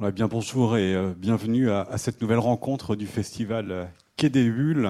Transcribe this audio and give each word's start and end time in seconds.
bien 0.00 0.28
bonjour 0.28 0.76
et 0.76 0.94
euh, 0.94 1.12
bienvenue 1.16 1.72
à, 1.72 1.98
cette 1.98 2.22
nouvelle 2.22 2.38
rencontre 2.38 2.94
du 2.94 3.08
festival 3.08 3.90
Quai 4.16 4.28
des 4.30 4.48
Bulles 4.48 4.88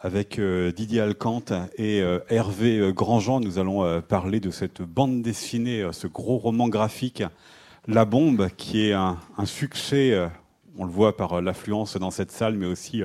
avec 0.00 0.40
euh, 0.40 0.72
Didier 0.72 1.00
Alcante 1.00 1.52
et 1.76 2.02
euh, 2.02 2.18
Hervé 2.28 2.92
Grandjean. 2.92 3.38
Nous 3.38 3.60
allons 3.60 4.02
parler 4.02 4.40
de 4.40 4.50
cette 4.50 4.82
bande 4.82 5.22
dessinée, 5.22 5.86
ce 5.92 6.08
gros 6.08 6.38
roman 6.38 6.68
graphique, 6.68 7.22
La 7.86 8.04
Bombe, 8.04 8.48
qui 8.56 8.88
est 8.88 8.92
un, 8.92 9.16
un 9.38 9.46
succès, 9.46 10.28
on 10.76 10.86
le 10.86 10.90
voit 10.90 11.16
par 11.16 11.40
l'affluence 11.40 11.96
dans 11.96 12.10
cette 12.10 12.32
salle, 12.32 12.56
mais 12.56 12.66
aussi 12.66 13.02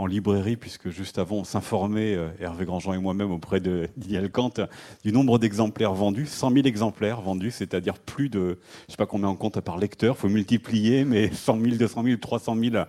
en 0.00 0.06
librairie, 0.06 0.56
puisque 0.56 0.88
juste 0.90 1.18
avant, 1.18 1.36
on 1.36 1.44
s'informait, 1.44 2.14
euh, 2.14 2.28
Hervé 2.40 2.64
Grandjean 2.64 2.94
et 2.94 2.98
moi-même, 2.98 3.30
auprès 3.30 3.60
de 3.60 3.88
Didier 3.96 4.18
Alcante, 4.18 4.60
du 5.04 5.12
nombre 5.12 5.38
d'exemplaires 5.38 5.94
vendus. 5.94 6.26
100 6.26 6.52
000 6.52 6.66
exemplaires 6.66 7.20
vendus, 7.20 7.50
c'est-à-dire 7.50 7.94
plus 7.98 8.28
de, 8.28 8.38
je 8.40 8.44
ne 8.44 8.90
sais 8.90 8.96
pas 8.96 9.06
combien 9.06 9.28
on 9.28 9.36
compte 9.36 9.60
par 9.60 9.78
lecteur, 9.78 10.16
il 10.16 10.20
faut 10.20 10.28
multiplier, 10.28 11.04
mais 11.06 11.30
100 11.32 11.60
000, 11.60 11.76
200 11.76 12.04
000, 12.04 12.16
300 12.16 12.56
000 12.56 12.84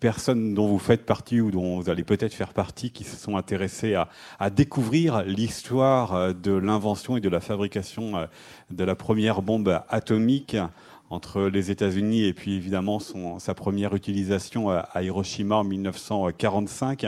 personnes 0.00 0.54
dont 0.54 0.66
vous 0.66 0.78
faites 0.78 1.06
partie 1.06 1.40
ou 1.40 1.50
dont 1.50 1.80
vous 1.80 1.88
allez 1.88 2.04
peut-être 2.04 2.34
faire 2.34 2.52
partie 2.52 2.90
qui 2.90 3.04
se 3.04 3.16
sont 3.16 3.36
intéressées 3.36 3.94
à, 3.94 4.08
à 4.38 4.50
découvrir 4.50 5.22
l'histoire 5.22 6.14
euh, 6.14 6.32
de 6.32 6.52
l'invention 6.52 7.16
et 7.16 7.20
de 7.20 7.28
la 7.28 7.40
fabrication 7.40 8.16
euh, 8.16 8.26
de 8.70 8.84
la 8.84 8.94
première 8.94 9.42
bombe 9.42 9.80
atomique 9.88 10.56
entre 11.10 11.42
les 11.42 11.70
États-Unis 11.70 12.24
et 12.24 12.32
puis 12.32 12.54
évidemment 12.54 12.98
son, 12.98 13.38
sa 13.38 13.54
première 13.54 13.94
utilisation 13.94 14.70
à 14.70 15.02
Hiroshima 15.02 15.56
en 15.56 15.64
1945. 15.64 17.06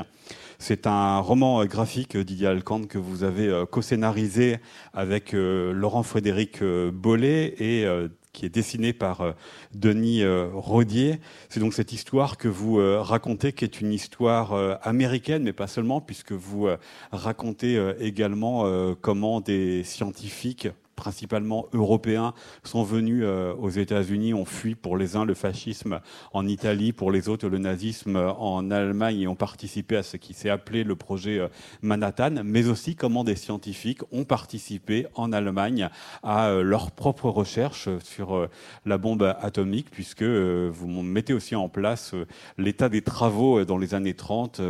C'est 0.59 0.87
un 0.87 1.19
roman 1.19 1.65
graphique, 1.67 2.17
Didier 2.17 2.47
Alcante, 2.47 2.89
que 2.89 2.97
vous 2.97 3.25
avez 3.25 3.47
euh, 3.47 3.67
co-scénarisé 3.67 4.57
avec 4.95 5.35
euh, 5.35 5.73
Laurent 5.73 6.03
Frédéric 6.03 6.63
euh, 6.63 6.91
Bollet 6.91 7.55
et 7.59 7.87
qui 8.33 8.45
est 8.45 8.51
dessiné 8.51 8.93
par 8.93 9.35
Denis 9.75 10.23
Rodier. 10.53 11.21
C'est 11.49 11.59
donc 11.59 11.73
cette 11.73 11.95
histoire 11.95 12.37
que 12.37 12.49
vous 12.49 12.77
racontez, 13.03 13.55
qui 13.55 13.65
est 13.65 13.81
une 13.81 13.95
histoire 13.95 14.53
américaine, 14.83 15.43
mais 15.43 15.55
pas 15.55 15.67
seulement, 15.67 16.03
puisque 16.03 16.33
vous 16.33 16.69
racontez 17.13 17.83
également 17.99 18.95
comment 19.01 19.41
des 19.41 19.85
scientifiques 19.85 20.69
principalement 20.97 21.69
européens, 21.73 22.35
sont 22.65 22.83
venus 22.83 23.23
euh, 23.25 23.55
aux 23.55 23.69
États-Unis, 23.69 24.35
ont 24.35 24.45
fui 24.45 24.75
pour 24.75 24.97
les 24.97 25.15
uns 25.15 25.25
le 25.25 25.35
fascisme 25.35 26.01
en 26.33 26.49
Italie, 26.49 26.93
pour 26.93 27.13
les 27.13 27.29
autres 27.29 27.49
le 27.49 27.59
nazisme 27.59 28.17
en 28.17 28.71
Allemagne 28.71 29.21
et 29.21 29.29
ont 29.29 29.37
participé 29.37 29.97
à 29.97 30.03
ce 30.03 30.17
qui 30.17 30.35
s'est 30.35 30.51
appelé 30.51 30.83
le 30.83 30.97
projet 30.97 31.39
euh, 31.39 31.49
Manhattan, 31.83 32.43
mais 32.43 32.67
aussi 32.67 32.97
comment 32.97 33.23
des 33.23 33.37
scientifiques 33.37 34.01
ont 34.11 34.25
participé 34.25 35.07
en 35.15 35.33
Allemagne 35.33 35.91
à 36.23 36.49
euh, 36.49 36.63
leur 36.63 36.91
propre 36.91 37.29
recherche 37.29 37.89
sur 38.03 38.49
la 38.87 38.99
bombe 38.99 39.35
atomique, 39.41 39.91
puisque 39.91 40.23
vous 40.23 41.03
mettez 41.03 41.35
aussi 41.35 41.55
en 41.55 41.69
place 41.69 42.15
l'état 42.57 42.89
des 42.89 43.03
travaux 43.03 43.65
dans 43.65 43.77
les 43.77 43.95
années 43.95 44.15
30, 44.15 44.63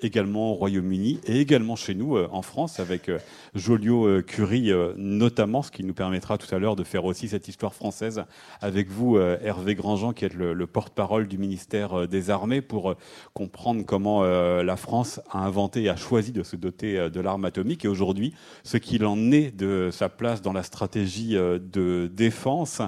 également 0.00 0.52
au 0.52 0.54
Royaume-Uni 0.54 1.20
et 1.26 1.40
également 1.40 1.76
chez 1.76 1.94
nous 1.94 2.16
en 2.16 2.40
France, 2.40 2.80
avec 2.80 3.10
Joliot-Curie 3.54 4.72
notamment, 4.96 5.62
ce 5.62 5.70
qui 5.74 5.84
nous 5.84 5.92
permettra 5.92 6.38
tout 6.38 6.52
à 6.54 6.58
l'heure 6.58 6.76
de 6.76 6.84
faire 6.84 7.04
aussi 7.04 7.28
cette 7.28 7.48
histoire 7.48 7.74
française 7.74 8.24
avec 8.62 8.88
vous, 8.88 9.18
euh, 9.18 9.36
Hervé 9.42 9.74
Grandjean, 9.74 10.12
qui 10.12 10.24
est 10.24 10.32
le, 10.32 10.66
porte-parole 10.66 11.28
du 11.28 11.36
ministère 11.36 12.00
euh, 12.00 12.06
des 12.06 12.30
Armées, 12.30 12.62
pour 12.62 12.92
euh, 12.92 12.96
comprendre 13.34 13.84
comment 13.84 14.22
la 14.22 14.76
France 14.76 15.20
a 15.30 15.38
inventé 15.38 15.82
et 15.82 15.88
a 15.88 15.96
choisi 15.96 16.32
de 16.32 16.42
se 16.42 16.56
doter 16.56 17.10
de 17.10 17.20
l'arme 17.20 17.44
atomique 17.44 17.84
et 17.84 17.88
aujourd'hui 17.88 18.32
ce 18.62 18.76
qu'il 18.76 19.04
en 19.04 19.32
est 19.32 19.50
de 19.50 19.90
sa 19.92 20.08
place 20.08 20.40
dans 20.40 20.52
la 20.52 20.62
stratégie 20.62 21.34
de 21.34 22.10
défense. 22.12 22.80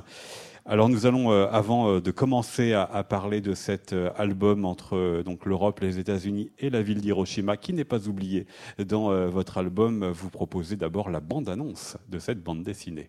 Alors 0.68 0.88
nous 0.88 1.06
allons, 1.06 1.30
avant 1.30 2.00
de 2.00 2.10
commencer 2.10 2.72
à, 2.72 3.04
parler 3.04 3.40
de 3.40 3.54
cet 3.54 3.94
album 4.16 4.64
entre 4.64 5.22
donc 5.24 5.46
l'Europe, 5.46 5.78
les 5.78 6.00
États-Unis 6.00 6.50
et 6.58 6.70
la 6.70 6.82
ville 6.82 7.00
d'Hiroshima, 7.00 7.56
qui 7.56 7.72
n'est 7.72 7.84
pas 7.84 8.08
oublié 8.08 8.46
dans 8.84 9.28
votre 9.28 9.58
album, 9.58 10.10
vous 10.10 10.28
proposer 10.28 10.74
d'abord 10.74 11.08
la 11.08 11.20
bande-annonce 11.20 11.96
de 12.08 12.18
cette 12.18 12.42
bande 12.42 12.64
dessinée. 12.64 13.08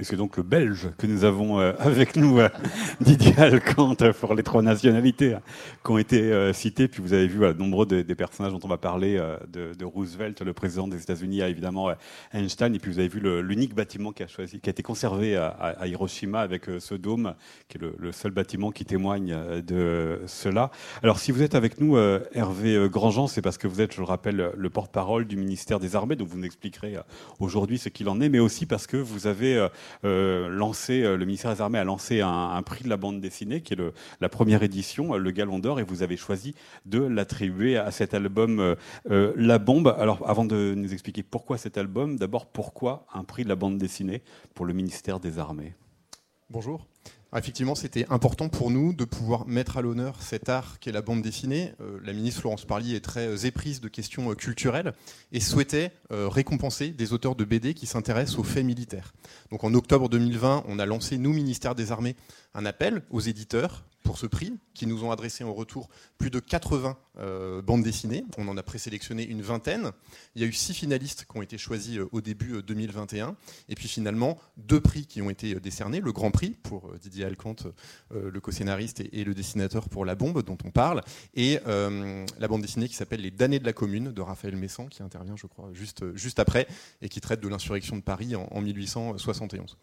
Et 0.00 0.04
c'est 0.04 0.16
donc 0.16 0.38
le 0.38 0.42
Belge 0.42 0.88
que 0.96 1.06
nous 1.06 1.24
avons 1.24 1.60
euh, 1.60 1.74
avec 1.78 2.16
nous, 2.16 2.40
euh, 2.40 2.48
Didier 3.02 3.38
Alcante, 3.38 4.12
pour 4.12 4.34
les 4.34 4.42
trois 4.42 4.62
nationalités 4.62 5.34
hein, 5.34 5.42
qui 5.84 5.90
ont 5.90 5.98
été 5.98 6.22
euh, 6.22 6.54
citées. 6.54 6.88
Puis 6.88 7.02
vous 7.02 7.12
avez 7.12 7.26
vu 7.26 7.40
nombreux 7.58 7.84
des, 7.84 8.14
personnages 8.14 8.52
dont 8.52 8.60
on 8.64 8.68
va 8.68 8.78
parler, 8.78 9.22
de, 9.52 9.84
Roosevelt, 9.84 10.40
le 10.40 10.54
président 10.54 10.88
des 10.88 11.02
États-Unis, 11.02 11.42
à 11.42 11.48
évidemment 11.48 11.90
Einstein. 12.32 12.74
Et 12.74 12.78
puis 12.78 12.90
vous 12.90 12.98
avez 12.98 13.08
vu 13.08 13.20
l'unique 13.42 13.74
bâtiment 13.74 14.12
qui 14.12 14.22
a, 14.22 14.26
choisi, 14.26 14.58
qui 14.60 14.70
a 14.70 14.72
été 14.72 14.82
conservé 14.82 15.36
à, 15.36 15.86
Hiroshima 15.86 16.40
avec 16.40 16.66
ce 16.78 16.94
dôme, 16.94 17.34
qui 17.68 17.76
est 17.76 17.80
le, 17.80 18.12
seul 18.12 18.30
bâtiment 18.30 18.70
qui 18.70 18.84
témoigne 18.84 19.36
de 19.66 20.20
cela. 20.26 20.70
Alors 21.02 21.18
si 21.18 21.32
vous 21.32 21.42
êtes 21.42 21.54
avec 21.54 21.80
nous, 21.80 21.96
Hervé 22.32 22.88
Grandjean, 22.90 23.26
c'est 23.26 23.42
parce 23.42 23.58
que 23.58 23.68
vous 23.68 23.80
êtes, 23.80 23.94
je 23.94 24.00
le 24.00 24.06
rappelle, 24.06 24.52
le 24.54 24.70
porte-parole 24.70 25.26
du 25.26 25.36
ministère 25.36 25.80
des 25.80 25.96
Armées. 25.96 26.16
Donc 26.16 26.28
vous 26.28 26.38
nous 26.38 26.46
expliquerez 26.46 26.96
aujourd'hui 27.38 27.78
ce 27.78 27.88
qu'il 27.88 28.08
en 28.08 28.20
est, 28.20 28.28
mais 28.28 28.38
aussi 28.38 28.66
parce 28.66 28.86
que 28.86 28.96
vous 28.96 29.26
avez 29.26 29.68
lancé, 30.02 31.02
euh, 31.02 31.16
le 31.16 31.24
ministère 31.24 31.54
des 31.54 31.60
Armées 31.60 31.78
a 31.78 31.84
lancé 31.84 32.20
un, 32.20 32.62
prix 32.62 32.84
de 32.84 32.88
la 32.88 32.96
bande 32.96 33.20
dessinée, 33.20 33.62
qui 33.62 33.74
est 33.74 33.78
la 34.20 34.28
première 34.28 34.62
édition, 34.62 35.14
euh, 35.14 35.18
le 35.18 35.30
Galon 35.30 35.58
d'Or, 35.58 35.80
et 35.80 35.82
vous 35.82 36.02
avez 36.02 36.16
choisi 36.16 36.54
de 36.86 37.00
l'attribuer 37.00 37.76
à 37.76 37.90
cet 37.90 38.14
album 38.14 38.76
La 39.08 39.58
Bombe. 39.58 39.94
Alors, 39.98 40.28
avant 40.28 40.44
de 40.44 40.74
nous 40.76 40.92
expliquer 40.92 41.22
pourquoi 41.22 41.58
cet 41.58 41.78
album, 41.78 42.16
d'abord, 42.16 42.46
pourquoi 42.46 43.06
un 43.12 43.24
prix 43.24 43.44
de 43.44 43.48
la 43.48 43.56
bande 43.56 43.78
dessinée 43.78 44.22
pour 44.54 44.66
le 44.66 44.72
ministère 44.72 45.20
des 45.20 45.38
Armées? 45.38 45.74
Bonjour. 46.50 46.89
Ah, 47.32 47.38
effectivement, 47.38 47.76
c'était 47.76 48.06
important 48.10 48.48
pour 48.48 48.72
nous 48.72 48.92
de 48.92 49.04
pouvoir 49.04 49.46
mettre 49.46 49.76
à 49.76 49.82
l'honneur 49.82 50.20
cet 50.20 50.48
art 50.48 50.80
qu'est 50.80 50.90
la 50.90 51.00
bande 51.00 51.22
dessinée. 51.22 51.72
Euh, 51.80 52.00
la 52.02 52.12
ministre 52.12 52.40
Florence 52.40 52.64
Parly 52.64 52.96
est 52.96 53.04
très 53.04 53.28
euh, 53.28 53.36
éprise 53.36 53.80
de 53.80 53.86
questions 53.86 54.32
euh, 54.32 54.34
culturelles 54.34 54.94
et 55.30 55.38
souhaitait 55.38 55.92
récompenser 56.10 56.88
des 56.90 57.12
auteurs 57.12 57.36
de 57.36 57.44
BD 57.44 57.72
qui 57.72 57.86
s'intéressent 57.86 58.40
aux 58.40 58.42
faits 58.42 58.64
militaires. 58.64 59.12
Donc 59.52 59.62
en 59.62 59.72
octobre 59.74 60.08
2020, 60.08 60.64
on 60.66 60.80
a 60.80 60.86
lancé, 60.86 61.18
nous, 61.18 61.32
ministère 61.32 61.76
des 61.76 61.92
Armées, 61.92 62.16
un 62.54 62.66
appel 62.66 63.02
aux 63.10 63.20
éditeurs 63.20 63.84
pour 64.02 64.18
ce 64.18 64.26
prix, 64.26 64.58
qui 64.74 64.86
nous 64.86 65.04
ont 65.04 65.10
adressé 65.10 65.44
en 65.44 65.52
retour 65.52 65.88
plus 66.18 66.30
de 66.30 66.40
80 66.40 66.96
euh, 67.18 67.60
bandes 67.60 67.82
dessinées. 67.82 68.24
On 68.38 68.48
en 68.48 68.56
a 68.56 68.62
présélectionné 68.62 69.26
une 69.26 69.42
vingtaine. 69.42 69.92
Il 70.34 70.42
y 70.42 70.44
a 70.44 70.48
eu 70.48 70.52
six 70.52 70.72
finalistes 70.72 71.26
qui 71.30 71.36
ont 71.36 71.42
été 71.42 71.58
choisis 71.58 71.98
euh, 71.98 72.08
au 72.12 72.20
début 72.20 72.62
2021. 72.62 73.28
Euh, 73.28 73.32
et 73.68 73.74
puis 73.74 73.88
finalement, 73.88 74.38
deux 74.56 74.80
prix 74.80 75.06
qui 75.06 75.20
ont 75.20 75.28
été 75.28 75.54
décernés. 75.56 76.00
Le 76.00 76.12
Grand 76.12 76.30
Prix 76.30 76.56
pour 76.62 76.92
Didier 76.98 77.24
Alcante, 77.24 77.66
le 78.10 78.40
co-scénariste 78.40 79.00
et, 79.00 79.24
le 79.24 79.34
dessinateur 79.34 79.88
pour 79.88 80.04
La 80.04 80.14
Bombe, 80.14 80.42
dont 80.42 80.58
on 80.64 80.70
parle. 80.70 81.02
Et 81.34 81.58
la 81.66 82.48
bande 82.48 82.62
dessinée 82.62 82.88
qui 82.88 82.94
s'appelle 82.94 83.20
Les 83.20 83.30
damnés 83.30 83.58
de 83.58 83.64
la 83.64 83.72
Commune, 83.72 84.12
de 84.12 84.20
Raphaël 84.20 84.56
Messan, 84.56 84.88
qui 84.88 85.02
intervient, 85.02 85.36
je 85.36 85.46
crois, 85.46 85.70
juste, 85.72 86.16
juste 86.16 86.38
après, 86.38 86.66
et 87.02 87.08
qui 87.08 87.20
traite 87.20 87.40
de 87.40 87.48
l'insurrection 87.48 87.96
de 87.96 88.02
Paris 88.02 88.34
en, 88.34 88.48
en 88.50 88.60
1871. 88.60 89.76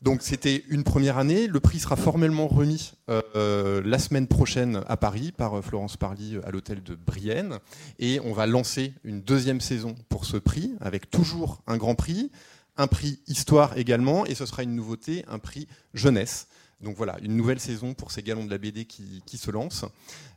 Donc 0.00 0.22
c'était 0.22 0.64
une 0.68 0.84
première 0.84 1.18
année. 1.18 1.48
Le 1.48 1.58
prix 1.58 1.80
sera 1.80 1.96
formellement 1.96 2.46
remis 2.46 2.92
euh, 3.10 3.82
la 3.84 3.98
semaine 3.98 4.28
prochaine 4.28 4.82
à 4.86 4.96
Paris 4.96 5.32
par 5.32 5.58
euh, 5.58 5.62
Florence 5.62 5.96
Parly 5.96 6.36
euh, 6.36 6.46
à 6.46 6.52
l'hôtel 6.52 6.84
de 6.84 6.94
Brienne. 6.94 7.58
Et 7.98 8.20
on 8.20 8.32
va 8.32 8.46
lancer 8.46 8.94
une 9.02 9.20
deuxième 9.22 9.60
saison 9.60 9.96
pour 10.08 10.24
ce 10.24 10.36
prix 10.36 10.72
avec 10.80 11.10
toujours 11.10 11.62
un 11.66 11.76
grand 11.76 11.96
prix, 11.96 12.30
un 12.76 12.86
prix 12.86 13.18
histoire 13.26 13.76
également, 13.76 14.24
et 14.24 14.36
ce 14.36 14.46
sera 14.46 14.62
une 14.62 14.76
nouveauté, 14.76 15.24
un 15.26 15.40
prix 15.40 15.66
jeunesse. 15.94 16.46
Donc 16.80 16.96
voilà, 16.96 17.18
une 17.22 17.36
nouvelle 17.36 17.58
saison 17.58 17.92
pour 17.92 18.12
ces 18.12 18.22
galons 18.22 18.44
de 18.44 18.50
la 18.50 18.58
BD 18.58 18.84
qui, 18.84 19.22
se 19.36 19.50
lancent. 19.50 19.84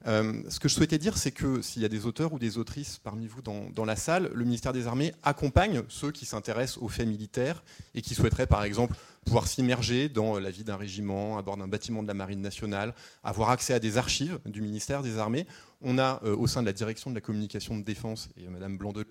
Euh, 0.07 0.41
ce 0.49 0.59
que 0.59 0.67
je 0.67 0.73
souhaitais 0.73 0.97
dire, 0.97 1.15
c'est 1.17 1.31
que 1.31 1.61
s'il 1.61 1.83
y 1.83 1.85
a 1.85 1.89
des 1.89 2.07
auteurs 2.07 2.33
ou 2.33 2.39
des 2.39 2.57
autrices 2.57 2.97
parmi 2.97 3.27
vous 3.27 3.41
dans, 3.41 3.85
la 3.85 3.95
salle, 3.95 4.31
le 4.33 4.43
ministère 4.43 4.73
des 4.73 4.88
Armées 4.88 5.13
accompagne 5.21 5.83
ceux 5.88 6.11
qui 6.11 6.25
s'intéressent 6.25 6.79
aux 6.81 6.88
faits 6.88 7.07
militaires 7.07 7.63
et 7.93 8.01
qui 8.01 8.15
souhaiteraient, 8.15 8.47
par 8.47 8.63
exemple, 8.63 8.95
pouvoir 9.23 9.47
s'immerger 9.47 10.09
dans 10.09 10.39
la 10.39 10.49
vie 10.49 10.63
d'un 10.63 10.77
régiment, 10.77 11.38
à 11.38 11.43
bord 11.43 11.57
d'un 11.57 11.67
bâtiment 11.67 12.01
de 12.01 12.07
la 12.07 12.15
Marine 12.15 12.41
nationale, 12.41 12.95
avoir 13.23 13.51
accès 13.51 13.75
à 13.75 13.79
des 13.79 13.97
archives 13.97 14.39
du 14.45 14.61
ministère 14.61 15.03
des 15.03 15.19
Armées. 15.19 15.45
On 15.81 15.99
a, 15.99 16.21
euh, 16.23 16.35
au 16.35 16.47
sein 16.47 16.61
de 16.61 16.65
la 16.65 16.73
direction 16.73 17.11
de 17.11 17.15
la 17.15 17.21
communication 17.21 17.77
de 17.77 17.83
défense, 17.83 18.29
et 18.35 18.47
Madame 18.47 18.77
Blandeleuse 18.77 19.05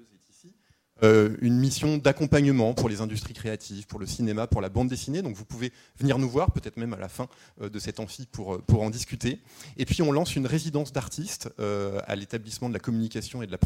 euh, 1.03 1.37
une 1.41 1.57
mission 1.57 1.97
d'accompagnement 1.97 2.75
pour 2.75 2.89
les 2.89 3.01
industries 3.01 3.33
créatives, 3.33 3.87
pour 3.87 3.99
le 3.99 4.07
cinéma, 4.07 4.47
pour 4.47 4.61
la 4.61 4.69
bande 4.69 4.89
dessinée. 4.89 5.23
Donc 5.23 5.35
vous 5.35 5.45
pouvez 5.45 5.73
venir 5.99 6.19
nous 6.19 6.29
voir, 6.29 6.53
peut-être 6.53 6.77
même 6.77 6.93
à 6.93 6.99
la 6.99 7.09
fin 7.09 7.29
euh, 7.61 7.69
de 7.69 7.79
cet 7.79 8.01
amphi 8.01 8.27
pour, 8.31 8.55
euh, 8.55 8.59
pour 8.59 8.83
en 8.83 8.91
discuter. 8.91 9.41
Et 9.77 9.87
puis 9.87 10.03
on 10.03 10.13
lance 10.13 10.37
une 10.37 10.47
résidence 10.47 10.93
d'artistes 10.93 11.49
à 12.07 12.17
l'établissement 12.17 12.69
de 12.69 12.75
la 12.75 12.81
communication 12.81 13.43
et 13.43 13.47
de 13.47 13.53
la, 13.53 13.59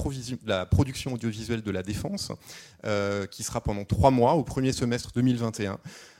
la 0.46 0.66
production 0.66 1.12
audiovisuelle 1.12 1.62
de 1.62 1.70
la 1.70 1.82
Défense, 1.82 2.32
qui 3.30 3.42
sera 3.42 3.60
pendant 3.60 3.84
trois 3.84 4.10
mois 4.10 4.34
au 4.34 4.44
premier 4.44 4.72
semestre 4.72 5.12
2021 5.14 5.78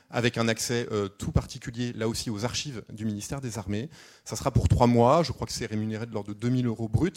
avec 0.09 0.37
un 0.37 0.47
accès 0.47 0.87
tout 1.17 1.31
particulier 1.31 1.93
là 1.93 2.07
aussi 2.07 2.29
aux 2.29 2.45
archives 2.45 2.83
du 2.91 3.05
ministère 3.05 3.41
des 3.41 3.57
Armées. 3.57 3.89
Ça 4.23 4.35
sera 4.35 4.51
pour 4.51 4.67
trois 4.67 4.87
mois, 4.87 5.23
je 5.23 5.31
crois 5.31 5.47
que 5.47 5.53
c'est 5.53 5.65
rémunéré 5.65 6.05
de 6.05 6.13
l'ordre 6.13 6.33
de 6.33 6.39
2000 6.39 6.67
euros 6.67 6.89
bruts. 6.89 7.11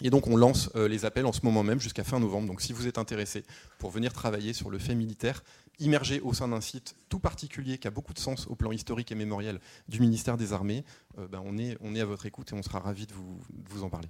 Et 0.00 0.10
donc 0.10 0.26
on 0.26 0.36
lance 0.36 0.70
euh, 0.74 0.88
les 0.88 1.04
appels 1.04 1.26
en 1.26 1.32
ce 1.32 1.40
moment 1.44 1.62
même 1.62 1.80
jusqu'à 1.80 2.04
fin 2.04 2.18
novembre. 2.18 2.46
Donc 2.48 2.60
si 2.60 2.72
vous 2.72 2.86
êtes 2.86 2.98
intéressé 2.98 3.44
pour 3.78 3.90
venir 3.90 4.12
travailler 4.12 4.52
sur 4.52 4.70
le 4.70 4.78
fait 4.78 4.94
militaire, 4.94 5.42
immergé 5.78 6.20
au 6.20 6.32
sein 6.32 6.48
d'un 6.48 6.60
site 6.60 6.96
tout 7.08 7.18
particulier 7.18 7.78
qui 7.78 7.88
a 7.88 7.90
beaucoup 7.90 8.14
de 8.14 8.18
sens 8.18 8.46
au 8.46 8.54
plan 8.54 8.72
historique 8.72 9.12
et 9.12 9.14
mémoriel 9.14 9.60
du 9.88 10.00
ministère 10.00 10.36
des 10.36 10.52
Armées, 10.52 10.84
euh, 11.18 11.28
ben, 11.28 11.42
on, 11.44 11.58
est, 11.58 11.76
on 11.80 11.94
est 11.94 12.00
à 12.00 12.04
votre 12.04 12.26
écoute 12.26 12.52
et 12.52 12.54
on 12.54 12.62
sera 12.62 12.78
ravis 12.78 13.06
de 13.06 13.12
vous, 13.12 13.84
en 13.84 13.90
parler. 13.90 14.08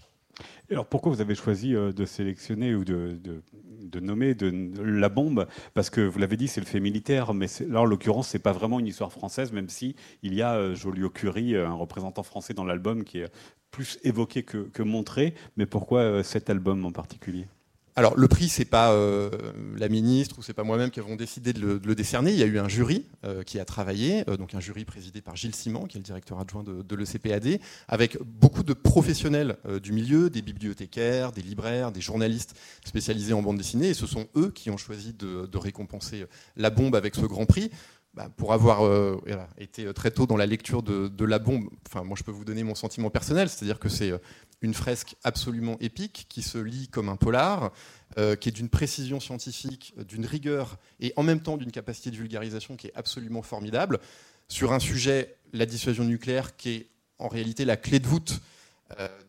Alors 0.70 0.86
pourquoi 0.86 1.12
vous 1.12 1.20
avez 1.20 1.34
choisi 1.34 1.74
euh, 1.74 1.92
de 1.92 2.06
sélectionner 2.06 2.74
ou 2.74 2.84
de, 2.84 3.18
de, 3.22 4.00
nommer 4.00 4.34
de, 4.34 4.50
la 4.82 5.08
bombe? 5.08 5.46
Parce 5.74 5.90
que 5.90 6.00
vous 6.00 6.18
l'avez 6.18 6.36
dit, 6.36 6.48
c'est 6.48 6.60
le 6.60 6.66
fait 6.66 6.80
militaire, 6.80 7.34
mais 7.34 7.46
là 7.68 7.82
en 7.82 7.84
l'occurrence, 7.84 8.28
c'est 8.28 8.38
pas 8.38 8.52
vraiment 8.52 8.80
une 8.80 8.86
histoire 8.86 9.12
française, 9.12 9.52
même 9.52 9.68
si 9.68 9.94
il 10.22 10.34
y 10.34 10.42
a 10.42 10.74
Joliot-Curie, 10.74 11.56
un 11.56 11.74
représentant 11.74 12.22
français 12.22 12.54
dans 12.54 12.64
l'album, 12.64 13.04
qui 13.04 13.18
est 13.18 13.30
plus 13.72 13.98
évoqué 14.04 14.44
que, 14.44 14.82
montré. 14.82 15.34
Mais 15.56 15.66
pourquoi 15.66 16.00
euh, 16.00 16.22
cet 16.22 16.48
album 16.50 16.84
en 16.84 16.92
particulier? 16.92 17.48
Alors 17.94 18.16
le 18.16 18.26
prix, 18.26 18.48
c'est 18.48 18.64
pas 18.64 18.92
euh, 18.92 19.28
la 19.76 19.90
ministre 19.90 20.38
ou 20.38 20.42
c'est 20.42 20.54
pas 20.54 20.64
moi-même 20.64 20.90
qui 20.90 20.98
avons 20.98 21.14
décidé 21.14 21.52
de 21.52 21.78
le, 21.84 21.94
décerner. 21.94 22.32
Il 22.32 22.38
y 22.38 22.42
a 22.42 22.46
eu 22.46 22.58
un 22.58 22.68
jury 22.68 23.04
euh, 23.24 23.42
qui 23.42 23.58
a 23.58 23.66
travaillé, 23.66 24.24
donc 24.24 24.54
un 24.54 24.60
jury 24.60 24.86
présidé 24.86 25.20
par 25.20 25.36
Gilles 25.36 25.54
Simon, 25.54 25.84
qui 25.84 25.98
est 25.98 26.00
le 26.00 26.04
directeur 26.04 26.40
adjoint 26.40 26.62
de, 26.62 26.96
l'ECPAD, 26.96 27.60
avec 27.88 28.16
beaucoup 28.22 28.62
de 28.62 28.72
professionnels 28.72 29.58
du 29.82 29.92
milieu, 29.92 30.30
des 30.30 30.40
bibliothécaires, 30.40 31.32
des 31.32 31.42
libraires, 31.42 31.92
des 31.92 32.00
journalistes 32.00 32.54
spécialisés 32.82 33.34
en 33.34 33.42
bande 33.42 33.58
dessinée. 33.58 33.90
Et 33.90 33.94
ce 33.94 34.06
sont 34.06 34.26
eux 34.36 34.50
qui 34.50 34.70
ont 34.70 34.78
choisi 34.78 35.12
de 35.12 35.58
récompenser 35.58 36.24
la 36.56 36.70
bombe 36.70 36.96
avec 36.96 37.14
ce 37.14 37.26
grand 37.26 37.44
prix. 37.44 37.70
Bah, 38.14 38.28
pour 38.36 38.52
avoir 38.52 38.84
euh, 38.84 39.18
été 39.56 39.90
très 39.94 40.10
tôt 40.10 40.26
dans 40.26 40.36
la 40.36 40.44
lecture 40.44 40.82
de, 40.82 41.24
La 41.24 41.38
Bombe, 41.38 41.70
enfin, 41.88 42.04
moi 42.04 42.14
je 42.18 42.22
peux 42.22 42.30
vous 42.30 42.44
donner 42.44 42.62
mon 42.62 42.74
sentiment 42.74 43.08
personnel, 43.08 43.48
c'est-à-dire 43.48 43.78
que 43.78 43.88
c'est 43.88 44.10
euh, 44.10 44.18
une 44.60 44.74
fresque 44.74 45.16
absolument 45.24 45.78
épique 45.80 46.26
qui 46.28 46.42
se 46.42 46.58
lit 46.58 46.88
comme 46.88 47.08
un 47.08 47.16
polar, 47.16 47.72
euh, 48.18 48.36
qui 48.36 48.50
est 48.50 48.52
d'une 48.52 48.68
précision 48.68 49.18
scientifique, 49.18 49.94
d'une 50.06 50.26
rigueur 50.26 50.78
et 51.00 51.14
en 51.16 51.22
même 51.22 51.40
temps 51.40 51.56
d'une 51.56 51.72
capacité 51.72 52.10
de 52.10 52.16
vulgarisation 52.16 52.76
qui 52.76 52.88
est 52.88 52.92
absolument 52.94 53.40
formidable, 53.40 53.98
sur 54.46 54.74
un 54.74 54.78
sujet, 54.78 55.36
la 55.54 55.64
dissuasion 55.64 56.04
nucléaire, 56.04 56.54
qui 56.56 56.70
est 56.70 56.88
en 57.18 57.28
réalité 57.28 57.64
la 57.64 57.78
clé 57.78 57.98
de 57.98 58.06
voûte 58.06 58.42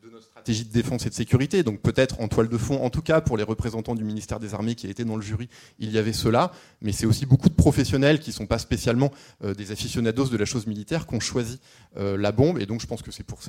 de 0.03 0.09
notre 0.09 0.25
stratégie 0.25 0.65
de 0.65 0.71
défense 0.71 1.05
et 1.05 1.09
de 1.09 1.13
sécurité. 1.13 1.63
Donc 1.63 1.81
peut-être 1.81 2.19
en 2.19 2.27
toile 2.27 2.49
de 2.49 2.57
fond, 2.57 2.83
en 2.83 2.89
tout 2.89 3.01
cas 3.01 3.21
pour 3.21 3.37
les 3.37 3.43
représentants 3.43 3.95
du 3.95 4.03
ministère 4.03 4.39
des 4.39 4.53
Armées 4.53 4.75
qui 4.75 4.87
étaient 4.87 5.05
dans 5.05 5.15
le 5.15 5.21
jury, 5.21 5.49
il 5.79 5.91
y 5.91 5.97
avait 5.97 6.13
cela. 6.13 6.51
Mais 6.81 6.91
c'est 6.91 7.05
aussi 7.05 7.25
beaucoup 7.25 7.49
de 7.49 7.53
professionnels 7.53 8.19
qui 8.19 8.29
ne 8.29 8.35
sont 8.35 8.45
pas 8.45 8.59
spécialement 8.59 9.11
euh, 9.43 9.53
des 9.53 9.71
aficionados 9.71 10.27
de 10.27 10.37
la 10.37 10.45
chose 10.45 10.67
militaire 10.67 11.07
qui 11.07 11.15
ont 11.15 11.19
choisi 11.19 11.59
euh, 11.97 12.17
la 12.17 12.31
bombe. 12.31 12.59
Et 12.59 12.65
donc 12.65 12.81
je 12.81 12.87
pense 12.87 13.01
que 13.01 13.11
c'est 13.11 13.23
pour, 13.23 13.39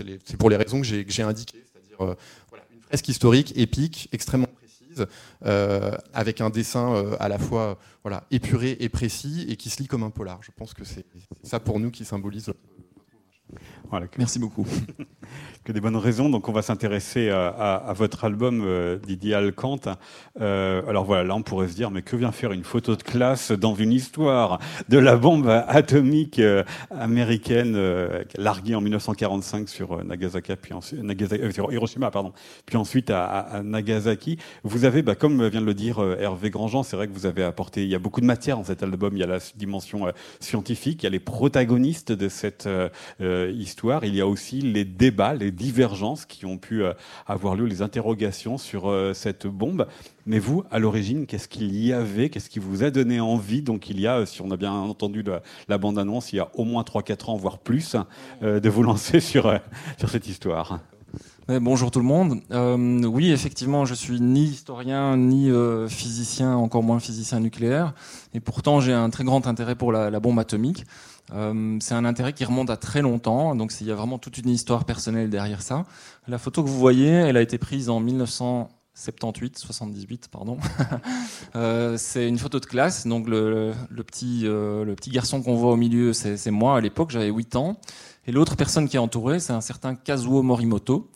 les, 0.50 0.56
raisons 0.56 0.80
que 0.80 0.86
j'ai 0.86 1.22
indiquées, 1.22 1.64
c'est-à-dire 1.72 2.00
euh, 2.00 2.14
une 2.74 2.82
fresque 2.82 3.08
historique, 3.08 3.52
épique, 3.56 4.08
extrêmement 4.12 4.46
précise, 4.46 5.06
avec 6.12 6.40
un 6.40 6.50
dessin 6.50 7.16
à 7.18 7.28
la 7.28 7.38
fois 7.38 7.78
épuré 8.30 8.76
et 8.80 8.88
précis 8.88 9.46
et 9.48 9.56
qui 9.56 9.70
se 9.70 9.82
lit 9.82 9.88
comme 9.88 10.02
un 10.02 10.10
polar. 10.10 10.40
Je 10.42 10.50
pense 10.56 10.74
que 10.74 10.84
c'est 10.84 11.04
ça 11.42 11.58
pour 11.58 11.80
nous 11.80 11.90
qui 11.90 12.04
symbolise 12.04 12.52
Merci 14.18 14.38
beaucoup. 14.38 14.66
que 15.64 15.72
des 15.72 15.80
bonnes 15.80 15.96
raisons. 15.96 16.28
Donc, 16.28 16.48
on 16.48 16.52
va 16.52 16.62
s'intéresser 16.62 17.30
à, 17.30 17.92
votre 17.96 18.24
album 18.24 18.62
euh, 18.64 18.98
Didier 18.98 19.34
Alcante. 19.34 19.88
Euh, 20.40 20.82
alors 20.88 21.04
voilà, 21.04 21.24
là, 21.24 21.34
on 21.34 21.42
pourrait 21.42 21.68
se 21.68 21.74
dire, 21.74 21.90
mais 21.90 22.02
que 22.02 22.16
vient 22.16 22.32
faire 22.32 22.52
une 22.52 22.64
photo 22.64 22.96
de 22.96 23.02
classe 23.02 23.50
dans 23.50 23.74
une 23.74 23.92
histoire 23.92 24.58
de 24.88 24.98
la 24.98 25.16
bombe 25.16 25.48
atomique 25.68 26.38
euh, 26.38 26.64
américaine 26.90 27.78
larguée 28.36 28.74
en 28.74 28.80
1945 28.80 29.68
sur 29.68 30.04
Nagasaki, 30.04 30.52
puis 30.60 30.74
sur 31.52 31.72
Hiroshima, 31.72 32.10
pardon, 32.10 32.32
puis 32.66 32.76
ensuite 32.76 33.10
à, 33.10 33.62
Nagasaki. 33.64 34.38
Vous 34.64 34.84
avez, 34.84 35.02
bah, 35.02 35.14
comme 35.14 35.46
vient 35.48 35.60
de 35.60 35.66
le 35.66 35.74
dire 35.74 36.00
Hervé 36.20 36.50
Grandjean, 36.50 36.82
c'est 36.82 36.96
vrai 36.96 37.08
que 37.08 37.12
vous 37.12 37.26
avez 37.26 37.42
apporté, 37.42 37.84
il 37.84 37.88
y 37.88 37.94
a 37.94 37.98
beaucoup 37.98 38.20
de 38.20 38.26
matière 38.26 38.56
dans 38.56 38.64
cet 38.64 38.82
album. 38.82 39.16
Il 39.16 39.20
y 39.20 39.24
a 39.24 39.26
la 39.26 39.38
dimension 39.56 40.12
scientifique, 40.40 41.02
il 41.02 41.04
y 41.04 41.06
a 41.06 41.10
les 41.10 41.20
protagonistes 41.20 42.12
de 42.12 42.28
cette 42.28 42.68
histoire. 43.20 43.83
Il 44.02 44.14
y 44.14 44.20
a 44.20 44.26
aussi 44.26 44.60
les 44.60 44.84
débats, 44.84 45.34
les 45.34 45.50
divergences 45.50 46.24
qui 46.24 46.46
ont 46.46 46.56
pu 46.56 46.82
euh, 46.82 46.94
avoir 47.26 47.54
lieu, 47.54 47.66
les 47.66 47.82
interrogations 47.82 48.56
sur 48.56 48.88
euh, 48.88 49.12
cette 49.12 49.46
bombe. 49.46 49.86
Mais 50.26 50.38
vous, 50.38 50.64
à 50.70 50.78
l'origine, 50.78 51.26
qu'est-ce 51.26 51.48
qu'il 51.48 51.76
y 51.76 51.92
avait? 51.92 52.30
Qu'est-ce 52.30 52.48
qui 52.48 52.58
vous 52.58 52.82
a 52.82 52.90
donné 52.90 53.20
envie? 53.20 53.60
Donc 53.60 53.90
il 53.90 54.00
y 54.00 54.06
a, 54.06 54.24
si 54.24 54.40
on 54.40 54.50
a 54.50 54.56
bien 54.56 54.72
entendu 54.72 55.22
la, 55.68 55.78
bande-annonce, 55.78 56.32
il 56.32 56.36
y 56.36 56.40
a 56.40 56.48
au 56.54 56.64
moins 56.64 56.82
3-4 56.82 57.30
ans, 57.30 57.36
voire 57.36 57.58
plus, 57.58 57.96
euh, 58.42 58.58
de 58.58 58.68
vous 58.70 58.82
lancer 58.82 59.20
sur, 59.20 59.52
sur 59.98 60.08
cette 60.08 60.26
histoire. 60.28 60.80
bonjour 61.48 61.90
tout 61.90 62.00
le 62.00 62.06
monde. 62.06 62.40
oui, 63.06 63.32
effectivement, 63.32 63.84
je 63.84 63.94
suis 63.94 64.18
ni 64.20 64.44
historien 64.44 65.18
ni 65.18 65.50
physicien, 65.88 66.56
encore 66.56 66.82
moins 66.82 67.00
physicien 67.00 67.38
nucléaire, 67.40 67.92
et 68.32 68.40
pourtant 68.40 68.80
j'ai 68.80 68.94
un 68.94 69.10
très 69.10 69.24
grand 69.24 69.46
intérêt 69.46 69.74
pour 69.74 69.92
la 69.92 70.20
bombe 70.20 70.38
atomique. 70.38 70.86
Euh, 71.32 71.78
c'est 71.80 71.94
un 71.94 72.04
intérêt 72.04 72.32
qui 72.32 72.44
remonte 72.44 72.70
à 72.70 72.76
très 72.76 73.02
longtemps, 73.02 73.54
donc 73.54 73.72
il 73.80 73.86
y 73.86 73.90
a 73.90 73.94
vraiment 73.94 74.18
toute 74.18 74.38
une 74.38 74.50
histoire 74.50 74.84
personnelle 74.84 75.30
derrière 75.30 75.62
ça. 75.62 75.84
La 76.28 76.38
photo 76.38 76.62
que 76.62 76.68
vous 76.68 76.78
voyez, 76.78 77.08
elle 77.08 77.36
a 77.36 77.42
été 77.42 77.56
prise 77.58 77.88
en 77.88 78.00
1978, 78.00 79.58
78, 79.58 80.28
pardon. 80.30 80.58
euh, 81.56 81.96
c'est 81.96 82.28
une 82.28 82.38
photo 82.38 82.60
de 82.60 82.66
classe, 82.66 83.06
donc 83.06 83.28
le, 83.28 83.72
petit, 84.06 84.42
euh, 84.44 84.84
le 84.84 84.94
petit 84.94 85.10
garçon 85.10 85.42
qu'on 85.42 85.56
voit 85.56 85.72
au 85.72 85.76
milieu, 85.76 86.12
c'est 86.12 86.50
moi 86.50 86.76
à 86.76 86.80
l'époque, 86.80 87.10
j'avais 87.10 87.30
8 87.30 87.56
ans. 87.56 87.76
Et 88.26 88.32
l'autre 88.32 88.56
personne 88.56 88.88
qui 88.88 88.96
est 88.96 89.00
entourée, 89.00 89.40
c'est 89.40 89.52
un 89.52 89.60
certain 89.60 89.94
Kazuo 89.94 90.42
Morimoto, 90.42 91.10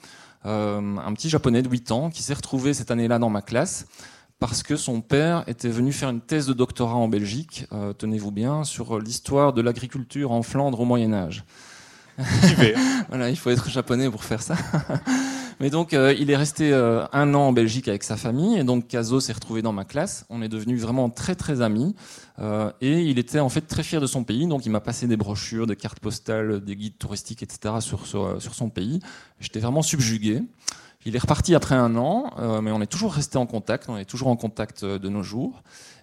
un 0.44 1.12
petit 1.14 1.28
japonais 1.28 1.62
de 1.62 1.68
8 1.68 1.92
ans 1.92 2.10
qui 2.10 2.22
s'est 2.22 2.34
retrouvé 2.34 2.72
cette 2.72 2.90
année-là 2.90 3.18
dans 3.18 3.30
ma 3.30 3.42
classe 3.42 3.86
parce 4.38 4.62
que 4.62 4.76
son 4.76 5.00
père 5.00 5.42
était 5.48 5.68
venu 5.68 5.92
faire 5.92 6.10
une 6.10 6.20
thèse 6.20 6.46
de 6.46 6.52
doctorat 6.52 6.94
en 6.94 7.08
Belgique, 7.08 7.66
euh, 7.72 7.92
tenez-vous 7.92 8.30
bien, 8.30 8.64
sur 8.64 8.98
l'histoire 9.00 9.52
de 9.52 9.60
l'agriculture 9.60 10.30
en 10.30 10.42
Flandre 10.42 10.80
au 10.80 10.84
Moyen 10.84 11.12
Âge. 11.12 11.44
voilà, 13.08 13.30
il 13.30 13.36
faut 13.36 13.50
être 13.50 13.68
japonais 13.68 14.10
pour 14.10 14.24
faire 14.24 14.42
ça. 14.42 14.56
Mais 15.60 15.70
donc, 15.70 15.92
euh, 15.92 16.14
il 16.16 16.30
est 16.30 16.36
resté 16.36 16.72
euh, 16.72 17.04
un 17.12 17.34
an 17.34 17.48
en 17.48 17.52
Belgique 17.52 17.88
avec 17.88 18.04
sa 18.04 18.16
famille, 18.16 18.56
et 18.56 18.62
donc 18.62 18.86
Kazo 18.86 19.18
s'est 19.18 19.32
retrouvé 19.32 19.60
dans 19.60 19.72
ma 19.72 19.84
classe. 19.84 20.24
On 20.30 20.40
est 20.40 20.48
devenus 20.48 20.80
vraiment 20.80 21.10
très 21.10 21.34
très 21.34 21.60
amis, 21.60 21.96
et 22.80 23.02
il 23.02 23.18
était 23.18 23.40
en 23.40 23.48
fait 23.48 23.62
très 23.62 23.82
fier 23.82 24.00
de 24.00 24.06
son 24.06 24.22
pays. 24.22 24.46
Donc, 24.46 24.66
il 24.66 24.70
m'a 24.70 24.78
passé 24.78 25.08
des 25.08 25.16
brochures, 25.16 25.66
des 25.66 25.74
cartes 25.74 25.98
postales, 25.98 26.60
des 26.60 26.76
guides 26.76 26.96
touristiques, 26.96 27.42
etc. 27.42 27.74
sur, 27.80 28.06
sur, 28.06 28.40
sur 28.40 28.54
son 28.54 28.68
pays. 28.68 29.00
J'étais 29.40 29.58
vraiment 29.58 29.82
subjugué. 29.82 30.44
Il 31.06 31.14
est 31.14 31.20
reparti 31.20 31.54
après 31.54 31.76
un 31.76 31.96
an, 31.96 32.32
euh, 32.38 32.60
mais 32.60 32.72
on 32.72 32.80
est 32.80 32.86
toujours 32.86 33.14
resté 33.14 33.38
en 33.38 33.46
contact, 33.46 33.88
on 33.88 33.96
est 33.96 34.04
toujours 34.04 34.28
en 34.28 34.36
contact 34.36 34.82
euh, 34.82 34.98
de 34.98 35.08
nos 35.08 35.22
jours. 35.22 35.62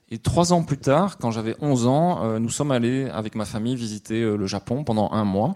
Et 0.09 0.19
trois 0.19 0.53
ans 0.53 0.63
plus 0.63 0.77
tard, 0.77 1.17
quand 1.17 1.31
j'avais 1.31 1.55
11 1.59 1.87
ans, 1.87 2.23
euh, 2.23 2.39
nous 2.39 2.49
sommes 2.49 2.71
allés 2.71 3.09
avec 3.09 3.35
ma 3.35 3.45
famille 3.45 3.75
visiter 3.75 4.21
le 4.21 4.45
Japon 4.47 4.83
pendant 4.83 5.11
un 5.11 5.25
mois. 5.25 5.55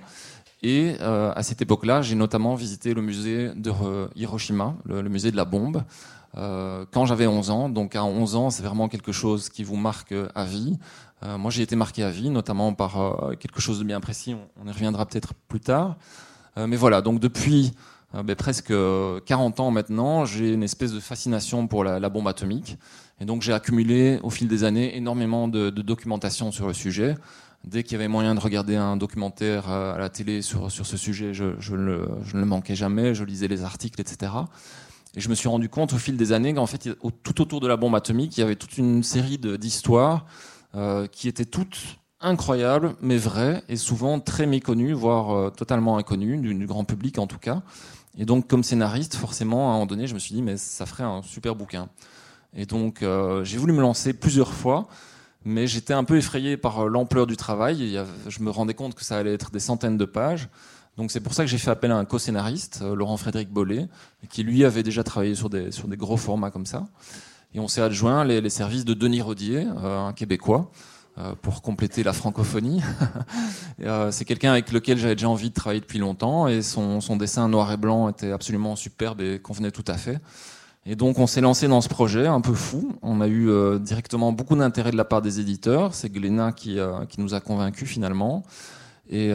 Et 0.62 1.00
à 1.00 1.42
cette 1.42 1.62
époque-là, 1.62 2.02
j'ai 2.02 2.16
notamment 2.16 2.54
visité 2.56 2.94
le 2.94 3.02
musée 3.02 3.52
de 3.56 3.72
Hiroshima, 4.18 4.76
le, 4.84 5.04
musée 5.04 5.32
de 5.32 5.38
la 5.38 5.46
bombe, 5.46 5.84
quand 6.34 7.06
j'avais 7.06 7.28
11 7.28 7.50
ans. 7.50 7.70
Donc 7.70 7.96
à 7.96 8.04
11 8.04 8.36
ans, 8.36 8.50
c'est 8.50 8.64
vraiment 8.64 8.90
quelque 8.90 9.14
chose 9.14 9.48
qui 9.48 9.64
vous 9.64 9.78
marque 9.78 10.14
à 10.36 10.44
vie. 10.44 10.78
moi, 11.22 11.50
j'ai 11.50 11.62
été 11.62 11.78
marqué 11.78 12.04
à 12.04 12.10
vie, 12.10 12.30
notamment 12.30 12.74
par 12.74 13.32
quelque 13.40 13.62
chose 13.62 13.80
de 13.80 13.86
bien 13.86 14.02
précis. 14.02 14.36
On, 14.62 14.68
y 14.68 14.72
reviendra 14.72 15.06
peut-être 15.06 15.34
plus 15.48 15.62
tard. 15.62 15.96
mais 16.58 16.76
voilà, 16.76 17.00
donc 17.00 17.22
depuis 17.22 17.72
ben, 18.14 18.36
presque 18.36 18.74
40 19.26 19.60
ans 19.60 19.72
maintenant, 19.72 20.26
j'ai 20.26 20.54
une 20.54 20.64
espèce 20.64 20.94
de 20.94 21.00
fascination 21.00 21.68
pour 21.68 21.84
la, 21.84 22.10
bombe 22.10 22.28
atomique. 22.28 22.78
Et 23.22 23.26
donc 23.26 23.42
j'ai 23.42 23.54
accumulé 23.54 24.20
au 24.24 24.30
fil 24.30 24.48
des 24.48 24.64
années 24.64 24.96
énormément 24.98 25.48
de, 25.48 25.70
documentation 25.70 26.52
sur 26.52 26.68
le 26.68 26.74
sujet. 26.74 27.16
Dès 27.66 27.84
qu'il 27.84 27.94
y 27.94 27.96
avait 27.96 28.08
moyen 28.08 28.36
de 28.36 28.40
regarder 28.40 28.78
un 28.78 28.96
documentaire 28.96 29.70
euh, 29.70 29.94
à 29.94 29.98
la 29.98 30.08
télé 30.10 30.42
sur, 30.42 30.72
sur 30.72 30.86
ce 30.86 30.96
sujet, 30.96 31.34
je, 31.34 31.44
ne 31.76 32.08
le 32.34 32.46
manquais 32.46 32.76
jamais, 32.76 33.14
je 33.14 33.26
lisais 33.26 33.50
les 33.50 33.64
articles, 33.64 34.00
etc. 34.00 34.32
Et 35.16 35.20
je 35.20 35.28
me 35.28 35.36
suis 35.36 35.50
rendu 35.50 35.68
compte 35.68 35.92
au 35.92 35.98
fil 35.98 36.16
des 36.16 36.32
années 36.32 36.54
qu'en 36.54 36.68
fait, 36.68 36.90
tout 37.24 37.42
autour 37.42 37.60
de 37.60 37.68
la 37.68 37.76
bombe 37.76 37.96
atomique, 37.96 38.38
il 38.38 38.42
y 38.42 38.44
avait 38.44 38.56
toute 38.56 38.78
une 38.78 39.04
série 39.04 39.38
d'histoires 39.38 40.26
euh, 40.76 41.08
qui 41.08 41.28
étaient 41.28 41.46
toutes 41.46 41.99
incroyables, 42.22 42.96
mais 43.02 43.18
vraies, 43.18 43.64
et 43.70 43.76
souvent 43.76 44.20
très 44.20 44.46
méconnues, 44.46 44.94
voire 44.94 45.52
totalement 45.54 45.98
inconnues, 45.98 46.38
du, 46.38 46.66
grand 46.66 46.84
public 46.84 47.18
en 47.20 47.28
tout 47.28 47.40
cas. 47.40 47.62
Et 48.18 48.26
donc, 48.26 48.48
comme 48.48 48.64
scénariste, 48.64 49.16
forcément, 49.16 49.68
à 49.68 49.70
un 49.70 49.74
moment 49.74 49.86
donné, 49.86 50.08
je 50.08 50.14
me 50.14 50.20
suis 50.20 50.36
dit, 50.36 50.42
mais 50.42 50.58
ça 50.58 50.86
ferait 50.86 51.04
un 51.04 51.22
super 51.22 51.56
bouquin. 51.56 51.88
Et 52.54 52.66
donc, 52.66 53.06
j'ai 53.44 53.58
voulu 53.58 53.72
me 53.72 53.82
lancer 53.82 54.14
plusieurs 54.14 54.52
fois, 54.52 54.88
mais 55.46 55.68
j'étais 55.68 55.94
un 55.94 56.04
peu 56.04 56.18
effrayé 56.18 56.58
par 56.58 56.88
l'ampleur 56.88 57.28
du 57.28 57.38
travail. 57.38 58.00
je 58.28 58.44
me 58.44 58.50
rendais 58.50 58.74
compte 58.74 58.96
que 58.96 59.06
ça 59.06 59.18
allait 59.18 59.34
être 59.34 59.52
des 59.52 59.60
centaines 59.60 59.98
de 59.98 60.06
pages. 60.06 60.50
Donc 60.98 61.12
c'est 61.12 61.22
pour 61.22 61.34
ça 61.34 61.46
que 61.46 61.50
j'ai 61.50 61.58
fait 61.58 61.72
appel 61.72 61.92
à 61.92 61.98
un 61.98 62.04
co-scénariste, 62.04 62.82
Laurent 62.82 63.16
Frédéric 63.16 63.50
Bollet, 63.50 63.88
qui 64.30 64.44
lui 64.44 64.66
avait 64.66 64.84
déjà 64.84 65.02
travaillé 65.02 65.34
sur 65.34 65.50
des, 65.50 65.72
sur 65.72 65.88
des 65.88 65.96
gros 65.96 66.18
formats 66.18 66.52
comme 66.52 66.66
ça. 66.66 66.88
Et 67.54 67.60
on 67.62 67.70
s'est 67.70 67.82
adjoint 67.82 68.26
les, 68.26 68.50
services 68.50 68.84
de 68.84 68.94
Denis 68.94 69.22
Rodier, 69.22 69.62
un 69.62 70.12
Québécois, 70.12 70.70
euh, 70.70 70.99
pour 71.42 71.62
compléter 71.62 72.04
la 72.04 72.14
francophonie. 72.14 72.82
Euh, 73.86 74.12
c'est 74.12 74.26
quelqu'un 74.26 74.52
avec 74.52 74.74
lequel 74.74 74.98
j'avais 74.98 75.16
déjà 75.16 75.30
envie 75.30 75.52
de 75.52 75.54
travailler 75.54 75.80
depuis 75.80 76.00
longtemps 76.00 76.50
et 76.50 76.62
son, 76.62 77.00
dessin 77.18 77.48
noir 77.48 77.72
et 77.72 77.78
blanc 77.78 78.10
était 78.10 78.34
absolument 78.34 78.76
superbe 78.76 79.22
et 79.22 79.40
convenait 79.40 79.72
tout 79.72 79.86
à 79.88 79.94
fait. 79.94 80.20
Et 80.86 80.98
donc 80.98 81.18
on 81.18 81.28
s'est 81.28 81.40
lancé 81.40 81.70
dans 81.70 81.80
ce 81.80 81.88
projet 81.88 82.28
un 82.28 82.42
peu 82.42 82.54
fou. 82.54 82.92
On 83.02 83.22
a 83.22 83.28
eu 83.28 83.50
euh, 83.50 83.80
directement 83.80 84.34
beaucoup 84.34 84.58
d'intérêt 84.58 84.92
de 84.92 84.98
la 84.98 85.06
part 85.06 85.22
des 85.22 85.40
éditeurs. 85.40 85.94
C'est 85.94 86.12
Glénat 86.12 86.52
qui, 86.52 86.78
nous 87.18 87.34
a 87.34 87.40
convaincus 87.40 87.88
finalement. 87.88 88.44
Et 89.10 89.32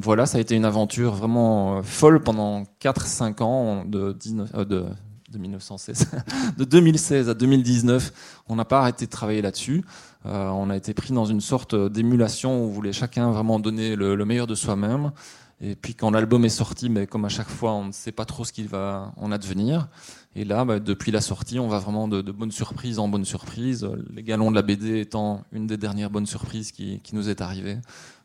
voilà, 0.00 0.26
ça 0.26 0.38
a 0.38 0.40
été 0.40 0.54
une 0.54 0.64
aventure 0.64 1.14
vraiment 1.14 1.82
folle 1.82 2.22
pendant 2.22 2.62
4-5 2.80 3.42
ans 3.42 3.84
de, 3.84 4.16
de, 4.64 4.84
de 5.30 5.38
1916, 5.38 6.10
de 6.58 6.64
2016 6.64 7.28
à 7.28 7.34
2019. 7.34 8.42
On 8.48 8.56
n'a 8.56 8.64
pas 8.64 8.80
arrêté 8.80 9.06
de 9.06 9.10
travailler 9.10 9.42
là-dessus. 9.42 9.84
Euh, 10.26 10.48
on 10.48 10.70
a 10.70 10.76
été 10.76 10.94
pris 10.94 11.12
dans 11.12 11.26
une 11.26 11.40
sorte 11.40 11.74
d'émulation 11.74 12.60
où 12.60 12.66
on 12.66 12.68
voulait 12.68 12.92
chacun 12.92 13.30
vraiment 13.30 13.58
donner 13.58 13.96
le, 13.96 14.16
meilleur 14.24 14.46
de 14.46 14.54
soi-même. 14.54 15.12
Et 15.60 15.74
puis 15.74 15.94
quand 15.94 16.10
l'album 16.10 16.44
est 16.44 16.50
sorti, 16.50 16.88
mais 16.88 17.06
comme 17.06 17.24
à 17.24 17.28
chaque 17.28 17.48
fois, 17.48 17.72
on 17.72 17.86
ne 17.86 17.92
sait 17.92 18.12
pas 18.12 18.24
trop 18.24 18.44
ce 18.44 18.52
qu'il 18.52 18.68
va 18.68 19.12
en 19.16 19.32
advenir. 19.32 19.88
Et 20.36 20.44
là, 20.44 20.64
bah, 20.64 20.78
depuis 20.78 21.10
la 21.10 21.20
sortie, 21.20 21.58
on 21.58 21.68
va 21.68 21.78
vraiment 21.78 22.06
de, 22.06 22.22
bonnes 22.22 22.52
surprises 22.52 22.98
en 22.98 23.08
bonnes 23.08 23.24
surprises. 23.24 23.88
Les 24.14 24.22
galons 24.22 24.50
de 24.50 24.56
la 24.56 24.62
BD 24.62 25.00
étant 25.00 25.42
une 25.52 25.66
des 25.66 25.76
dernières 25.76 26.10
bonnes 26.10 26.26
surprises 26.26 26.70
qui, 26.72 27.00
nous 27.12 27.28
est 27.28 27.40
arrivée. 27.40 27.78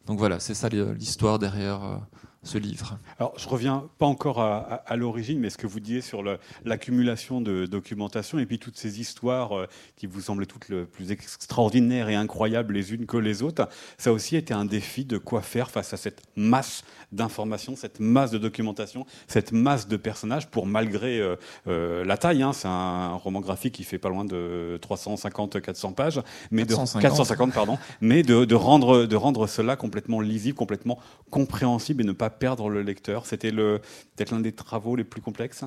Donc 0.05 0.19
voilà, 0.19 0.39
c'est 0.39 0.53
ça 0.53 0.69
l'histoire 0.69 1.39
derrière 1.39 1.83
euh, 1.83 1.95
ce 2.43 2.57
livre. 2.57 3.00
Alors, 3.19 3.33
je 3.38 3.47
reviens 3.47 3.89
pas 3.97 4.05
encore 4.05 4.39
à, 4.41 4.95
l'origine, 4.95 5.39
mais 5.39 5.50
ce 5.50 5.57
que 5.57 5.67
vous 5.67 5.79
disiez 5.79 6.01
sur 6.01 6.23
l'accumulation 6.65 7.41
de 7.41 7.65
documentation 7.65 8.38
et 8.39 8.45
puis 8.45 8.59
toutes 8.59 8.77
ces 8.77 9.00
histoires 9.00 9.57
euh, 9.57 9.67
qui 9.95 10.05
vous 10.05 10.21
semblaient 10.21 10.45
toutes 10.45 10.69
le 10.69 10.85
plus 10.85 11.12
extraordinaires 11.12 12.09
et 12.09 12.15
incroyables 12.15 12.73
les 12.73 12.93
unes 12.93 13.05
que 13.05 13.17
les 13.17 13.41
autres, 13.41 13.67
ça 13.97 14.12
aussi 14.12 14.35
été 14.35 14.53
un 14.53 14.65
défi 14.65 15.05
de 15.05 15.17
quoi 15.17 15.41
faire 15.41 15.71
face 15.71 15.93
à 15.93 15.97
cette 15.97 16.21
masse 16.35 16.83
d'informations, 17.13 17.75
cette 17.75 18.00
masse 18.00 18.32
de 18.32 18.38
documentation, 18.38 19.05
cette 19.27 19.51
masse 19.51 19.88
de 19.88 19.98
personnages 19.98 20.48
pour 20.48 20.65
malgré 20.65 21.20
euh, 21.20 21.36
euh, 21.67 22.03
la 22.05 22.17
taille, 22.17 22.43
hein, 22.43 22.53
c'est 22.53 22.67
un, 22.67 23.13
roman 23.13 23.41
graphique 23.41 23.75
qui 23.75 23.84
fait 23.84 24.00
pas 24.00 24.10
loin 24.10 24.25
de 24.25 24.79
350-400 24.82 25.93
pages, 25.93 26.22
mais 26.51 26.65
450. 26.65 27.01
de 27.01 27.08
450 27.08 27.53
pardon, 27.53 27.77
mais 28.01 28.24
de, 28.24 28.46
de, 28.46 28.55
rendre 28.55 29.05
de 29.05 29.15
rendre 29.15 29.48
cela 29.48 29.75
complètement 29.75 30.20
lisible, 30.20 30.58
complètement 30.58 31.00
compréhensible 31.29 32.03
et 32.03 32.05
ne 32.05 32.12
pas 32.12 32.29
perdre 32.29 32.70
le 32.70 32.82
lecteur. 32.82 33.25
C'était 33.25 33.51
peut-être 33.51 34.32
l'un 34.32 34.39
des 34.39 34.51
travaux 34.51 34.96
les 34.96 35.03
plus 35.03 35.22
complexes? 35.22 35.63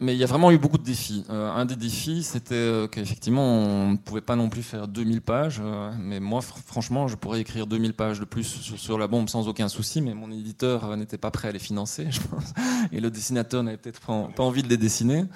Mais 0.00 0.14
il 0.14 0.18
y 0.18 0.24
a 0.24 0.26
vraiment 0.26 0.50
eu 0.50 0.58
beaucoup 0.58 0.78
de 0.78 0.82
défis. 0.82 1.24
Euh, 1.30 1.52
un 1.52 1.64
des 1.66 1.76
défis, 1.76 2.24
c'était 2.24 2.54
euh, 2.54 2.88
qu'effectivement, 2.88 3.44
on 3.44 3.92
ne 3.92 3.96
pouvait 3.96 4.20
pas 4.20 4.34
non 4.34 4.48
plus 4.48 4.64
faire 4.64 4.88
2000 4.88 5.20
pages. 5.20 5.60
Euh, 5.64 5.92
mais 6.00 6.18
moi, 6.18 6.40
franchement, 6.42 7.06
je 7.06 7.14
pourrais 7.14 7.40
écrire 7.40 7.68
2000 7.68 7.94
pages 7.94 8.18
de 8.18 8.24
plus 8.24 8.42
sur, 8.42 8.98
la 8.98 9.06
bombe 9.06 9.28
sans 9.28 9.46
aucun 9.46 9.68
souci, 9.68 10.02
mais 10.02 10.14
mon 10.14 10.32
éditeur 10.32 10.96
n'était 10.96 11.18
pas 11.18 11.30
prêt 11.30 11.48
à 11.48 11.52
les 11.52 11.60
financer, 11.60 12.06
je 12.10 12.20
pense. 12.20 12.52
Et 12.90 13.00
le 13.00 13.10
dessinateur 13.10 13.62
n'avait 13.62 13.76
peut-être 13.76 14.00
pas, 14.00 14.42
envie 14.42 14.64
de 14.64 14.68
les 14.68 14.76
dessiner. 14.76 15.26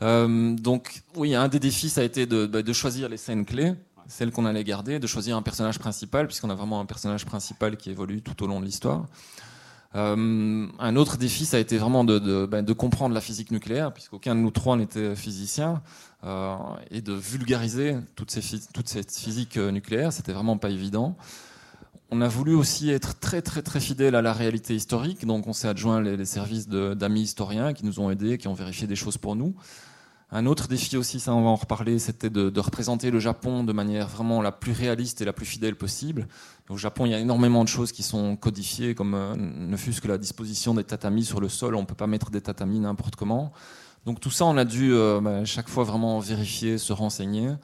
donc, 0.00 1.02
oui, 1.14 1.34
un 1.34 1.48
des 1.48 1.58
défis, 1.58 1.90
ça 1.90 2.00
a 2.00 2.04
été 2.04 2.24
de, 2.24 2.46
bah, 2.46 2.62
de 2.62 2.72
choisir 2.72 3.08
les 3.08 3.18
scènes 3.18 3.44
clés 3.44 3.74
celles 4.10 4.30
qu'on 4.30 4.46
allait 4.46 4.64
garder, 4.64 4.98
de 4.98 5.06
choisir 5.06 5.36
un 5.36 5.42
personnage 5.42 5.78
principal, 5.78 6.26
puisqu'on 6.26 6.48
a 6.48 6.54
vraiment 6.54 6.80
un 6.80 6.86
personnage 6.86 7.26
principal 7.26 7.76
qui 7.76 7.90
évolue 7.90 8.22
tout 8.22 8.42
au 8.42 8.46
long 8.46 8.58
de 8.58 8.64
l'histoire. 8.64 9.04
Euh, 9.94 10.66
un 10.78 10.96
autre 10.96 11.16
défi, 11.16 11.46
ça 11.46 11.56
a 11.56 11.60
été 11.60 11.78
vraiment 11.78 12.04
de, 12.04 12.46
ben, 12.46 12.64
comprendre 12.74 13.14
la 13.14 13.20
physique 13.20 13.50
nucléaire, 13.50 13.92
puisqu'aucun 13.92 14.34
de 14.34 14.40
nous 14.40 14.50
trois 14.50 14.76
n'était 14.76 15.16
physicien, 15.16 15.82
euh, 16.24 16.56
et 16.90 17.00
de 17.00 17.12
vulgariser 17.12 17.96
toute, 18.14 18.30
cette 18.30 19.16
physique 19.16 19.56
euh, 19.56 19.70
nucléaire, 19.70 20.12
c'était 20.12 20.32
vraiment 20.32 20.58
pas 20.58 20.70
évident. 20.70 21.16
On 22.10 22.20
a 22.20 22.28
voulu 22.28 22.54
aussi 22.54 22.90
être 22.90 23.18
très 23.18 23.42
très 23.42 23.60
très 23.60 23.80
fidèle 23.80 24.14
à 24.14 24.22
la 24.22 24.32
réalité 24.32 24.74
historique, 24.74 25.26
donc 25.26 25.46
on 25.46 25.52
s'est 25.52 25.68
adjoint 25.68 26.00
les, 26.00 26.16
les 26.16 26.24
services 26.24 26.68
d'amis 26.68 27.22
historiens 27.22 27.74
qui 27.74 27.84
nous 27.84 28.00
ont 28.00 28.10
aidés, 28.10 28.38
qui 28.38 28.48
ont 28.48 28.54
vérifié 28.54 28.86
des 28.86 28.96
choses 28.96 29.18
pour 29.18 29.36
nous. 29.36 29.54
Un 30.30 30.44
autre 30.44 30.68
défi 30.68 30.94
aussi, 30.98 31.20
ça 31.20 31.34
on 31.34 31.42
va 31.42 31.48
en 31.48 31.54
reparler, 31.54 31.98
c'était 31.98 32.28
de, 32.28 32.60
représenter 32.60 33.10
le 33.10 33.18
Japon 33.18 33.64
de 33.64 33.72
manière 33.72 34.08
vraiment 34.08 34.42
la 34.42 34.52
plus 34.52 34.72
réaliste 34.72 35.22
et 35.22 35.24
la 35.24 35.32
plus 35.32 35.46
fidèle 35.46 35.74
possible. 35.74 36.28
Au 36.68 36.76
Japon, 36.76 37.06
il 37.06 37.12
y 37.12 37.14
a 37.14 37.18
énormément 37.18 37.64
de 37.64 37.68
choses 37.68 37.92
qui 37.92 38.02
sont 38.02 38.36
codifiées, 38.36 38.94
comme 38.94 39.14
euh, 39.14 39.34
ne 39.36 39.76
fût-ce 39.78 40.02
que 40.02 40.08
la 40.08 40.18
disposition 40.18 40.74
des 40.74 40.84
tatamis 40.84 41.24
sur 41.24 41.40
le 41.40 41.48
sol. 41.48 41.74
On 41.74 41.80
ne 41.80 41.86
peut 41.86 41.94
pas 41.94 42.06
mettre 42.06 42.30
des 42.30 42.42
tatamis 42.42 42.78
n'importe 42.78 43.16
comment. 43.16 43.52
Donc 44.04 44.20
tout 44.20 44.30
ça, 44.30 44.44
on 44.44 44.58
a 44.58 44.66
dû 44.66 44.92
euh, 44.92 45.18
bah, 45.22 45.46
chaque 45.46 45.68
fois 45.70 45.84
vraiment 45.84 46.18
vérifier, 46.18 46.76
se 46.76 46.92
renseigner. 46.92 47.54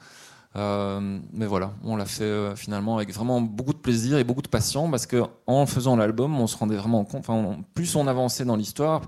Euh, 0.55 1.19
mais 1.33 1.45
voilà, 1.45 1.73
on 1.83 1.95
l'a 1.97 2.05
fait 2.05 2.55
finalement 2.55 2.95
avec 2.95 3.13
vraiment 3.13 3.41
beaucoup 3.41 3.73
de 3.73 3.77
plaisir 3.77 4.17
et 4.17 4.23
beaucoup 4.23 4.41
de 4.41 4.47
passion 4.47 4.89
parce 4.89 5.05
que 5.05 5.21
en 5.47 5.65
faisant 5.65 5.97
l'album, 5.97 6.39
on 6.39 6.47
se 6.47 6.57
rendait 6.57 6.77
vraiment 6.77 7.03
compte. 7.03 7.25
Plus 7.73 7.95
on 7.95 8.07
avançait 8.07 8.45
dans 8.45 8.55
l'histoire, 8.55 9.01
euh, 9.01 9.07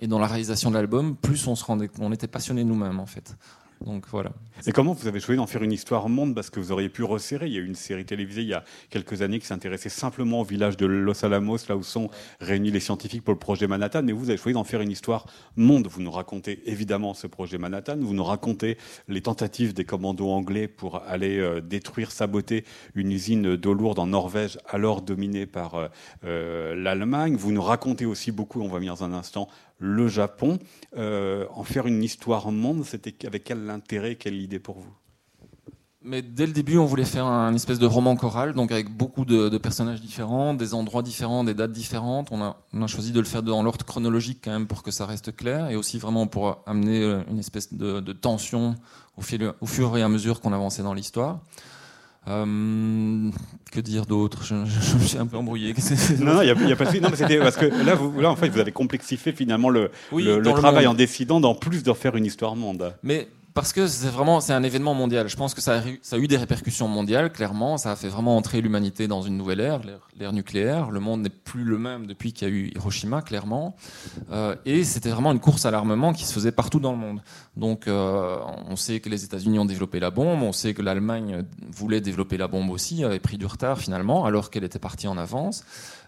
et 0.00 0.06
dans 0.06 0.18
la 0.18 0.26
réalisation 0.26 0.70
de 0.70 0.76
l'album, 0.76 1.16
plus 1.16 1.46
on 1.46 1.54
se 1.54 1.64
rendait, 1.64 1.90
on 2.00 2.12
était 2.12 2.26
passionné 2.26 2.64
nous-mêmes 2.64 3.00
en 3.00 3.06
fait. 3.06 3.36
Donc. 3.84 4.06
Et 4.66 4.72
comment 4.72 4.92
vous 4.92 5.08
avez 5.08 5.20
choisi 5.20 5.38
d'en 5.38 5.46
faire 5.46 5.62
une 5.62 5.72
histoire 5.72 6.08
monde? 6.08 6.34
Parce 6.34 6.50
que 6.50 6.60
vous 6.60 6.72
auriez 6.72 6.88
pu 6.88 7.02
resserrer. 7.02 7.46
Il 7.46 7.52
y 7.52 7.56
a 7.56 7.60
eu 7.60 7.66
une 7.66 7.74
série 7.74 8.04
télévisée 8.04 8.42
il 8.42 8.48
y 8.48 8.54
a 8.54 8.64
quelques 8.90 9.22
années 9.22 9.38
qui 9.38 9.46
s'intéressait 9.46 9.88
simplement 9.88 10.40
au 10.40 10.44
village 10.44 10.76
de 10.76 10.86
Los 10.86 11.24
Alamos, 11.24 11.58
là 11.68 11.76
où 11.76 11.82
sont 11.82 12.10
réunis 12.40 12.70
les 12.70 12.80
scientifiques 12.80 13.24
pour 13.24 13.34
le 13.34 13.38
projet 13.38 13.66
Manhattan. 13.66 14.02
Mais 14.02 14.12
vous 14.12 14.28
avez 14.28 14.38
choisi 14.38 14.54
d'en 14.54 14.64
faire 14.64 14.80
une 14.80 14.90
histoire 14.90 15.26
monde. 15.56 15.88
Vous 15.88 16.02
nous 16.02 16.10
racontez 16.10 16.62
évidemment 16.66 17.14
ce 17.14 17.26
projet 17.26 17.58
Manhattan. 17.58 17.96
Vous 17.98 18.14
nous 18.14 18.24
racontez 18.24 18.78
les 19.08 19.20
tentatives 19.20 19.74
des 19.74 19.84
commandos 19.84 20.30
anglais 20.30 20.68
pour 20.68 21.02
aller 21.06 21.38
euh, 21.38 21.60
détruire, 21.60 22.10
saboter 22.10 22.64
une 22.94 23.12
usine 23.12 23.56
d'eau 23.56 23.74
lourde 23.74 23.98
en 23.98 24.06
Norvège, 24.06 24.58
alors 24.68 25.02
dominée 25.02 25.46
par 25.46 25.74
euh, 25.74 25.88
euh, 26.24 26.74
l'Allemagne. 26.74 27.36
Vous 27.36 27.52
nous 27.52 27.62
racontez 27.62 28.06
aussi 28.06 28.32
beaucoup, 28.32 28.60
on 28.60 28.68
va 28.68 28.78
venir 28.78 28.94
dans 28.94 29.04
un 29.04 29.12
instant, 29.12 29.48
le 29.82 30.08
Japon. 30.08 30.58
Euh, 30.96 31.44
en 31.54 31.64
faire 31.64 31.86
une 31.86 32.02
histoire 32.02 32.50
monde, 32.50 32.84
c'était 32.84 33.26
avec 33.26 33.44
quel 33.44 33.68
intérêt, 33.68 34.14
quelle 34.14 34.40
idée 34.40 34.60
pour 34.60 34.78
vous? 34.78 34.94
Mais 36.04 36.20
dès 36.20 36.46
le 36.46 36.52
début, 36.52 36.78
on 36.78 36.84
voulait 36.84 37.04
faire 37.04 37.26
un 37.26 37.54
espèce 37.54 37.78
de 37.78 37.86
roman 37.86 38.16
choral, 38.16 38.54
donc 38.54 38.72
avec 38.72 38.88
beaucoup 38.90 39.24
de, 39.24 39.56
personnages 39.58 40.00
différents, 40.00 40.52
des 40.52 40.74
endroits 40.74 41.02
différents, 41.02 41.44
des 41.44 41.54
dates 41.54 41.70
différentes. 41.70 42.28
On 42.32 42.42
a, 42.42 42.86
choisi 42.88 43.12
de 43.12 43.20
le 43.20 43.26
faire 43.26 43.42
dans 43.42 43.62
l'ordre 43.62 43.84
chronologique 43.84 44.40
quand 44.42 44.50
même 44.50 44.66
pour 44.66 44.82
que 44.82 44.90
ça 44.90 45.06
reste 45.06 45.34
clair, 45.36 45.70
et 45.70 45.76
aussi 45.76 45.98
vraiment 45.98 46.26
pour 46.26 46.62
amener 46.66 47.02
euh, 47.02 47.22
une 47.30 47.38
espèce 47.38 47.72
de, 47.72 48.00
tension 48.12 48.74
au, 49.16 49.22
fur 49.22 49.96
et 49.96 50.02
à 50.02 50.08
mesure 50.08 50.40
qu'on 50.40 50.52
avançait 50.52 50.82
dans 50.82 50.94
l'histoire. 50.94 51.40
Euh, 52.28 53.30
que 53.72 53.80
dire 53.80 54.06
d'autre? 54.06 54.44
Je, 54.44 54.54
me 54.54 55.00
suis 55.00 55.18
un 55.18 55.26
peu 55.26 55.36
embrouillé. 55.36 55.74
non, 56.20 56.40
il 56.42 56.44
n'y 56.44 56.72
a, 56.72 56.76
pas 56.76 56.84
de 56.84 57.00
Non, 57.00 57.08
mais 57.10 57.16
c'était 57.16 57.38
parce 57.38 57.56
que 57.56 57.66
là, 57.66 57.94
vous, 57.94 58.20
là, 58.20 58.30
en 58.30 58.36
fait, 58.36 58.48
vous 58.48 58.60
avez 58.60 58.72
complexifié 58.72 59.32
finalement 59.32 59.70
le, 59.70 59.90
le, 60.12 60.40
travail 60.52 60.86
en 60.86 60.94
décidant 60.94 61.40
d'en 61.40 61.54
plus 61.54 61.82
de 61.82 61.92
faire 61.92 62.16
une 62.16 62.24
histoire 62.24 62.54
monde. 62.54 62.94
Mais 63.02 63.28
parce 63.54 63.72
que 63.72 63.86
c'est 63.86 64.08
vraiment 64.08 64.40
c'est 64.40 64.52
un 64.52 64.62
événement 64.62 64.94
mondial. 64.94 65.28
Je 65.28 65.36
pense 65.36 65.54
que 65.54 65.60
ça 65.60 65.82
a, 66.12 66.18
eu 66.18 66.26
des 66.26 66.36
répercussions 66.36 66.88
mondiales, 66.88 67.32
clairement. 67.32 67.76
Ça 67.76 67.92
a 67.92 67.96
fait 67.96 68.08
vraiment 68.08 68.36
entrer 68.36 68.60
l'humanité 68.60 69.08
dans 69.08 69.22
une 69.22 69.36
nouvelle 69.36 69.60
ère, 69.60 69.80
l'ère 70.18 70.32
nucléaire. 70.32 70.90
Le 70.90 71.00
monde 71.00 71.22
n'est 71.22 71.28
plus 71.28 71.64
le 71.64 71.78
même 71.78 72.06
depuis 72.06 72.32
qu'il 72.32 72.48
y 72.48 72.50
a 72.50 72.54
eu 72.54 72.70
Hiroshima, 72.74 73.22
clairement. 73.22 73.76
Euh, 74.30 74.56
et 74.64 74.84
c'était 74.84 75.10
vraiment 75.10 75.32
une 75.32 75.40
course 75.40 75.66
à 75.66 75.70
l'armement 75.70 76.12
qui 76.12 76.24
se 76.24 76.32
faisait 76.32 76.52
partout 76.52 76.80
dans 76.80 76.92
le 76.92 76.98
monde. 76.98 77.22
Donc 77.56 77.88
euh, 77.88 78.38
on 78.68 78.76
sait 78.76 79.00
que 79.00 79.08
les 79.08 79.24
États-Unis 79.24 79.58
ont 79.58 79.64
développé 79.64 80.00
la 80.00 80.10
bombe, 80.10 80.42
on 80.42 80.52
sait 80.52 80.72
que 80.72 80.82
l'Allemagne 80.82 81.44
voulait 81.70 82.00
développer 82.00 82.36
la 82.36 82.48
bombe 82.48 82.70
aussi, 82.70 83.04
avait 83.04 83.20
pris 83.20 83.38
du 83.38 83.46
retard 83.46 83.78
finalement, 83.78 84.24
alors 84.24 84.50
qu'elle 84.50 84.64
était 84.64 84.78
partie 84.78 85.08
en 85.08 85.18
avance. 85.18 85.64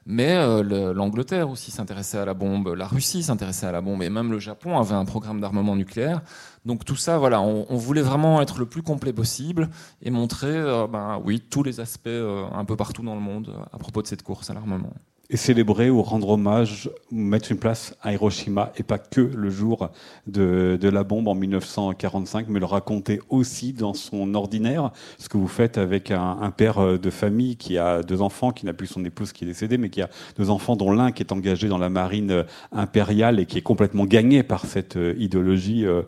Mais 0.06 0.32
euh, 0.32 0.92
l'Angleterre 0.92 1.48
aussi 1.48 1.70
s'intéressait 1.70 2.18
à 2.18 2.24
la 2.24 2.34
bombe, 2.34 2.74
la 2.74 2.86
Russie 2.86 3.22
s'intéressait 3.22 3.66
à 3.66 3.72
la 3.72 3.80
bombe, 3.80 4.02
et 4.02 4.10
même 4.10 4.30
le 4.30 4.38
Japon 4.38 4.78
avait 4.78 4.94
un 4.94 5.04
programme 5.04 5.40
d'armement 5.40 5.76
nucléaire. 5.76 6.20
Donc 6.66 6.84
tout 6.84 6.96
ça, 6.96 7.18
voilà, 7.18 7.40
on, 7.40 7.76
voulait 7.76 8.02
vraiment 8.02 8.40
être 8.42 8.58
le 8.58 8.66
plus 8.66 8.82
complet 8.82 9.12
possible 9.12 9.70
et 10.02 10.10
montrer, 10.10 10.48
euh, 10.48 10.86
ben, 10.86 11.20
oui, 11.24 11.40
tous 11.40 11.62
les 11.62 11.80
aspects 11.80 12.06
euh, 12.06 12.44
un 12.52 12.64
peu 12.64 12.76
partout 12.76 13.02
dans 13.02 13.14
le 13.14 13.20
monde 13.20 13.54
à 13.72 13.78
propos 13.78 14.02
de 14.02 14.06
cette 14.06 14.22
course 14.22 14.50
à 14.50 14.54
l'armement. 14.54 14.92
Célébrer 15.36 15.90
ou 15.90 16.02
rendre 16.02 16.30
hommage, 16.30 16.90
mettre 17.10 17.52
une 17.52 17.58
place 17.58 17.96
à 18.02 18.12
Hiroshima, 18.12 18.72
et 18.76 18.82
pas 18.82 18.98
que 18.98 19.20
le 19.20 19.50
jour 19.50 19.90
de, 20.26 20.78
la 20.82 21.04
bombe 21.04 21.28
en 21.28 21.34
1945, 21.34 22.46
mais 22.48 22.60
le 22.60 22.66
raconter 22.66 23.20
aussi 23.28 23.72
dans 23.72 23.94
son 23.94 24.34
ordinaire, 24.34 24.92
ce 25.18 25.28
que 25.28 25.36
vous 25.36 25.48
faites 25.48 25.78
avec 25.78 26.10
un, 26.10 26.52
père 26.56 26.98
de 26.98 27.10
famille 27.10 27.56
qui 27.56 27.78
a 27.78 28.02
deux 28.02 28.22
enfants, 28.22 28.52
qui 28.52 28.66
n'a 28.66 28.72
plus 28.72 28.86
son 28.86 29.04
épouse 29.04 29.32
qui 29.32 29.44
est 29.44 29.46
décédée, 29.46 29.78
mais 29.78 29.90
qui 29.90 30.02
a 30.02 30.08
deux 30.38 30.50
enfants 30.50 30.76
dont 30.76 30.92
l'un 30.92 31.10
qui 31.10 31.22
est 31.22 31.32
engagé 31.32 31.68
dans 31.68 31.78
la 31.78 31.88
marine 31.88 32.44
impériale 32.72 33.40
et 33.40 33.46
qui 33.46 33.58
est 33.58 33.62
complètement 33.62 34.04
gagné 34.04 34.42
par 34.42 34.66
cette 34.66 34.98
idéologie 35.18 35.86
euh, 35.86 36.02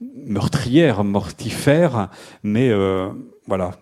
meurtrière, 0.00 1.04
mortifère, 1.04 2.08
mais 2.42 2.70
euh, 2.70 3.08
voilà, 3.46 3.72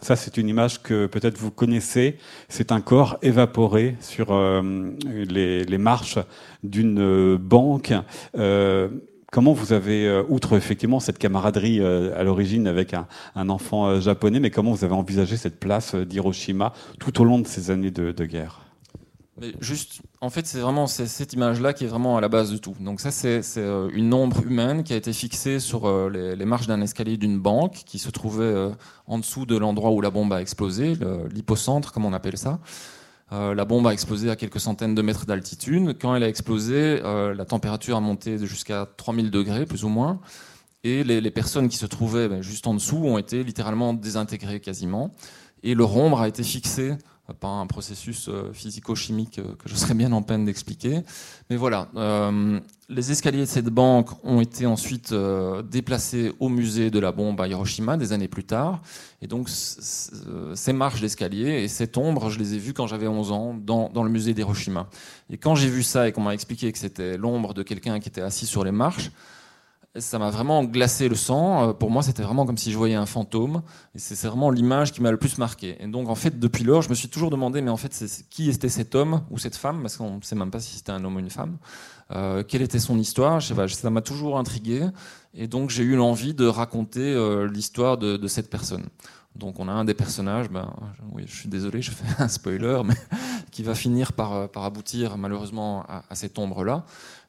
ça, 0.00 0.16
c'est 0.16 0.38
une 0.38 0.48
image 0.48 0.82
que 0.82 1.06
peut-être 1.06 1.38
vous 1.38 1.50
connaissez. 1.50 2.18
C'est 2.48 2.72
un 2.72 2.80
corps 2.80 3.18
évaporé 3.22 3.96
sur 4.00 4.32
euh, 4.32 4.90
les, 5.04 5.78
marches 5.78 6.18
d'une 6.64 6.98
euh, 6.98 7.38
banque. 7.38 7.92
Euh, 8.36 8.88
comment 9.30 9.52
vous 9.52 9.72
avez, 9.72 10.22
outre 10.28 10.56
effectivement 10.56 11.00
cette 11.00 11.18
camaraderie 11.18 11.80
à 11.82 12.22
l'origine 12.22 12.66
avec 12.66 12.92
un, 12.92 13.48
enfant 13.48 13.98
japonais, 14.00 14.40
mais 14.40 14.50
comment 14.50 14.72
vous 14.72 14.84
avez 14.84 14.94
envisagé 14.94 15.36
cette 15.36 15.58
place 15.58 15.94
d'Hiroshima 15.94 16.72
tout 16.98 17.20
au 17.20 17.24
long 17.24 17.38
de 17.38 17.46
ces 17.46 17.70
années 17.70 17.90
de 17.90 18.24
guerre? 18.26 18.71
Juste, 19.60 20.02
en 20.20 20.30
fait, 20.30 20.46
c'est 20.46 20.60
vraiment 20.60 20.86
cette 20.86 21.32
image-là 21.32 21.72
qui 21.72 21.84
est 21.84 21.88
vraiment 21.88 22.16
à 22.16 22.20
la 22.20 22.28
base 22.28 22.52
de 22.52 22.58
tout. 22.58 22.74
Donc 22.80 23.00
ça, 23.00 23.10
c'est 23.10 23.42
euh, 23.56 23.88
une 23.94 24.12
ombre 24.12 24.42
humaine 24.44 24.84
qui 24.84 24.92
a 24.92 24.96
été 24.96 25.12
fixée 25.12 25.58
sur 25.58 25.86
euh, 25.86 26.10
les, 26.36 26.44
marches 26.44 26.66
d'un 26.66 26.80
escalier 26.80 27.16
d'une 27.16 27.38
banque 27.38 27.82
qui 27.86 27.98
se 27.98 28.10
trouvait 28.10 28.44
euh, 28.44 28.70
en 29.06 29.18
dessous 29.18 29.46
de 29.46 29.56
l'endroit 29.56 29.90
où 29.90 30.00
la 30.00 30.10
bombe 30.10 30.32
a 30.32 30.40
explosé, 30.40 30.96
l'hypocentre, 31.30 31.92
comme 31.92 32.04
on 32.04 32.12
appelle 32.12 32.36
ça. 32.36 32.60
la 33.30 33.64
bombe 33.64 33.86
a 33.86 33.92
explosé 33.92 34.30
à 34.30 34.36
quelques 34.36 34.60
centaines 34.60 34.94
de 34.94 35.02
mètres 35.02 35.26
d'altitude. 35.26 35.96
Quand 36.00 36.14
elle 36.14 36.22
a 36.22 36.28
explosé, 36.28 37.00
la 37.02 37.44
température 37.44 37.96
a 37.96 38.00
monté 38.00 38.38
jusqu'à 38.46 38.86
3000 38.96 39.30
degrés, 39.30 39.66
plus 39.66 39.84
ou 39.84 39.88
moins. 39.88 40.20
Et 40.84 41.04
les, 41.04 41.30
personnes 41.30 41.68
qui 41.68 41.76
se 41.76 41.86
trouvaient 41.86 42.28
ben, 42.28 42.42
juste 42.42 42.66
en 42.66 42.74
dessous 42.74 42.98
ont 42.98 43.18
été 43.18 43.42
littéralement 43.44 43.94
désintégrées 43.94 44.60
quasiment. 44.60 45.12
Et 45.62 45.74
leur 45.74 45.96
ombre 45.96 46.20
a 46.20 46.28
été 46.28 46.42
fixée 46.42 46.96
par 47.40 47.50
un 47.50 47.66
processus 47.66 48.28
euh, 48.28 48.52
physico-chimique 48.52 49.38
euh, 49.38 49.54
que 49.54 49.68
je 49.68 49.76
serais 49.76 49.94
bien 49.94 50.10
en 50.12 50.22
peine 50.22 50.44
d'expliquer. 50.44 51.02
Mais 51.50 51.56
voilà, 51.56 51.88
euh, 51.96 52.58
les 52.88 53.12
escaliers 53.12 53.40
de 53.40 53.44
cette 53.46 53.68
banque 53.68 54.10
ont 54.24 54.40
été 54.40 54.66
ensuite 54.66 55.14
déplacés 55.70 56.32
au 56.40 56.48
musée 56.48 56.90
de 56.90 56.98
la 56.98 57.12
bombe 57.12 57.40
à 57.40 57.46
Hiroshima 57.46 57.96
des 57.96 58.12
années 58.12 58.28
plus 58.28 58.44
tard. 58.44 58.82
Et 59.22 59.26
donc 59.28 59.48
ces 59.48 60.72
marches 60.72 61.00
d'escalier 61.00 61.62
et 61.62 61.68
cette 61.68 61.96
ombre, 61.96 62.28
je 62.28 62.38
les 62.38 62.54
ai 62.54 62.58
vues 62.58 62.74
quand 62.74 62.86
j'avais 62.86 63.06
11 63.06 63.32
ans 63.32 63.54
dans, 63.54 63.88
dans 63.88 64.02
le 64.02 64.10
musée 64.10 64.34
d'Hiroshima. 64.34 64.88
Et 65.30 65.38
quand 65.38 65.54
j'ai 65.54 65.70
vu 65.70 65.82
ça 65.82 66.06
et 66.06 66.12
qu'on 66.12 66.20
m'a 66.20 66.34
expliqué 66.34 66.70
que 66.70 66.78
c'était 66.78 67.16
l'ombre 67.16 67.54
de 67.54 67.62
quelqu'un 67.62 67.98
qui 67.98 68.08
était 68.08 68.20
assis 68.20 68.46
sur 68.46 68.62
les 68.62 68.72
marches, 68.72 69.10
ça 70.00 70.18
m'a 70.18 70.30
vraiment 70.30 70.64
glacé 70.64 71.08
le 71.08 71.14
sang. 71.14 71.68
Euh, 71.68 71.72
pour 71.72 71.90
moi, 71.90 72.02
c'était 72.02 72.22
vraiment 72.22 72.46
comme 72.46 72.56
si 72.56 72.72
je 72.72 72.78
voyais 72.78 72.94
un 72.94 73.06
fantôme. 73.06 73.62
Et 73.94 73.98
c'est 73.98 74.26
vraiment 74.26 74.50
l'image 74.50 74.92
qui 74.92 75.02
m'a 75.02 75.10
le 75.10 75.18
plus 75.18 75.36
marqué. 75.38 75.76
Et 75.80 75.86
donc, 75.86 76.08
en 76.08 76.14
fait, 76.14 76.38
depuis 76.38 76.64
lors, 76.64 76.82
je 76.82 76.88
me 76.88 76.94
suis 76.94 77.08
toujours 77.08 77.30
demandé, 77.30 77.60
mais 77.60 77.70
en 77.70 77.76
fait, 77.76 77.92
qui 78.30 78.48
était 78.48 78.70
cet 78.70 78.94
homme 78.94 79.22
ou 79.30 79.38
cette 79.38 79.56
femme? 79.56 79.82
Parce 79.82 79.96
qu'on 79.96 80.16
ne 80.16 80.22
sait 80.22 80.34
même 80.34 80.50
pas 80.50 80.60
si 80.60 80.76
c'était 80.76 80.92
un 80.92 81.04
homme 81.04 81.16
ou 81.16 81.18
une 81.18 81.30
femme. 81.30 81.58
Euh, 82.10 82.42
quelle 82.42 82.62
était 82.62 82.78
son 82.78 82.98
histoire? 82.98 83.40
Je 83.40 83.48
sais 83.48 83.54
pas, 83.54 83.68
Ça 83.68 83.90
m'a 83.90 84.02
toujours 84.02 84.38
intrigué. 84.38 84.86
Et 85.34 85.46
donc, 85.46 85.70
j'ai 85.70 85.82
eu 85.82 85.96
l'envie 85.96 86.34
de 86.34 86.46
raconter 86.46 87.00
euh, 87.00 87.46
l'histoire 87.46 87.98
de, 87.98 88.16
de, 88.16 88.28
cette 88.28 88.48
personne. 88.48 88.86
Donc, 89.34 89.60
on 89.60 89.68
a 89.68 89.72
un 89.72 89.84
des 89.84 89.94
personnages, 89.94 90.50
ben, 90.50 90.72
oui, 91.12 91.24
je 91.26 91.34
suis 91.34 91.48
désolé, 91.48 91.80
je 91.82 91.90
fais 91.90 92.22
un 92.22 92.28
spoiler, 92.28 92.82
mais 92.84 92.94
qui 93.50 93.62
va 93.62 93.74
finir 93.74 94.12
par, 94.12 94.48
par 94.48 94.64
aboutir 94.64 95.16
malheureusement 95.18 95.84
à, 95.88 96.14
cette 96.14 96.38
ombre-là 96.38 96.84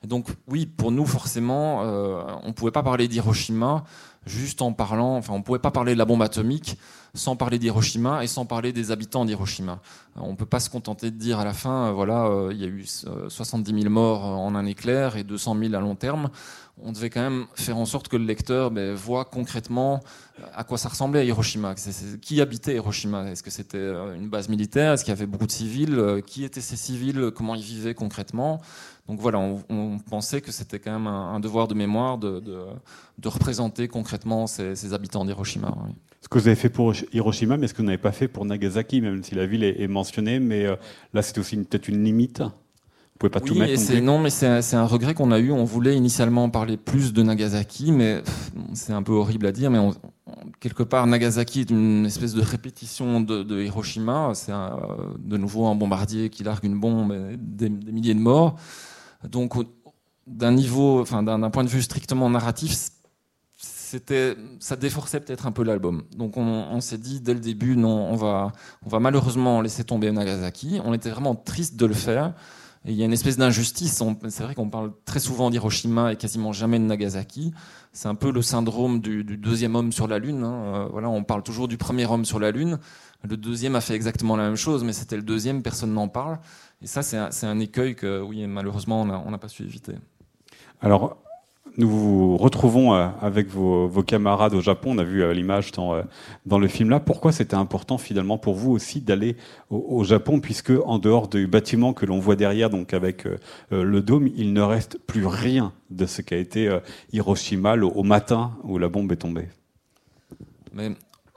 donc 0.08 0.28
oui, 0.48 0.66
pour 0.66 0.92
nous 0.92 1.06
forcément, 1.06 1.82
euh, 1.84 2.22
on 2.44 2.50
ne 2.50 2.54
pouvait 2.54 2.72
pas 2.72 2.84
parler 2.84 3.08
d'Hiroshima 3.08 3.84
juste 4.26 4.62
en 4.62 4.72
parlant, 4.72 5.18
enfin 5.18 5.34
on 5.34 5.40
ne 5.40 5.44
pouvait 5.44 5.60
pas 5.60 5.72
parler 5.72 5.94
de 5.94 5.98
la 5.98 6.06
bombe 6.06 6.22
atomique 6.22 6.78
sans 7.14 7.36
parler 7.36 7.60
d'Hiroshima 7.60 8.24
et 8.24 8.28
sans 8.28 8.46
parler 8.46 8.74
des 8.74 8.92
habitants 8.92 9.24
d'Hiroshima. 9.24 9.80
Euh, 10.18 10.22
on 10.24 10.32
ne 10.32 10.36
peut 10.36 10.46
pas 10.46 10.60
se 10.60 10.70
contenter 10.70 11.10
de 11.10 11.18
dire 11.18 11.40
à 11.40 11.46
la 11.46 11.54
fin, 11.54 11.88
euh, 11.88 11.92
voilà, 11.92 12.30
il 12.52 12.58
y 12.58 12.66
a 12.66 12.68
eu 12.68 12.86
70 12.86 13.82
000 13.82 13.90
morts 13.90 14.26
en 14.26 14.56
un 14.56 14.66
éclair 14.66 15.16
et 15.16 15.24
200 15.24 15.58
000 15.58 15.74
à 15.74 15.80
long 15.80 15.96
terme. 15.96 16.30
On 16.82 16.92
devait 16.92 17.12
quand 17.12 17.22
même 17.22 17.46
faire 17.54 17.78
en 17.78 17.86
sorte 17.86 18.08
que 18.08 18.18
le 18.18 18.26
lecteur 18.26 18.72
ben, 18.72 18.96
voit 18.96 19.26
concrètement 19.26 20.02
à 20.56 20.64
quoi 20.64 20.80
ça 20.80 20.90
ressemblait 20.90 21.26
Hiroshima. 21.28 21.76
qui 22.22 22.42
habitait 22.42 22.76
Hiroshima? 22.76 23.30
Est-ce 23.30 23.44
que 23.44 23.52
c'était 23.52 23.78
une 24.16 24.28
base 24.28 24.50
militaire? 24.50 24.94
Est-ce 24.94 25.04
qu'il 25.06 25.14
y 25.14 25.18
avait 25.18 25.28
beaucoup 25.28 25.46
de 25.46 25.52
civils? 25.52 26.22
Qui 26.26 26.44
étaient 26.44 26.62
ces 26.62 26.76
civils? 26.76 27.32
Comment 27.36 27.54
ils 27.54 27.62
vivaient 27.62 27.94
concrètement? 27.94 28.60
Donc 29.08 29.20
voilà, 29.20 29.40
on, 29.40 30.00
pensait 30.00 30.40
que 30.40 30.52
c'était 30.52 30.80
quand 30.80 30.94
même 30.94 31.08
un, 31.08 31.40
devoir 31.42 31.68
de 31.68 31.74
mémoire 31.74 32.18
de, 32.18 32.42
représenter 33.26 33.88
concrètement 33.88 34.48
ces, 34.48 34.94
habitants 34.94 35.26
d'Hiroshima. 35.26 35.76
Ce 36.22 36.30
que 36.30 36.40
vous 36.40 36.48
avez 36.48 36.56
fait 36.56 36.70
pour 36.70 36.94
Hiroshima, 37.12 37.58
mais 37.58 37.68
ce 37.68 37.74
que 37.74 37.82
vous 37.82 37.88
n'avez 37.88 37.98
pas 37.98 38.14
fait 38.14 38.30
pour 38.30 38.46
Nagasaki, 38.46 39.02
même 39.02 39.22
si 39.22 39.36
la 39.36 39.46
ville 39.46 39.64
est, 39.64 39.88
mentionnée, 39.88 40.40
mais 40.40 40.66
euh, 40.66 40.78
là 41.14 41.22
c'est 41.22 41.38
aussi 41.38 41.58
peut-être 41.58 41.90
une 41.90 42.02
limite. 42.04 42.42
Pouvez 43.24 43.32
pas 43.32 43.40
tout 43.40 43.56
mettre. 43.56 44.02
non, 44.02 44.20
mais 44.20 44.30
c'est 44.30 44.76
un 44.76 44.86
regret 44.86 45.14
qu'on 45.14 45.32
a 45.32 45.40
eu. 45.40 45.50
On 45.52 45.64
voulait 45.64 45.96
initialement 45.96 46.50
parler 46.50 46.76
plus 46.76 47.14
de 47.14 47.24
Nagasaki, 47.24 47.94
mais 47.94 48.22
c'est 48.74 48.92
un 48.92 49.02
peu 49.02 49.14
horrible 49.14 49.46
à 49.46 49.54
dire, 49.54 49.72
mais 49.72 49.80
quelque 50.60 50.84
part 50.84 51.08
Nagasaki 51.08 51.62
est 51.62 51.70
une 51.70 52.06
espèce 52.06 52.34
de 52.34 52.42
répétition 52.42 53.22
de, 53.22 53.62
Hiroshima. 53.62 54.32
C'est 54.34 54.52
de 54.52 55.38
nouveau 55.38 55.68
un 55.68 55.76
bombardier 55.76 56.30
qui 56.30 56.44
largue 56.44 56.66
une 56.66 56.78
bombe, 56.78 57.16
des 57.38 57.70
milliers 57.70 58.14
de 58.14 58.20
morts. 58.20 58.58
Donc, 59.30 59.54
d'un 60.28 60.52
niveau, 60.52 61.00
enfin, 61.00 61.24
d'un 61.24 61.50
point 61.50 61.64
de 61.64 61.70
vue 61.70 61.82
strictement 61.82 62.30
narratif, 62.30 62.76
c'était, 63.58 64.36
ça 64.60 64.76
déforçait 64.76 65.22
peut-être 65.22 65.48
un 65.48 65.54
peu 65.54 65.64
l'album. 65.64 66.04
Donc, 66.18 66.36
on, 66.36 66.82
s'est 66.82 66.98
dit 66.98 67.22
dès 67.22 67.34
le 67.34 67.40
début, 67.40 67.78
non, 67.78 68.06
on 68.12 68.18
va, 68.18 68.52
on 68.86 68.90
va 68.90 69.00
malheureusement 69.00 69.62
laisser 69.62 69.86
tomber 69.86 70.12
Nagasaki. 70.12 70.82
On 70.84 70.94
était 70.94 71.10
vraiment 71.10 71.36
triste 71.36 71.78
de 71.78 71.86
le 71.86 71.94
faire. 71.94 72.34
Et 72.86 72.92
il 72.92 72.98
y 72.98 73.02
a 73.02 73.06
une 73.06 73.14
espèce 73.14 73.38
d'injustice. 73.38 74.04
C'est 74.30 74.44
vrai 74.44 74.56
qu'on 74.56 74.70
parle 74.70 74.92
très 75.06 75.20
souvent 75.20 75.50
d'Hiroshima 75.50 76.12
et 76.12 76.16
quasiment 76.18 76.52
jamais 76.52 76.80
de 76.80 76.84
Nagasaki. 76.84 77.54
C'est 77.94 78.10
un 78.10 78.16
peu 78.16 78.32
le 78.32 78.42
syndrome 78.42 79.00
du, 79.00 79.24
deuxième 79.24 79.76
homme 79.76 79.92
sur 79.92 80.08
la 80.08 80.20
Lune. 80.20 80.44
Hein. 80.44 80.54
Euh, 80.54 80.88
voilà, 80.92 81.10
on 81.10 81.24
parle 81.24 81.44
toujours 81.44 81.68
du 81.68 81.78
premier 81.78 82.06
homme 82.06 82.26
sur 82.26 82.40
la 82.40 82.52
Lune. 82.52 82.80
Le 83.24 83.38
deuxième 83.38 83.76
a 83.76 83.82
fait 83.82 83.94
exactement 83.94 84.36
la 84.36 84.44
même 84.44 84.58
chose, 84.58 84.84
mais 84.84 84.92
c'était 84.92 85.16
le 85.16 85.22
deuxième, 85.22 85.62
personne 85.62 85.94
n'en 85.94 86.10
parle. 86.10 86.40
Et 86.82 86.88
ça, 86.88 87.04
c'est 87.04 87.46
un, 87.46 87.60
écueil 87.60 87.96
que, 87.96 88.22
oui, 88.22 88.46
malheureusement, 88.48 89.02
on 89.02 89.32
n'a 89.32 89.38
pas 89.38 89.48
su 89.48 89.64
éviter. 89.64 89.94
Alors, 90.82 91.23
nous 91.78 91.90
vous 91.90 92.38
retrouvons 92.38 92.94
euh, 92.94 93.08
avec 93.22 93.48
vos, 93.48 93.90
camarades 94.04 94.54
au 94.54 94.62
Japon. 94.62 94.92
On 94.92 94.98
a 94.98 95.04
vu 95.04 95.24
euh, 95.24 95.34
l'image 95.34 95.72
dans, 95.72 95.94
euh, 95.94 96.04
dans 96.46 96.60
le 96.60 96.68
film 96.68 96.90
là. 96.90 97.00
Pourquoi 97.00 97.32
c'était 97.32 97.56
important 97.56 97.98
finalement 97.98 98.38
pour 98.38 98.56
vous 98.56 98.72
aussi 98.72 99.02
d'aller 99.02 99.36
au, 99.70 100.04
Japon, 100.04 100.40
puisque 100.40 100.72
en 100.86 101.00
dehors 101.00 101.28
du 101.28 101.48
bâtiment 101.48 101.94
que 101.94 102.06
l'on 102.06 102.20
voit 102.20 102.36
derrière, 102.36 102.70
donc 102.70 102.94
avec 102.94 103.26
le 103.72 104.02
dôme, 104.02 104.30
il 104.36 104.54
ne 104.54 104.62
reste 104.62 105.00
plus 105.08 105.26
rien 105.26 105.72
de 105.90 106.06
ce 106.06 106.22
qu'a 106.22 106.36
été 106.36 106.78
Hiroshima 107.12 107.76
au 107.78 108.04
matin 108.04 108.52
où 108.64 108.78
la 108.78 108.90
bombe 108.90 109.12
est 109.12 109.18
tombée? 109.18 109.48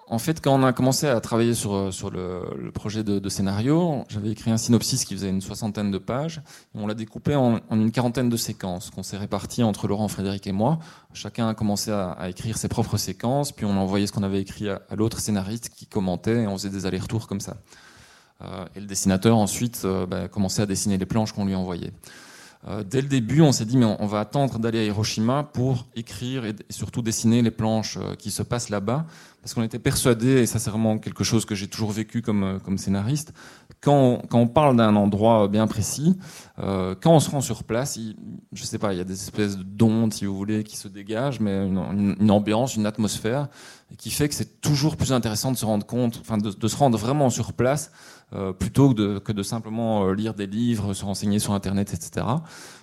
En 0.08 0.18
fait, 0.18 0.40
quand 0.40 0.54
on 0.54 0.62
a 0.62 0.72
commencé 0.72 1.08
à 1.08 1.20
travailler 1.20 1.54
sur, 1.54 1.74
euh, 1.74 1.90
sur 1.90 2.10
le, 2.10 2.70
projet 2.72 3.02
de, 3.02 3.28
scénario, 3.28 4.04
j'avais 4.08 4.30
écrit 4.30 4.52
un 4.52 4.56
synopsis 4.56 5.04
qui 5.04 5.14
faisait 5.14 5.28
une 5.28 5.40
soixantaine 5.40 5.90
de 5.90 5.98
pages. 5.98 6.42
on 6.74 6.86
l'a 6.86 6.94
découpé 6.94 7.34
en, 7.34 7.60
une 7.72 7.90
quarantaine 7.90 8.28
de 8.28 8.36
séquences 8.36 8.90
qu'on 8.90 9.02
s'est 9.02 9.16
réparties 9.16 9.64
entre 9.64 9.88
Laurent, 9.88 10.06
Frédéric 10.06 10.46
et 10.46 10.52
moi. 10.52 10.78
Chacun 11.12 11.48
a 11.48 11.54
commencé 11.54 11.90
à, 11.90 12.28
écrire 12.28 12.56
ses 12.56 12.68
propres 12.68 12.98
séquences, 12.98 13.50
puis 13.50 13.66
on 13.66 13.72
a 13.72 13.80
envoyé 13.80 14.06
ce 14.06 14.12
qu'on 14.12 14.22
avait 14.22 14.40
écrit 14.40 14.68
à, 14.68 14.80
l'autre 14.94 15.18
scénariste 15.18 15.70
qui 15.70 15.86
commentait 15.86 16.42
et 16.42 16.46
on 16.46 16.56
faisait 16.56 16.70
des 16.70 16.86
allers-retours 16.86 17.26
comme 17.26 17.40
ça. 17.40 17.56
Euh, 18.42 18.64
et 18.76 18.80
le 18.80 18.86
dessinateur 18.86 19.36
ensuite 19.36 19.82
euh, 19.84 20.06
bah, 20.06 20.28
commençait 20.28 20.62
à 20.62 20.66
dessiner 20.66 20.98
les 20.98 21.06
planches 21.06 21.32
qu'on 21.32 21.46
lui 21.46 21.54
envoyait. 21.54 21.92
Euh, 22.68 22.82
dès 22.82 23.00
le 23.00 23.08
début, 23.08 23.42
on 23.42 23.52
s'est 23.52 23.64
dit, 23.64 23.76
mais 23.76 23.84
on, 23.84 24.06
va 24.06 24.20
attendre 24.20 24.58
d'aller 24.58 24.80
à 24.80 24.84
Hiroshima 24.84 25.44
pour 25.44 25.86
écrire 25.94 26.44
et, 26.44 26.54
surtout 26.68 27.02
dessiner 27.02 27.42
les 27.42 27.50
planches 27.50 27.96
euh, 27.96 28.14
qui 28.16 28.30
se 28.30 28.42
passent 28.42 28.70
là-bas, 28.70 29.06
parce 29.40 29.54
qu'on 29.54 29.62
était 29.62 29.78
persuadé, 29.78 30.40
et 30.40 30.46
ça 30.46 30.58
c'est 30.58 30.70
vraiment 30.70 30.98
quelque 30.98 31.22
chose 31.22 31.44
que 31.44 31.54
j'ai 31.54 31.68
toujours 31.68 31.92
vécu 31.92 32.22
comme, 32.22 32.42
euh, 32.42 32.58
comme 32.58 32.78
scénariste, 32.78 33.32
quand 33.80 33.94
on, 33.94 34.18
quand 34.26 34.40
on 34.40 34.48
parle 34.48 34.76
d'un 34.76 34.96
endroit 34.96 35.46
bien 35.48 35.66
précis, 35.66 36.18
quand 36.56 37.12
on 37.12 37.20
se 37.20 37.30
rend 37.30 37.42
sur 37.42 37.62
place, 37.62 37.96
il, 37.96 38.16
je 38.52 38.64
sais 38.64 38.78
pas, 38.78 38.94
il 38.94 38.96
y 38.96 39.00
a 39.00 39.04
des 39.04 39.12
espèces 39.12 39.58
d'ondes, 39.58 40.14
si 40.14 40.24
vous 40.24 40.34
voulez, 40.34 40.64
qui 40.64 40.76
se 40.76 40.88
dégagent, 40.88 41.38
mais 41.40 41.66
une, 41.66 42.30
ambiance, 42.30 42.74
une 42.74 42.86
atmosphère, 42.86 43.48
qui 43.98 44.10
fait 44.10 44.28
que 44.28 44.34
c'est 44.34 44.60
toujours 44.62 44.96
plus 44.96 45.12
intéressant 45.12 45.52
de 45.52 45.56
se 45.56 45.66
rendre 45.66 45.86
compte, 45.86 46.18
enfin 46.22 46.38
de 46.38 46.68
se 46.68 46.76
rendre 46.76 46.96
vraiment 46.96 47.28
sur 47.28 47.52
place 47.52 47.92
euh, 48.34 48.52
plutôt 48.52 48.90
que 48.90 48.94
de, 48.94 49.18
que 49.18 49.32
de 49.32 49.42
simplement 49.42 50.04
euh, 50.04 50.12
lire 50.12 50.34
des 50.34 50.46
livres, 50.46 50.94
se 50.94 51.04
renseigner 51.04 51.38
sur 51.38 51.52
Internet, 51.52 51.94
etc. 51.94 52.26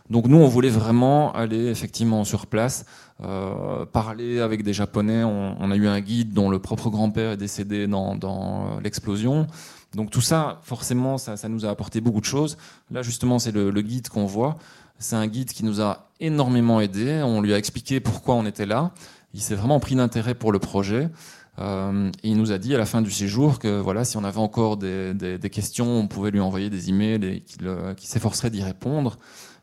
Donc 0.10 0.28
nous, 0.28 0.38
on 0.38 0.48
voulait 0.48 0.70
vraiment 0.70 1.34
aller 1.34 1.68
effectivement 1.68 2.24
sur 2.24 2.48
place, 2.48 2.86
euh, 3.22 3.86
parler 3.86 4.40
avec 4.40 4.64
des 4.64 4.74
Japonais. 4.74 5.24
On, 5.24 5.58
on, 5.60 5.72
a 5.72 5.76
eu 5.76 5.88
un 5.88 6.00
guide 6.00 6.34
dont 6.34 6.50
le 6.50 6.60
propre 6.60 6.90
grand-père 6.90 7.32
est 7.32 7.38
décédé 7.38 7.88
dans, 7.88 8.16
dans 8.16 8.80
l'explosion. 8.82 9.48
Donc 9.96 10.10
tout 10.10 10.22
ça, 10.22 10.60
forcément, 10.64 11.18
ça, 11.18 11.36
nous 11.50 11.66
a 11.66 11.70
apporté 11.70 12.02
beaucoup 12.02 12.20
de 12.20 12.26
choses. 12.26 12.58
Là, 12.92 13.02
justement, 13.02 13.40
c'est 13.40 13.52
le, 13.52 13.70
guide 13.82 14.10
qu'on 14.10 14.26
voit. 14.26 14.58
C'est 14.98 15.16
un 15.16 15.28
guide 15.28 15.52
qui 15.52 15.64
nous 15.64 15.82
a 15.82 16.10
énormément 16.20 16.82
aidé. 16.82 17.22
On 17.24 17.42
lui 17.42 17.54
a 17.54 17.58
expliqué 17.58 18.00
pourquoi 18.00 18.36
on 18.36 18.46
était 18.46 18.66
là. 18.66 18.92
Il 19.34 19.42
s'est 19.42 19.56
vraiment 19.56 19.80
pris 19.80 19.96
d'intérêt 19.96 20.36
pour 20.36 20.52
le 20.52 20.60
projet. 20.60 21.10
Euh, 21.60 22.10
et 22.24 22.30
il 22.30 22.38
nous 22.38 22.52
a 22.52 22.58
dit 22.58 22.74
à 22.74 22.78
la 22.78 22.86
fin 22.86 23.02
du 23.02 23.12
séjour 23.12 23.60
que 23.60 23.80
voilà, 23.80 24.06
si 24.06 24.18
on 24.18 24.24
avait 24.24 24.40
encore 24.40 24.78
des, 24.78 25.50
questions, 25.52 25.88
on 26.00 26.08
pouvait 26.08 26.32
lui 26.32 26.40
envoyer 26.40 26.70
des 26.70 26.90
emails 26.90 27.24
et 27.24 27.42
qu'il 27.42 27.68
euh, 27.68 27.94
s'efforcerait 27.98 28.50
d'y 28.50 28.64
répondre. 28.64 29.18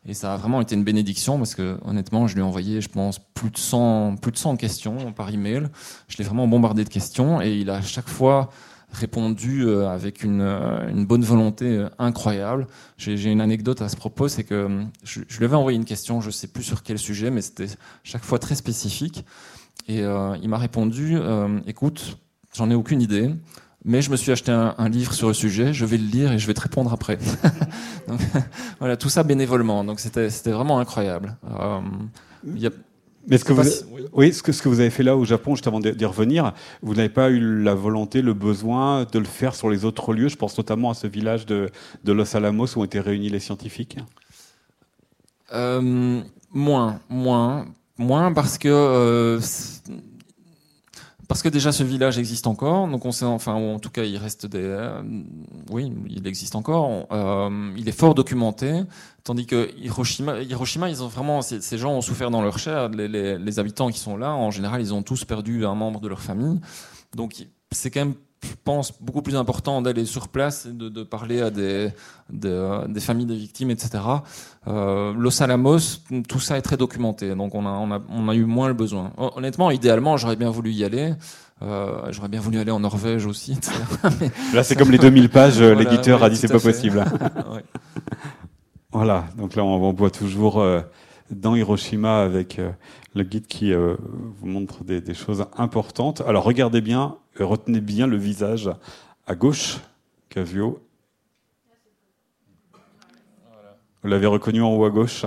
Et 0.05 0.13
ça 0.13 0.33
a 0.33 0.37
vraiment 0.37 0.61
été 0.61 0.73
une 0.75 0.83
bénédiction 0.83 1.37
parce 1.37 1.53
que 1.53 1.77
honnêtement, 1.83 2.27
je 2.27 2.33
lui 2.33 2.41
ai 2.41 2.43
envoyé, 2.43 2.81
je 2.81 2.89
pense, 2.89 3.19
plus 3.19 3.51
de 3.51 3.57
100, 3.57 4.15
plus 4.21 4.31
de 4.31 4.37
100 4.37 4.55
questions 4.55 5.11
par 5.11 5.29
email. 5.29 5.67
Je 6.07 6.17
l'ai 6.17 6.23
vraiment 6.23 6.47
bombardé 6.47 6.83
de 6.83 6.89
questions 6.89 7.41
et 7.41 7.51
il 7.57 7.69
a 7.69 7.75
à 7.75 7.81
chaque 7.81 8.09
fois 8.09 8.49
répondu 8.91 9.63
euh, 9.65 9.89
avec 9.89 10.23
une, 10.23 10.41
euh, 10.41 10.89
une 10.89 11.05
bonne 11.05 11.23
volonté 11.23 11.65
euh, 11.65 11.89
incroyable. 11.97 12.67
J'ai 12.97 13.31
une 13.31 13.41
anecdote 13.41 13.81
à 13.81 13.89
ce 13.89 13.95
propos, 13.95 14.27
c'est 14.27 14.43
que 14.43 14.85
je, 15.03 15.21
je, 15.27 15.37
lui 15.37 15.45
avais 15.45 15.55
envoyé 15.55 15.77
une 15.77 15.85
question, 15.85 16.21
je 16.21 16.29
sais 16.29 16.47
plus 16.47 16.63
sur 16.63 16.83
quel 16.83 16.99
sujet, 16.99 17.31
mais 17.31 17.41
c'était 17.41 17.67
chaque 18.03 18.23
fois 18.23 18.37
très 18.37 18.55
spécifique. 18.55 19.25
Et 19.91 20.03
il 20.41 20.49
m'a 20.49 20.57
répondu, 20.57 21.17
écoute, 21.67 22.17
j'en 22.53 22.69
ai 22.69 22.75
aucune 22.75 23.01
idée 23.01 23.31
mais 23.83 24.01
je 24.01 24.11
me 24.11 24.15
suis 24.15 24.31
acheté 24.31 24.51
un, 24.51 24.89
livre 24.89 25.13
sur 25.13 25.27
le 25.27 25.33
sujet, 25.33 25.73
je 25.73 25.85
vais 25.85 25.97
le 25.97 26.05
lire 26.05 26.31
et 26.31 26.39
je 26.39 26.45
vais 26.45 26.53
te 26.53 26.61
répondre 26.61 26.93
après. 26.93 27.17
donc, 28.07 28.19
voilà, 28.79 28.95
tout 28.97 29.09
ça 29.09 29.23
bénévolement, 29.23 29.83
donc 29.83 29.99
c'était 29.99 30.51
vraiment 30.51 30.79
incroyable. 30.79 31.35
Euh, 31.59 31.79
mais 33.27 33.37
ce 33.37 33.45
que, 33.45 33.53
vous, 33.53 33.61
oui. 34.13 34.33
ce, 34.33 34.41
que, 34.41 34.51
ce 34.51 34.61
que 34.63 34.69
vous 34.69 34.79
avez 34.79 34.89
fait 34.89 35.03
là 35.03 35.15
au 35.15 35.25
Japon, 35.25 35.55
juste 35.55 35.67
avant 35.67 35.79
d'y 35.79 36.05
revenir, 36.05 36.53
vous 36.81 36.95
n'avez 36.95 37.09
pas 37.09 37.29
eu 37.29 37.39
la 37.39 37.75
volonté, 37.75 38.21
le 38.21 38.33
besoin 38.33 39.05
de 39.05 39.19
le 39.19 39.25
faire 39.25 39.53
sur 39.53 39.69
les 39.69 39.85
autres 39.85 40.13
lieux? 40.13 40.27
Je 40.27 40.37
pense 40.37 40.57
notamment 40.57 40.89
à 40.89 40.93
ce 40.95 41.05
village 41.05 41.45
de, 41.45 41.69
de 42.03 42.13
Los 42.13 42.35
Alamos 42.35 42.75
où 42.75 42.81
ont 42.81 42.83
été 42.83 42.99
réunis 42.99 43.29
les 43.29 43.39
scientifiques. 43.39 43.97
Euh, 45.53 46.21
moins, 46.51 46.99
moins, 47.09 47.67
moins 48.01 48.33
parce 48.33 48.57
que 48.57 48.67
euh, 48.69 49.39
parce 51.27 51.41
que 51.41 51.47
déjà 51.47 51.71
ce 51.71 51.83
village 51.83 52.19
existe 52.19 52.45
encore, 52.45 52.89
donc 52.89 53.05
on 53.05 53.13
sait, 53.13 53.23
enfin 53.23 53.53
en 53.53 53.79
tout 53.79 53.89
cas 53.89 54.03
il 54.03 54.17
reste 54.17 54.45
des, 54.47 54.59
euh, 54.59 55.01
oui, 55.69 55.93
il 56.09 56.27
existe 56.27 56.55
encore. 56.55 57.07
Euh, 57.13 57.71
il 57.77 57.87
est 57.87 57.97
fort 57.97 58.15
documenté, 58.15 58.81
tandis 59.23 59.45
que 59.45 59.69
Hiroshima, 59.77 60.41
Hiroshima, 60.41 60.89
ils 60.89 61.01
ont 61.03 61.07
vraiment, 61.07 61.41
ces, 61.41 61.77
gens 61.77 61.93
ont 61.93 62.01
souffert 62.01 62.31
dans 62.31 62.41
leur 62.41 62.59
chair. 62.59 62.89
Les, 62.89 63.37
les, 63.37 63.59
habitants 63.59 63.89
qui 63.89 63.99
sont 63.99 64.17
là, 64.17 64.33
en 64.33 64.51
général, 64.51 64.81
ils 64.81 64.93
ont 64.93 65.03
tous 65.03 65.23
perdu 65.23 65.65
un 65.65 65.75
membre 65.75 66.01
de 66.01 66.09
leur 66.09 66.19
famille, 66.19 66.59
donc 67.15 67.47
c'est 67.71 67.91
quand 67.91 68.01
même 68.01 68.15
je 68.43 68.53
pense, 68.63 68.93
beaucoup 69.01 69.21
plus 69.21 69.35
important 69.35 69.81
d'aller 69.81 70.05
sur 70.05 70.27
place 70.27 70.65
et 70.65 70.73
de, 70.73 71.03
parler 71.03 71.41
à 71.41 71.49
des, 71.49 71.89
des, 72.29 72.99
familles 72.99 73.27
des 73.27 73.35
victimes, 73.35 73.69
etc. 73.69 74.03
Euh, 74.67 75.13
Los 75.15 75.41
Alamos, 75.43 75.79
tout 76.27 76.39
ça 76.39 76.57
est 76.57 76.61
très 76.61 76.77
documenté, 76.77 77.35
donc 77.35 77.53
on 77.53 77.65
a, 77.65 77.69
on 77.69 77.91
a, 77.91 78.01
on 78.09 78.29
a 78.29 78.35
eu 78.35 78.45
moins 78.45 78.67
le 78.67 78.73
besoin. 78.73 79.11
Honnêtement, 79.17 79.69
idéalement, 79.71 80.17
j'aurais 80.17 80.35
bien 80.35 80.49
voulu 80.49 80.71
y 80.71 80.83
aller. 80.83 81.13
Euh, 81.61 82.07
j'aurais 82.09 82.29
bien 82.29 82.39
voulu 82.39 82.57
aller 82.57 82.71
en 82.71 82.79
Norvège 82.79 83.27
aussi. 83.27 83.59
là, 84.53 84.63
c'est 84.63 84.75
comme 84.75 84.89
les 84.89 84.97
2000 84.97 85.29
pages, 85.29 85.61
l'éditeur 85.61 86.23
a 86.23 86.29
dit 86.29 86.35
c'est 86.35 86.51
pas 86.51 86.59
possible. 86.59 87.05
Voilà, 88.93 89.25
donc 89.37 89.55
là, 89.55 89.63
on, 89.63 89.93
voit 89.93 90.09
toujours 90.09 90.59
euh, 90.59 90.81
dans 91.31 91.55
Hiroshima 91.55 92.21
avec 92.21 92.59
euh, 92.59 92.71
le 93.15 93.23
guide 93.23 93.47
qui 93.47 93.73
euh, 93.73 93.95
vous 94.39 94.47
montre 94.47 94.83
des, 94.83 95.01
des, 95.01 95.13
choses 95.13 95.45
importantes. 95.57 96.21
Alors 96.21 96.43
regardez 96.43 96.81
bien, 96.81 97.17
retenez 97.39 97.81
bien 97.81 98.07
le 98.07 98.17
visage 98.17 98.69
à 99.27 99.35
gauche, 99.35 99.79
Casio. 100.29 100.81
Vous 104.03 104.09
l'avez 104.09 104.27
reconnu 104.27 104.61
en 104.61 104.73
haut 104.73 104.85
à 104.85 104.89
gauche? 104.89 105.25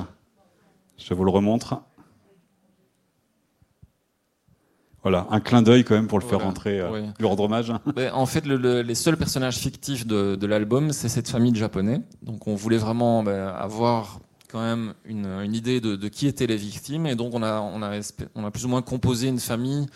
Je 0.98 1.14
vous 1.14 1.24
le 1.24 1.30
remontre. 1.30 1.80
Voilà, 5.04 5.26
un 5.30 5.40
clin 5.40 5.60
d'œil 5.60 5.84
quand 5.84 5.94
même 5.94 6.06
pour 6.06 6.18
le 6.18 6.24
faire 6.24 6.40
rentrer, 6.40 6.80
euh, 6.80 7.06
lui 7.18 7.26
rendre 7.26 7.42
hommage. 7.42 7.70
Ben, 7.94 8.10
en 8.14 8.24
fait, 8.24 8.46
les 8.46 8.94
seuls 8.94 9.18
personnages 9.18 9.58
fictifs 9.58 10.06
de, 10.06 10.46
l'album, 10.46 10.92
c'est 10.92 11.10
cette 11.10 11.28
famille 11.28 11.52
de 11.52 11.58
japonais. 11.58 12.00
Donc 12.22 12.46
on 12.46 12.54
voulait 12.54 12.78
vraiment 12.78 13.22
ben, 13.22 13.48
avoir 13.48 14.20
quand 14.54 14.62
même 14.62 14.94
une, 15.04 15.52
idée 15.52 15.80
de, 15.80 15.96
qui 16.06 16.28
étaient 16.28 16.46
les 16.46 16.56
victimes, 16.56 17.06
et 17.06 17.16
donc 17.16 17.34
on 17.34 17.42
a, 17.42 17.60
on 17.60 17.82
a, 17.82 17.98
on 18.36 18.44
a 18.44 18.50
plus 18.52 18.64
ou 18.64 18.68
moins 18.68 18.82
composé 18.82 19.26
une 19.26 19.40
famille 19.40 19.88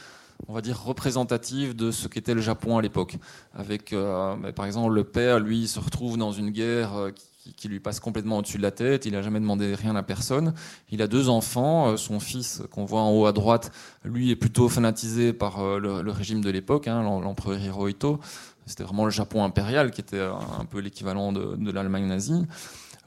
on 0.49 0.53
va 0.53 0.61
dire, 0.61 0.83
représentative 0.83 1.77
de 1.77 1.93
ce 1.93 2.09
qu'était 2.09 2.35
le 2.35 2.41
Japon 2.41 2.77
à 2.77 2.83
l'époque. 2.83 3.17
Avec, 3.55 3.93
euh, 3.93 4.35
ben, 4.37 4.53
par 4.53 4.67
exemple, 4.67 4.93
le 4.93 5.05
père, 5.05 5.39
lui, 5.39 5.69
se 5.69 5.79
retrouve 5.79 6.17
dans 6.17 6.33
une 6.33 6.51
guerre 6.51 6.97
euh, 6.97 7.11
qui, 7.57 7.69
lui 7.69 7.81
passe 7.81 8.01
complètement 8.01 8.39
au-dessus 8.39 8.59
de 8.59 8.63
la 8.63 8.71
tête. 8.71 9.07
Il 9.07 9.13
n'a 9.13 9.23
jamais 9.23 9.41
demandé 9.41 9.75
rien 9.75 9.97
à 9.97 10.03
personne. 10.03 10.55
Il 10.91 11.03
a 11.03 11.07
deux 11.07 11.29
enfants. 11.29 11.89
Euh, 11.91 11.97
son 11.97 12.21
fils, 12.21 12.63
qu'on 12.71 12.85
voit 12.85 13.03
en 13.03 13.11
haut 13.13 13.27
à 13.27 13.33
droite, 13.33 13.73
lui 14.05 14.31
est 14.31 14.37
plutôt 14.37 14.69
fanatisé 14.69 15.33
par 15.33 15.79
le, 15.79 16.11
régime 16.11 16.41
de 16.41 16.51
l'époque, 16.51 16.89
hein, 16.89 17.03
l'empereur 17.03 17.59
Hirohito. 17.59 18.21
C'était 18.67 18.85
vraiment 18.85 19.07
le 19.07 19.11
Japon 19.11 19.45
impérial 19.45 19.91
qui 19.91 20.03
était 20.03 20.21
un 20.21 20.65
peu 20.67 20.81
l'équivalent 20.81 21.33
de, 21.33 21.71
l'Allemagne 21.71 22.07
nazie. 22.07 22.45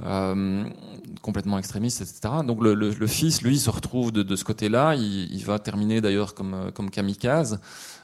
Euh, 0.03 0.63
complètement 1.21 1.59
extrémiste, 1.59 2.01
etc. 2.01 2.21
Donc 2.45 2.61
le, 2.61 3.07
fils, 3.07 3.41
lui, 3.41 3.59
se 3.59 3.69
retrouve 3.69 4.11
de, 4.11 4.35
ce 4.35 4.43
côté-là. 4.43 4.95
Il, 4.95 5.43
va 5.45 5.59
terminer 5.59 6.01
d'ailleurs 6.01 6.33
comme, 6.33 6.71
comme 6.73 6.89
kamikaze. 6.89 7.59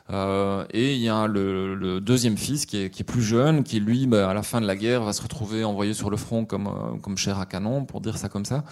Euh, 0.10 0.66
et 0.72 0.96
il 0.96 1.02
y 1.02 1.10
a 1.10 1.28
le, 1.28 2.00
deuxième 2.00 2.38
fils 2.38 2.66
qui 2.66 2.78
est, 2.78 3.04
plus 3.04 3.22
jeune, 3.22 3.64
qui 3.64 3.80
lui, 3.80 4.08
bah, 4.08 4.30
à 4.30 4.34
la 4.34 4.44
fin 4.44 4.62
de 4.62 4.68
la 4.68 4.76
guerre, 4.76 5.04
va 5.04 5.14
se 5.14 5.22
retrouver 5.22 5.64
envoyé 5.64 5.94
sur 5.94 6.10
le 6.10 6.18
front 6.18 6.46
comme, 6.46 6.68
euh, 6.68 6.98
comme 7.02 7.18
chair 7.18 7.40
à 7.40 7.46
canon, 7.46 7.86
pour 7.86 8.02
dire 8.02 8.18
ça 8.18 8.30
comme 8.30 8.46
ça. 8.46 8.64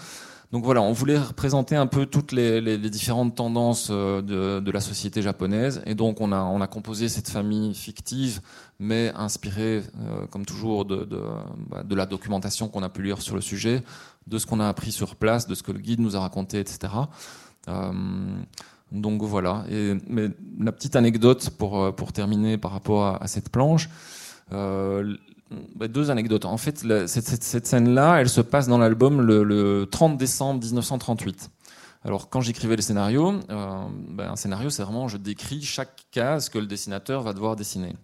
Donc 0.52 0.64
voilà, 0.64 0.80
on 0.82 0.92
voulait 0.92 1.18
représenter 1.18 1.74
un 1.76 1.86
peu 1.86 2.06
toutes 2.06 2.32
les, 2.32 2.78
différentes 2.78 3.34
tendances 3.34 3.88
euh, 3.90 4.60
de, 4.60 4.70
la 4.70 4.80
société 4.80 5.22
japonaise, 5.22 5.82
et 5.86 5.94
donc 5.94 6.20
on 6.20 6.32
a, 6.32 6.40
on 6.40 6.60
a 6.60 6.66
composé 6.66 7.08
cette 7.08 7.28
famille 7.28 7.74
fictive, 7.74 8.40
mais 8.78 9.12
inspirée, 9.14 9.82
comme 10.30 10.44
toujours, 10.44 10.84
de, 10.84 11.04
de, 11.04 11.20
bah, 11.68 11.82
de 11.82 11.94
la 11.94 12.06
documentation 12.06 12.68
qu'on 12.68 12.82
a 12.82 12.88
pu 12.88 13.02
lire 13.02 13.22
sur 13.22 13.34
le 13.34 13.40
sujet, 13.40 13.82
de 14.26 14.38
ce 14.38 14.46
qu'on 14.46 14.60
a 14.60 14.68
appris 14.68 14.92
sur 14.92 15.16
place, 15.16 15.46
de 15.46 15.54
ce 15.54 15.62
que 15.62 15.72
le 15.72 15.78
guide 15.78 16.00
nous 16.00 16.16
a 16.16 16.20
raconté, 16.20 16.60
etc. 16.60 16.88
Donc 18.92 19.22
voilà. 19.22 19.64
Mais 20.08 20.28
la 20.60 20.72
petite 20.72 20.96
anecdote 20.96 21.50
pour, 21.50 21.82
euh, 21.82 21.92
pour 21.92 22.12
terminer 22.12 22.58
par 22.58 22.70
rapport 22.72 23.20
à, 23.20 23.26
cette 23.26 23.50
planche. 23.50 23.88
Euh, 24.52 25.16
deux 25.50 26.10
anecdotes. 26.10 26.44
En 26.44 26.56
fait, 26.56 26.84
cette, 27.06 27.66
scène-là, 27.66 28.20
elle 28.20 28.28
se 28.28 28.40
passe 28.40 28.68
dans 28.68 28.78
l'album 28.78 29.20
le, 29.20 29.88
30 29.90 30.16
décembre 30.16 30.64
1938. 30.64 31.50
Alors, 32.04 32.28
quand 32.28 32.40
j'écrivais 32.40 32.76
le 32.76 32.82
scénario, 32.82 33.40
euh, 33.50 33.86
bah, 34.10 34.30
un 34.30 34.36
scénario, 34.36 34.70
c'est 34.70 34.82
vraiment, 34.82 35.08
je 35.08 35.16
décris 35.16 35.62
chaque 35.62 36.06
case 36.12 36.48
que 36.48 36.58
le 36.58 36.66
dessinateur 36.66 37.22
va 37.22 37.32
devoir 37.32 37.56
dessiner. 37.56 37.96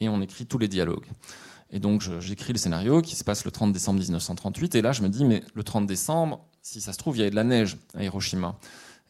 Et 0.00 0.08
on 0.08 0.20
écrit 0.20 0.46
tous 0.46 0.58
les 0.58 0.68
dialogues. 0.68 1.06
Et 1.70 1.80
donc, 1.80 2.02
j'écris 2.20 2.52
le 2.52 2.58
scénario 2.58 3.00
qui 3.00 3.16
se 3.16 3.24
passe 3.24 3.44
le 3.44 3.50
30 3.50 3.72
décembre 3.72 3.98
1938. 3.98 4.74
Et 4.74 4.82
là, 4.82 4.92
je 4.92 5.02
me 5.02 5.08
dis, 5.08 5.24
mais 5.24 5.42
le 5.54 5.64
30 5.64 5.86
décembre, 5.86 6.44
si 6.60 6.80
ça 6.80 6.92
se 6.92 6.98
trouve, 6.98 7.16
il 7.16 7.20
y 7.20 7.22
avait 7.22 7.30
de 7.30 7.36
la 7.36 7.44
neige 7.44 7.78
à 7.94 8.04
Hiroshima. 8.04 8.58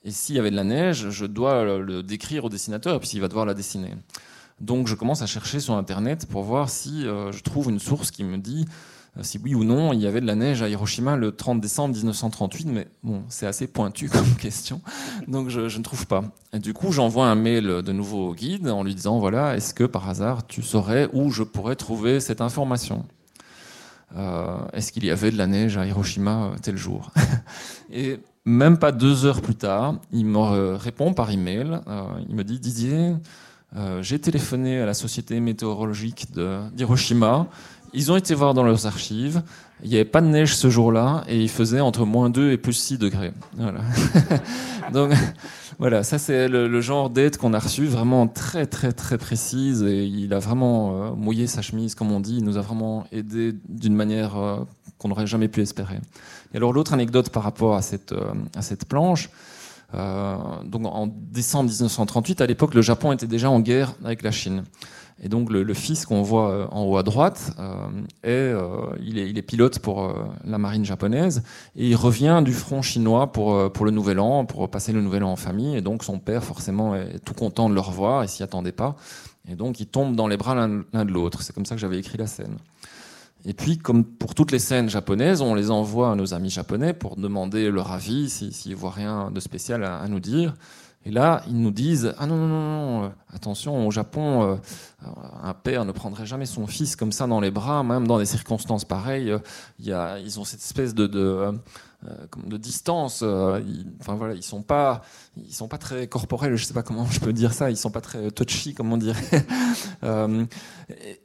Et 0.04 0.10
s'il 0.10 0.36
y 0.36 0.38
avait 0.38 0.50
de 0.50 0.56
la 0.56 0.64
neige, 0.64 1.10
je 1.10 1.26
dois 1.26 1.78
le 1.78 2.02
décrire 2.02 2.44
au 2.44 2.48
dessinateur, 2.48 2.96
et 2.96 3.00
puis 3.00 3.10
il 3.14 3.20
va 3.20 3.28
devoir 3.28 3.46
la 3.46 3.54
dessiner. 3.54 3.94
Donc 4.62 4.86
je 4.86 4.94
commence 4.94 5.22
à 5.22 5.26
chercher 5.26 5.58
sur 5.58 5.74
Internet 5.74 6.26
pour 6.26 6.44
voir 6.44 6.70
si 6.70 7.04
euh, 7.04 7.32
je 7.32 7.42
trouve 7.42 7.68
une 7.68 7.80
source 7.80 8.12
qui 8.12 8.22
me 8.22 8.38
dit 8.38 8.64
euh, 9.18 9.22
si 9.24 9.40
oui 9.42 9.56
ou 9.56 9.64
non 9.64 9.92
il 9.92 10.00
y 10.00 10.06
avait 10.06 10.20
de 10.20 10.26
la 10.26 10.36
neige 10.36 10.62
à 10.62 10.68
Hiroshima 10.68 11.16
le 11.16 11.32
30 11.32 11.60
décembre 11.60 11.96
1938. 11.96 12.68
Mais 12.68 12.86
bon, 13.02 13.24
c'est 13.28 13.48
assez 13.48 13.66
pointu 13.66 14.08
comme 14.08 14.36
question, 14.36 14.80
donc 15.26 15.48
je, 15.48 15.62
ne 15.62 15.82
trouve 15.82 16.06
pas. 16.06 16.22
Et 16.52 16.60
du 16.60 16.74
coup, 16.74 16.92
j'envoie 16.92 17.26
un 17.26 17.34
mail 17.34 17.82
de 17.82 17.92
nouveau 17.92 18.28
au 18.28 18.34
guide 18.34 18.68
en 18.68 18.84
lui 18.84 18.94
disant 18.94 19.18
voilà, 19.18 19.56
est-ce 19.56 19.74
que 19.74 19.82
par 19.82 20.08
hasard 20.08 20.46
tu 20.46 20.62
saurais 20.62 21.08
où 21.12 21.30
je 21.30 21.42
pourrais 21.42 21.76
trouver 21.76 22.20
cette 22.20 22.40
information? 22.40 23.04
Euh, 24.14 24.58
Est-ce 24.74 24.92
qu'il 24.92 25.04
y 25.04 25.10
avait 25.10 25.32
de 25.32 25.38
la 25.38 25.48
neige 25.48 25.76
à 25.76 25.86
Hiroshima 25.86 26.52
tel 26.62 26.76
jour? 26.76 27.10
Et 27.92 28.20
même 28.44 28.78
pas 28.78 28.92
deux 28.92 29.24
heures 29.24 29.42
plus 29.42 29.56
tard, 29.56 29.96
il 30.12 30.26
me 30.26 30.76
répond 30.76 31.14
par 31.14 31.32
email. 31.32 31.80
Il 32.28 32.34
me 32.34 32.44
dit 32.44 32.60
Didier, 32.60 33.14
euh, 33.76 34.02
j'ai 34.02 34.18
téléphoné 34.18 34.80
à 34.80 34.86
la 34.86 34.94
société 34.94 35.38
météorologique 35.40 36.26
d'Hiroshima. 36.74 37.46
Ils 37.94 38.10
ont 38.10 38.16
été 38.16 38.34
voir 38.34 38.54
dans 38.54 38.64
leurs 38.64 38.86
archives. 38.86 39.42
Il 39.82 39.90
n'y 39.90 39.96
avait 39.96 40.04
pas 40.04 40.20
de 40.20 40.26
neige 40.26 40.56
ce 40.56 40.70
jour-là 40.70 41.24
et 41.28 41.40
il 41.40 41.48
faisait 41.48 41.80
entre 41.80 42.06
moins 42.06 42.30
2 42.30 42.52
et 42.52 42.56
plus 42.56 42.72
6 42.72 42.98
degrés. 42.98 43.32
Voilà. 43.56 43.80
Donc 44.92 45.12
voilà, 45.78 46.02
ça 46.02 46.18
c'est 46.18 46.48
le, 46.48 46.80
genre 46.80 47.10
d'aide 47.10 47.36
qu'on 47.36 47.52
a 47.52 47.58
reçu, 47.58 47.86
vraiment 47.86 48.28
très 48.28 48.66
très 48.66 48.92
très 48.92 49.18
précise 49.18 49.82
et 49.82 50.04
il 50.04 50.32
a 50.32 50.38
vraiment 50.38 50.92
euh, 50.92 51.10
mouillé 51.14 51.46
sa 51.46 51.60
chemise, 51.62 51.94
comme 51.94 52.12
on 52.12 52.20
dit. 52.20 52.36
Il 52.38 52.44
nous 52.44 52.56
a 52.56 52.62
vraiment 52.62 53.04
aidé 53.12 53.54
d'une 53.68 53.94
manière 53.94 54.36
qu'on 55.02 55.08
n'aurait 55.08 55.26
jamais 55.26 55.48
pu 55.48 55.60
espérer. 55.60 55.98
Et 56.54 56.56
alors 56.56 56.72
l'autre 56.72 56.92
anecdote 56.92 57.30
par 57.30 57.42
rapport 57.42 57.74
à 57.74 57.82
cette, 57.82 58.12
euh, 58.12 58.32
à 58.54 58.62
cette 58.62 58.84
planche, 58.86 59.30
donc 59.92 60.86
en 60.86 61.06
décembre 61.06 61.68
1938, 61.70 62.40
à 62.40 62.46
l'époque, 62.46 62.74
le 62.74 62.82
Japon 62.82 63.12
était 63.12 63.26
déjà 63.26 63.50
en 63.50 63.60
guerre 63.60 63.94
avec 64.02 64.22
la 64.22 64.30
Chine. 64.30 64.64
Et 65.24 65.28
donc 65.28 65.50
le, 65.50 65.74
fils 65.74 66.04
qu'on 66.04 66.22
voit 66.22 66.50
euh, 66.50 66.66
en 66.72 66.82
haut 66.82 66.96
à 66.96 67.04
droite, 67.04 67.52
euh, 67.60 67.86
est, 68.24 68.30
euh, 68.30 68.86
il, 69.00 69.18
est, 69.18 69.30
il, 69.30 69.38
est, 69.38 69.42
pilote 69.42 69.78
pour 69.78 70.12
la 70.44 70.58
marine 70.58 70.84
japonaise 70.84 71.44
et 71.76 71.88
il 71.88 71.94
revient 71.94 72.42
du 72.44 72.52
front 72.52 72.82
chinois 72.82 73.30
pour, 73.30 73.72
pour 73.72 73.84
le 73.84 73.92
Nouvel 73.92 74.18
An, 74.18 74.44
pour 74.44 74.68
passer 74.68 74.92
le 74.92 75.00
Nouvel 75.00 75.22
An 75.22 75.30
en 75.32 75.36
famille. 75.36 75.76
Et 75.76 75.80
donc 75.80 76.02
son 76.02 76.18
père 76.18 76.42
forcément 76.42 76.96
est 76.96 77.20
tout 77.24 77.34
content 77.34 77.68
de 77.68 77.74
le 77.74 77.80
revoir 77.80 78.24
et 78.24 78.28
s'y 78.28 78.42
attendait 78.42 78.72
pas. 78.72 78.96
Et 79.48 79.54
donc 79.54 79.78
il 79.78 79.86
tombe 79.86 80.16
dans 80.16 80.26
les 80.26 80.36
bras 80.36 80.54
l'un 80.54 81.04
de 81.04 81.12
l'autre. 81.12 81.42
C'est 81.42 81.52
comme 81.52 81.66
ça 81.66 81.76
que 81.76 81.80
j'avais 81.80 81.98
écrit 81.98 82.18
la 82.18 82.26
scène. 82.26 82.56
Et 83.44 83.54
puis, 83.54 83.78
comme 83.78 84.04
pour 84.04 84.34
toutes 84.34 84.52
les 84.52 84.58
scènes 84.58 84.88
japonaises, 84.88 85.40
on 85.40 85.54
les 85.54 85.70
envoie 85.70 86.12
à 86.12 86.14
nos 86.14 86.32
amis 86.32 86.50
japonais 86.50 86.92
pour 86.92 87.16
demander 87.16 87.70
leur 87.70 87.90
avis, 87.90 88.30
s'ils 88.30 88.52
si, 88.52 88.72
voient 88.74 88.92
rien 88.92 89.30
de 89.30 89.40
spécial 89.40 89.82
à, 89.84 90.06
nous 90.08 90.20
dire. 90.20 90.54
Et 91.04 91.10
là, 91.10 91.42
ils 91.48 91.60
nous 91.60 91.72
disent 91.72 92.14
Ah 92.18 92.26
non, 92.26 92.36
non, 92.36 92.46
non, 92.46 93.00
non 93.00 93.12
attention, 93.32 93.86
au 93.88 93.90
Japon, 93.90 94.42
euh, 94.42 94.56
un 95.42 95.54
père 95.54 95.84
ne 95.84 95.90
prendrait 95.90 96.26
jamais 96.26 96.46
son 96.46 96.68
fils 96.68 96.94
comme 96.94 97.10
ça 97.10 97.26
dans 97.26 97.40
les 97.40 97.50
bras, 97.50 97.82
même 97.82 98.06
dans 98.06 98.18
des 98.18 98.26
circonstances 98.26 98.84
pareilles. 98.84 99.34
Il 99.80 99.86
y 99.86 99.92
a, 99.92 100.20
ils 100.20 100.38
ont 100.38 100.44
cette 100.44 100.60
espèce 100.60 100.94
de, 100.94 101.08
de, 101.08 101.18
euh, 101.18 101.52
de 102.46 102.56
distance. 102.56 103.20
Euh, 103.22 103.60
ils, 103.66 103.86
enfin 104.00 104.14
voilà, 104.14 104.34
ils 104.34 104.42
sont 104.42 104.62
pas, 104.62 105.02
ils 105.36 105.54
sont 105.54 105.68
pas 105.68 105.78
très 105.78 106.06
corporels. 106.06 106.56
Je 106.56 106.64
sais 106.64 106.74
pas 106.74 106.82
comment 106.82 107.06
je 107.10 107.20
peux 107.20 107.32
dire 107.32 107.52
ça. 107.52 107.70
Ils 107.70 107.76
sont 107.76 107.90
pas 107.90 108.00
très 108.00 108.30
touchy, 108.30 108.74
comme 108.74 108.92
on 108.92 108.96
dirait. 108.96 109.46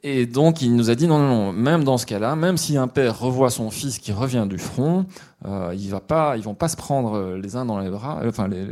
et, 0.02 0.26
donc, 0.26 0.62
il 0.62 0.74
nous 0.74 0.90
a 0.90 0.94
dit 0.94 1.06
non, 1.06 1.18
non, 1.18 1.28
non. 1.28 1.52
Même 1.52 1.84
dans 1.84 1.98
ce 1.98 2.06
cas-là, 2.06 2.36
même 2.36 2.56
si 2.56 2.76
un 2.76 2.88
père 2.88 3.18
revoit 3.18 3.50
son 3.50 3.70
fils 3.70 3.98
qui 3.98 4.12
revient 4.12 4.46
du 4.48 4.58
front, 4.58 5.06
euh, 5.46 5.72
il 5.76 5.90
vont 5.90 6.54
pas 6.54 6.68
se 6.68 6.76
prendre 6.76 7.36
les 7.36 7.54
uns 7.54 7.64
dans 7.64 7.78
les 7.78 7.90
bras, 7.90 8.20
enfin 8.24 8.48
les, 8.48 8.66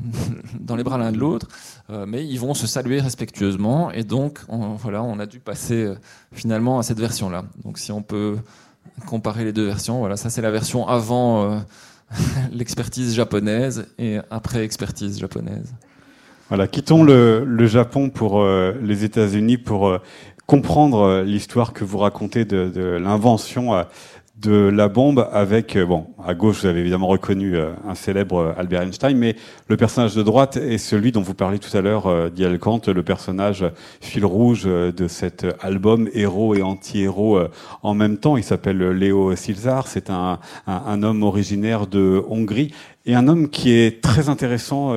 dans 0.60 0.76
les 0.76 0.84
bras 0.84 0.98
l'un 0.98 1.12
de 1.12 1.18
l'autre, 1.18 1.48
mais 2.06 2.26
ils 2.26 2.38
vont 2.38 2.54
se 2.54 2.66
saluer 2.66 3.00
respectueusement. 3.00 3.90
Et 3.92 4.04
donc, 4.04 4.40
on, 4.48 4.74
voilà, 4.74 5.02
on 5.02 5.18
a 5.18 5.26
dû 5.26 5.40
passer 5.40 5.84
euh, 5.84 5.94
finalement 6.32 6.78
à 6.78 6.82
cette 6.82 6.98
version-là. 6.98 7.44
Donc, 7.64 7.78
si 7.78 7.92
on 7.92 8.02
peut 8.02 8.38
comparer 9.06 9.44
les 9.44 9.52
deux 9.52 9.66
versions, 9.66 9.98
voilà, 9.98 10.16
ça 10.16 10.30
c'est 10.30 10.42
la 10.42 10.50
version 10.50 10.86
avant 10.88 11.50
euh, 11.50 11.58
l'expertise 12.52 13.14
japonaise 13.14 13.86
et 13.98 14.18
après 14.30 14.64
expertise 14.64 15.18
japonaise. 15.18 15.74
Voilà, 16.48 16.68
quittons 16.68 17.02
le, 17.02 17.66
Japon 17.66 18.10
pour 18.10 18.40
euh, 18.40 18.74
les 18.82 19.04
États-Unis 19.04 19.56
pour 19.56 19.98
comprendre 20.46 21.22
l'histoire 21.22 21.72
que 21.72 21.84
vous 21.84 21.98
racontez 21.98 22.44
de, 22.44 22.68
de 22.68 22.82
l'invention 22.82 23.72
de 24.42 24.68
la 24.68 24.88
bombe 24.88 25.28
avec, 25.32 25.76
euh, 25.76 25.86
bon, 25.86 26.06
à 26.24 26.34
gauche, 26.34 26.62
vous 26.62 26.66
avez 26.66 26.80
évidemment 26.80 27.06
reconnu 27.06 27.56
euh, 27.56 27.70
un 27.88 27.94
célèbre 27.94 28.38
euh, 28.38 28.52
Albert 28.56 28.82
Einstein, 28.82 29.16
mais 29.16 29.36
le 29.68 29.76
personnage 29.76 30.16
de 30.16 30.22
droite 30.22 30.56
est 30.56 30.78
celui 30.78 31.12
dont 31.12 31.22
vous 31.22 31.34
parliez 31.34 31.60
tout 31.60 31.74
à 31.76 31.80
l'heure, 31.80 32.30
Dial 32.30 32.58
Kant, 32.58 32.80
le 32.88 33.02
personnage 33.02 33.64
fil 34.00 34.24
rouge 34.24 34.64
de 34.64 35.08
cet 35.08 35.46
album, 35.60 36.08
héros 36.12 36.54
et 36.54 36.62
anti-héros 36.62 37.40
en 37.82 37.94
même 37.94 38.18
temps. 38.18 38.36
Il 38.36 38.44
s'appelle 38.44 38.78
Léo 38.90 39.34
Silzar, 39.36 39.86
c'est 39.86 40.10
un, 40.10 40.40
un, 40.66 41.02
homme 41.02 41.22
originaire 41.22 41.86
de 41.86 42.22
Hongrie 42.28 42.72
et 43.06 43.14
un 43.14 43.28
homme 43.28 43.48
qui 43.48 43.72
est 43.72 44.02
très 44.02 44.28
intéressant 44.28 44.94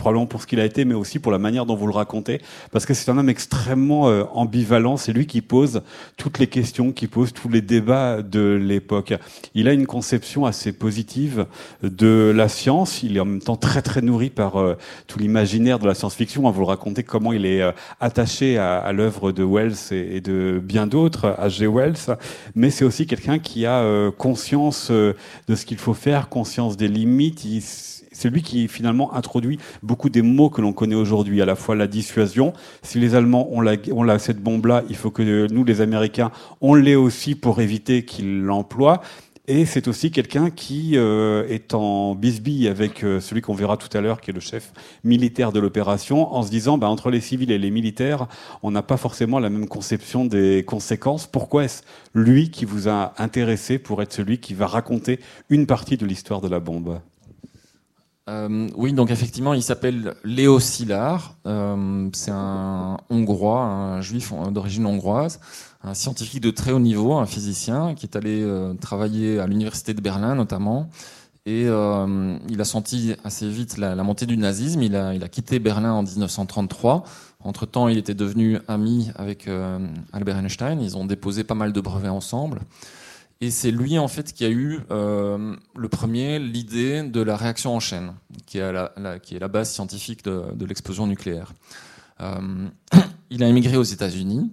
probablement 0.00 0.26
pour 0.26 0.40
ce 0.40 0.46
qu'il 0.46 0.58
a 0.60 0.64
été, 0.64 0.84
mais 0.84 0.94
aussi 0.94 1.18
pour 1.18 1.30
la 1.30 1.38
manière 1.38 1.66
dont 1.66 1.76
vous 1.76 1.86
le 1.86 1.92
racontez, 1.92 2.40
parce 2.72 2.86
que 2.86 2.94
c'est 2.94 3.10
un 3.10 3.18
homme 3.18 3.28
extrêmement 3.28 4.08
euh, 4.08 4.24
ambivalent. 4.32 4.96
C'est 4.96 5.12
lui 5.12 5.26
qui 5.26 5.42
pose 5.42 5.82
toutes 6.16 6.38
les 6.38 6.46
questions, 6.46 6.90
qui 6.90 7.06
pose 7.06 7.32
tous 7.32 7.48
les 7.48 7.60
débats 7.60 8.22
de 8.22 8.58
l'époque. 8.60 9.12
Il 9.54 9.68
a 9.68 9.72
une 9.72 9.86
conception 9.86 10.46
assez 10.46 10.72
positive 10.72 11.46
de 11.82 12.32
la 12.34 12.48
science. 12.48 13.02
Il 13.02 13.16
est 13.16 13.20
en 13.20 13.26
même 13.26 13.42
temps 13.42 13.56
très 13.56 13.82
très 13.82 14.00
nourri 14.00 14.30
par 14.30 14.56
euh, 14.56 14.74
tout 15.06 15.18
l'imaginaire 15.18 15.78
de 15.78 15.86
la 15.86 15.94
science-fiction. 15.94 16.50
Vous 16.50 16.60
le 16.60 16.66
racontez 16.66 17.02
comment 17.02 17.32
il 17.32 17.44
est 17.44 17.60
euh, 17.60 17.72
attaché 18.00 18.56
à, 18.56 18.78
à 18.78 18.92
l'œuvre 18.92 19.32
de 19.32 19.44
Wells 19.44 19.76
et, 19.92 20.22
de 20.22 20.60
bien 20.62 20.86
d'autres, 20.86 21.36
H.G. 21.38 21.66
Wells. 21.66 22.16
Mais 22.54 22.70
c'est 22.70 22.86
aussi 22.86 23.06
quelqu'un 23.06 23.38
qui 23.38 23.66
a 23.66 24.10
conscience 24.16 24.90
de 24.90 25.14
ce 25.54 25.66
qu'il 25.66 25.78
faut 25.78 25.94
faire, 25.94 26.28
conscience 26.28 26.76
des 26.76 26.88
limites. 26.88 27.99
C'est 28.20 28.28
lui 28.28 28.42
qui 28.42 28.68
finalement 28.68 29.14
introduit 29.14 29.58
beaucoup 29.82 30.10
des 30.10 30.20
mots 30.20 30.50
que 30.50 30.60
l'on 30.60 30.74
connaît 30.74 30.94
aujourd'hui, 30.94 31.40
à 31.40 31.46
la 31.46 31.54
fois 31.54 31.74
la 31.74 31.86
dissuasion. 31.86 32.52
Si 32.82 33.00
les 33.00 33.14
Allemands 33.14 33.48
ont, 33.50 33.62
la, 33.62 34.18
cette 34.18 34.42
bombe-là, 34.42 34.84
il 34.90 34.96
faut 34.96 35.10
que 35.10 35.46
nous, 35.50 35.64
les 35.64 35.80
Américains, 35.80 36.30
on 36.60 36.74
l'ait 36.74 36.96
aussi 36.96 37.34
pour 37.34 37.62
éviter 37.62 38.04
qu'ils 38.04 38.42
l'emploient. 38.42 39.00
Et 39.48 39.64
c'est 39.64 39.88
aussi 39.88 40.10
quelqu'un 40.10 40.50
qui 40.50 40.98
euh, 40.98 41.48
est 41.48 41.72
en 41.72 42.14
bisbille 42.14 42.68
avec 42.68 43.02
euh, 43.02 43.20
celui 43.20 43.40
qu'on 43.40 43.54
verra 43.54 43.78
tout 43.78 43.88
à 43.96 44.02
l'heure, 44.02 44.20
qui 44.20 44.30
est 44.30 44.34
le 44.34 44.40
chef 44.40 44.74
militaire 45.02 45.50
de 45.50 45.58
l'opération, 45.58 46.32
en 46.34 46.42
se 46.42 46.50
disant, 46.50 46.76
bah, 46.76 46.90
entre 46.90 47.10
les 47.10 47.22
civils 47.22 47.50
et 47.50 47.58
les 47.58 47.70
militaires, 47.70 48.28
on 48.62 48.70
n'a 48.70 48.82
pas 48.82 48.98
forcément 48.98 49.38
la 49.38 49.48
même 49.48 49.66
conception 49.66 50.26
des 50.26 50.62
conséquences. 50.66 51.26
Pourquoi 51.26 51.64
est-ce 51.64 51.82
lui 52.14 52.50
qui 52.50 52.66
vous 52.66 52.86
a 52.86 53.14
intéressé 53.16 53.78
pour 53.78 54.02
être 54.02 54.12
celui 54.12 54.38
qui 54.38 54.52
va 54.52 54.66
raconter 54.66 55.20
une 55.48 55.66
partie 55.66 55.96
de 55.96 56.04
l'histoire 56.04 56.42
de 56.42 56.48
la 56.48 56.60
bombe? 56.60 57.00
Euh, 58.30 58.68
oui, 58.76 58.92
donc 58.92 59.10
effectivement, 59.10 59.54
il 59.54 59.62
s'appelle 59.62 60.14
Léo 60.24 60.60
Szilard. 60.60 61.34
Euh, 61.46 62.08
c'est 62.12 62.30
un 62.30 62.96
Hongrois, 63.10 63.62
un 63.64 64.00
juif 64.00 64.32
d'origine 64.52 64.86
hongroise, 64.86 65.40
un 65.82 65.94
scientifique 65.94 66.40
de 66.40 66.50
très 66.50 66.70
haut 66.70 66.78
niveau, 66.78 67.14
un 67.14 67.26
physicien 67.26 67.94
qui 67.94 68.06
est 68.06 68.16
allé 68.16 68.42
euh, 68.42 68.74
travailler 68.74 69.40
à 69.40 69.46
l'université 69.48 69.94
de 69.94 70.00
Berlin 70.00 70.36
notamment. 70.36 70.88
Et 71.46 71.64
il 71.64 72.60
a 72.60 72.64
senti 72.64 73.14
assez 73.24 73.48
vite 73.48 73.78
la, 73.78 73.96
montée 73.96 74.26
du 74.26 74.36
nazisme. 74.36 74.82
Il 74.82 74.94
a, 74.94 75.14
il 75.14 75.24
a, 75.24 75.28
quitté 75.28 75.58
Berlin 75.58 75.92
en 75.94 76.02
1933. 76.02 77.02
Entre-temps, 77.42 77.88
il 77.88 77.96
était 77.96 78.14
devenu 78.14 78.58
ami 78.68 79.10
avec 79.16 79.48
Albert 80.12 80.36
Einstein. 80.36 80.80
Ils 80.80 80.96
ont 80.98 81.06
déposé 81.06 81.42
pas 81.42 81.54
mal 81.54 81.72
de 81.72 81.80
brevets 81.80 82.10
ensemble. 82.10 82.60
Et 83.42 83.50
c'est 83.50 83.70
lui, 83.70 83.98
en 83.98 84.08
fait, 84.08 84.32
qui 84.34 84.44
a 84.44 84.50
eu 84.50 84.80
euh, 84.90 85.56
le 85.74 85.88
premier 85.88 86.38
l'idée 86.38 87.02
de 87.02 87.22
la 87.22 87.36
réaction 87.36 87.74
en 87.74 87.80
chaîne, 87.80 88.14
qui 88.46 88.58
est 88.58 88.72
la, 88.72 89.48
base 89.48 89.70
scientifique 89.70 90.22
de, 90.24 90.52
de 90.54 90.66
l'explosion 90.66 91.06
nucléaire. 91.06 91.54
Euh, 92.20 92.68
il 93.30 93.42
a 93.42 93.48
émigré 93.48 93.76
aux 93.76 93.82
États-Unis 93.82 94.52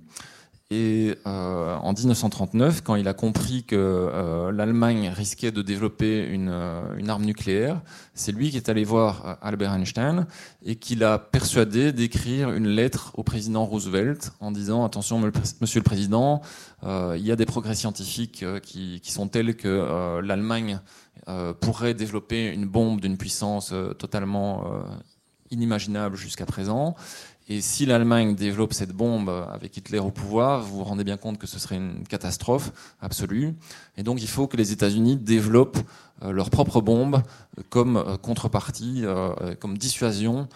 et 0.69 1.15
euh, 1.25 1.77
en 1.77 1.93
1939, 1.93 2.81
quand 2.83 2.95
il 2.95 3.07
a 3.07 3.13
compris 3.13 3.63
que 3.63 3.77
euh, 3.77 4.51
l'Allemagne 4.51 5.07
risquait 5.15 5.51
de 5.51 5.61
développer 5.61 6.25
une, 6.25 6.49
euh, 6.49 6.81
une 6.97 7.09
arme 7.09 7.23
nucléaire, 7.23 7.79
c'est 8.13 8.33
lui 8.33 8.51
qui 8.51 8.57
est 8.57 8.67
allé 8.67 8.83
voir 8.83 9.25
euh, 9.25 9.35
Albert 9.41 9.73
Einstein 9.73 10.27
et 10.65 10.75
qui 10.75 10.95
l'a 10.95 11.19
persuadé 11.19 11.93
d'écrire 11.93 12.51
une 12.51 12.67
lettre 12.67 13.13
au 13.13 13.23
président 13.23 13.63
Roosevelt 13.63 14.33
en 14.41 14.51
disant 14.51 14.83
attention, 14.83 15.21
Monsieur 15.61 15.79
le 15.79 15.85
Président, 15.85 16.41
il 16.83 17.21
y 17.25 17.31
a 17.31 17.37
des 17.37 17.45
progrès 17.45 17.75
scientifiques 17.75 18.43
qui, 18.61 18.99
qui 18.99 19.11
sont 19.11 19.29
tels 19.29 19.55
que 19.55 20.19
l'Allemagne 20.19 20.79
pourrait 21.61 21.93
développer 21.93 22.47
une 22.47 22.65
bombe 22.65 22.99
d'une 22.99 23.17
puissance 23.17 23.73
totalement 23.97 24.63
inimaginable 25.49 26.17
jusqu'à 26.17 26.45
présent. 26.45 26.95
Et 27.49 27.61
si 27.61 27.85
l'Allemagne 27.85 28.35
développe 28.35 28.73
cette 28.73 28.91
bombe 28.91 29.29
avec 29.29 29.77
Hitler 29.77 29.99
au 29.99 30.11
pouvoir, 30.11 30.61
vous 30.61 30.79
vous 30.79 30.83
rendez 30.83 31.05
bien 31.05 31.15
compte 31.15 31.37
que 31.37 31.47
ce 31.47 31.59
serait 31.59 31.77
une 31.77 32.03
catastrophe 32.03 32.71
absolue. 32.99 33.55
Et 33.95 34.03
donc 34.03 34.21
il 34.21 34.27
faut 34.27 34.47
que 34.47 34.57
les 34.57 34.73
États-Unis 34.73 35.15
développent 35.15 35.79
euh, 36.23 36.31
leur 36.31 36.49
propre 36.49 36.81
bombe 36.81 37.21
comme 37.69 37.97
euh, 37.97 38.17
contrepartie, 38.17 39.01
euh, 39.03 39.55
comme 39.59 39.77
dissuasion 39.77 40.47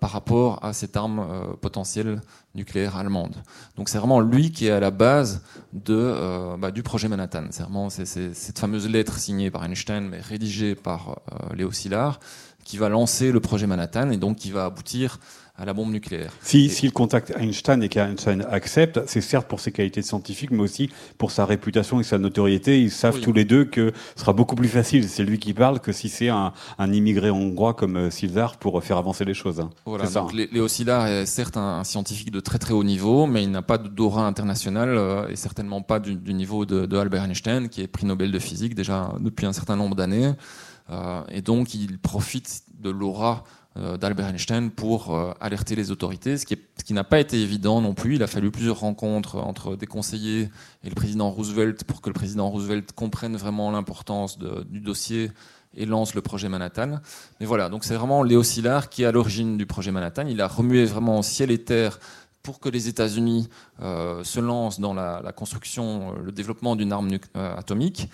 par 0.00 0.10
rapport 0.10 0.62
à 0.62 0.74
cette 0.74 0.98
arme 0.98 1.56
potentielle 1.62 2.20
nucléaire 2.54 2.96
allemande. 2.96 3.36
Donc 3.76 3.88
c'est 3.88 3.96
vraiment 3.96 4.20
lui 4.20 4.52
qui 4.52 4.66
est 4.66 4.70
à 4.70 4.80
la 4.80 4.90
base 4.90 5.40
de, 5.72 6.58
bah, 6.58 6.70
du 6.70 6.82
projet 6.82 7.08
Manhattan. 7.08 7.44
C'est 7.48 7.62
vraiment 7.62 7.88
cette 7.88 8.58
fameuse 8.58 8.86
lettre 8.86 9.18
signée 9.18 9.50
par 9.50 9.64
Einstein 9.64 10.10
mais 10.10 10.20
rédigée 10.20 10.74
par 10.74 11.20
Léo 11.54 11.72
Szilard 11.72 12.20
qui 12.64 12.76
va 12.76 12.90
lancer 12.90 13.32
le 13.32 13.40
projet 13.40 13.66
Manhattan 13.66 14.10
et 14.10 14.18
donc 14.18 14.36
qui 14.36 14.50
va 14.50 14.66
aboutir 14.66 15.18
à 15.62 15.64
la 15.64 15.74
bombe 15.74 15.92
nucléaire. 15.92 16.32
Si, 16.42 16.68
s'il 16.68 16.92
contacte 16.92 17.32
Einstein 17.38 17.84
et 17.84 17.88
qu'Einstein 17.88 18.44
accepte, 18.50 19.00
c'est 19.06 19.20
certes 19.20 19.46
pour 19.46 19.60
ses 19.60 19.70
qualités 19.70 20.02
scientifiques, 20.02 20.50
mais 20.50 20.62
aussi 20.62 20.90
pour 21.18 21.30
sa 21.30 21.46
réputation 21.46 22.00
et 22.00 22.02
sa 22.02 22.18
notoriété. 22.18 22.82
Ils 22.82 22.90
savent 22.90 23.20
tous 23.20 23.32
les 23.32 23.44
deux 23.44 23.64
que 23.64 23.92
ce 24.16 24.22
sera 24.22 24.32
beaucoup 24.32 24.56
plus 24.56 24.68
facile, 24.68 25.08
c'est 25.08 25.22
lui 25.22 25.38
qui 25.38 25.54
parle, 25.54 25.78
que 25.78 25.92
si 25.92 26.08
c'est 26.08 26.28
un, 26.28 26.52
immigré 26.80 27.30
hongrois 27.30 27.74
comme 27.74 27.96
euh, 27.96 28.10
Silzar 28.10 28.56
pour 28.56 28.82
faire 28.82 28.96
avancer 28.96 29.24
les 29.24 29.34
choses. 29.34 29.60
Hein. 29.60 29.70
Voilà, 29.86 30.08
donc 30.10 30.32
hein. 30.34 30.46
Léo 30.50 30.66
Szilard 30.66 31.06
est 31.06 31.26
certes 31.26 31.56
un, 31.56 31.84
scientifique 31.84 32.32
de 32.32 32.40
très 32.40 32.58
très 32.58 32.74
haut 32.74 32.82
niveau, 32.82 33.26
mais 33.26 33.44
il 33.44 33.50
n'a 33.52 33.62
pas 33.62 33.78
d'aura 33.78 34.26
international 34.26 34.88
euh, 34.88 35.28
et 35.28 35.36
certainement 35.36 35.80
pas 35.80 36.00
du, 36.00 36.34
niveau 36.34 36.66
de, 36.66 36.96
Albert 36.96 37.22
Einstein, 37.22 37.68
qui 37.68 37.82
est 37.82 37.86
prix 37.86 38.04
Nobel 38.04 38.32
de 38.32 38.38
physique 38.40 38.74
déjà 38.74 39.12
depuis 39.20 39.46
un 39.46 39.52
certain 39.52 39.76
nombre 39.76 39.94
d'années. 39.94 40.32
Euh, 40.90 41.22
et 41.28 41.42
donc 41.42 41.74
il 41.74 41.98
profite 41.98 42.62
de 42.80 42.90
l'aura 42.90 43.44
euh, 43.76 43.96
d'Albert 43.96 44.28
Einstein 44.28 44.70
pour 44.70 45.14
euh, 45.14 45.32
alerter 45.40 45.74
les 45.74 45.90
autorités, 45.90 46.36
ce 46.36 46.44
qui, 46.44 46.92
n'a 46.92 47.04
pas 47.04 47.20
été 47.20 47.40
évident 47.40 47.80
non 47.80 47.94
plus. 47.94 48.16
Il 48.16 48.22
a 48.22 48.26
fallu 48.26 48.50
plusieurs 48.50 48.80
rencontres 48.80 49.36
entre 49.36 49.76
des 49.76 49.86
conseillers 49.86 50.50
et 50.84 50.88
le 50.88 50.94
président 50.94 51.30
Roosevelt 51.30 51.84
pour 51.84 52.02
que 52.02 52.10
le 52.10 52.14
président 52.14 52.48
Roosevelt 52.48 52.92
comprenne 52.92 53.36
vraiment 53.36 53.70
l'importance 53.70 54.38
du 54.38 54.80
dossier 54.80 55.30
et 55.74 55.86
lance 55.86 56.14
le 56.14 56.20
projet 56.20 56.50
Manhattan. 56.50 57.00
Mais 57.40 57.46
voilà, 57.46 57.70
donc 57.70 57.84
c'est 57.84 57.94
vraiment 57.94 58.22
Léo 58.22 58.42
Szilard 58.42 58.90
qui 58.90 59.04
est 59.04 59.06
à 59.06 59.12
l'origine 59.12 59.56
du 59.56 59.64
projet 59.64 59.90
Manhattan. 59.90 60.26
Il 60.26 60.42
a 60.42 60.48
remué 60.48 60.84
vraiment 60.84 61.22
ciel 61.22 61.50
et 61.50 61.64
terre 61.64 61.98
pour 62.42 62.60
que 62.60 62.68
les 62.68 62.88
États-Unis 62.88 63.48
se 63.80 64.40
lancent 64.40 64.80
dans 64.80 64.92
la, 64.92 65.32
construction, 65.34 66.12
le 66.22 66.32
développement 66.32 66.76
d'une 66.76 66.92
arme 66.92 67.08
atomique. 67.34 68.10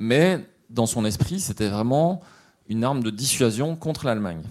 mais 0.00 0.44
dans 0.70 0.86
son 0.86 1.04
esprit, 1.04 1.40
c'était 1.40 1.68
vraiment 1.68 2.20
une 2.68 2.84
arme 2.84 3.02
de 3.02 3.10
dissuasion 3.10 3.76
contre 3.76 4.06
l'Allemagne. 4.06 4.42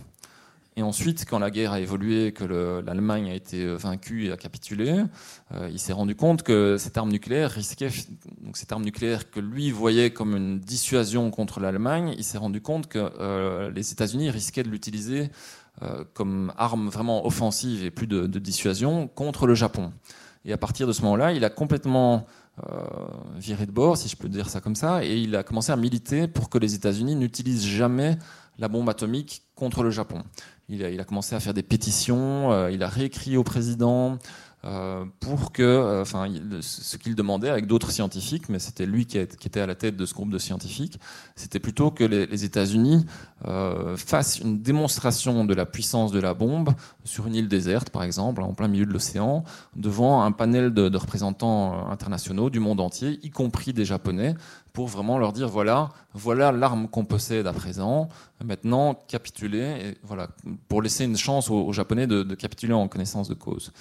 Et 0.77 0.83
ensuite, 0.83 1.25
quand 1.29 1.39
la 1.39 1.51
guerre 1.51 1.71
a 1.71 1.79
évolué, 1.79 2.33
que 2.33 2.43
l'Allemagne 2.85 3.29
a 3.29 3.33
été 3.33 3.65
vaincue 3.65 4.25
et 4.25 4.31
a 4.33 4.35
capitulé, 4.35 5.03
il 5.71 5.79
s'est 5.79 5.93
rendu 5.93 6.15
compte 6.15 6.43
que 6.43 6.75
cette 6.77 6.97
arme 6.97 7.11
nucléaire 7.11 7.49
risquait, 7.49 7.89
donc 8.41 8.57
cette 8.57 8.73
arme 8.73 8.83
nucléaire 8.83 9.31
que 9.31 9.39
lui 9.39 9.71
voyait 9.71 10.09
comme 10.09 10.35
une 10.35 10.59
dissuasion 10.59 11.31
contre 11.31 11.61
l'Allemagne, 11.61 12.13
il 12.17 12.25
s'est 12.25 12.37
rendu 12.37 12.59
compte 12.59 12.87
que 12.87 13.69
les 13.69 13.93
États-Unis 13.93 14.29
risquaient 14.31 14.63
de 14.63 14.69
l'utiliser 14.69 15.31
euh, 15.81 16.05
comme 16.13 16.53
arme 16.55 16.87
vraiment 16.87 17.25
offensive 17.25 17.83
et 17.83 17.91
plus 17.91 18.07
de, 18.07 18.27
dissuasion 18.39 19.09
contre 19.09 19.45
le 19.45 19.55
Japon. 19.55 19.91
Et 20.45 20.53
à 20.53 20.57
partir 20.57 20.87
de 20.87 20.93
ce 20.93 21.01
moment-là, 21.01 21.33
il 21.33 21.43
a 21.43 21.49
complètement 21.49 22.15
euh, 22.15 22.19
viré 23.35 23.65
de 23.65 23.71
bord, 23.71 23.97
si 23.97 24.07
je 24.07 24.15
peux 24.15 24.29
dire 24.29 24.49
ça 24.49 24.61
comme 24.61 24.75
ça, 24.75 25.03
et 25.03 25.17
il 25.17 25.35
a 25.35 25.43
commencé 25.43 25.71
à 25.71 25.75
militer 25.75 26.27
pour 26.27 26.49
que 26.49 26.57
les 26.57 26.73
États-Unis 26.73 27.15
n'utilisent 27.15 27.65
jamais 27.65 28.17
la 28.57 28.67
bombe 28.67 28.89
atomique 28.89 29.43
contre 29.55 29.83
le 29.83 29.89
Japon. 29.89 30.23
Il 30.69 30.83
a, 30.83 30.89
il 30.89 30.99
a 30.99 31.03
commencé 31.03 31.35
à 31.35 31.39
faire 31.39 31.53
des 31.53 31.63
pétitions, 31.63 32.51
euh, 32.51 32.71
il 32.71 32.81
a 32.81 32.87
réécrit 32.87 33.37
au 33.37 33.43
président, 33.43 34.13
euh, 34.13 34.15
pour 35.19 35.51
que, 35.51 35.61
euh, 35.61 36.01
enfin, 36.01 36.27
ce 36.61 36.97
qu'il 36.97 37.13
demandait 37.13 37.49
avec 37.49 37.67
d'autres 37.67 37.91
scientifiques, 37.91 38.49
mais 38.49 38.57
c'était 38.57 38.87
lui 38.87 39.05
qui, 39.05 39.17
était 39.17 39.59
à 39.59 39.67
la 39.67 39.75
tête 39.75 39.95
de 39.95 40.05
ce 40.05 40.13
groupe 40.13 40.31
de 40.31 40.39
scientifiques, 40.39 40.99
c'était 41.35 41.59
plutôt 41.59 41.91
que 41.91 42.03
les, 42.03 42.45
États-Unis 42.45 43.05
euh, 43.47 43.95
fassent 43.95 44.39
une 44.39 44.61
démonstration 44.61 45.45
de 45.45 45.53
la 45.53 45.65
puissance 45.65 46.11
de 46.11 46.19
la 46.19 46.33
bombe 46.33 46.71
sur 47.03 47.27
une 47.27 47.35
île 47.35 47.47
déserte, 47.47 47.91
par 47.91 48.03
exemple, 48.03 48.41
en 48.41 48.53
plein 48.53 48.67
milieu 48.67 48.85
de 48.85 48.91
l'océan, 48.91 49.43
devant 49.75 50.23
un 50.23 50.31
panel 50.31 50.73
de 50.73 50.97
représentants 50.97 51.89
internationaux 51.89 52.49
du 52.49 52.59
monde 52.59 52.79
entier, 52.79 53.19
y 53.21 53.29
compris 53.29 53.71
des 53.71 53.85
Japonais, 53.85 54.35
pour 54.75 54.87
vraiment 54.87 55.17
leur 55.17 55.31
dire 55.31 55.47
voilà, 55.47 55.89
voilà 56.13 56.51
l'arme 56.51 56.87
qu'on 56.89 57.05
possède 57.05 57.47
à 57.47 57.53
présent. 57.53 58.09
Maintenant, 58.43 58.93
capituler, 59.07 59.77
et 59.81 59.97
voilà, 60.03 60.27
pour 60.67 60.81
laisser 60.81 61.05
une 61.05 61.15
chance 61.15 61.49
aux, 61.49 61.71
Japonais 61.71 62.05
de, 62.05 62.23
de, 62.23 62.35
capituler 62.35 62.73
en 62.73 62.87
connaissance 62.89 63.29
de 63.29 63.33
cause. 63.33 63.71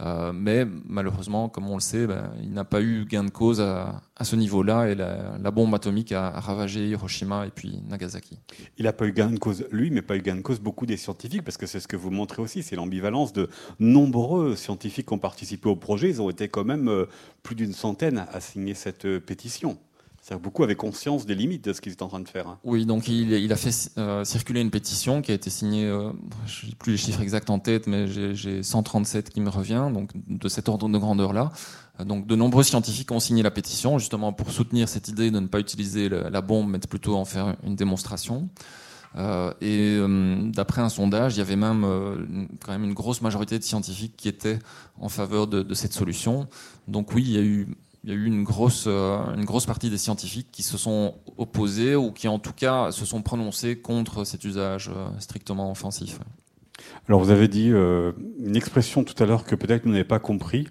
Euh, 0.00 0.32
mais 0.32 0.66
malheureusement, 0.84 1.48
comme 1.48 1.68
on 1.68 1.74
le 1.74 1.80
sait, 1.80 2.06
ben, 2.06 2.32
il 2.42 2.52
n'a 2.52 2.64
pas 2.64 2.80
eu 2.80 3.04
gain 3.04 3.24
de 3.24 3.30
cause 3.30 3.60
à, 3.60 4.02
ce 4.22 4.36
niveau-là 4.36 4.88
et 4.88 4.94
la, 4.94 5.50
bombe 5.50 5.74
atomique 5.74 6.12
a, 6.12 6.30
ravagé 6.30 6.88
Hiroshima 6.88 7.46
et 7.46 7.50
puis 7.50 7.80
Nagasaki. 7.88 8.38
Il 8.78 8.84
n'a 8.84 8.92
pas 8.92 9.06
eu 9.06 9.12
gain 9.12 9.30
de 9.30 9.38
cause 9.38 9.66
lui, 9.70 9.90
mais 9.90 10.02
pas 10.02 10.16
eu 10.16 10.22
gain 10.22 10.36
de 10.36 10.40
cause 10.40 10.60
beaucoup 10.60 10.86
des 10.86 10.96
scientifiques, 10.96 11.42
parce 11.42 11.56
que 11.56 11.66
c'est 11.66 11.80
ce 11.80 11.88
que 11.88 11.96
vous 11.96 12.10
montrez 12.10 12.40
aussi, 12.40 12.62
c'est 12.62 12.76
l'ambivalence 12.76 13.32
de 13.32 13.48
nombreux 13.80 14.56
scientifiques 14.56 15.06
qui 15.06 15.12
ont 15.12 15.18
participé 15.18 15.68
au 15.68 15.76
projet. 15.76 16.08
Ils 16.08 16.22
ont 16.22 16.30
été 16.30 16.48
quand 16.48 16.64
même 16.64 16.88
euh, 16.88 17.06
plus 17.42 17.54
d'une 17.54 17.72
centaine 17.72 18.24
à 18.32 18.40
signer 18.40 18.74
cette 18.74 19.04
euh, 19.04 19.20
pétition 20.22 20.38
beaucoup 20.38 20.62
avaient 20.62 20.76
conscience 20.76 21.26
des 21.26 21.34
limites 21.34 21.64
de 21.64 21.72
ce 21.72 21.80
qu'ils 21.80 21.92
étaient 21.92 22.04
en 22.04 22.08
train 22.08 22.20
de 22.20 22.28
faire. 22.28 22.46
Hein. 22.46 22.58
Oui, 22.62 22.86
donc 22.86 23.08
il, 23.08 23.52
a 23.52 23.56
fait 23.56 23.90
euh, 23.98 24.24
circuler 24.24 24.60
une 24.60 24.70
pétition 24.70 25.20
qui 25.20 25.32
a 25.32 25.34
été 25.34 25.50
signée, 25.50 25.84
euh, 25.84 26.12
je 26.46 26.66
n'ai 26.66 26.74
plus 26.76 26.92
les 26.92 26.98
chiffres 26.98 27.20
exacts 27.20 27.50
en 27.50 27.58
tête, 27.58 27.88
mais 27.88 28.06
j'ai 28.06 28.62
137 28.62 29.30
qui 29.30 29.40
me 29.40 29.50
revient, 29.50 29.88
donc 29.92 30.10
de 30.28 30.48
cet 30.48 30.68
ordre 30.68 30.88
de 30.88 30.98
grandeur-là. 30.98 31.50
Euh, 31.98 32.04
donc 32.04 32.28
de 32.28 32.36
nombreux 32.36 32.62
scientifiques 32.62 33.10
ont 33.10 33.18
signé 33.18 33.42
la 33.42 33.50
pétition, 33.50 33.98
justement 33.98 34.32
pour 34.32 34.52
soutenir 34.52 34.88
cette 34.88 35.08
idée 35.08 35.32
de 35.32 35.40
ne 35.40 35.48
pas 35.48 35.58
utiliser 35.58 36.08
la, 36.08 36.40
bombe, 36.40 36.70
mais 36.70 36.78
plutôt 36.78 37.16
en 37.16 37.24
faire 37.24 37.56
une 37.64 37.74
démonstration. 37.74 38.48
et 39.60 39.98
d'après 40.54 40.82
un 40.82 40.88
sondage, 40.88 41.34
il 41.34 41.38
y 41.38 41.42
avait 41.42 41.56
même 41.56 42.48
quand 42.64 42.70
même 42.70 42.84
une 42.84 42.94
grosse 42.94 43.22
majorité 43.22 43.58
de 43.58 43.64
scientifiques 43.64 44.14
qui 44.16 44.28
étaient 44.28 44.60
en 45.00 45.08
faveur 45.08 45.48
de, 45.48 45.62
de 45.62 45.74
cette 45.74 45.92
solution. 45.92 46.46
Donc 46.86 47.12
oui, 47.12 47.24
il 47.26 47.32
y 47.32 47.38
a 47.38 47.42
eu 47.42 47.66
il 48.04 48.10
y 48.10 48.12
a 48.12 48.16
eu 48.16 48.26
une 48.26 48.42
grosse, 48.42 48.84
euh, 48.88 49.18
une 49.36 49.44
grosse 49.44 49.66
partie 49.66 49.88
des 49.88 49.98
scientifiques 49.98 50.48
qui 50.50 50.62
se 50.62 50.76
sont 50.76 51.14
opposés 51.38 51.94
ou 51.94 52.10
qui 52.10 52.26
en 52.26 52.38
tout 52.38 52.52
cas 52.52 52.90
se 52.90 53.04
sont 53.04 53.22
prononcés 53.22 53.78
contre 53.78 54.24
cet 54.24 54.44
usage 54.44 54.88
euh, 54.88 55.08
strictement 55.20 55.70
offensif. 55.70 56.18
Alors 57.08 57.22
vous 57.22 57.30
avez 57.30 57.46
dit 57.46 57.70
euh, 57.70 58.12
une 58.40 58.56
expression 58.56 59.04
tout 59.04 59.20
à 59.22 59.26
l'heure 59.26 59.44
que 59.44 59.54
peut-être 59.54 59.84
vous 59.84 59.90
n'avez 59.90 60.04
pas 60.04 60.18
compris, 60.18 60.68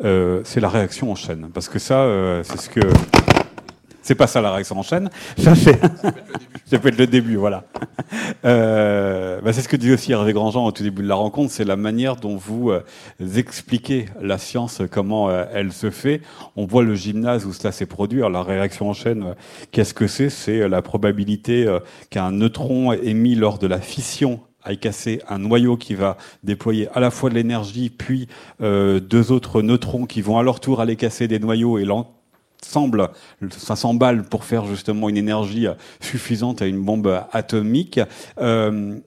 c'est 0.00 0.60
la 0.60 0.68
réaction 0.68 1.10
en 1.10 1.14
chaîne. 1.14 1.50
Parce 1.52 1.68
que 1.68 1.78
ça, 1.78 2.06
c'est 2.44 2.58
ce 2.58 2.70
que... 2.70 2.80
C'est 4.06 4.14
pas 4.14 4.28
ça 4.28 4.40
la 4.40 4.52
réaction 4.52 4.78
en 4.78 4.84
chaîne. 4.84 5.10
Ça, 5.36 5.56
c'est... 5.56 5.80
Ça 6.64 6.78
peut 6.78 6.88
être 6.88 6.98
le 6.98 7.08
début, 7.08 7.34
voilà. 7.34 7.64
Euh, 8.44 9.40
bah 9.40 9.52
c'est 9.52 9.62
ce 9.62 9.68
que 9.68 9.76
dit 9.76 9.92
aussi 9.92 10.12
Hervé 10.12 10.32
Grandjean 10.32 10.64
au 10.64 10.70
tout 10.70 10.84
début 10.84 11.02
de 11.02 11.08
la 11.08 11.16
rencontre, 11.16 11.50
c'est 11.52 11.64
la 11.64 11.74
manière 11.76 12.14
dont 12.16 12.36
vous 12.36 12.70
euh, 12.70 12.84
expliquez 13.36 14.06
la 14.20 14.38
science, 14.38 14.82
comment 14.90 15.28
euh, 15.28 15.44
elle 15.52 15.72
se 15.72 15.90
fait. 15.90 16.20
On 16.54 16.66
voit 16.66 16.84
le 16.84 16.94
gymnase 16.94 17.46
où 17.46 17.52
cela 17.52 17.72
s'est 17.72 17.86
produit. 17.86 18.20
Alors, 18.20 18.30
la 18.30 18.42
réaction 18.42 18.88
en 18.88 18.92
chaîne, 18.92 19.22
euh, 19.22 19.34
qu'est-ce 19.72 19.94
que 19.94 20.06
c'est? 20.06 20.30
C'est 20.30 20.68
la 20.68 20.82
probabilité 20.82 21.66
qu'un 22.10 22.30
neutron 22.30 22.92
émis 22.92 23.34
lors 23.34 23.58
de 23.58 23.66
la 23.66 23.80
fission 23.80 24.40
aille 24.62 24.78
casser 24.78 25.20
un 25.28 25.38
noyau 25.38 25.76
qui 25.76 25.94
va 25.94 26.16
déployer 26.44 26.88
à 26.94 27.00
la 27.00 27.10
fois 27.10 27.30
de 27.30 27.34
l'énergie, 27.34 27.90
puis 27.90 28.28
deux 28.60 29.32
autres 29.32 29.62
neutrons 29.62 30.06
qui 30.06 30.20
vont 30.20 30.38
à 30.38 30.42
leur 30.42 30.60
tour 30.60 30.80
aller 30.80 30.96
casser 30.96 31.28
des 31.28 31.38
noyaux 31.38 31.78
et 31.78 31.84
semble, 32.62 33.10
ça 33.50 33.76
s'emballe 33.76 34.24
pour 34.24 34.44
faire 34.44 34.66
justement 34.66 35.08
une 35.08 35.16
énergie 35.16 35.66
suffisante 36.00 36.62
à 36.62 36.66
une 36.66 36.82
bombe 36.82 37.24
atomique. 37.32 38.00
Euh, 38.38 38.98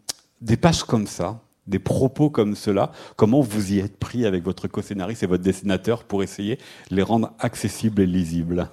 des 0.42 0.58
pages 0.58 0.84
comme 0.84 1.08
ça, 1.08 1.42
des 1.68 1.80
propos 1.80 2.30
comme 2.30 2.56
cela, 2.56 2.92
comment 3.16 3.42
vous 3.42 3.74
y 3.74 3.80
êtes 3.80 3.98
pris 3.98 4.26
avec 4.26 4.44
votre 4.44 4.68
co-scénariste 4.68 5.24
et 5.24 5.28
votre 5.28 5.44
dessinateur 5.44 6.04
pour 6.04 6.24
essayer 6.24 6.58
de 6.90 6.96
les 6.96 7.04
rendre 7.04 7.34
accessibles 7.40 8.02
et 8.02 8.08
lisibles? 8.08 8.70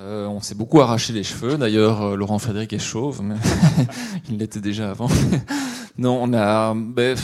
Euh, 0.00 0.26
on 0.26 0.40
s'est 0.40 0.56
beaucoup 0.56 0.80
arraché 0.80 1.12
les 1.12 1.22
cheveux. 1.22 1.56
D'ailleurs, 1.56 2.02
euh, 2.02 2.16
Laurent 2.16 2.40
Frédéric 2.40 2.72
est 2.72 2.80
chauve, 2.80 3.22
mais 3.22 3.36
il 4.28 4.38
l'était 4.38 4.60
déjà 4.60 4.90
avant. 4.90 5.08
non, 5.98 6.18
on 6.20 6.32
a. 6.34 6.74
Ben, 6.74 7.16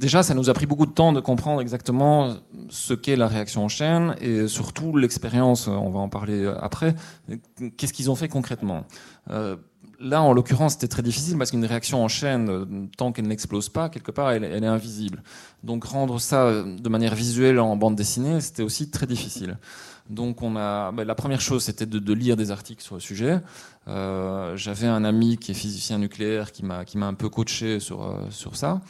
déjà, 0.00 0.22
ça 0.22 0.34
nous 0.34 0.50
a 0.50 0.54
pris 0.54 0.66
beaucoup 0.66 0.86
de 0.86 0.92
temps 0.92 1.12
de 1.12 1.20
comprendre 1.20 1.60
exactement 1.60 2.34
ce 2.70 2.94
qu'est 2.94 3.16
la 3.16 3.28
réaction 3.28 3.64
en 3.64 3.68
chaîne 3.68 4.16
et 4.20 4.48
surtout 4.48 4.96
l'expérience, 4.96 5.68
on 5.68 5.90
va 5.90 6.00
en 6.00 6.08
parler 6.08 6.50
après, 6.60 6.94
qu'est-ce 7.76 7.92
qu'ils 7.92 8.10
ont 8.10 8.16
fait 8.16 8.28
concrètement? 8.28 8.84
Euh, 9.30 9.56
là, 10.00 10.22
en 10.22 10.32
l'occurrence, 10.32 10.72
c'était 10.72 10.88
très 10.88 11.02
difficile 11.02 11.36
parce 11.36 11.50
qu'une 11.50 11.64
réaction 11.64 12.02
en 12.02 12.08
chaîne, 12.08 12.88
tant 12.96 13.12
qu'elle 13.12 13.28
n'explose 13.28 13.68
pas, 13.68 13.90
quelque 13.90 14.10
part, 14.10 14.30
elle, 14.32 14.44
est 14.44 14.66
invisible. 14.66 15.22
Donc 15.62 15.84
rendre 15.84 16.18
ça 16.18 16.62
de 16.62 16.88
manière 16.88 17.14
visuelle 17.14 17.60
en 17.60 17.76
bande 17.76 17.94
dessinée, 17.94 18.40
c'était 18.40 18.62
aussi 18.62 18.90
très 18.90 19.06
difficile. 19.06 19.58
Donc 20.08 20.42
on 20.42 20.56
a, 20.56 20.90
ben, 20.92 21.04
la 21.04 21.14
première 21.14 21.40
chose, 21.40 21.62
c'était 21.62 21.86
de, 21.86 22.12
lire 22.14 22.36
des 22.36 22.50
articles 22.50 22.82
sur 22.82 22.96
le 22.96 23.00
sujet. 23.00 23.40
Euh, 23.86 24.56
J'avais 24.56 24.88
un 24.88 25.04
ami 25.04 25.36
qui 25.36 25.52
est 25.52 25.54
physicien 25.54 25.98
nucléaire 25.98 26.50
qui 26.52 26.64
m'a 26.64 27.06
un 27.06 27.14
peu 27.14 27.28
coaché 27.28 27.78
sur 27.78 28.02
euh, 28.02 28.16
sur 28.30 28.56
ça. 28.56 28.80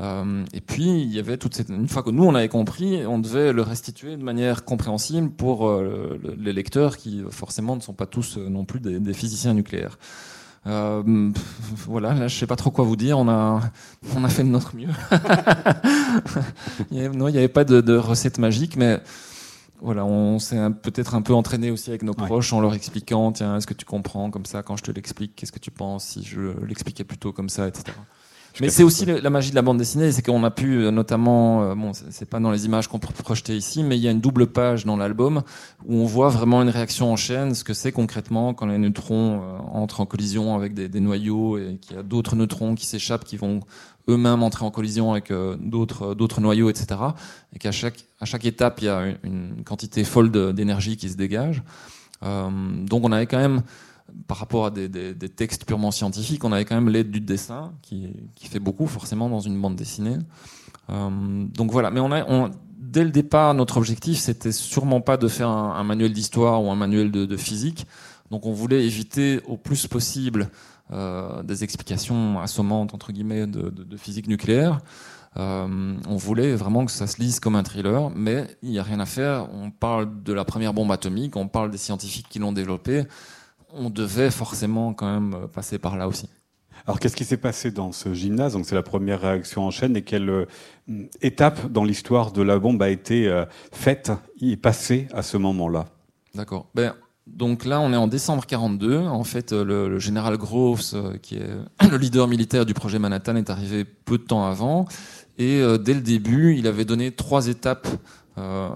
Euh, 0.00 0.44
et 0.52 0.60
puis, 0.60 1.02
il 1.02 1.14
y 1.14 1.18
avait 1.18 1.36
toute 1.36 1.54
cette. 1.54 1.68
Une 1.68 1.88
fois 1.88 2.02
que 2.02 2.10
nous, 2.10 2.24
on 2.24 2.34
avait 2.34 2.48
compris, 2.48 3.06
on 3.06 3.18
devait 3.18 3.52
le 3.52 3.62
restituer 3.62 4.16
de 4.16 4.22
manière 4.22 4.64
compréhensible 4.64 5.30
pour 5.30 5.68
euh, 5.68 6.20
les 6.38 6.52
lecteurs 6.52 6.96
qui, 6.96 7.22
forcément, 7.30 7.76
ne 7.76 7.80
sont 7.80 7.92
pas 7.92 8.06
tous 8.06 8.36
euh, 8.36 8.48
non 8.48 8.64
plus 8.64 8.80
des, 8.80 9.14
physiciens 9.14 9.54
nucléaires. 9.54 9.98
Euh, 10.66 11.30
voilà, 11.86 12.14
là, 12.14 12.26
je 12.26 12.36
sais 12.36 12.46
pas 12.46 12.56
trop 12.56 12.70
quoi 12.70 12.84
vous 12.84 12.96
dire. 12.96 13.18
On 13.18 13.28
a, 13.28 13.60
on 14.16 14.24
a 14.24 14.28
fait 14.28 14.42
de 14.42 14.48
notre 14.48 14.74
mieux. 14.74 14.88
non, 16.90 17.28
il 17.28 17.32
n'y 17.32 17.38
avait 17.38 17.48
pas 17.48 17.64
de, 17.64 17.80
de, 17.80 17.94
recette 17.94 18.38
magique, 18.38 18.76
mais 18.76 19.00
voilà, 19.80 20.04
on 20.04 20.40
s'est 20.40 20.58
peut-être 20.82 21.14
un 21.14 21.22
peu 21.22 21.34
entraîné 21.34 21.70
aussi 21.70 21.90
avec 21.90 22.02
nos 22.02 22.14
proches 22.14 22.52
en 22.52 22.60
leur 22.60 22.74
expliquant, 22.74 23.30
tiens, 23.30 23.58
est-ce 23.58 23.66
que 23.66 23.74
tu 23.74 23.84
comprends 23.84 24.30
comme 24.30 24.46
ça 24.46 24.62
quand 24.62 24.76
je 24.76 24.82
te 24.82 24.90
l'explique 24.90 25.36
Qu'est-ce 25.36 25.52
que 25.52 25.58
tu 25.58 25.70
penses 25.70 26.04
si 26.04 26.24
je 26.24 26.58
l'expliquais 26.66 27.04
plutôt 27.04 27.32
comme 27.32 27.50
ça, 27.50 27.68
etc. 27.68 27.92
Mais 28.60 28.68
c'est 28.68 28.82
aussi 28.82 29.04
la 29.04 29.30
magie 29.30 29.50
de 29.50 29.54
la 29.54 29.62
bande 29.62 29.78
dessinée, 29.78 30.12
c'est 30.12 30.22
qu'on 30.22 30.44
a 30.44 30.50
pu 30.50 30.76
euh, 30.76 30.90
notamment, 30.90 31.62
euh, 31.62 31.74
bon, 31.74 31.92
c'est 31.92 32.28
pas 32.28 32.38
dans 32.38 32.50
les 32.50 32.66
images 32.66 32.88
qu'on 32.88 32.98
peut 32.98 33.12
projeter 33.12 33.56
ici, 33.56 33.82
mais 33.82 33.96
il 33.96 34.02
y 34.02 34.08
a 34.08 34.10
une 34.10 34.20
double 34.20 34.46
page 34.46 34.84
dans 34.84 34.96
l'album 34.96 35.42
où 35.86 35.96
on 35.96 36.04
voit 36.04 36.28
vraiment 36.28 36.62
une 36.62 36.68
réaction 36.68 37.12
en 37.12 37.16
chaîne, 37.16 37.54
ce 37.54 37.64
que 37.64 37.74
c'est 37.74 37.92
concrètement 37.92 38.54
quand 38.54 38.66
les 38.66 38.78
neutrons 38.78 39.42
euh, 39.42 39.58
entrent 39.72 40.00
en 40.00 40.06
collision 40.06 40.54
avec 40.54 40.74
des, 40.74 40.88
des 40.88 41.00
noyaux 41.00 41.58
et 41.58 41.78
qu'il 41.80 41.96
y 41.96 41.98
a 41.98 42.02
d'autres 42.02 42.36
neutrons 42.36 42.74
qui 42.74 42.86
s'échappent, 42.86 43.24
qui 43.24 43.36
vont 43.36 43.60
eux-mêmes 44.08 44.42
entrer 44.42 44.64
en 44.64 44.70
collision 44.70 45.12
avec 45.12 45.32
d'autres 45.60 46.14
d'autres 46.14 46.42
noyaux, 46.42 46.68
etc. 46.68 47.00
Et 47.54 47.58
qu'à 47.58 47.72
chaque 47.72 48.04
à 48.20 48.26
chaque 48.26 48.44
étape, 48.44 48.82
il 48.82 48.84
y 48.84 48.88
a 48.88 49.06
une, 49.22 49.54
une 49.56 49.64
quantité 49.64 50.04
folle 50.04 50.30
d'énergie 50.30 50.98
qui 50.98 51.08
se 51.08 51.16
dégage. 51.16 51.62
Euh, 52.24 52.48
donc 52.84 53.04
on 53.04 53.12
avait 53.12 53.26
quand 53.26 53.38
même 53.38 53.62
par 54.26 54.38
rapport 54.38 54.66
à 54.66 54.70
des, 54.70 55.14
textes 55.28 55.64
purement 55.64 55.90
scientifiques, 55.90 56.44
on 56.44 56.52
avait 56.52 56.64
quand 56.64 56.74
même 56.74 56.88
l'aide 56.88 57.10
du 57.10 57.20
dessin, 57.20 57.72
qui, 57.82 58.08
fait 58.36 58.60
beaucoup 58.60 58.86
forcément 58.86 59.28
dans 59.28 59.40
une 59.40 59.60
bande 59.60 59.76
dessinée. 59.76 60.18
Euh, 60.90 61.46
donc 61.54 61.70
voilà, 61.70 61.90
mais 61.90 62.00
on 62.00 62.12
a, 62.12 62.50
dès 62.78 63.04
le 63.04 63.10
départ, 63.10 63.54
notre 63.54 63.76
objectif, 63.76 64.18
c'était 64.18 64.52
sûrement 64.52 65.00
pas 65.00 65.16
de 65.16 65.28
faire 65.28 65.48
un, 65.48 65.84
manuel 65.84 66.12
d'histoire 66.12 66.62
ou 66.62 66.70
un 66.70 66.76
manuel 66.76 67.10
de, 67.10 67.36
physique. 67.36 67.86
Donc 68.30 68.46
on 68.46 68.52
voulait 68.52 68.84
éviter 68.84 69.40
au 69.46 69.56
plus 69.56 69.86
possible 69.86 70.50
euh, 70.92 71.42
des 71.42 71.64
explications 71.64 72.40
assommantes 72.40 72.94
entre 72.94 73.12
guillemets 73.12 73.46
de, 73.46 73.70
de, 73.70 73.96
physique 73.96 74.28
nucléaire. 74.28 74.80
Euh, 75.36 75.96
on 76.08 76.16
voulait 76.16 76.54
vraiment 76.54 76.84
que 76.84 76.92
ça 76.92 77.06
se 77.06 77.20
lise 77.20 77.40
comme 77.40 77.56
un 77.56 77.64
thriller, 77.64 78.10
mais 78.14 78.46
il 78.62 78.70
n'y 78.70 78.78
a 78.78 78.82
rien 78.82 79.00
à 79.00 79.06
faire. 79.06 79.48
On 79.52 79.70
parle 79.70 80.22
de 80.22 80.32
la 80.32 80.44
première 80.44 80.72
bombe 80.72 80.92
atomique, 80.92 81.36
on 81.36 81.48
parle 81.48 81.70
des 81.70 81.78
scientifiques 81.78 82.28
qui 82.28 82.38
l'ont 82.38 82.52
développée. 82.52 83.04
On 83.74 83.90
devait 83.90 84.30
forcément 84.30 84.94
quand 84.94 85.12
même 85.12 85.48
passer 85.48 85.78
par 85.78 85.96
là 85.96 86.08
aussi. 86.08 86.28
Alors 86.86 87.00
qu'est-ce 87.00 87.16
qui 87.16 87.24
s'est 87.24 87.38
passé 87.38 87.70
dans 87.70 87.92
ce 87.92 88.12
gymnase? 88.12 88.52
Donc 88.52 88.66
c'est 88.66 88.74
la 88.74 88.82
première 88.82 89.20
réaction 89.20 89.62
en 89.62 89.70
chaîne 89.70 89.96
et 89.96 90.02
quelle 90.02 90.28
euh, 90.28 90.46
étape 91.22 91.70
dans 91.72 91.84
l'histoire 91.84 92.30
de 92.30 92.42
la 92.42 92.58
bombe 92.58 92.82
a 92.82 92.90
été 92.90 93.26
euh, 93.26 93.46
faite 93.72 94.12
et 94.40 94.56
passée 94.56 95.08
à 95.14 95.22
ce 95.22 95.38
moment-là? 95.38 95.86
D'accord. 96.34 96.66
Ben, 96.74 96.94
donc 97.26 97.64
là, 97.64 97.80
on 97.80 97.92
est 97.92 97.96
en 97.96 98.06
décembre 98.06 98.44
42. 98.44 98.98
En 98.98 99.24
fait, 99.24 99.52
euh, 99.52 99.64
le, 99.64 99.98
général 99.98 100.36
Groves, 100.36 101.18
qui 101.22 101.36
est 101.36 101.48
le 101.90 101.96
leader 101.96 102.28
militaire 102.28 102.66
du 102.66 102.74
projet 102.74 102.98
Manhattan, 102.98 103.36
est 103.36 103.48
arrivé 103.48 103.84
peu 103.84 104.18
de 104.18 104.24
temps 104.24 104.44
avant. 104.44 104.86
Et 105.38 105.60
dès 105.80 105.94
le 105.94 106.00
début, 106.00 106.54
il 106.56 106.68
avait 106.68 106.84
donné 106.84 107.10
trois 107.10 107.48
étapes 107.48 107.88
euh, 108.36 108.68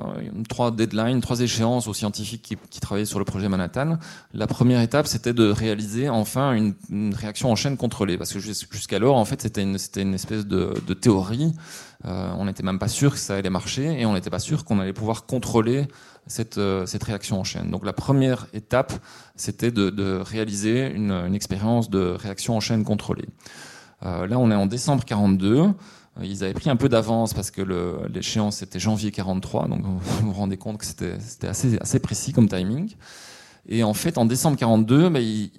trois 0.48 0.70
deadlines, 0.70 1.20
trois 1.20 1.40
échéances 1.40 1.88
aux 1.88 1.94
scientifiques 1.94 2.42
qui, 2.42 2.56
qui, 2.70 2.80
travaillaient 2.80 3.04
sur 3.04 3.18
le 3.18 3.24
projet 3.24 3.48
Manhattan. 3.48 3.98
La 4.32 4.46
première 4.46 4.80
étape, 4.80 5.08
c'était 5.08 5.32
de 5.32 5.50
réaliser 5.50 6.08
enfin 6.08 6.52
une, 6.52 6.74
une, 6.90 7.12
réaction 7.12 7.50
en 7.50 7.56
chaîne 7.56 7.76
contrôlée, 7.76 8.16
parce 8.16 8.32
que 8.32 8.38
jusqu'alors, 8.38 9.16
en 9.16 9.24
fait, 9.24 9.42
c'était 9.42 9.62
une, 9.62 9.76
une 9.96 10.14
espèce 10.14 10.46
de, 10.46 10.74
de 10.86 10.94
théorie. 10.94 11.54
Euh, 12.04 12.30
on 12.38 12.44
n'était 12.44 12.62
même 12.62 12.78
pas 12.78 12.86
sûr 12.86 13.12
que 13.12 13.18
ça 13.18 13.34
allait 13.34 13.50
marcher, 13.50 14.00
et 14.00 14.06
on 14.06 14.12
n'était 14.12 14.30
pas 14.30 14.38
sûr 14.38 14.64
qu'on 14.64 14.78
allait 14.78 14.92
pouvoir 14.92 15.26
contrôler 15.26 15.88
cette, 16.28 16.58
euh, 16.58 16.86
cette 16.86 17.02
réaction 17.02 17.40
en 17.40 17.44
chaîne. 17.44 17.70
Donc 17.70 17.84
la 17.84 17.92
première 17.92 18.46
étape, 18.52 18.92
c'était 19.34 19.72
de, 19.72 19.90
de 19.90 20.18
réaliser 20.18 20.86
une, 20.86 21.10
une, 21.10 21.34
expérience 21.34 21.90
de 21.90 21.98
réaction 21.98 22.56
en 22.56 22.60
chaîne 22.60 22.84
contrôlée. 22.84 23.28
Euh, 24.04 24.28
là, 24.28 24.38
on 24.38 24.50
est 24.52 24.54
en 24.54 24.66
décembre 24.66 25.04
42. 25.04 25.72
Ils 26.22 26.44
avaient 26.44 26.54
pris 26.54 26.70
un 26.70 26.76
peu 26.76 26.88
d'avance 26.88 27.34
parce 27.34 27.50
que 27.50 27.62
l'échéance 28.12 28.58
c'était 28.58 28.80
janvier 28.80 29.10
43, 29.10 29.68
donc 29.68 29.82
vous 29.82 29.98
vous 30.22 30.32
rendez 30.32 30.56
compte 30.56 30.78
que 30.78 30.86
c'était 30.86 31.16
assez, 31.46 31.78
assez 31.80 31.98
précis 31.98 32.32
comme 32.32 32.48
timing. 32.48 32.94
Et 33.70 33.82
en 33.82 33.92
fait, 33.92 34.16
en 34.16 34.24
décembre 34.24 34.56
42, 34.56 35.10
bah, 35.10 35.20
ils, 35.20 35.50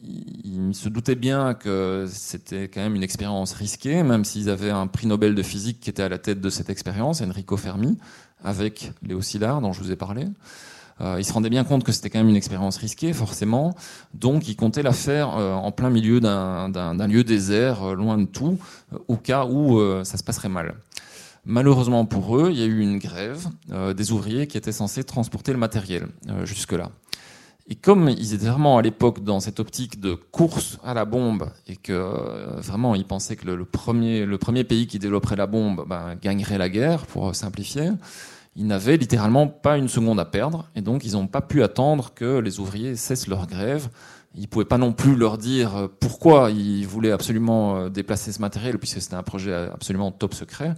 ils, 0.44 0.74
se 0.74 0.90
doutaient 0.90 1.16
bien 1.16 1.54
que 1.54 2.08
c'était 2.10 2.68
quand 2.68 2.82
même 2.82 2.96
une 2.96 3.04
expérience 3.04 3.54
risquée, 3.54 4.02
même 4.02 4.26
s'ils 4.26 4.50
avaient 4.50 4.72
un 4.72 4.88
prix 4.88 5.06
Nobel 5.06 5.36
de 5.36 5.44
physique 5.44 5.80
qui 5.80 5.92
était 5.92 6.02
à 6.02 6.10
la 6.10 6.18
tête 6.18 6.42
de 6.42 6.50
cette 6.50 6.72
expérience, 6.72 7.22
Enrico 7.22 7.56
Fermi, 7.56 8.00
avec 8.44 8.94
Léo 9.04 9.22
Szilard, 9.22 9.62
dont 9.62 9.74
je 9.74 9.82
vous 9.82 9.92
ai 9.92 9.96
parlé. 9.96 10.26
Euh, 11.02 11.16
il 11.18 11.26
se 11.26 11.34
rendait 11.34 11.50
bien 11.50 11.64
compte 11.64 11.84
que 11.84 11.92
c'était 11.92 12.10
quand 12.10 12.20
même 12.20 12.30
une 12.30 12.36
expérience 12.36 12.78
risquée, 12.78 13.14
forcément. 13.14 13.76
Donc, 14.14 14.48
il 14.48 14.56
comptait 14.56 14.84
la 14.84 14.92
faire 14.92 15.38
euh, 15.38 15.54
en 15.54 15.72
plein 15.72 15.90
milieu 15.90 16.20
d'un 16.20 17.08
lieu 17.08 17.24
désert, 17.24 17.84
euh, 17.84 17.96
loin 17.96 18.18
de 18.18 18.26
tout, 18.26 18.58
au 19.08 19.16
cas 19.16 19.46
où 19.46 19.80
ça 20.04 20.18
se 20.18 20.24
passerait 20.24 20.50
mal. 20.50 20.76
Malheureusement 21.46 22.06
pour 22.06 22.38
eux, 22.38 22.50
il 22.52 22.60
y 22.60 22.64
a 22.64 22.66
eu 22.66 22.80
une 22.80 23.00
grève 23.00 23.48
des 23.96 24.12
ouvriers 24.12 24.48
qui 24.48 24.58
étaient 24.58 24.72
censés 24.72 25.04
transporter 25.04 25.52
le 25.52 25.58
matériel 25.58 26.08
jusque-là. 26.44 26.90
Et 27.70 27.76
comme 27.76 28.10
ils 28.10 28.34
étaient 28.34 28.48
vraiment 28.48 28.78
à 28.78 28.82
l'époque 28.82 29.24
dans 29.24 29.40
cette 29.40 29.60
optique 29.60 30.00
de 30.00 30.16
course 30.16 30.80
à 30.84 30.94
la 30.94 31.06
bombe 31.06 31.50
et 31.68 31.76
que 31.76 32.60
vraiment 32.60 32.96
ils 32.96 33.06
pensaient 33.06 33.36
que 33.36 33.46
le, 33.48 33.64
premier, 33.66 34.26
le 34.26 34.38
premier 34.38 34.64
pays 34.64 34.88
qui 34.88 35.00
développerait 35.00 35.38
la 35.38 35.48
bombe 35.48 35.86
ben, 35.88 36.16
gagnerait 36.22 36.58
la 36.58 36.70
guerre, 36.70 37.06
pour 37.06 37.34
simplifier, 37.36 37.92
ils 38.56 38.68
n'avaient 38.68 38.98
littéralement 38.98 39.48
pas 39.48 39.78
une 39.78 39.88
seconde 39.88 40.20
à 40.20 40.26
perdre, 40.26 40.70
et 40.76 40.82
donc 40.82 41.06
ils 41.06 41.14
n'ont 41.14 41.28
pas 41.28 41.42
pu 41.42 41.64
attendre 41.64 42.12
que 42.14 42.40
les 42.40 42.60
ouvriers 42.60 42.96
cessent 42.96 43.28
leur 43.28 43.48
grève. 43.48 43.90
Ils 44.36 44.42
ne 44.42 44.48
pouvaient 44.48 44.66
pas 44.66 44.78
non 44.78 44.94
plus 44.94 45.16
leur 45.16 45.38
dire 45.38 45.76
euh, 45.76 45.88
pourquoi 46.00 46.52
ils 46.52 46.86
voulaient 46.86 47.12
absolument 47.12 47.78
euh, 47.78 47.90
déplacer 47.90 48.32
ce 48.32 48.40
matériel, 48.40 48.78
puisque 48.78 49.02
c'était 49.02 49.16
un 49.16 49.24
projet 49.24 49.54
absolument 49.54 50.12
top 50.12 50.34
secret. 50.34 50.76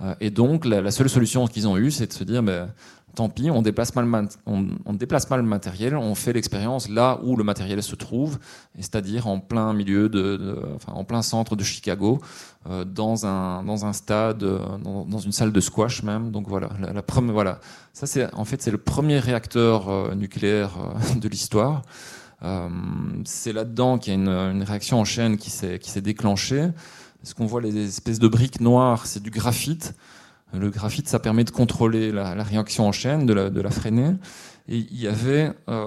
Euh, 0.00 0.14
et 0.20 0.30
donc 0.30 0.64
la, 0.64 0.90
seule 0.90 1.08
solution 1.08 1.46
qu'ils 1.46 1.68
ont 1.68 1.76
eue, 1.76 1.90
c'est 1.90 2.08
de 2.08 2.12
se 2.12 2.24
dire, 2.24 2.42
mais, 2.42 2.62
tant 3.18 3.28
pis, 3.28 3.50
on 3.50 3.62
déplace 3.62 3.96
mal, 3.96 4.28
on, 4.46 4.92
déplace 4.92 5.28
mal 5.28 5.40
le 5.40 5.46
matériel, 5.46 5.96
on 5.96 6.14
fait 6.14 6.32
l'expérience 6.32 6.88
là 6.88 7.18
où 7.24 7.34
le 7.34 7.42
matériel 7.42 7.82
se 7.82 7.96
trouve, 7.96 8.38
c'est-à-dire 8.76 9.26
en 9.26 9.40
plein 9.40 9.72
milieu 9.72 10.08
de, 10.08 10.56
enfin, 10.76 10.92
en 10.92 11.02
plein 11.02 11.22
centre 11.22 11.56
de 11.56 11.64
Chicago, 11.64 12.20
euh, 12.70 12.84
dans 12.84 13.26
un 13.26 13.64
dans 13.64 13.84
un 13.86 13.92
stade, 13.92 14.44
euh, 14.44 14.60
dans, 14.78 15.18
une 15.18 15.32
salle 15.32 15.50
de 15.50 15.60
squash 15.60 16.04
même. 16.04 16.30
Donc 16.30 16.46
voilà, 16.46 16.68
la, 16.78 17.02
première, 17.02 17.32
voilà, 17.32 17.60
ça 17.92 18.06
c'est 18.06 18.32
en 18.34 18.44
fait 18.44 18.62
c'est 18.62 18.70
le 18.70 18.78
premier 18.78 19.18
réacteur 19.18 19.88
euh, 19.88 20.14
nucléaire 20.14 20.70
de 21.16 21.28
l'histoire. 21.28 21.82
c'est 23.24 23.52
là-dedans 23.52 23.98
qu'il 23.98 24.12
y 24.12 24.16
a 24.16 24.20
une, 24.20 24.28
une, 24.28 24.62
réaction 24.62 25.00
en 25.00 25.04
chaîne 25.04 25.38
qui 25.38 25.50
s'est 25.50 25.80
qui 25.80 25.90
s'est 25.90 26.06
déclenchée. 26.12 26.68
Ce 27.24 27.34
qu'on 27.34 27.46
voit 27.46 27.60
les 27.60 27.76
espèces 27.76 28.20
de 28.20 28.28
briques 28.28 28.60
noires, 28.60 29.06
c'est 29.06 29.20
du 29.20 29.30
graphite. 29.30 29.92
Le 30.52 30.70
graphite, 30.70 31.08
ça 31.08 31.18
permet 31.18 31.44
de 31.44 31.50
contrôler 31.50 32.10
la, 32.10 32.42
réaction 32.42 32.86
en 32.86 32.92
chaîne, 32.92 33.26
de 33.26 33.32
la, 33.32 33.70
freiner. 33.70 34.12
Et 34.68 34.78
il 34.90 35.00
y 35.00 35.06
avait, 35.06 35.50
euh, 35.68 35.86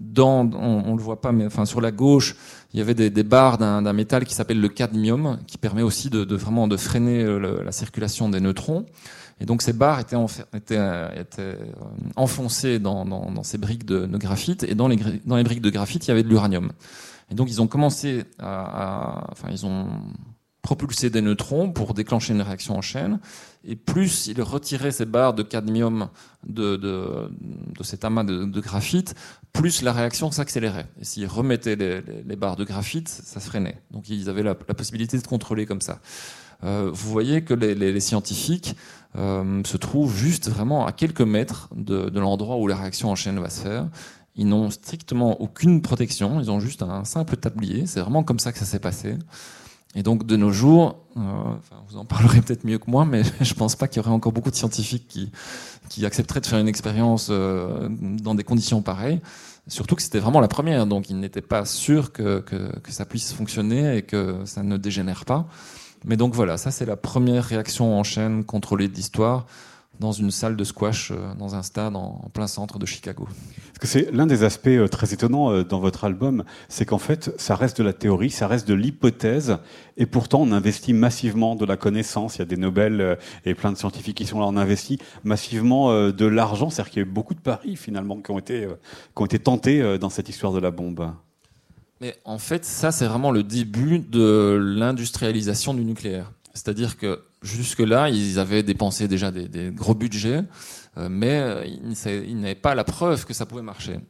dans, 0.00 0.50
on, 0.52 0.92
ne 0.92 0.96
le 0.96 1.02
voit 1.02 1.20
pas, 1.20 1.32
mais 1.32 1.46
enfin 1.46 1.64
sur 1.64 1.80
la 1.80 1.90
gauche, 1.90 2.36
il 2.72 2.78
y 2.78 2.82
avait 2.82 2.94
des, 2.94 3.22
barres 3.22 3.58
d'un 3.58 3.92
métal 3.92 4.24
qui 4.24 4.34
s'appelle 4.34 4.60
le 4.60 4.68
cadmium, 4.68 5.38
qui 5.46 5.58
permet 5.58 5.82
aussi 5.82 6.10
de, 6.10 6.34
vraiment 6.34 6.68
de 6.68 6.76
freiner 6.76 7.24
la 7.38 7.72
circulation 7.72 8.28
des 8.28 8.40
neutrons. 8.40 8.86
Et 9.40 9.46
donc 9.46 9.62
ces 9.62 9.72
barres 9.72 10.00
étaient, 10.00 10.16
étaient 10.54 10.76
euh, 10.78 11.54
enfoncées 12.16 12.78
dans, 12.78 13.42
ces 13.42 13.58
briques 13.58 13.84
de, 13.84 14.06
graphite, 14.16 14.62
et 14.62 14.74
dans 14.74 14.88
les, 14.88 14.96
briques 14.96 15.62
de 15.62 15.70
graphite, 15.70 16.06
il 16.06 16.08
y 16.08 16.10
avait 16.12 16.22
de 16.22 16.28
l'uranium. 16.28 16.72
Et 17.30 17.34
donc 17.34 17.50
ils 17.50 17.60
ont 17.60 17.66
commencé 17.66 18.24
à 18.38 19.26
enfin 19.32 19.48
ils 19.50 19.64
ont 19.66 19.86
propulser 20.64 21.10
des 21.10 21.20
neutrons 21.20 21.70
pour 21.70 21.92
déclencher 21.92 22.32
une 22.32 22.40
réaction 22.40 22.76
en 22.76 22.80
chaîne. 22.80 23.20
Et 23.64 23.76
plus 23.76 24.26
il 24.26 24.40
retirait 24.42 24.90
ces 24.92 25.04
barres 25.04 25.34
de 25.34 25.42
cadmium 25.42 26.08
de, 26.46 26.76
de, 26.76 27.30
de 27.78 27.82
cet 27.82 28.04
amas 28.04 28.24
de, 28.24 28.60
graphite, 28.60 29.14
plus 29.52 29.82
la 29.82 29.92
réaction 29.92 30.30
s'accélérait. 30.30 30.86
Et 31.00 31.04
s'il 31.04 31.26
remettait 31.26 31.76
les, 31.76 32.02
les, 32.26 32.36
barres 32.36 32.56
de 32.56 32.64
graphite, 32.64 33.08
ça 33.08 33.40
se 33.40 33.46
freinait. 33.46 33.78
Donc 33.90 34.08
ils 34.08 34.28
avaient 34.30 34.42
la, 34.42 34.56
la 34.66 34.74
possibilité 34.74 35.18
de 35.18 35.26
contrôler 35.26 35.66
comme 35.66 35.82
ça. 35.82 36.00
Euh, 36.64 36.90
vous 36.90 37.10
voyez 37.10 37.42
que 37.42 37.52
les, 37.52 37.74
les 37.74 38.00
scientifiques 38.00 38.74
euh, 39.16 39.62
se 39.64 39.76
trouvent 39.76 40.16
juste 40.16 40.48
vraiment 40.48 40.86
à 40.86 40.92
quelques 40.92 41.20
mètres 41.20 41.68
de, 41.76 42.08
de 42.08 42.20
l'endroit 42.20 42.56
où 42.56 42.66
la 42.66 42.76
réaction 42.76 43.10
en 43.10 43.16
chaîne 43.16 43.38
va 43.38 43.50
se 43.50 43.60
faire. 43.60 43.88
Ils 44.34 44.48
n'ont 44.48 44.70
strictement 44.70 45.40
aucune 45.42 45.82
protection, 45.82 46.40
ils 46.40 46.50
ont 46.50 46.58
juste 46.58 46.82
un 46.82 47.04
simple 47.04 47.36
tablier. 47.36 47.86
C'est 47.86 48.00
vraiment 48.00 48.24
comme 48.24 48.38
ça 48.38 48.50
que 48.50 48.58
ça 48.58 48.64
s'est 48.64 48.80
passé. 48.80 49.16
Et 49.94 50.02
donc 50.02 50.26
de 50.26 50.36
nos 50.36 50.50
jours, 50.50 50.96
euh, 51.16 51.20
enfin, 51.20 51.76
vous 51.88 51.96
en 51.96 52.04
parlerez 52.04 52.40
peut-être 52.40 52.64
mieux 52.64 52.78
que 52.78 52.90
moi, 52.90 53.04
mais 53.04 53.22
je 53.40 53.54
pense 53.54 53.76
pas 53.76 53.88
qu'il 53.88 54.02
y 54.02 54.04
aurait 54.04 54.14
encore 54.14 54.32
beaucoup 54.32 54.50
de 54.50 54.56
scientifiques 54.56 55.06
qui, 55.08 55.30
qui 55.88 56.04
accepteraient 56.04 56.40
de 56.40 56.46
faire 56.46 56.58
une 56.58 56.68
expérience 56.68 57.28
euh, 57.30 57.88
dans 57.90 58.34
des 58.34 58.44
conditions 58.44 58.82
pareilles. 58.82 59.20
Surtout 59.68 59.94
que 59.94 60.02
c'était 60.02 60.18
vraiment 60.18 60.40
la 60.40 60.48
première, 60.48 60.86
donc 60.86 61.08
ils 61.08 61.18
n'étaient 61.18 61.40
pas 61.40 61.64
sûrs 61.64 62.12
que, 62.12 62.40
que, 62.40 62.78
que, 62.80 62.92
ça 62.92 63.06
puisse 63.06 63.32
fonctionner 63.32 63.96
et 63.96 64.02
que 64.02 64.40
ça 64.44 64.62
ne 64.62 64.76
dégénère 64.76 65.24
pas. 65.24 65.46
Mais 66.04 66.18
donc 66.18 66.34
voilà, 66.34 66.58
ça 66.58 66.70
c'est 66.70 66.84
la 66.84 66.96
première 66.96 67.44
réaction 67.44 67.98
en 67.98 68.02
chaîne 68.02 68.44
contrôlée 68.44 68.88
de 68.88 68.94
l'histoire 68.94 69.46
dans 70.00 70.12
une 70.12 70.30
salle 70.30 70.56
de 70.56 70.64
squash 70.64 71.10
euh, 71.10 71.34
dans 71.38 71.54
un 71.54 71.62
stade 71.62 71.96
en, 71.96 72.30
plein 72.32 72.46
centre 72.46 72.78
de 72.78 72.86
Chicago. 72.86 73.26
Parce 73.26 73.78
que 73.80 73.86
c'est 73.86 74.12
l'un 74.12 74.26
des 74.26 74.42
aspects 74.42 74.66
euh, 74.68 74.88
très 74.88 75.12
étonnants 75.12 75.50
euh, 75.50 75.64
dans 75.64 75.80
votre 75.80 76.04
album, 76.04 76.44
c'est 76.68 76.84
qu'en 76.84 76.98
fait, 76.98 77.32
ça 77.38 77.54
reste 77.54 77.78
de 77.78 77.84
la 77.84 77.92
théorie, 77.92 78.30
ça 78.30 78.46
reste 78.46 78.66
de 78.66 78.74
l'hypothèse, 78.74 79.58
et 79.96 80.06
pourtant 80.06 80.42
on 80.42 80.52
investit 80.52 80.92
massivement 80.92 81.54
de 81.54 81.64
la 81.64 81.76
connaissance. 81.76 82.36
Il 82.36 82.40
y 82.40 82.42
a 82.42 82.46
des 82.46 82.56
Nobel 82.56 83.18
et 83.44 83.54
plein 83.54 83.72
de 83.72 83.76
scientifiques 83.76 84.16
qui 84.16 84.26
sont 84.26 84.40
là, 84.40 84.46
on 84.46 84.56
investit 84.56 84.98
massivement 85.22 86.10
de 86.10 86.26
l'argent, 86.26 86.70
c'est-à-dire 86.70 86.92
qu'il 86.92 87.02
y 87.02 87.04
a 87.04 87.08
eu 87.08 87.10
beaucoup 87.10 87.34
de 87.34 87.40
paris 87.40 87.76
finalement 87.76 88.20
qui 88.20 88.30
ont 88.30 88.38
été, 88.38 88.66
qui 88.66 89.22
ont 89.22 89.26
été 89.26 89.38
tentés 89.38 89.98
dans 89.98 90.10
cette 90.10 90.28
histoire 90.28 90.52
de 90.52 90.58
la 90.58 90.70
bombe. 90.70 91.12
Mais 92.00 92.16
en 92.24 92.38
fait, 92.38 92.64
ça 92.64 92.90
c'est 92.90 93.06
vraiment 93.06 93.30
le 93.30 93.42
début 93.42 93.98
de 93.98 94.58
l'industrialisation 94.60 95.74
du 95.74 95.84
nucléaire. 95.84 96.32
C'est-à-dire 96.54 96.96
que 96.96 97.20
jusque-là, 97.44 98.08
ils 98.08 98.38
avaient 98.38 98.62
dépensé 98.62 99.06
déjà 99.06 99.30
des, 99.30 99.70
gros 99.70 99.94
budgets, 99.94 100.42
euh, 100.96 101.08
mais 101.10 101.66
ils, 101.66 102.40
n'avaient 102.40 102.54
pas 102.54 102.74
la 102.74 102.84
preuve 102.84 103.24
que 103.24 103.34
ça 103.34 103.46
pouvait 103.46 103.62
marcher. 103.62 104.00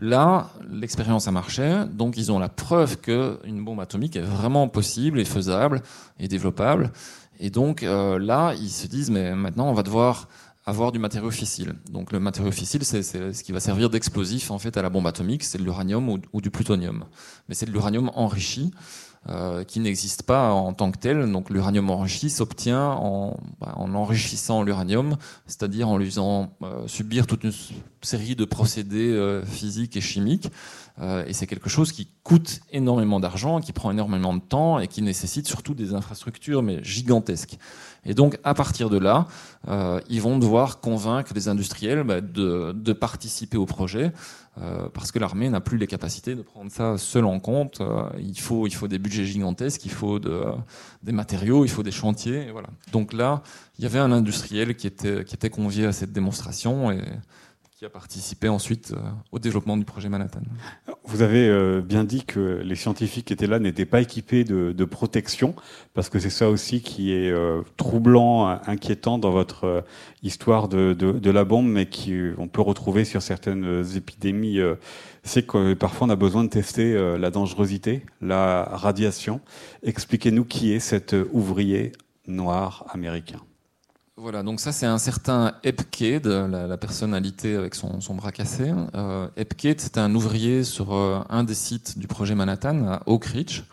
Là, 0.00 0.50
l'expérience 0.70 1.28
a 1.28 1.30
marché, 1.30 1.84
donc 1.92 2.16
ils 2.16 2.30
ont 2.32 2.38
la 2.38 2.48
preuve 2.48 2.98
qu'une 2.98 3.64
bombe 3.64 3.80
atomique 3.80 4.16
est 4.16 4.22
vraiment 4.22 4.68
possible 4.68 5.20
et 5.20 5.24
faisable 5.24 5.82
et 6.18 6.28
développable. 6.28 6.92
Et 7.40 7.50
donc 7.50 7.82
euh, 7.82 8.18
là, 8.18 8.54
ils 8.54 8.70
se 8.70 8.86
disent, 8.86 9.10
mais 9.10 9.34
maintenant, 9.34 9.68
on 9.68 9.72
va 9.72 9.82
devoir 9.82 10.28
avoir 10.66 10.92
du 10.92 10.98
matériau 10.98 11.30
fissile. 11.30 11.74
Donc 11.90 12.10
le 12.10 12.18
matériau 12.18 12.50
fissile, 12.50 12.84
c'est 12.84 13.02
ce 13.02 13.44
qui 13.44 13.52
va 13.52 13.60
servir 13.60 13.90
d'explosif 13.90 14.50
en 14.50 14.58
fait 14.58 14.76
à 14.76 14.82
la 14.82 14.90
bombe 14.90 15.06
atomique, 15.06 15.44
c'est 15.44 15.58
de 15.58 15.62
l'uranium 15.62 16.08
ou, 16.08 16.18
ou, 16.32 16.40
du 16.40 16.50
plutonium. 16.50 17.04
Mais 17.48 17.54
c'est 17.54 17.66
de 17.66 17.70
l'uranium 17.70 18.10
enrichi. 18.14 18.72
Euh, 19.30 19.64
qui 19.64 19.80
n'existe 19.80 20.22
pas 20.24 20.50
en 20.50 20.74
tant 20.74 20.90
que 20.90 20.98
tel. 20.98 21.32
Donc 21.32 21.48
l'uranium 21.48 21.88
enrichi 21.88 22.28
s'obtient 22.28 22.90
en, 22.90 23.38
bah, 23.58 23.72
en, 23.76 23.94
enrichissant 23.94 24.62
l'uranium, 24.62 25.16
c'est-à-dire 25.46 25.88
en 25.88 25.96
lui 25.96 26.04
faisant 26.04 26.52
euh, 26.62 26.86
subir 26.86 27.26
toute 27.26 27.42
une 27.42 27.52
série 28.02 28.36
de 28.36 28.44
procédés 28.44 29.10
euh, 29.10 29.42
physiques 29.42 29.96
et 29.96 30.02
chimiques. 30.02 30.50
et 31.26 31.32
c'est 31.32 31.46
quelque 31.46 31.70
chose 31.70 31.90
qui 31.90 32.06
coûte 32.22 32.60
énormément 32.70 33.18
d'argent, 33.18 33.60
qui 33.60 33.72
prend 33.72 33.90
énormément 33.90 34.34
de 34.34 34.40
temps 34.40 34.78
et 34.78 34.88
qui 34.88 35.00
nécessite 35.00 35.48
surtout 35.48 35.74
des 35.74 35.94
infrastructures 35.94 36.62
mais 36.62 36.84
gigantesques. 36.84 37.56
Et 38.04 38.12
donc 38.12 38.38
à 38.44 38.52
partir 38.52 38.90
de 38.90 38.98
là, 38.98 39.26
ils 40.08 40.20
vont 40.20 40.38
devoir 40.38 40.80
convaincre 40.80 41.32
les 41.34 41.48
industriels 41.48 42.04
bah, 42.04 42.20
de, 42.20 42.72
de 42.76 42.92
participer 42.92 43.56
au 43.56 43.66
projet. 43.66 44.12
Euh, 44.62 44.88
parce 44.94 45.10
que 45.10 45.18
l'armée 45.18 45.50
n'a 45.50 45.60
plus 45.60 45.78
les 45.78 45.88
capacités 45.88 46.36
de 46.36 46.42
prendre 46.42 46.70
ça 46.70 46.96
seul 46.96 47.24
en 47.24 47.40
compte. 47.40 47.80
Euh, 47.80 48.04
il, 48.18 48.38
faut, 48.38 48.66
il 48.66 48.74
faut 48.74 48.86
des 48.86 48.98
budgets 48.98 49.24
gigantesques, 49.24 49.84
il 49.84 49.90
faut 49.90 50.20
de, 50.20 50.44
des 51.02 51.12
matériaux, 51.12 51.64
il 51.64 51.68
faut 51.68 51.82
des 51.82 51.90
chantiers. 51.90 52.50
voilà. 52.52 52.68
Donc 52.92 53.12
là, 53.12 53.42
il 53.78 53.82
y 53.82 53.86
avait 53.86 53.98
un 53.98 54.12
industriel 54.12 54.76
qui 54.76 54.86
était, 54.86 55.24
qui 55.24 55.34
était 55.34 55.50
convié 55.50 55.86
à 55.86 55.92
cette 55.92 56.12
démonstration 56.12 56.92
et 56.92 57.02
a 57.84 58.48
ensuite 58.48 58.92
euh, 58.92 59.00
au 59.32 59.38
développement 59.38 59.76
du 59.76 59.84
projet 59.84 60.08
Manhattan. 60.08 60.40
Vous 61.04 61.22
avez 61.22 61.48
euh, 61.48 61.80
bien 61.80 62.04
dit 62.04 62.24
que 62.24 62.60
les 62.64 62.74
scientifiques 62.74 63.26
qui 63.26 63.32
étaient 63.32 63.46
là 63.46 63.58
n'étaient 63.58 63.84
pas 63.84 64.00
équipés 64.00 64.44
de, 64.44 64.84
protection, 64.84 65.54
parce 65.94 66.08
que 66.08 66.18
c'est 66.18 66.30
ça 66.30 66.50
aussi 66.50 66.82
qui 66.82 67.12
est 67.12 67.30
euh, 67.30 67.62
troublant, 67.76 68.46
inquiétant 68.66 69.18
dans 69.18 69.30
votre 69.30 69.84
histoire 70.22 70.68
de, 70.68 71.30
la 71.30 71.44
bombe, 71.44 71.66
mais 71.66 71.86
qu'on 71.86 72.48
peut 72.48 72.62
retrouver 72.62 73.04
sur 73.04 73.22
certaines 73.22 73.84
épidémies. 73.96 74.60
c'est 75.22 75.46
que 75.46 75.74
parfois 75.74 76.06
on 76.06 76.10
a 76.10 76.16
besoin 76.16 76.44
de 76.44 76.48
tester 76.48 77.16
la 77.18 77.30
dangerosité, 77.30 78.04
la 78.20 78.64
radiation. 78.64 79.40
Expliquez-nous 79.82 80.44
qui 80.44 80.72
est 80.72 80.80
cet 80.80 81.16
ouvrier 81.32 81.92
noir 82.26 82.86
américain. 82.92 83.40
Voilà, 84.24 84.42
donc 84.42 84.58
ça 84.58 84.72
c'est 84.72 84.86
un 84.86 84.96
certain 84.96 85.52
Epkade, 85.64 86.26
la, 86.26 86.66
la, 86.66 86.76
personnalité 86.78 87.56
avec 87.56 87.74
son, 87.74 87.98
bras 88.14 88.32
cassé. 88.32 88.72
Euh, 88.94 89.28
c'était 89.76 90.00
un 90.00 90.14
ouvrier 90.14 90.64
sur 90.64 90.94
euh, 90.94 91.20
un 91.28 91.44
des 91.44 91.52
sites 91.52 91.98
du 91.98 92.06
projet 92.06 92.34
Manhattan, 92.34 92.86
à 92.86 93.02
Oak 93.04 93.26
Ridge, 93.26 93.64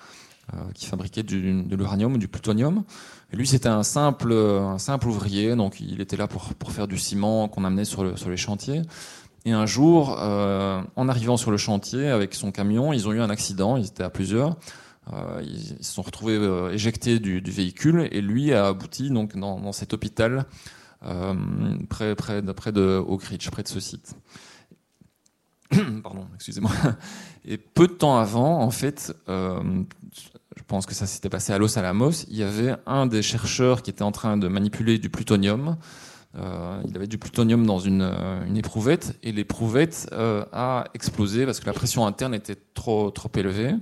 euh, 0.53 0.57
qui 0.73 0.87
fabriquait 0.87 1.23
de 1.23 1.73
l'uranium 1.73 2.17
du 2.17 2.27
plutonium. 2.27 2.83
Et 3.31 3.37
lui, 3.37 3.47
c'était 3.47 3.69
un 3.69 3.83
simple, 3.83 4.33
un 4.33 4.77
simple 4.77 5.07
ouvrier, 5.07 5.55
donc 5.55 5.79
il 5.79 6.01
était 6.01 6.17
là 6.17 6.27
pour, 6.27 6.53
pour 6.55 6.73
faire 6.73 6.89
du 6.89 6.97
ciment 6.97 7.47
qu'on 7.47 7.63
amenait 7.63 7.85
sur, 7.85 8.19
sur 8.19 8.29
les 8.29 8.35
chantiers. 8.35 8.81
Et 9.45 9.53
un 9.53 9.65
jour, 9.65 10.17
euh, 10.19 10.81
en 10.95 11.09
arrivant 11.09 11.35
sur 11.35 11.49
le 11.49 11.57
chantier 11.57 12.09
avec 12.09 12.35
son 12.35 12.51
camion, 12.51 12.93
ils 12.93 13.07
ont 13.07 13.11
eu 13.11 13.21
un 13.21 13.29
accident, 13.29 13.75
ils 13.75 13.87
étaient 13.87 14.03
à 14.03 14.09
plusieurs. 14.09 14.55
Euh, 15.11 15.41
ils 15.43 15.83
se 15.83 15.93
sont 15.93 16.03
retrouvés 16.03 16.37
euh, 16.37 16.71
éjectés 16.71 17.19
du, 17.19 17.39
véhicule 17.39 18.07
et 18.11 18.21
lui 18.21 18.53
a 18.53 18.67
abouti 18.67 19.09
donc 19.09 19.35
dans, 19.35 19.71
cet 19.71 19.93
hôpital 19.93 20.45
euh, 21.03 21.33
près, 21.89 22.15
près, 22.15 22.41
près 22.53 22.71
de 22.71 23.03
Oak 23.05 23.23
Ridge, 23.23 23.49
près 23.49 23.63
de 23.63 23.67
ce 23.67 23.79
site. 23.79 24.15
Pardon, 26.03 26.27
excusez-moi. 26.35 26.71
Et 27.45 27.57
peu 27.57 27.87
de 27.87 27.93
temps 27.93 28.17
avant, 28.17 28.61
en 28.61 28.69
fait, 28.69 29.13
je 29.27 30.63
pense 30.67 30.85
que 30.85 30.93
ça 30.93 31.07
s'était 31.07 31.29
passé 31.29 31.51
à 31.51 31.57
Los 31.57 31.79
Alamos, 31.79 32.25
il 32.29 32.37
y 32.37 32.43
avait 32.43 32.75
un 32.85 33.07
des 33.07 33.23
chercheurs 33.23 33.81
qui 33.81 33.89
était 33.89 34.03
en 34.03 34.11
train 34.11 34.37
de 34.37 34.47
manipuler 34.47 34.99
du 34.99 35.09
plutonium. 35.09 35.77
il 36.35 36.95
avait 36.95 37.07
du 37.07 37.17
plutonium 37.17 37.65
dans 37.65 37.79
une, 37.79 38.03
une 38.47 38.57
éprouvette 38.57 39.17
et 39.23 39.31
l'éprouvette 39.31 40.13
a 40.13 40.85
explosé 40.93 41.47
parce 41.47 41.59
que 41.59 41.65
la 41.65 41.73
pression 41.73 42.05
interne 42.05 42.35
était 42.35 42.57
trop, 42.75 43.09
trop 43.09 43.31
élevée. 43.35 43.73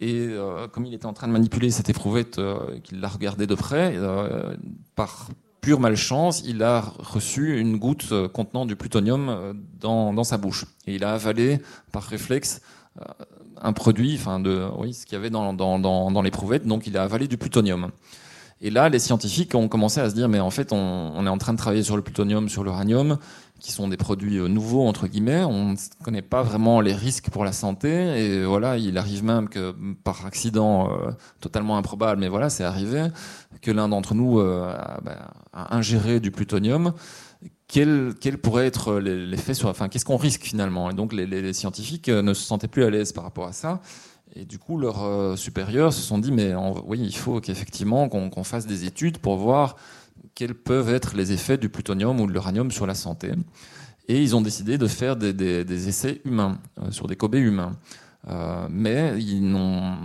Et 0.00 0.28
euh, 0.30 0.68
comme 0.68 0.86
il 0.86 0.94
était 0.94 1.06
en 1.06 1.12
train 1.12 1.26
de 1.26 1.32
manipuler 1.32 1.70
cette 1.70 1.88
éprouvette, 1.88 2.38
euh, 2.38 2.78
qu'il 2.84 3.00
la 3.00 3.08
regardait 3.08 3.46
de 3.46 3.54
près, 3.54 3.94
euh, 3.96 4.54
par 4.94 5.28
pure 5.60 5.80
malchance, 5.80 6.42
il 6.46 6.62
a 6.62 6.80
reçu 6.98 7.58
une 7.58 7.78
goutte 7.78 8.14
contenant 8.32 8.64
du 8.64 8.76
plutonium 8.76 9.54
dans, 9.80 10.12
dans, 10.12 10.24
sa 10.24 10.38
bouche. 10.38 10.66
Et 10.86 10.94
il 10.94 11.04
a 11.04 11.14
avalé 11.14 11.58
par 11.90 12.04
réflexe 12.04 12.60
un 13.60 13.72
produit, 13.72 14.14
enfin 14.14 14.38
de, 14.38 14.66
oui, 14.78 14.94
ce 14.94 15.04
qu'il 15.04 15.14
y 15.14 15.16
avait 15.16 15.30
dans, 15.30 15.52
dans, 15.52 15.80
dans, 15.80 16.12
dans 16.12 16.22
l'éprouvette, 16.22 16.64
donc 16.64 16.86
il 16.86 16.96
a 16.96 17.02
avalé 17.02 17.26
du 17.26 17.36
plutonium. 17.36 17.90
Et 18.60 18.70
là, 18.70 18.88
les 18.88 19.00
scientifiques 19.00 19.54
ont 19.56 19.68
commencé 19.68 20.00
à 20.00 20.08
se 20.08 20.14
dire, 20.14 20.28
mais 20.28 20.40
en 20.40 20.50
fait, 20.50 20.72
on, 20.72 21.12
on 21.14 21.26
est 21.26 21.28
en 21.28 21.38
train 21.38 21.52
de 21.52 21.58
travailler 21.58 21.82
sur 21.82 21.96
le 21.96 22.02
plutonium, 22.02 22.48
sur 22.48 22.62
l'uranium, 22.62 23.18
qui 23.60 23.72
sont 23.72 23.88
des 23.88 23.96
produits 23.96 24.38
euh, 24.38 24.48
nouveaux 24.48 24.86
entre 24.86 25.06
guillemets. 25.06 25.44
On 25.44 25.72
ne 25.72 25.76
connaît 26.04 26.22
pas 26.22 26.42
vraiment 26.42 26.80
les 26.80 26.94
risques 26.94 27.30
pour 27.30 27.44
la 27.44 27.52
santé 27.52 27.88
et 27.88 28.44
voilà, 28.44 28.76
il 28.76 28.96
arrive 28.98 29.24
même 29.24 29.48
que 29.48 29.74
par 30.04 30.26
accident 30.26 30.90
euh, 30.90 31.10
totalement 31.40 31.76
improbable, 31.76 32.20
mais 32.20 32.28
voilà, 32.28 32.50
c'est 32.50 32.64
arrivé 32.64 33.08
que 33.62 33.70
l'un 33.70 33.88
d'entre 33.88 34.14
nous 34.14 34.38
euh, 34.38 34.72
bah, 35.02 35.30
a, 35.52 35.76
ingéré 35.76 36.20
du 36.20 36.30
plutonium. 36.30 36.92
Quel, 37.66 38.14
pourrait 38.42 38.66
être 38.66 38.94
l'effet 38.94 39.52
sur, 39.52 39.68
enfin, 39.68 39.88
qu'est-ce 39.88 40.06
qu'on 40.06 40.16
risque 40.16 40.42
finalement? 40.42 40.90
Et 40.90 40.94
donc 40.94 41.12
les, 41.12 41.26
les, 41.26 41.52
scientifiques 41.52 42.08
ne 42.08 42.32
se 42.32 42.42
sentaient 42.42 42.68
plus 42.68 42.82
à 42.82 42.88
l'aise 42.88 43.12
par 43.12 43.24
rapport 43.24 43.46
à 43.46 43.52
ça. 43.52 43.82
Et 44.34 44.46
du 44.46 44.58
coup, 44.58 44.78
leurs 44.78 45.36
supérieurs 45.36 45.92
se 45.92 46.00
sont 46.00 46.18
dit, 46.18 46.32
mais 46.32 46.54
oui, 46.86 46.98
il 46.98 47.14
faut 47.14 47.40
qu'effectivement 47.40 48.08
qu'on 48.08 48.44
fasse 48.44 48.66
des 48.66 48.86
études 48.86 49.18
pour 49.18 49.36
voir 49.36 49.76
quels 50.34 50.54
peuvent 50.54 50.88
être 50.88 51.16
les 51.16 51.32
effets 51.32 51.58
du 51.58 51.68
plutonium 51.68 52.20
ou 52.20 52.26
de 52.26 52.32
l'uranium 52.32 52.70
sur 52.70 52.86
la 52.86 52.94
santé. 52.94 53.32
Et 54.08 54.22
ils 54.22 54.34
ont 54.34 54.40
décidé 54.40 54.78
de 54.78 54.86
faire 54.86 55.16
des, 55.16 55.88
essais 55.88 56.20
humains, 56.24 56.58
euh, 56.80 56.90
sur 56.90 57.06
des 57.06 57.16
Kobe 57.16 57.34
humains. 57.34 57.76
Euh, 58.28 58.66
mais 58.70 59.14
ils 59.22 59.48
n'ont 59.48 59.96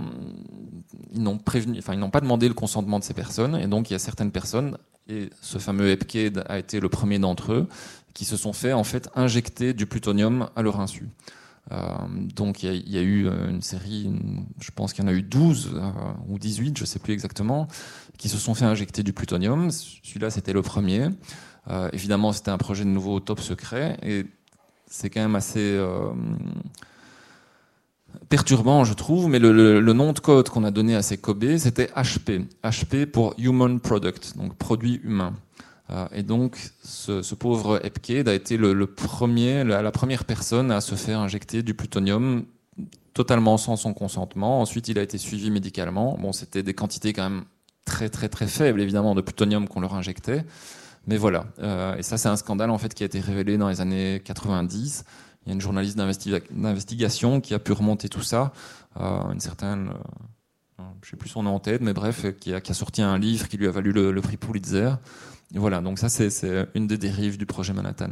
pas 2.11 2.21
demandé 2.21 2.47
le 2.47 2.53
consentement 2.53 2.99
de 2.99 3.03
ces 3.03 3.13
personnes, 3.13 3.55
et 3.55 3.67
donc 3.67 3.89
il 3.89 3.93
y 3.93 3.95
a 3.95 3.99
certaines 3.99 4.31
personnes, 4.31 4.77
et 5.07 5.29
ce 5.41 5.57
fameux 5.57 5.89
Epkade 5.89 6.43
a 6.47 6.59
été 6.59 6.79
le 6.79 6.89
premier 6.89 7.19
d'entre 7.19 7.53
eux, 7.53 7.67
qui 8.13 8.25
se 8.25 8.37
sont 8.37 8.53
fait 8.53 8.73
en 8.73 8.83
fait 8.83 9.09
injecter 9.15 9.73
du 9.73 9.85
plutonium 9.85 10.49
à 10.55 10.61
leur 10.61 10.79
insu. 10.79 11.09
Euh, 11.71 11.77
donc 12.35 12.63
il 12.63 12.89
y, 12.89 12.97
a 12.97 13.01
eu 13.01 13.27
une 13.27 13.61
série, 13.61 14.11
je 14.59 14.69
pense 14.71 14.93
qu'il 14.93 15.03
y 15.03 15.07
en 15.07 15.09
a 15.09 15.13
eu 15.13 15.23
12 15.23 15.81
ou 16.27 16.37
18, 16.37 16.77
je 16.77 16.83
ne 16.83 16.85
sais 16.85 16.99
plus 16.99 17.13
exactement, 17.13 17.67
qui 18.17 18.29
se 18.29 18.37
sont 18.37 18.53
fait 18.53 18.65
injecter 18.65 19.03
du 19.03 19.13
plutonium. 19.13 19.71
Celui-là, 19.71 20.29
c'était 20.29 20.53
le 20.53 20.61
premier. 20.61 21.09
Euh, 21.69 21.89
évidemment, 21.93 22.33
c'était 22.33 22.51
un 22.51 22.57
projet 22.57 22.83
de 22.83 22.89
nouveau 22.89 23.19
top 23.19 23.39
secret 23.39 23.97
et 24.03 24.25
c'est 24.87 25.09
quand 25.09 25.21
même 25.21 25.35
assez 25.35 25.59
euh, 25.59 26.11
perturbant, 28.29 28.83
je 28.83 28.93
trouve. 28.93 29.29
Mais 29.29 29.39
le, 29.39 29.79
nom 29.93 30.13
de 30.13 30.19
code 30.19 30.49
qu'on 30.49 30.63
a 30.63 30.71
donné 30.71 30.95
à 30.95 31.01
ces 31.01 31.17
Kobe, 31.17 31.57
c'était 31.57 31.89
HP. 31.95 32.45
HP 32.63 33.05
pour 33.05 33.33
Human 33.37 33.79
Product, 33.79 34.37
donc 34.37 34.55
produit 34.55 34.99
humain. 35.03 35.33
Euh, 35.89 36.07
et 36.13 36.23
donc, 36.23 36.57
ce, 36.83 37.35
pauvre 37.35 37.85
Epkade 37.85 38.27
a 38.27 38.33
été 38.33 38.57
le, 38.57 38.85
premier, 38.87 39.63
la, 39.63 39.81
la, 39.81 39.91
première 39.91 40.23
personne 40.23 40.71
à 40.71 40.81
se 40.81 40.95
faire 40.95 41.19
injecter 41.19 41.61
du 41.61 41.73
plutonium 41.73 42.45
totalement 43.13 43.57
sans 43.57 43.75
son 43.75 43.93
consentement. 43.93 44.61
Ensuite, 44.61 44.87
il 44.87 44.97
a 44.97 45.01
été 45.01 45.17
suivi 45.17 45.51
médicalement. 45.51 46.17
Bon, 46.19 46.31
c'était 46.31 46.63
des 46.63 46.73
quantités 46.73 47.13
quand 47.13 47.29
même 47.29 47.43
très 47.85 48.09
très 48.09 48.29
très 48.29 48.47
faible 48.47 48.81
évidemment 48.81 49.15
de 49.15 49.21
plutonium 49.21 49.67
qu'on 49.67 49.81
leur 49.81 49.93
injectait. 49.95 50.45
Mais 51.05 51.17
voilà, 51.17 51.45
euh, 51.59 51.97
et 51.97 52.03
ça 52.03 52.17
c'est 52.17 52.29
un 52.29 52.37
scandale 52.37 52.69
en 52.69 52.77
fait 52.77 52.93
qui 52.93 53.03
a 53.03 53.05
été 53.05 53.19
révélé 53.19 53.57
dans 53.57 53.67
les 53.67 53.81
années 53.81 54.21
90. 54.23 55.03
Il 55.45 55.49
y 55.49 55.51
a 55.51 55.53
une 55.53 55.61
journaliste 55.61 55.97
d'investigation 55.97 57.41
qui 57.41 57.53
a 57.53 57.59
pu 57.59 57.73
remonter 57.73 58.07
tout 58.07 58.21
ça, 58.21 58.53
euh, 59.01 59.31
une 59.33 59.41
certaine, 59.41 59.89
euh, 60.79 60.83
je 61.01 61.09
sais 61.09 61.17
plus 61.17 61.27
son 61.27 61.43
nom 61.43 61.55
en 61.55 61.59
tête, 61.59 61.81
mais 61.81 61.91
bref, 61.91 62.25
qui 62.39 62.53
a, 62.53 62.61
qui 62.61 62.71
a, 62.71 62.73
sorti 62.73 63.01
un 63.01 63.17
livre 63.17 63.49
qui 63.49 63.57
lui 63.57 63.67
a 63.67 63.71
valu 63.71 63.91
le, 63.91 64.13
le 64.13 64.21
prix 64.21 64.37
Pulitzer. 64.37 64.91
Voilà, 65.53 65.81
donc 65.81 65.99
ça 65.99 66.09
c'est 66.09 66.29
une 66.73 66.87
des 66.87 66.97
dérives 66.97 67.37
du 67.37 67.45
projet 67.45 67.73
Manhattan. 67.73 68.09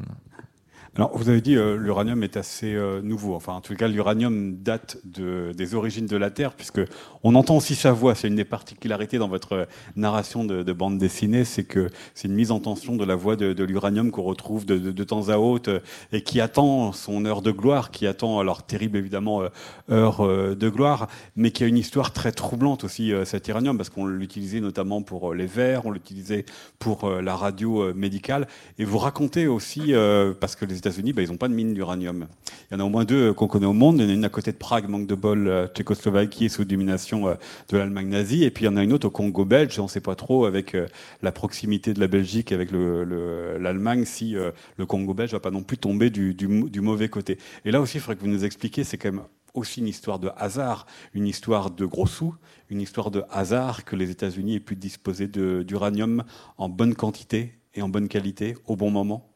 Alors, 0.97 1.17
vous 1.17 1.29
avez 1.29 1.39
dit 1.39 1.55
euh, 1.55 1.77
l'uranium 1.77 2.21
est 2.21 2.35
assez 2.35 2.75
euh, 2.75 3.01
nouveau. 3.01 3.33
Enfin, 3.33 3.53
en 3.53 3.61
tout 3.61 3.73
cas, 3.75 3.87
l'uranium 3.87 4.57
date 4.57 4.97
de, 5.05 5.53
des 5.55 5.73
origines 5.73 6.05
de 6.05 6.17
la 6.17 6.31
Terre, 6.31 6.51
puisque 6.51 6.81
on 7.23 7.33
entend 7.35 7.55
aussi 7.55 7.75
sa 7.75 7.93
voix. 7.93 8.13
C'est 8.13 8.27
une 8.27 8.35
des 8.35 8.43
particularités 8.43 9.17
dans 9.17 9.29
votre 9.29 9.69
narration 9.95 10.43
de, 10.43 10.63
de 10.63 10.73
bande 10.73 10.97
dessinée, 10.97 11.45
c'est 11.45 11.63
que 11.63 11.89
c'est 12.13 12.27
une 12.27 12.33
mise 12.33 12.51
en 12.51 12.59
tension 12.59 12.97
de 12.97 13.05
la 13.05 13.15
voix 13.15 13.37
de, 13.37 13.53
de 13.53 13.63
l'uranium 13.63 14.11
qu'on 14.11 14.23
retrouve 14.23 14.65
de, 14.65 15.03
temps 15.05 15.29
à 15.29 15.37
autre 15.37 15.69
euh, 15.69 15.79
et 16.11 16.23
qui 16.23 16.41
attend 16.41 16.91
son 16.91 17.23
heure 17.23 17.41
de 17.41 17.51
gloire, 17.51 17.91
qui 17.91 18.05
attend 18.05 18.39
alors 18.39 18.63
terrible 18.63 18.97
évidemment 18.97 19.43
euh, 19.43 19.47
heure 19.89 20.27
de 20.27 20.69
gloire, 20.69 21.07
mais 21.37 21.51
qui 21.51 21.63
a 21.63 21.67
une 21.67 21.77
histoire 21.77 22.11
très 22.11 22.33
troublante 22.33 22.83
aussi 22.83 23.13
cet 23.25 23.47
uranium, 23.47 23.77
parce 23.77 23.89
qu'on 23.89 24.05
l'utilisait 24.05 24.59
notamment 24.59 25.01
pour 25.01 25.33
les 25.33 25.45
verres, 25.45 25.85
on 25.85 25.91
l'utilisait 25.91 26.45
pour 26.79 27.09
la 27.09 27.35
radio 27.35 27.93
médicale, 27.93 28.47
et 28.77 28.85
vous 28.85 28.97
racontez 28.97 29.47
aussi 29.47 29.93
parce 30.39 30.55
que 30.55 30.65
les 30.65 30.80
États-Unis, 30.81 31.13
bah, 31.13 31.21
ils 31.21 31.29
n'ont 31.29 31.37
pas 31.37 31.47
de 31.47 31.53
mine 31.53 31.73
d'uranium. 31.73 32.27
Il 32.69 32.73
y 32.73 32.77
en 32.77 32.79
a 32.79 32.83
au 32.83 32.89
moins 32.89 33.05
deux 33.05 33.29
euh, 33.29 33.33
qu'on 33.33 33.47
connaît 33.47 33.67
au 33.67 33.73
monde. 33.73 33.97
Il 33.99 34.03
y 34.03 34.07
en 34.07 34.09
a 34.09 34.13
une 34.13 34.25
à 34.25 34.29
côté 34.29 34.51
de 34.51 34.57
Prague, 34.57 34.89
manque 34.89 35.05
de 35.05 35.15
bol, 35.15 35.47
euh, 35.47 35.67
Tchécoslovaquie, 35.67 36.49
sous 36.49 36.65
domination 36.65 37.27
euh, 37.27 37.35
de 37.69 37.77
l'Allemagne 37.77 38.09
nazie. 38.09 38.43
Et 38.43 38.49
puis 38.49 38.65
il 38.65 38.67
y 38.67 38.69
en 38.69 38.77
a 38.77 38.83
une 38.83 38.93
autre 38.93 39.07
au 39.07 39.11
Congo 39.11 39.45
belge, 39.45 39.79
on 39.79 39.83
ne 39.83 39.87
sait 39.87 40.01
pas 40.01 40.15
trop, 40.15 40.45
avec 40.45 40.75
la 41.21 41.31
proximité 41.31 41.93
de 41.93 41.99
la 41.99 42.07
Belgique 42.07 42.51
avec 42.51 42.71
l'Allemagne, 42.71 44.05
si 44.05 44.35
le 44.77 44.85
Congo 44.85 45.13
belge 45.13 45.31
va 45.31 45.39
pas 45.39 45.51
non 45.51 45.63
plus 45.63 45.77
tomber 45.77 46.09
du, 46.09 46.47
mauvais 46.81 47.09
côté. 47.09 47.37
Et 47.65 47.71
là 47.71 47.81
aussi, 47.81 47.97
il 47.97 48.01
faudrait 48.01 48.15
que 48.15 48.21
vous 48.21 48.27
nous 48.27 48.45
expliquiez, 48.45 48.83
c'est 48.83 48.97
quand 48.97 49.11
même 49.11 49.23
aussi 49.53 49.81
une 49.81 49.87
histoire 49.87 50.19
de 50.19 50.29
hasard, 50.37 50.87
une 51.13 51.27
histoire 51.27 51.71
de 51.71 51.85
gros 51.85 52.07
sous, 52.07 52.35
une 52.69 52.81
histoire 52.81 53.11
de 53.11 53.23
hasard 53.29 53.83
que 53.83 53.95
les 53.95 54.09
États-Unis 54.09 54.55
aient 54.55 54.59
pu 54.59 54.75
disposer 54.75 55.27
d'uranium 55.27 56.23
en 56.57 56.69
bonne 56.69 56.95
quantité 56.95 57.53
et 57.73 57.81
en 57.81 57.89
bonne 57.89 58.07
qualité 58.07 58.55
au 58.65 58.75
bon 58.75 58.91
moment 58.91 59.30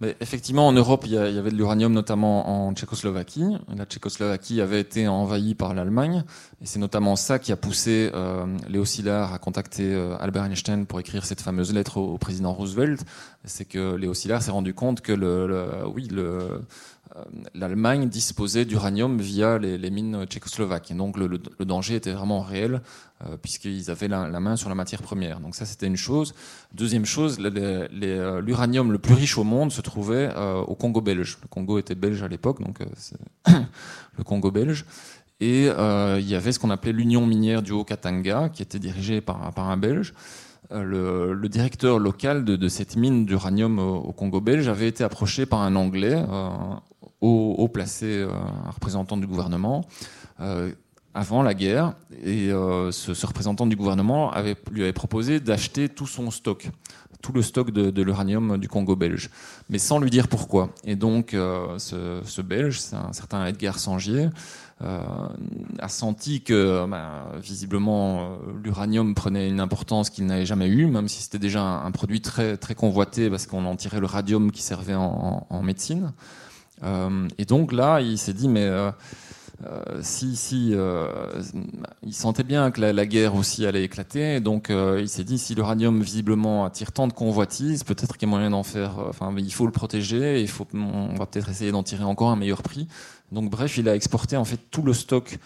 mais 0.00 0.16
effectivement, 0.20 0.66
en 0.66 0.72
Europe, 0.72 1.02
il 1.06 1.12
y, 1.12 1.18
avait 1.18 1.50
de 1.50 1.56
l'uranium, 1.56 1.92
notamment 1.92 2.68
en 2.68 2.72
Tchécoslovaquie. 2.72 3.56
La 3.76 3.84
Tchécoslovaquie 3.84 4.62
avait 4.62 4.80
été 4.80 5.08
envahie 5.08 5.54
par 5.54 5.74
l'Allemagne, 5.74 6.24
et 6.62 6.66
c'est 6.66 6.78
notamment 6.78 7.16
ça 7.16 7.38
qui 7.38 7.52
a 7.52 7.56
poussé 7.56 8.10
euh, 8.14 8.46
Léo 8.68 8.86
Szilard 8.86 9.34
à 9.34 9.38
contacter 9.38 9.92
euh, 9.92 10.16
Albert 10.18 10.44
Einstein 10.44 10.86
pour 10.86 11.00
écrire 11.00 11.26
cette 11.26 11.42
fameuse 11.42 11.74
lettre 11.74 11.98
au, 11.98 12.16
président 12.16 12.54
Roosevelt. 12.54 13.04
C'est 13.44 13.66
que 13.66 13.94
Léo 13.96 14.14
Szilard 14.14 14.42
s'est 14.42 14.50
rendu 14.50 14.72
compte 14.72 15.02
que 15.02 15.12
le 15.12 15.84
oui, 15.86 16.08
le, 16.08 16.62
l'Allemagne 17.54 18.08
disposait 18.08 18.64
d'uranium 18.64 19.20
via 19.20 19.58
les, 19.58 19.90
mines 19.90 20.24
tchécoslovaques. 20.26 20.90
Et 20.90 20.94
donc 20.94 21.16
le, 21.16 21.38
danger 21.64 21.96
était 21.96 22.12
vraiment 22.12 22.40
réel, 22.40 22.82
euh, 23.24 23.36
puisqu'ils 23.36 23.90
avaient 23.90 24.08
la, 24.08 24.28
main 24.40 24.56
sur 24.56 24.68
la 24.68 24.74
matière 24.74 25.02
première. 25.02 25.40
Donc 25.40 25.54
ça, 25.54 25.64
c'était 25.64 25.86
une 25.86 25.96
chose. 25.96 26.34
Deuxième 26.72 27.04
chose, 27.04 27.38
euh, 27.40 28.40
l'uranium 28.40 28.92
le 28.92 28.98
plus 28.98 29.14
riche 29.14 29.38
au 29.38 29.44
monde 29.44 29.72
se 29.72 29.80
trouvait 29.80 30.30
au 30.66 30.74
Congo 30.74 31.00
belge. 31.00 31.38
Le 31.42 31.48
Congo 31.48 31.78
était 31.78 31.94
belge 31.94 32.22
à 32.22 32.28
l'époque, 32.28 32.62
donc 32.62 32.78
le 34.18 34.24
Congo 34.24 34.50
belge. 34.50 34.84
Et 35.40 35.66
il 35.66 36.28
y 36.28 36.34
avait 36.34 36.52
ce 36.52 36.58
qu'on 36.58 36.70
appelait 36.70 36.92
l'Union 36.92 37.26
minière 37.26 37.62
du 37.62 37.72
Haut-Katanga, 37.72 38.50
qui 38.50 38.62
était 38.62 38.78
dirigée 38.78 39.20
par 39.20 39.58
un 39.58 39.76
Belge. 39.76 40.12
Le, 40.72 41.48
directeur 41.48 41.98
local 41.98 42.44
de, 42.44 42.68
cette 42.68 42.94
mine 42.94 43.26
d'uranium 43.26 43.80
au, 43.80 44.12
Congo 44.12 44.40
belge 44.40 44.68
avait 44.68 44.86
été 44.86 45.02
approché 45.02 45.44
par 45.44 45.62
un 45.62 45.74
Anglais, 45.74 46.22
haut, 47.20 47.68
placé, 47.68 48.06
euh, 48.06 48.30
un 48.30 48.70
représentant 48.70 49.16
du 49.16 49.26
gouvernement, 49.26 49.84
euh, 50.40 50.72
avant 51.14 51.42
la 51.42 51.54
guerre. 51.54 51.94
Et 52.24 52.50
euh, 52.50 52.92
ce, 52.92 53.26
représentant 53.26 53.66
du 53.66 53.76
gouvernement 53.76 54.32
lui 54.70 54.82
avait 54.82 54.92
proposé 54.92 55.40
d'acheter 55.40 55.88
tout 55.88 56.06
son 56.06 56.30
stock, 56.30 56.70
tout 57.20 57.32
le 57.32 57.42
stock 57.42 57.70
de, 57.70 58.02
l'uranium 58.02 58.58
du 58.58 58.68
Congo 58.68 58.96
belge, 58.96 59.28
mais 59.68 59.78
sans 59.78 59.98
lui 59.98 60.10
dire 60.10 60.28
pourquoi. 60.28 60.70
Et 60.84 60.96
donc, 60.96 61.30
ce, 61.32 62.40
Belge, 62.40 62.80
c'est 62.80 62.96
un 62.96 63.12
certain 63.12 63.44
Edgar 63.46 63.78
Sangier, 63.78 64.28
a 64.80 65.88
senti 65.88 66.40
que 66.40 66.86
ben, 66.86 67.24
visiblement 67.42 68.38
l'uranium 68.64 69.14
prenait 69.14 69.48
une 69.48 69.60
importance 69.60 70.08
qu'il 70.08 70.24
n'avait 70.24 70.46
jamais 70.46 70.68
eue, 70.68 70.86
même 70.86 71.08
si 71.08 71.22
c'était 71.22 71.40
déjà 71.40 71.60
un, 71.60 71.90
produit 71.90 72.22
très, 72.22 72.56
très 72.56 72.74
convoité 72.74 73.28
parce 73.28 73.46
qu'on 73.46 73.66
en 73.66 73.76
tirait 73.76 74.00
le 74.00 74.06
radium 74.06 74.52
qui 74.52 74.62
servait 74.62 74.94
en 74.94 75.62
médecine. 75.62 76.12
Euh, 76.82 77.28
et 77.38 77.44
donc 77.44 77.72
là, 77.72 78.00
il 78.00 78.18
s'est 78.18 78.32
dit, 78.32 78.48
mais 78.48 78.64
euh, 78.64 78.90
euh, 79.66 80.00
si, 80.02 80.36
si, 80.36 80.74
il 82.02 82.14
sentait 82.14 82.44
bien 82.44 82.70
que 82.70 82.80
la, 82.80 83.06
guerre 83.06 83.34
aussi 83.34 83.66
allait 83.66 83.84
éclater, 83.84 84.40
donc 84.40 84.70
il 84.70 85.08
s'est 85.08 85.24
dit 85.24 85.38
si 85.38 85.54
l'uranium 85.54 86.02
visiblement 86.02 86.64
attire 86.64 86.92
tant 86.92 87.06
de 87.06 87.12
convoitises, 87.12 87.84
peut-être 87.84 88.16
qu'il 88.16 88.28
y 88.28 88.30
a 88.30 88.34
moyen 88.34 88.50
d'en 88.50 88.62
faire. 88.62 88.98
Enfin, 89.08 89.34
il 89.36 89.52
faut 89.52 89.66
le 89.66 89.72
protéger, 89.72 90.40
il 90.40 90.48
faut, 90.48 90.66
on 90.74 91.14
va 91.14 91.26
peut-être 91.26 91.48
essayer 91.50 91.72
d'en 91.72 91.82
tirer 91.82 92.04
encore 92.04 92.30
un 92.30 92.36
meilleur 92.36 92.62
prix. 92.62 92.88
Donc 93.32 93.50
bref, 93.50 93.76
il 93.76 93.88
a 93.88 93.94
exporté 93.94 94.36
en 94.36 94.44
fait 94.44 94.58
tout 94.70 94.82
le 94.82 94.92
stock 94.92 95.38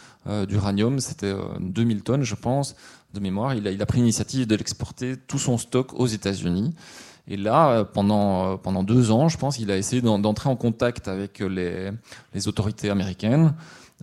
d'uranium, 0.49 1.01
c'était 1.01 1.35
2000 1.61 2.03
tonnes, 2.03 2.23
je 2.23 2.35
pense, 2.35 2.77
de 3.13 3.21
mémoire. 3.21 3.55
Il 3.55 3.83
a 3.83 3.87
pris 3.87 3.99
l'initiative 3.99 4.47
de 4.47 4.55
l'exporter 4.55 5.17
tout 5.17 5.39
son 5.39 5.59
stock 5.59 5.93
aux 5.95 6.07
États-Unis. 6.07 6.75
Et 7.29 7.37
là, 7.37 7.71
euh, 7.71 7.85
pendant, 7.85 8.53
euh, 8.53 8.57
pendant 8.57 8.83
deux 8.83 9.11
ans, 9.11 9.29
je 9.29 9.39
pense, 9.39 9.59
il 9.59 9.71
a 9.71 9.77
essayé 9.77 10.03
d'entrer 10.03 10.49
en 10.49 10.57
contact 10.57 11.09
avec 11.09 11.39
les, 11.39 11.91
les 12.35 12.49
autorités 12.49 12.91
américaines 12.91 13.55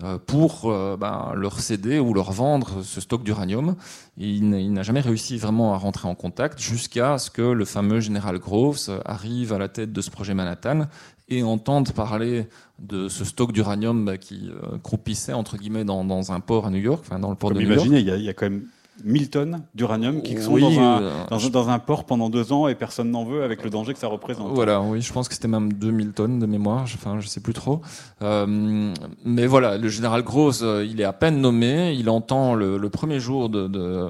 euh, 0.04 0.18
pour 0.18 0.74
ben, 0.98 1.34
leur 1.36 1.60
céder 1.60 2.00
ou 2.00 2.14
leur 2.14 2.32
vendre 2.32 2.82
ce 2.84 3.02
stock 3.02 3.24
d'uranium. 3.24 3.76
Il 4.18 4.50
n'a 4.50 4.84
jamais 4.84 5.02
réussi 5.02 5.38
vraiment 5.38 5.74
à 5.74 5.78
rentrer 5.78 6.08
en 6.08 6.16
contact 6.16 6.60
jusqu'à 6.60 7.18
ce 7.18 7.30
que 7.30 7.42
le 7.42 7.66
fameux 7.66 8.00
général 8.00 8.40
Groves 8.40 8.90
arrive 9.06 9.54
à 9.54 9.58
la 9.58 9.68
tête 9.68 9.92
de 9.94 10.02
ce 10.02 10.10
projet 10.10 10.34
Manhattan 10.34 10.88
et 11.30 11.44
entende 11.44 11.92
parler 11.92 12.48
de 12.80 13.08
ce 13.08 13.24
stock 13.24 13.52
d'uranium 13.52 14.06
bah, 14.06 14.18
qui 14.18 14.50
croupissait 14.82 15.34
entre 15.34 15.58
guillemets 15.58 15.86
dans, 15.86 16.04
dans, 16.04 16.32
un 16.32 16.40
port 16.40 16.66
à 16.66 16.72
New 16.72 16.80
York, 16.80 17.04
enfin 17.06 17.20
dans 17.20 17.30
le 17.30 17.36
port 17.36 17.52
de 17.52 17.60
New 17.60 17.68
York. 17.68 17.86
Imaginez, 17.86 18.00
il 18.00 18.24
y, 18.24 18.30
a 18.30 18.34
quand 18.34 18.50
même 18.50 18.66
1000 19.04 19.30
tonnes 19.30 19.64
d'uranium 19.76 20.22
qui 20.22 20.42
sont 20.42 20.58
dans, 20.58 20.80
un, 20.80 21.02
euh, 21.02 21.50
dans, 21.50 21.70
un, 21.70 21.80
port 21.80 22.06
pendant 22.06 22.30
deux 22.30 22.52
ans 22.52 22.68
et 22.68 22.76
personne 22.76 23.12
n'en 23.12 23.24
veut 23.24 23.44
avec 23.44 23.64
le 23.64 23.70
danger 23.70 23.94
que 23.94 24.00
ça 24.00 24.08
représente. 24.08 24.54
Voilà, 24.54 24.82
oui, 24.82 25.02
je 25.02 25.12
pense 25.12 25.28
que 25.28 25.34
c'était 25.34 25.48
même 25.48 25.74
2000 25.74 26.12
tonnes 26.12 26.40
de 26.40 26.46
mémoire, 26.46 26.88
je, 26.88 26.96
enfin 26.96 27.20
je 27.20 27.28
sais 27.28 27.40
plus 27.40 27.54
trop. 27.54 27.82
Euh, 28.22 28.94
mais 29.26 29.46
voilà, 29.48 29.78
le 29.78 29.90
général 29.90 30.24
Gross, 30.24 30.62
euh, 30.64 30.86
il 30.90 31.02
est 31.02 31.06
à 31.06 31.14
peine 31.14 31.42
nommé, 31.42 31.94
il 31.94 32.10
entend 32.10 32.56
le, 32.56 32.80
premier 32.90 33.20
jour 33.20 33.50
de... 33.50 33.68
de 33.68 34.08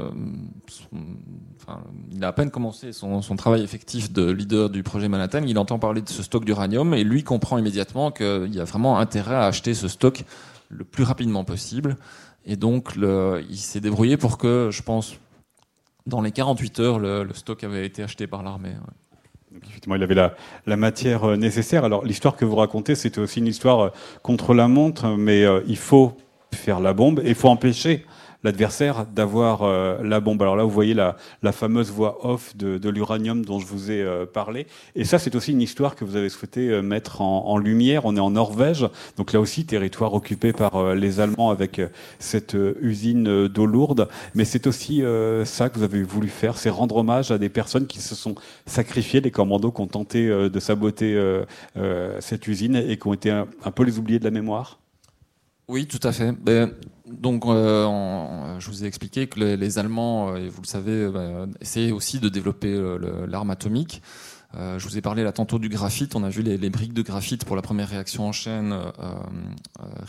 enfin, 1.61 1.79
il 2.11 2.23
a 2.23 2.29
à 2.29 2.33
peine 2.33 2.49
commencé 2.51 2.93
son, 2.93 3.21
son, 3.21 3.35
travail 3.35 3.63
effectif 3.63 4.11
de 4.11 4.29
leader 4.31 4.69
du 4.69 4.83
projet 4.83 5.07
Manhattan, 5.07 5.43
il 5.45 5.57
entend 5.57 5.79
parler 5.79 6.01
de 6.01 6.09
ce 6.09 6.23
stock 6.23 6.45
d'uranium 6.45 6.93
et 6.93 7.03
lui 7.03 7.23
comprend 7.23 7.57
immédiatement 7.57 8.11
qu'il 8.11 8.53
y 8.53 8.59
a 8.59 8.63
vraiment 8.63 8.97
intérêt 8.97 9.35
à 9.35 9.45
acheter 9.45 9.73
ce 9.73 9.87
stock 9.87 10.23
le 10.71 10.83
plus 10.83 11.03
rapidement 11.03 11.43
possible. 11.43 11.97
Et 12.45 12.55
donc, 12.55 12.93
il 12.97 13.57
s'est 13.57 13.81
débrouillé 13.81 14.17
pour 14.17 14.37
que, 14.37 14.69
je 14.71 14.81
pense, 14.81 15.15
dans 16.05 16.21
les 16.21 16.31
48 16.31 16.79
heures, 16.79 16.99
le, 16.99 17.27
stock 17.33 17.63
avait 17.63 17.85
été 17.85 18.03
acheté 18.03 18.27
par 18.27 18.43
l'armée. 18.43 18.73
Effectivement, 19.67 19.95
il 19.95 20.03
avait 20.03 20.15
la, 20.15 20.33
la 20.65 20.77
matière 20.77 21.25
euh, 21.25 21.35
nécessaire. 21.35 21.83
Alors, 21.83 22.05
l'histoire 22.05 22.37
que 22.37 22.45
vous 22.45 22.55
racontez, 22.55 22.95
c'était 22.95 23.19
aussi 23.19 23.39
une 23.39 23.47
histoire 23.47 23.79
euh, 23.79 23.89
contre 24.23 24.53
la 24.53 24.67
montre, 24.67 25.07
mais 25.17 25.43
euh, 25.43 25.61
il 25.67 25.77
faut 25.77 26.17
faire 26.53 26.79
la 26.79 26.93
bombe 26.93 27.19
et 27.23 27.29
il 27.29 27.35
faut 27.35 27.49
empêcher 27.49 28.05
l'adversaire 28.43 29.05
d'avoir 29.05 29.63
euh, 29.63 30.01
la 30.03 30.19
bombe. 30.19 30.41
Alors 30.41 30.55
là, 30.55 30.63
vous 30.63 30.69
voyez 30.69 30.93
la, 30.93 31.17
la 31.43 31.51
fameuse 31.51 31.91
voix 31.91 32.25
off 32.25 32.55
de, 32.55 32.77
de 32.77 32.89
l'uranium 32.89 33.45
dont 33.45 33.59
je 33.59 33.65
vous 33.65 33.91
ai 33.91 34.01
euh, 34.01 34.25
parlé. 34.25 34.67
Et 34.95 35.05
ça, 35.05 35.19
c'est 35.19 35.35
aussi 35.35 35.51
une 35.51 35.61
histoire 35.61 35.95
que 35.95 36.05
vous 36.05 36.15
avez 36.15 36.29
souhaité 36.29 36.69
euh, 36.69 36.81
mettre 36.81 37.21
en, 37.21 37.47
en, 37.47 37.57
lumière. 37.57 38.05
On 38.05 38.15
est 38.15 38.19
en 38.19 38.31
Norvège, 38.31 38.87
donc 39.17 39.33
là 39.33 39.39
aussi, 39.39 39.65
territoire 39.65 40.13
occupé 40.13 40.53
par 40.53 40.95
les 40.95 41.19
Allemands 41.19 41.51
avec 41.51 41.81
cette 42.19 42.57
usine 42.81 43.47
d'eau 43.47 43.65
lourde. 43.65 44.07
Mais 44.33 44.45
c'est 44.45 44.65
aussi 44.67 45.03
ça 45.45 45.69
que 45.69 45.77
vous 45.77 45.83
avez 45.83 46.01
voulu 46.03 46.27
faire, 46.29 46.57
c'est 46.57 46.69
rendre 46.69 46.97
hommage 46.97 47.31
à 47.31 47.37
des 47.37 47.49
personnes 47.49 47.85
qui 47.85 47.99
se 47.99 48.15
sont 48.15 48.35
sacrifiées, 48.65 49.21
les 49.21 49.31
commandos 49.31 49.71
qui 49.71 49.81
ont 49.81 49.87
tenté 49.87 50.27
de 50.27 50.59
saboter 50.59 51.19
cette 52.19 52.47
usine 52.47 52.75
et 52.75 52.97
qui 52.97 53.07
ont 53.07 53.13
été 53.13 53.29
un, 53.29 53.47
un 53.63 53.71
peu 53.71 53.83
les 53.83 53.99
oubliés 53.99 54.19
de 54.19 54.25
la 54.25 54.31
mémoire. 54.31 54.79
Oui, 55.67 55.87
tout 55.87 56.05
à 56.05 56.11
fait. 56.11 56.31
Ben, 56.33 56.73
donc, 57.11 57.45
euh, 57.45 58.59
je 58.59 58.67
vous 58.67 58.83
ai 58.83 58.87
expliqué 58.87 59.27
que 59.27 59.39
les, 59.39 59.79
Allemands, 59.79 60.29
euh, 60.29 60.37
et 60.37 60.49
vous 60.49 60.61
le 60.61 60.67
savez, 60.67 61.09
ben, 61.09 61.49
essayaient 61.59 61.91
aussi 61.91 62.19
de 62.19 62.29
développer 62.29 62.73
euh, 62.73 63.25
l'arme 63.27 63.49
atomique. 63.49 64.01
je 64.53 64.83
vous 64.83 64.97
ai 64.97 65.01
parlé 65.01 65.23
là 65.23 65.31
tantôt 65.31 65.59
du 65.59 65.69
graphite. 65.69 66.15
On 66.15 66.23
a 66.23 66.29
vu 66.29 66.41
les, 66.41 66.69
briques 66.69 66.93
de 66.93 67.01
graphite 67.01 67.45
pour 67.45 67.55
la 67.55 67.61
première 67.61 67.89
réaction 67.89 68.27
en 68.27 68.31
chaîne 68.31 68.75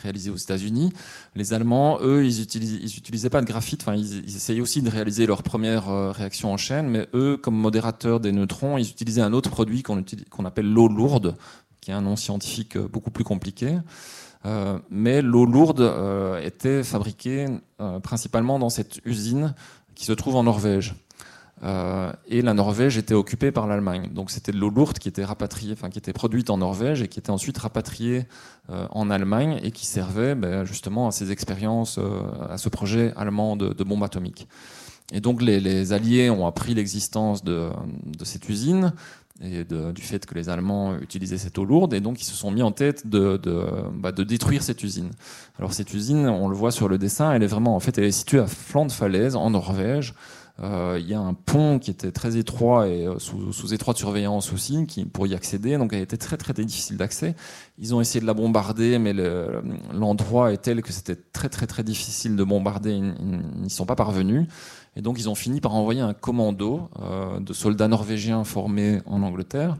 réalisée 0.03 0.31
aux 0.31 0.37
États-Unis. 0.37 0.93
Les 1.37 1.53
Allemands, 1.53 1.99
eux, 2.03 2.27
ils, 2.27 2.41
n'utilisaient 2.41 3.31
pas 3.31 3.41
de 3.41 3.47
graphite. 3.47 3.83
Enfin, 3.83 3.95
ils, 3.95 4.37
essayaient 4.37 4.61
aussi 4.61 4.83
de 4.83 4.91
réaliser 4.91 5.27
leur 5.27 5.45
première 5.45 5.87
réaction 6.13 6.53
en 6.53 6.57
chaîne, 6.57 6.89
mais 6.89 7.09
eux, 7.15 7.37
comme 7.37 7.55
modérateur 7.55 8.19
des 8.19 8.33
neutrons, 8.33 8.79
ils 8.79 8.91
utilisaient 8.91 9.23
un 9.23 9.33
autre 9.33 9.51
produit 9.51 9.85
qu'on 9.85 10.45
appelle 10.45 10.73
l'eau 10.73 10.89
lourde, 10.89 11.37
qui 11.81 11.93
est 11.93 11.95
un 11.95 12.03
nom 12.03 12.17
scientifique 12.17 12.77
beaucoup 12.79 13.13
plus 13.13 13.25
compliqué. 13.25 13.79
Euh, 14.45 14.79
mais 14.91 15.23
l'eau 15.23 15.45
lourde 15.45 15.81
euh, 15.81 16.41
était 16.43 16.83
fabriquée 16.83 17.47
euh, 17.81 18.01
principalement 18.01 18.59
dans 18.59 18.71
cette 18.71 19.01
usine 19.05 19.55
qui 19.95 20.05
se 20.05 20.13
trouve 20.13 20.37
en 20.37 20.43
Norvège. 20.43 20.95
et 22.29 22.43
la 22.43 22.55
Norvège 22.55 22.99
était 22.99 23.15
occupée 23.15 23.53
par 23.53 23.69
l'Allemagne. 23.69 24.11
Donc 24.13 24.33
c'était 24.33 24.51
de 24.51 24.59
l'eau 24.59 24.71
lourde 24.71 24.99
qui 24.99 25.09
était 25.09 25.25
rapatriée, 25.25 25.75
enfin 25.75 25.91
qui 25.91 25.99
était 25.99 26.13
produite 26.13 26.51
en 26.51 26.59
Norvège 26.59 27.03
et 27.03 27.09
qui 27.09 27.21
était 27.21 27.31
ensuite 27.31 27.57
rapatriée 27.59 28.27
en 28.69 29.11
Allemagne 29.11 29.61
et 29.63 29.71
qui 29.71 29.87
servait 29.87 30.35
ben, 30.35 30.65
justement 30.65 31.07
à 31.07 31.13
ces 31.13 31.31
expériences, 31.31 32.01
à 32.51 32.59
ce 32.59 32.69
projet 32.69 33.13
allemand 33.17 33.55
de, 33.55 33.73
de 33.73 33.85
bombe 33.85 34.03
atomique. 34.03 34.49
Et 35.13 35.21
donc 35.21 35.43
les, 35.43 35.93
Alliés 35.93 36.31
ont 36.31 36.47
appris 36.47 36.75
l'existence 36.75 37.45
de, 37.45 37.71
cette 38.23 38.49
usine 38.49 38.95
et 39.41 39.65
du 39.65 40.03
fait 40.03 40.25
que 40.27 40.35
les 40.35 40.49
Allemands 40.49 40.97
utilisaient 40.99 41.39
cette 41.39 41.59
eau 41.59 41.65
lourde, 41.65 41.95
et 41.95 42.01
donc 42.01 42.21
ils 42.21 42.25
se 42.25 42.35
sont 42.35 42.51
mis 42.51 42.63
en 42.63 42.71
tête 42.71 43.07
de, 43.07 43.41
bah, 43.95 44.13
de, 44.13 44.23
détruire 44.23 44.63
cette 44.63 44.83
usine. 44.85 45.11
Alors 45.59 45.73
cette 45.73 45.93
usine, 45.95 46.29
on 46.29 46.49
le 46.49 46.55
voit 46.55 46.71
sur 46.71 46.89
le 46.89 46.99
dessin, 46.99 47.33
elle 47.33 47.43
est 47.43 47.49
vraiment, 47.49 47.75
en 47.75 47.81
fait, 47.81 47.99
elle 47.99 48.05
est 48.05 48.13
située 48.13 48.39
à 48.39 48.47
flanc 48.47 48.87
de 48.87 48.93
falaise, 48.93 49.35
en 49.35 49.51
Norvège. 49.51 50.15
Euh, 50.61 50.99
il 51.01 51.09
y 51.09 51.15
a 51.15 51.21
un 51.21 51.33
pont 51.33 51.79
qui 51.79 51.91
était 51.91 52.13
très 52.13 52.37
étroit 52.37 52.87
et 52.87 53.07
euh, 53.07 53.19
sous, 53.19 53.73
étroite 53.73 53.97
surveillance 53.97 54.53
aussi, 54.53 54.87
pour 55.13 55.27
y 55.27 55.35
accéder, 55.35 55.79
donc 55.79 55.93
elle 55.95 56.03
était 56.03 56.19
très 56.19 56.37
très 56.37 56.53
difficile 56.53 56.99
d'accès. 56.99 57.35
Ils 57.79 57.95
ont 57.95 58.01
essayé 58.01 58.21
de 58.21 58.27
la 58.27 58.35
bombarder, 58.35 58.99
mais 58.99 59.15
l'endroit 59.93 60.53
est 60.53 60.59
tel 60.59 60.83
que 60.83 60.93
c'était 60.93 61.17
très 61.17 61.49
très 61.49 61.67
très 61.67 61.83
difficile 61.83 62.37
de 62.37 62.45
bombarder, 62.45 62.93
ils 62.93 63.63
n'y 63.63 63.71
sont 63.71 63.87
pas 63.87 63.97
parvenus. 63.97 64.47
Et 64.97 65.03
donc 65.03 65.19
ils 65.19 65.29
ont 65.29 65.35
fini 65.35 65.61
par 65.61 65.75
envoyer 65.75 66.01
un 66.01 66.15
commando 66.15 66.91
euh, 67.01 67.41
de 67.41 67.53
soldats 67.53 67.89
norvégiens 67.89 68.45
formés 68.45 69.01
en 69.07 69.23
Angleterre 69.23 69.77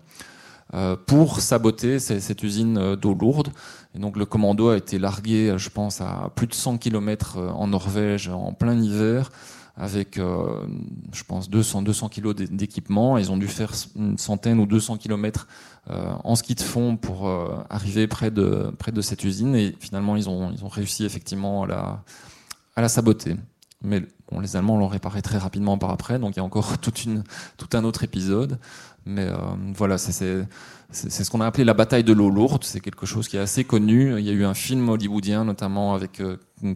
pour 1.07 1.41
saboter 1.41 1.99
cette 1.99 2.43
usine 2.43 2.97
d'eau 2.97 3.13
lourde. 3.13 3.53
Et 3.95 3.99
donc 3.99 4.17
le 4.17 4.25
commando 4.25 4.71
a 4.71 4.79
été 4.79 4.99
largué, 4.99 5.53
je 5.59 5.69
pense, 5.69 6.01
à 6.01 6.31
plus 6.35 6.47
de 6.47 6.55
100 6.55 6.79
km 6.79 7.37
en 7.37 7.67
Norvège 7.67 8.31
en 8.31 8.55
plein 8.55 8.81
hiver 8.81 9.29
avec, 9.77 10.19
euh, 10.19 10.67
je 11.13 11.25
pense, 11.25 11.49
200, 11.49 11.83
200 11.83 12.09
kilos 12.09 12.35
d'équipement. 12.35 13.17
Ils 13.17 13.31
ont 13.33 13.37
dû 13.37 13.49
faire 13.49 13.73
une 13.97 14.19
centaine 14.19 14.61
ou 14.61 14.67
200 14.67 14.99
kilomètres 14.99 15.49
euh, 15.91 16.13
en 16.25 16.37
ski 16.37 16.55
de 16.55 16.61
fond 16.61 16.97
pour 16.97 17.29
euh, 17.29 17.57
arriver 17.71 18.07
près 18.07 18.31
de, 18.31 18.73
près 18.79 18.93
de 18.93 19.01
cette 19.01 19.25
usine. 19.25 19.55
Et 19.55 19.75
finalement, 19.81 20.17
ils 20.17 20.29
ont, 20.29 20.53
ils 20.53 20.65
ont 20.65 20.69
réussi 20.69 21.05
effectivement 21.05 21.65
à 21.65 21.67
la, 21.67 22.05
à 22.77 22.83
la 22.83 22.89
saboter. 22.89 23.37
Mais 23.83 24.03
les 24.41 24.57
Allemands 24.57 24.79
l'ont 24.79 24.89
réparé 24.89 25.23
très 25.23 25.39
rapidement 25.39 25.79
par 25.79 25.91
après, 25.91 26.19
donc 26.19 26.37
il 26.37 26.39
y 26.39 26.41
a 26.41 26.45
encore 26.45 26.79
tout 26.79 27.69
un 27.73 27.85
autre 27.85 28.05
épisode. 28.05 28.59
Mais 29.05 29.29
voilà, 29.75 29.99
c'est 29.99 30.47
ce 30.93 31.31
qu'on 31.31 31.41
a 31.41 31.47
appelé 31.47 31.65
la 31.65 31.75
bataille 31.75 32.05
de 32.05 32.13
l'eau 32.13 32.31
lourde. 32.31 32.63
C'est 32.63 32.79
quelque 32.79 33.05
chose 33.05 33.27
qui 33.27 33.37
est 33.37 33.41
assez 33.41 33.65
connu. 33.65 34.17
Il 34.17 34.25
y 34.25 34.31
a 34.31 34.33
eu 34.33 34.45
un 34.45 34.55
film 34.55 34.89
hollywoodien, 34.89 35.45
notamment 35.45 35.95
avec 35.95 36.23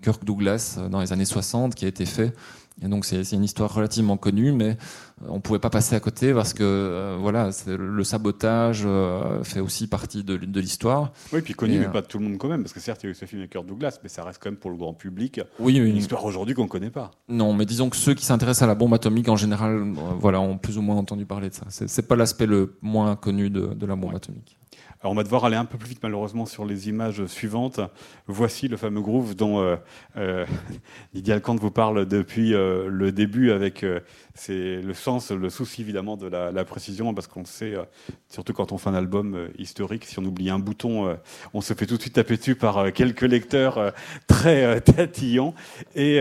Kirk 0.03 0.25
Douglas, 0.25 0.81
dans 0.91 1.01
les 1.01 1.13
années 1.13 1.25
60, 1.25 1.77
qui 1.77 1.85
a 1.85 1.89
été 1.89 2.05
fait 2.05 2.35
et 2.83 2.89
donc 2.89 3.07
c'est 3.07 3.33
une 3.33 3.45
histoire 3.45 3.73
relativement 3.73 4.19
connue, 4.19 4.53
mais 4.53 4.77
euh, 5.23 5.29
on 5.29 5.41
pouvait 5.41 5.59
pas 5.59 5.71
passer 5.71 5.95
à 5.97 6.01
côté 6.01 6.35
parce 6.35 6.53
que 6.53 6.63
euh, 6.63 7.17
voilà, 7.19 7.51
le 7.67 8.05
sabotage 8.05 8.83
euh, 8.85 9.43
fait 9.45 9.61
aussi 9.61 9.87
partie 9.87 10.25
de, 10.25 10.37
de 10.37 10.61
l'histoire. 10.61 11.13
Oui, 11.33 11.41
puis 11.41 11.55
connu, 11.55 11.79
mais 11.79 11.89
pas 11.89 12.03
de 12.03 12.07
tout 12.07 12.19
le 12.19 12.25
monde 12.25 12.37
quand 12.37 12.49
même, 12.49 12.63
parce 12.63 12.75
que 12.75 12.81
certes 12.81 13.03
il 13.03 13.07
y 13.07 13.09
a 13.09 13.13
eu 13.13 13.15
ce 13.15 13.25
film 13.25 13.41
avec 13.41 13.53
Kirk 13.53 13.65
Douglas, 13.65 13.99
mais 14.03 14.11
ça 14.11 14.25
reste 14.25 14.43
quand 14.43 14.51
même 14.51 14.59
pour 14.59 14.71
le 14.71 14.77
grand 14.77 14.93
public 14.93 15.41
oui, 15.59 15.77
une 15.77 15.97
histoire 15.97 16.25
aujourd'hui 16.25 16.55
qu'on 16.55 16.69
connaît 16.69 16.91
pas. 16.91 17.13
Non, 17.29 17.55
mais 17.55 17.65
disons 17.65 17.89
que 17.89 17.97
ceux 17.97 18.15
qui 18.15 18.25
s'intéressent 18.25 18.65
à 18.65 18.67
la 18.67 18.75
bombe 18.75 18.93
atomique 18.93 19.29
en 19.29 19.37
général, 19.37 19.95
voilà, 20.19 20.41
ont 20.41 20.59
plus 20.59 20.77
ou 20.77 20.83
moins 20.83 20.97
entendu 20.97 21.25
parler 21.25 21.49
de 21.49 21.55
ça. 21.55 21.65
C'est 21.69 22.07
pas 22.07 22.17
l'aspect 22.17 22.47
le 22.47 22.77
moins 22.83 23.17
connu 23.17 23.49
de, 23.49 23.69
de 23.75 23.87
la 23.87 23.97
bombe 23.97 24.15
atomique. 24.15 24.59
Alors 25.07 25.13
on 25.13 25.17
va 25.19 25.23
devoir 25.23 25.45
aller 25.45 25.55
un 25.55 25.67
peu 25.67 25.79
plus 25.79 25.91
vite 25.91 26.01
malheureusement 26.03 26.47
sur 26.47 26.65
les 26.65 26.89
images 26.89 27.27
suivantes. 27.27 27.79
Voici 28.27 28.67
le 28.67 28.77
fameux 28.77 29.01
groove 29.01 29.37
dont 29.37 29.61
euh, 29.61 29.77
euh, 30.17 30.45
Didier 31.15 31.35
Alcante 31.35 31.61
vous 31.61 31.71
parle 31.71 32.07
depuis 32.07 32.55
euh, 32.55 32.89
le 32.89 33.13
début 33.13 33.53
avec 33.53 33.87
c'est 34.35 34.83
le 34.83 34.95
sens, 34.95 35.31
le 35.31 35.49
souci 35.49 35.83
évidemment 35.83 36.17
de 36.17 36.27
la, 36.27 36.65
précision, 36.65 37.15
parce 37.15 37.29
qu'on 37.29 37.45
sait, 37.45 37.75
surtout 38.29 38.53
quand 38.53 38.73
on 38.73 38.79
fait 38.79 38.91
un 38.91 38.95
album 38.95 39.49
historique, 39.57 40.05
si 40.05 40.19
on 40.19 40.25
oublie 40.25 40.51
un 40.51 40.59
bouton, 40.59 41.17
on 41.55 41.61
se 41.63 41.73
fait 41.73 41.87
tout 41.87 41.97
de 41.97 42.03
suite 42.03 42.15
taper 42.15 42.37
dessus 42.37 42.55
par 42.55 42.93
quelques 42.93 43.23
lecteurs 43.23 43.95
très 44.27 44.81
tatillons. 44.83 45.55
Et 45.95 46.19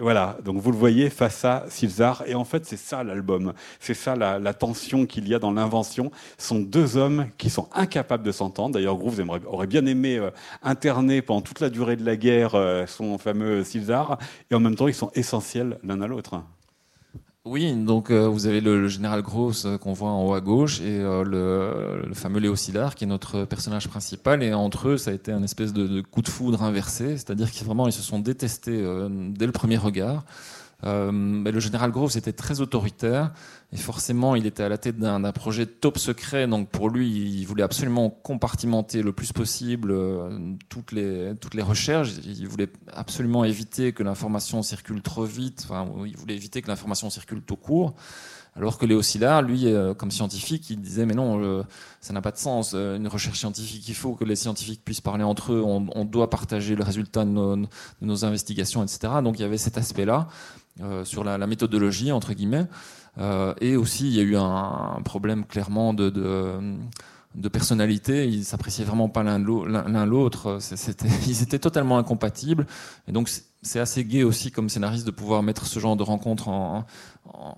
voilà, 0.00 0.36
donc 0.44 0.58
vous 0.58 0.70
le 0.70 0.76
voyez 0.76 1.10
face 1.10 1.44
à 1.44 1.64
Silzar. 1.68 2.22
Et 2.26 2.36
en 2.36 2.44
fait, 2.44 2.64
c'est 2.64 2.76
ça 2.76 3.02
l'album. 3.02 3.54
C'est 3.80 3.94
ça 3.94 4.14
la, 4.14 4.54
tension 4.54 5.06
qu'il 5.06 5.26
y 5.26 5.34
a 5.34 5.40
dans 5.40 5.50
l'invention. 5.50 6.12
Ce 6.38 6.46
sont 6.48 6.60
deux 6.60 6.96
hommes 6.96 7.26
qui 7.38 7.50
sont 7.50 7.68
incapables 7.72 8.01
de 8.02 8.32
s'entendre. 8.32 8.74
D'ailleurs, 8.74 8.96
Groove 8.96 9.22
aurait 9.46 9.66
bien 9.66 9.86
aimé 9.86 10.20
interner 10.62 11.22
pendant 11.22 11.40
toute 11.40 11.60
la 11.60 11.70
durée 11.70 11.96
de 11.96 12.04
la 12.04 12.16
guerre 12.16 12.56
son 12.86 13.18
fameux 13.18 13.64
Silzar. 13.64 14.18
Et 14.50 14.54
en 14.54 14.60
même 14.60 14.76
temps, 14.76 14.88
ils 14.88 14.94
sont 14.94 15.10
essentiels 15.14 15.78
l'un 15.82 16.00
à 16.00 16.06
l'autre. 16.06 16.42
Oui, 17.44 17.72
donc 17.74 18.10
euh, 18.10 18.28
vous 18.28 18.46
avez 18.46 18.60
le, 18.60 18.86
général 18.86 19.20
Gross 19.20 19.64
euh, 19.64 19.76
qu'on 19.76 19.92
voit 19.92 20.10
en 20.10 20.24
haut 20.24 20.34
à 20.34 20.40
gauche 20.40 20.80
et 20.80 21.00
euh, 21.00 22.04
le, 22.06 22.14
fameux 22.14 22.38
Léo 22.38 22.54
Szilard 22.54 22.94
qui 22.94 23.02
est 23.02 23.06
notre 23.08 23.44
personnage 23.44 23.88
principal. 23.88 24.44
Et 24.44 24.54
entre 24.54 24.90
eux, 24.90 24.96
ça 24.96 25.10
a 25.10 25.14
été 25.14 25.32
un 25.32 25.42
espèce 25.42 25.72
de, 25.72 25.88
de 25.88 26.00
coup 26.02 26.22
de 26.22 26.28
foudre 26.28 26.62
inversé, 26.62 27.16
c'est-à-dire 27.16 27.50
qu'ils 27.50 27.66
se 27.66 28.02
sont 28.02 28.20
détestés 28.20 28.80
dès 29.30 29.46
le 29.46 29.52
premier 29.52 29.76
regard. 29.76 30.24
Euh, 30.84 31.12
le 31.12 31.60
général 31.60 31.92
Groves 31.92 32.16
était 32.16 32.32
très 32.32 32.60
autoritaire 32.60 33.32
et 33.72 33.76
forcément 33.76 34.34
il 34.34 34.46
était 34.46 34.64
à 34.64 34.68
la 34.68 34.78
tête 34.78 34.98
d'un 34.98 35.32
projet 35.32 35.66
top 35.66 35.98
secret. 35.98 36.46
Donc 36.46 36.70
pour 36.70 36.90
lui, 36.90 37.08
il 37.08 37.44
voulait 37.44 37.62
absolument 37.62 38.10
compartimenter 38.10 39.02
le 39.02 39.12
plus 39.12 39.32
possible 39.32 39.92
euh, 39.92 40.38
toutes 40.68 40.92
les 40.92 41.34
toutes 41.40 41.54
les 41.54 41.62
recherches. 41.62 42.10
Il 42.24 42.48
voulait 42.48 42.70
absolument 42.92 43.44
éviter 43.44 43.92
que 43.92 44.02
l'information 44.02 44.62
circule 44.62 45.02
trop 45.02 45.24
vite. 45.24 45.66
Enfin, 45.68 45.88
il 46.04 46.16
voulait 46.16 46.34
éviter 46.34 46.62
que 46.62 46.68
l'information 46.68 47.10
circule 47.10 47.42
tout 47.42 47.56
court. 47.56 47.94
Alors 48.54 48.76
que 48.76 48.84
Léo 48.84 49.00
Szilard, 49.00 49.42
lui, 49.42 49.66
euh, 49.66 49.94
comme 49.94 50.10
scientifique, 50.10 50.68
il 50.68 50.80
disait 50.80 51.06
mais 51.06 51.14
non, 51.14 51.64
ça 52.00 52.12
n'a 52.12 52.20
pas 52.20 52.32
de 52.32 52.36
sens. 52.36 52.74
Une 52.74 53.08
recherche 53.08 53.38
scientifique, 53.38 53.88
il 53.88 53.94
faut 53.94 54.14
que 54.14 54.24
les 54.24 54.36
scientifiques 54.36 54.84
puissent 54.84 55.00
parler 55.00 55.24
entre 55.24 55.52
eux. 55.52 55.62
On, 55.64 56.04
doit 56.04 56.28
partager 56.28 56.76
le 56.76 56.84
résultat 56.84 57.24
de 57.24 57.30
nos, 57.30 57.56
de 57.56 57.66
nos 58.02 58.24
investigations, 58.24 58.82
etc. 58.82 59.14
Donc 59.24 59.38
il 59.38 59.42
y 59.42 59.44
avait 59.44 59.58
cet 59.58 59.78
aspect-là. 59.78 60.28
Euh, 60.80 61.04
sur 61.04 61.22
la, 61.22 61.46
méthodologie 61.46 62.12
entre 62.12 62.32
guillemets. 62.32 62.66
Euh, 63.18 63.52
et 63.60 63.76
aussi, 63.76 64.08
il 64.08 64.14
y 64.14 64.20
a 64.20 64.22
eu 64.22 64.36
un, 64.36 65.02
problème 65.04 65.44
clairement 65.44 65.92
de, 65.92 66.08
de, 66.08 67.48
personnalité. 67.48 68.26
Ils 68.26 68.44
s'appréciaient 68.44 68.86
vraiment 68.86 69.10
pas 69.10 69.22
l'un 69.22 69.38
l'autre. 70.06 70.58
Ils 71.26 71.42
étaient 71.42 71.58
totalement 71.58 71.98
incompatibles. 71.98 72.66
Et 73.06 73.12
donc, 73.12 73.28
c'est 73.62 73.78
assez 73.78 74.04
gai 74.04 74.24
aussi 74.24 74.50
comme 74.50 74.68
scénariste 74.68 75.06
de 75.06 75.12
pouvoir 75.12 75.42
mettre 75.42 75.66
ce 75.66 75.78
genre 75.78 75.96
de 75.96 76.02
rencontre 76.02 76.48
en, 76.48 76.84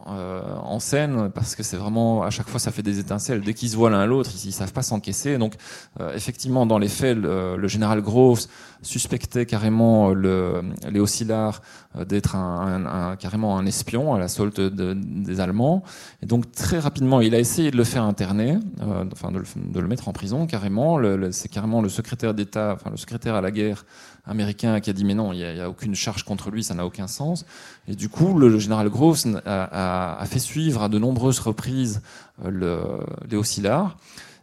euh, 0.07 0.43
en, 0.63 0.79
scène 0.79 1.31
parce 1.35 1.55
que 1.55 1.63
c'est 1.63 1.79
vraiment 1.79 2.23
à 2.23 2.29
chaque 2.29 2.49
fois 2.49 2.61
ça 2.61 2.71
fait 2.71 2.83
des 2.83 2.99
étincelles. 2.99 3.41
Dès 3.41 3.55
qu'ils 3.55 3.71
se 3.71 3.77
voient 3.77 3.89
l'un 3.89 4.05
l'autre 4.05 4.31
ils, 4.35 4.49
ils, 4.49 4.53
savent 4.53 4.75
pas 4.75 4.83
s'encaisser. 4.83 5.39
Donc 5.39 5.55
euh, 6.01 6.15
effectivement 6.15 6.67
dans 6.67 6.79
les 6.79 6.89
faits 6.89 7.17
le, 7.17 7.67
général 7.69 8.03
Groves 8.03 8.43
suspectait 8.83 9.47
carrément 9.47 10.13
le 10.13 10.61
Léo 10.91 11.07
Szilard 11.07 11.63
euh, 11.97 12.05
d'être 12.05 12.37
un, 12.37 12.85
un, 12.85 13.17
carrément 13.17 13.57
un 13.57 13.65
espion 13.65 14.15
à 14.15 14.19
la 14.19 14.29
solde 14.29 14.61
des 14.61 15.41
Allemands. 15.41 15.83
Et 16.23 16.27
donc 16.27 16.53
très 16.53 16.79
rapidement 16.79 17.23
il 17.23 17.35
a 17.35 17.39
essayé 17.39 17.71
de 17.71 17.79
le 17.79 17.85
faire 17.85 18.05
interner 18.05 18.59
enfin 19.13 19.33
de 19.33 19.39
le, 19.39 19.45
de 19.57 19.81
le, 19.81 19.89
mettre 19.89 20.09
en 20.09 20.13
prison 20.13 20.47
carrément. 20.47 21.01
C'est 21.31 21.49
carrément 21.49 21.81
le 21.81 21.89
secrétaire 21.89 22.35
d'État 22.35 22.75
enfin 22.75 22.91
le 22.91 22.99
secrétaire 22.99 23.35
à 23.35 23.41
la 23.41 23.51
guerre 23.51 23.87
américain 24.27 24.81
qui 24.81 24.91
a 24.91 24.93
dit 24.93 25.05
mais 25.05 25.14
non, 25.14 25.33
il 25.33 25.39
n'y 25.39 25.61
a, 25.61 25.68
aucune 25.68 25.95
charge 25.95 26.25
contre 26.25 26.51
lui, 26.51 26.64
ça 26.64 26.75
n'a 26.75 26.87
aucun 26.87 27.07
sens. 27.07 27.45
Et 27.89 27.95
du 27.95 28.09
coup, 28.09 28.39
le, 28.39 28.59
général 28.59 28.89
Gross 28.89 29.27
a, 29.45 30.20
a, 30.20 30.27
fait 30.27 30.39
suivre 30.39 30.83
à 30.83 30.89
de 30.89 30.99
nombreuses 30.99 31.39
reprises 31.41 32.01
euh, 32.45 32.99
le, 33.31 33.43
Szilard. 33.43 33.97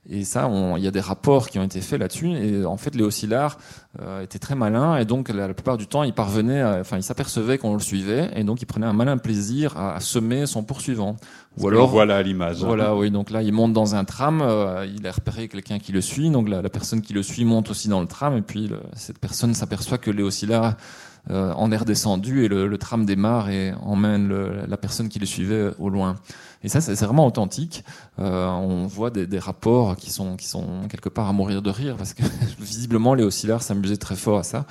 Et 0.09 0.23
ça, 0.23 0.49
il 0.77 0.83
y 0.83 0.87
a 0.87 0.91
des 0.91 0.99
rapports 0.99 1.47
qui 1.49 1.59
ont 1.59 1.63
été 1.63 1.79
faits 1.79 1.99
là-dessus. 1.99 2.31
Et 2.31 2.65
en 2.65 2.75
fait, 2.75 2.95
Léo 2.95 3.11
Szilard 3.11 3.59
euh, 4.01 4.23
était 4.23 4.39
très 4.39 4.55
malin. 4.55 4.97
Et 4.97 5.05
donc, 5.05 5.29
la, 5.29 5.53
plupart 5.53 5.77
du 5.77 5.85
temps, 5.85 6.01
il 6.01 6.13
parvenait, 6.13 6.63
enfin, 6.63 6.97
il 6.97 7.03
s'apercevait 7.03 7.59
qu'on 7.59 7.73
le 7.75 7.79
suivait. 7.79 8.31
Et 8.35 8.43
donc, 8.43 8.63
il 8.63 8.65
prenait 8.65 8.87
un 8.87 8.93
malin 8.93 9.17
plaisir 9.17 9.77
à, 9.77 9.99
semer 9.99 10.47
son 10.47 10.63
poursuivant. 10.63 11.17
Ou 11.57 11.67
alors, 11.67 11.89
voilà 11.89 12.21
l'image. 12.23 12.63
Voilà, 12.63 12.95
oui. 12.95 13.11
Donc 13.11 13.29
là, 13.29 13.41
il 13.41 13.51
monte 13.51 13.73
dans 13.73 13.95
un 13.95 14.05
tram. 14.05 14.41
Euh, 14.41 14.87
il 14.97 15.05
a 15.05 15.11
repéré 15.11 15.47
quelqu'un 15.47 15.79
qui 15.79 15.91
le 15.91 16.01
suit. 16.01 16.29
Donc 16.29 16.47
la, 16.47 16.61
la, 16.61 16.69
personne 16.69 17.01
qui 17.01 17.13
le 17.13 17.23
suit 17.23 17.43
monte 17.43 17.69
aussi 17.69 17.89
dans 17.89 18.01
le 18.01 18.07
tram. 18.07 18.37
Et 18.37 18.41
puis, 18.41 18.69
cette 18.95 19.19
personne 19.19 19.53
s'aperçoit 19.53 19.97
que 19.97 20.11
Léo 20.11 20.31
Szilard 20.31 20.75
euh, 21.29 21.53
en 21.53 21.71
est 21.71 21.77
redescendu 21.77 22.45
et 22.45 22.47
le, 22.47 22.77
tram 22.79 23.05
démarre 23.05 23.49
et 23.51 23.73
emmène 23.83 24.33
la 24.67 24.77
personne 24.77 25.07
qui 25.07 25.19
le 25.19 25.27
suivait 25.27 25.71
au 25.77 25.89
loin. 25.89 26.15
Et 26.63 26.69
ça, 26.69 26.81
c'est 26.81 26.93
vraiment 27.05 27.27
authentique. 27.27 27.83
Euh, 28.19 28.47
on 28.47 28.87
voit 28.87 29.11
des, 29.11 29.39
rapports 29.39 29.95
qui 29.95 30.11
sont, 30.11 30.35
qui 30.35 30.47
sont 30.47 30.87
quelque 30.89 31.09
part 31.09 31.27
à 31.27 31.33
mourir 31.33 31.61
de 31.61 31.69
rire 31.69 31.95
parce 31.95 32.13
que 32.13 32.23
visiblement 32.59 33.13
les 33.13 33.23
oscillars 33.23 33.61
s'amusaient 33.61 33.97
très 33.97 34.15
fort 34.15 34.39
à 34.39 34.43
ça. 34.43 34.65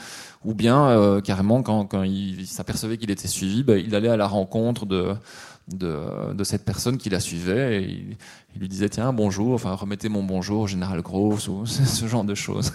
Ou 0.44 0.54
bien 0.54 0.88
euh, 0.88 1.20
carrément 1.20 1.62
quand, 1.62 1.84
quand 1.86 2.02
il, 2.02 2.46
s'apercevait 2.46 2.96
qu'il 2.96 3.10
était 3.10 3.28
suivi, 3.28 3.62
bah, 3.62 3.76
il 3.76 3.94
allait 3.94 4.08
à 4.08 4.16
la 4.16 4.26
rencontre 4.26 4.86
de, 4.86 5.14
de, 5.74 6.44
cette 6.44 6.64
personne 6.64 6.98
qui 6.98 7.10
la 7.10 7.20
suivait 7.20 7.82
et 7.82 7.88
il, 8.54 8.60
lui 8.60 8.68
disait 8.68 8.88
tiens 8.88 9.12
bonjour, 9.12 9.54
enfin 9.54 9.74
remettez 9.74 10.08
mon 10.08 10.22
bonjour 10.22 10.62
au 10.62 10.66
général 10.66 11.02
Gross 11.02 11.48
ou 11.48 11.66
ce 11.66 12.06
genre 12.06 12.24
de 12.24 12.34
choses. 12.34 12.72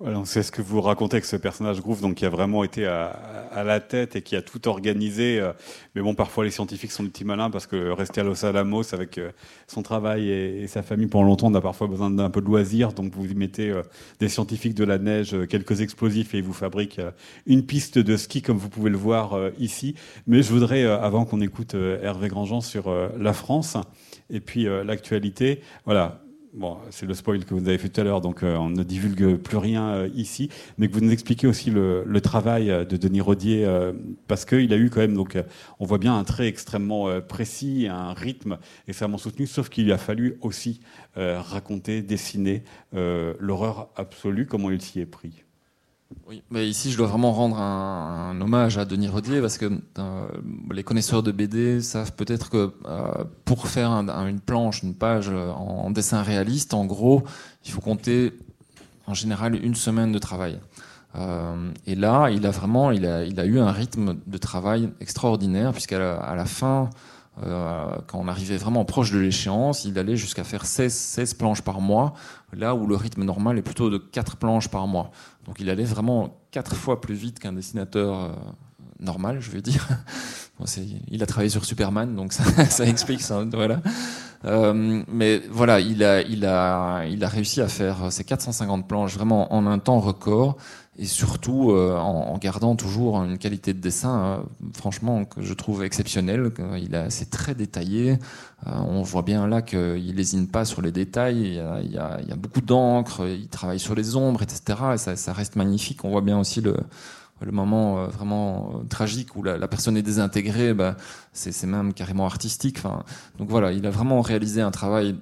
Voilà, 0.00 0.22
c'est 0.26 0.44
ce 0.44 0.52
que 0.52 0.62
vous 0.62 0.80
racontez 0.80 1.16
avec 1.16 1.24
ce 1.24 1.34
personnage 1.34 1.80
Groove, 1.80 2.02
donc 2.02 2.14
qui 2.14 2.24
a 2.24 2.28
vraiment 2.28 2.62
été 2.62 2.86
à, 2.86 3.64
la 3.64 3.80
tête 3.80 4.14
et 4.14 4.22
qui 4.22 4.36
a 4.36 4.42
tout 4.42 4.68
organisé. 4.68 5.40
Euh, 5.40 5.52
mais 5.96 6.02
bon, 6.02 6.14
parfois 6.14 6.44
les 6.44 6.52
scientifiques 6.52 6.92
sont 6.92 7.02
des 7.02 7.08
petits 7.08 7.24
malins 7.24 7.50
parce 7.50 7.66
que 7.66 7.90
rester 7.90 8.20
à 8.20 8.24
Los 8.24 8.44
Alamos 8.44 8.94
avec 8.94 9.18
euh, 9.18 9.32
son 9.66 9.82
travail 9.82 10.30
et, 10.30 10.68
sa 10.68 10.82
famille 10.84 11.08
pendant 11.08 11.24
longtemps, 11.24 11.48
on 11.48 11.54
a 11.54 11.60
parfois 11.60 11.88
besoin 11.88 12.10
d'un 12.10 12.30
peu 12.30 12.40
de 12.40 12.46
loisirs. 12.46 12.92
Donc 12.92 13.12
vous 13.12 13.26
mettez 13.34 13.70
euh, 13.70 13.82
des 14.20 14.28
scientifiques 14.28 14.74
de 14.74 14.84
la 14.84 14.98
neige, 14.98 15.36
quelques 15.48 15.80
explosifs 15.80 16.32
et 16.32 16.38
ils 16.38 16.44
vous 16.44 16.52
fabriquent 16.52 17.00
une 17.46 17.66
piste 17.66 17.98
de 17.98 18.16
ski 18.16 18.40
comme 18.40 18.56
vous 18.56 18.68
pouvez 18.68 18.90
le 18.90 18.96
voir 18.96 19.36
ici. 19.58 19.96
Mais 20.28 20.44
je 20.44 20.52
voudrais, 20.52 20.84
avant 20.84 21.24
qu'on 21.24 21.40
écoute 21.40 21.74
Hervé 21.74 22.28
Grandjean 22.28 22.60
sur 22.60 22.94
la 23.18 23.32
France 23.32 23.76
et 24.30 24.38
puis 24.38 24.68
l'actualité, 24.84 25.60
voilà, 25.84 26.20
bon, 26.54 26.78
c'est 26.90 27.06
le 27.06 27.14
spoil 27.14 27.44
que 27.44 27.54
vous 27.54 27.68
avez 27.68 27.78
fait 27.78 27.88
tout 27.88 28.00
à 28.00 28.04
l'heure, 28.04 28.20
donc 28.20 28.42
euh, 28.42 28.56
on 28.56 28.70
ne 28.70 28.82
divulgue 28.82 29.36
plus 29.36 29.56
rien 29.56 29.88
euh, 29.90 30.08
ici, 30.14 30.48
mais 30.76 30.88
que 30.88 30.94
vous 30.94 31.00
nous 31.00 31.12
expliquez 31.12 31.46
aussi 31.46 31.70
le, 31.70 32.20
travail 32.22 32.70
euh, 32.70 32.84
de 32.84 32.96
Denis 32.96 33.20
Rodier, 33.20 33.66
parce 34.26 34.44
qu'il 34.44 34.72
a 34.72 34.76
eu 34.76 34.90
quand 34.90 35.00
même, 35.00 35.14
donc 35.14 35.36
on 35.78 35.86
voit 35.86 35.98
bien 35.98 36.16
un 36.16 36.24
trait 36.24 36.48
extrêmement 36.48 37.20
précis, 37.20 37.86
un 37.88 38.12
rythme 38.12 38.58
extrêmement 38.86 39.18
soutenu, 39.18 39.46
sauf 39.46 39.68
qu'il 39.68 39.90
a 39.92 39.98
fallu 39.98 40.36
aussi 40.40 40.80
raconter, 41.16 42.02
dessiner 42.02 42.64
l'horreur 42.92 43.90
absolue, 43.96 44.46
comment 44.46 44.70
il 44.70 44.82
s'y 44.82 45.00
est 45.00 45.06
pris. 45.06 45.44
Oui, 46.26 46.42
mais 46.50 46.66
ici, 46.66 46.90
je 46.90 46.96
dois 46.96 47.06
vraiment 47.06 47.32
rendre 47.32 47.58
un, 47.58 48.40
hommage 48.40 48.78
à 48.78 48.86
Denis 48.86 49.08
Rodier 49.08 49.40
parce 49.42 49.58
que 49.58 49.78
euh, 49.98 50.26
les 50.70 50.82
connaisseurs 50.82 51.22
de 51.22 51.32
BD 51.32 51.82
savent 51.82 52.12
peut-être 52.12 52.48
que 52.48 52.72
euh, 52.86 53.24
pour 53.44 53.68
faire 53.68 53.90
une 53.90 54.40
planche, 54.40 54.82
une 54.82 54.94
page 54.94 55.28
en, 55.28 55.90
dessin 55.90 56.22
réaliste, 56.22 56.72
en 56.72 56.86
gros, 56.86 57.24
il 57.66 57.72
faut 57.72 57.82
compter 57.82 58.32
en 59.06 59.12
général 59.12 59.62
une 59.62 59.74
semaine 59.74 60.10
de 60.10 60.18
travail. 60.18 60.60
Euh, 61.16 61.70
et 61.86 61.94
là, 61.94 62.30
il 62.30 62.46
a 62.46 62.50
vraiment, 62.50 62.90
il 62.90 63.04
a, 63.06 63.44
eu 63.44 63.58
un 63.58 63.72
rythme 63.72 64.16
de 64.26 64.38
travail 64.38 64.90
extraordinaire 65.00 65.72
puisqu'à 65.72 65.98
la, 65.98 66.16
à 66.16 66.34
la 66.34 66.46
fin, 66.46 66.88
quand 67.40 68.18
on 68.18 68.26
arrivait 68.26 68.56
vraiment 68.56 68.84
proche 68.84 69.12
de 69.12 69.18
l'échéance, 69.20 69.84
il 69.84 69.96
allait 69.96 70.16
jusqu'à 70.16 70.42
faire 70.42 70.66
16, 70.66 70.92
16 70.92 71.34
planches 71.34 71.62
par 71.62 71.80
mois, 71.80 72.14
là 72.52 72.74
où 72.74 72.88
le 72.88 72.96
rythme 72.96 73.22
normal 73.22 73.58
est 73.58 73.62
plutôt 73.62 73.90
de 73.90 73.98
4 73.98 74.38
planches 74.38 74.66
par 74.66 74.88
mois. 74.88 75.12
Donc 75.48 75.56
il 75.60 75.70
allait 75.70 75.84
vraiment 75.84 76.38
quatre 76.50 76.76
fois 76.76 77.00
plus 77.00 77.14
vite 77.14 77.38
qu'un 77.38 77.54
dessinateur 77.54 78.20
euh, 78.20 78.28
normal, 79.00 79.40
je 79.40 79.50
veux 79.50 79.62
dire. 79.62 79.88
il 81.08 81.22
a 81.22 81.26
travaillé 81.26 81.48
sur 81.48 81.64
Superman, 81.64 82.14
donc 82.14 82.32
ça, 82.68 82.84
explique 82.84 83.22
ça. 83.22 83.44
Voilà. 83.50 83.80
Euh, 84.44 85.02
mais 85.08 85.40
voilà, 85.50 85.80
il 85.80 86.04
a, 86.04 86.20
il, 86.20 86.44
a, 86.44 87.06
il 87.06 87.24
a 87.24 87.28
réussi 87.28 87.62
à 87.62 87.68
faire 87.68 88.12
ces 88.12 88.24
450 88.24 88.86
planches 88.86 89.14
vraiment 89.14 89.52
en 89.54 89.66
un 89.66 89.78
temps 89.78 90.00
record 90.00 90.58
et 90.98 91.06
surtout 91.06 91.70
euh, 91.70 91.96
en, 91.96 92.36
gardant 92.38 92.74
toujours 92.74 93.22
une 93.22 93.38
qualité 93.38 93.72
de 93.72 93.78
dessin, 93.78 94.18
euh, 94.18 94.36
franchement, 94.74 95.24
que 95.24 95.42
je 95.42 95.54
trouve 95.54 95.84
exceptionnelle. 95.84 96.50
Il 96.82 96.96
a, 96.96 97.08
c'est 97.08 97.30
très 97.30 97.54
détaillé. 97.54 98.18
Euh, 98.66 98.72
on 98.74 99.02
voit 99.02 99.22
bien 99.22 99.46
là 99.46 99.62
qu'il 99.62 100.16
lésine 100.16 100.48
pas 100.48 100.64
sur 100.64 100.82
les 100.82 100.90
détails. 100.90 101.40
Il 101.40 101.54
y 101.54 101.60
a, 101.60 101.80
il 101.80 101.92
y 101.92 101.98
a, 101.98 102.18
il 102.20 102.28
y 102.28 102.32
a 102.32 102.36
beaucoup 102.36 102.60
d'encre. 102.60 103.28
Il 103.28 103.48
travaille 103.48 103.78
sur 103.78 103.94
les 103.94 104.16
ombres, 104.16 104.42
etc. 104.42 104.80
Et 104.94 104.98
ça, 104.98 105.14
ça, 105.14 105.32
reste 105.32 105.54
magnifique. 105.54 106.04
On 106.04 106.10
voit 106.10 106.20
bien 106.20 106.38
aussi 106.38 106.60
le, 106.60 106.76
le 107.40 107.52
moment 107.52 108.06
vraiment 108.08 108.82
tragique 108.88 109.36
où 109.36 109.44
la, 109.44 109.56
la, 109.56 109.68
personne 109.68 109.96
est 109.96 110.02
désintégrée. 110.02 110.74
Bah, 110.74 110.96
c'est, 111.32 111.52
c'est 111.52 111.68
même 111.68 111.94
carrément 111.94 112.26
artistique. 112.26 112.78
Enfin, 112.78 113.04
donc 113.38 113.48
voilà, 113.48 113.70
il 113.70 113.86
a 113.86 113.90
vraiment 113.90 114.20
réalisé 114.20 114.62
un 114.62 114.72
travail 114.72 115.14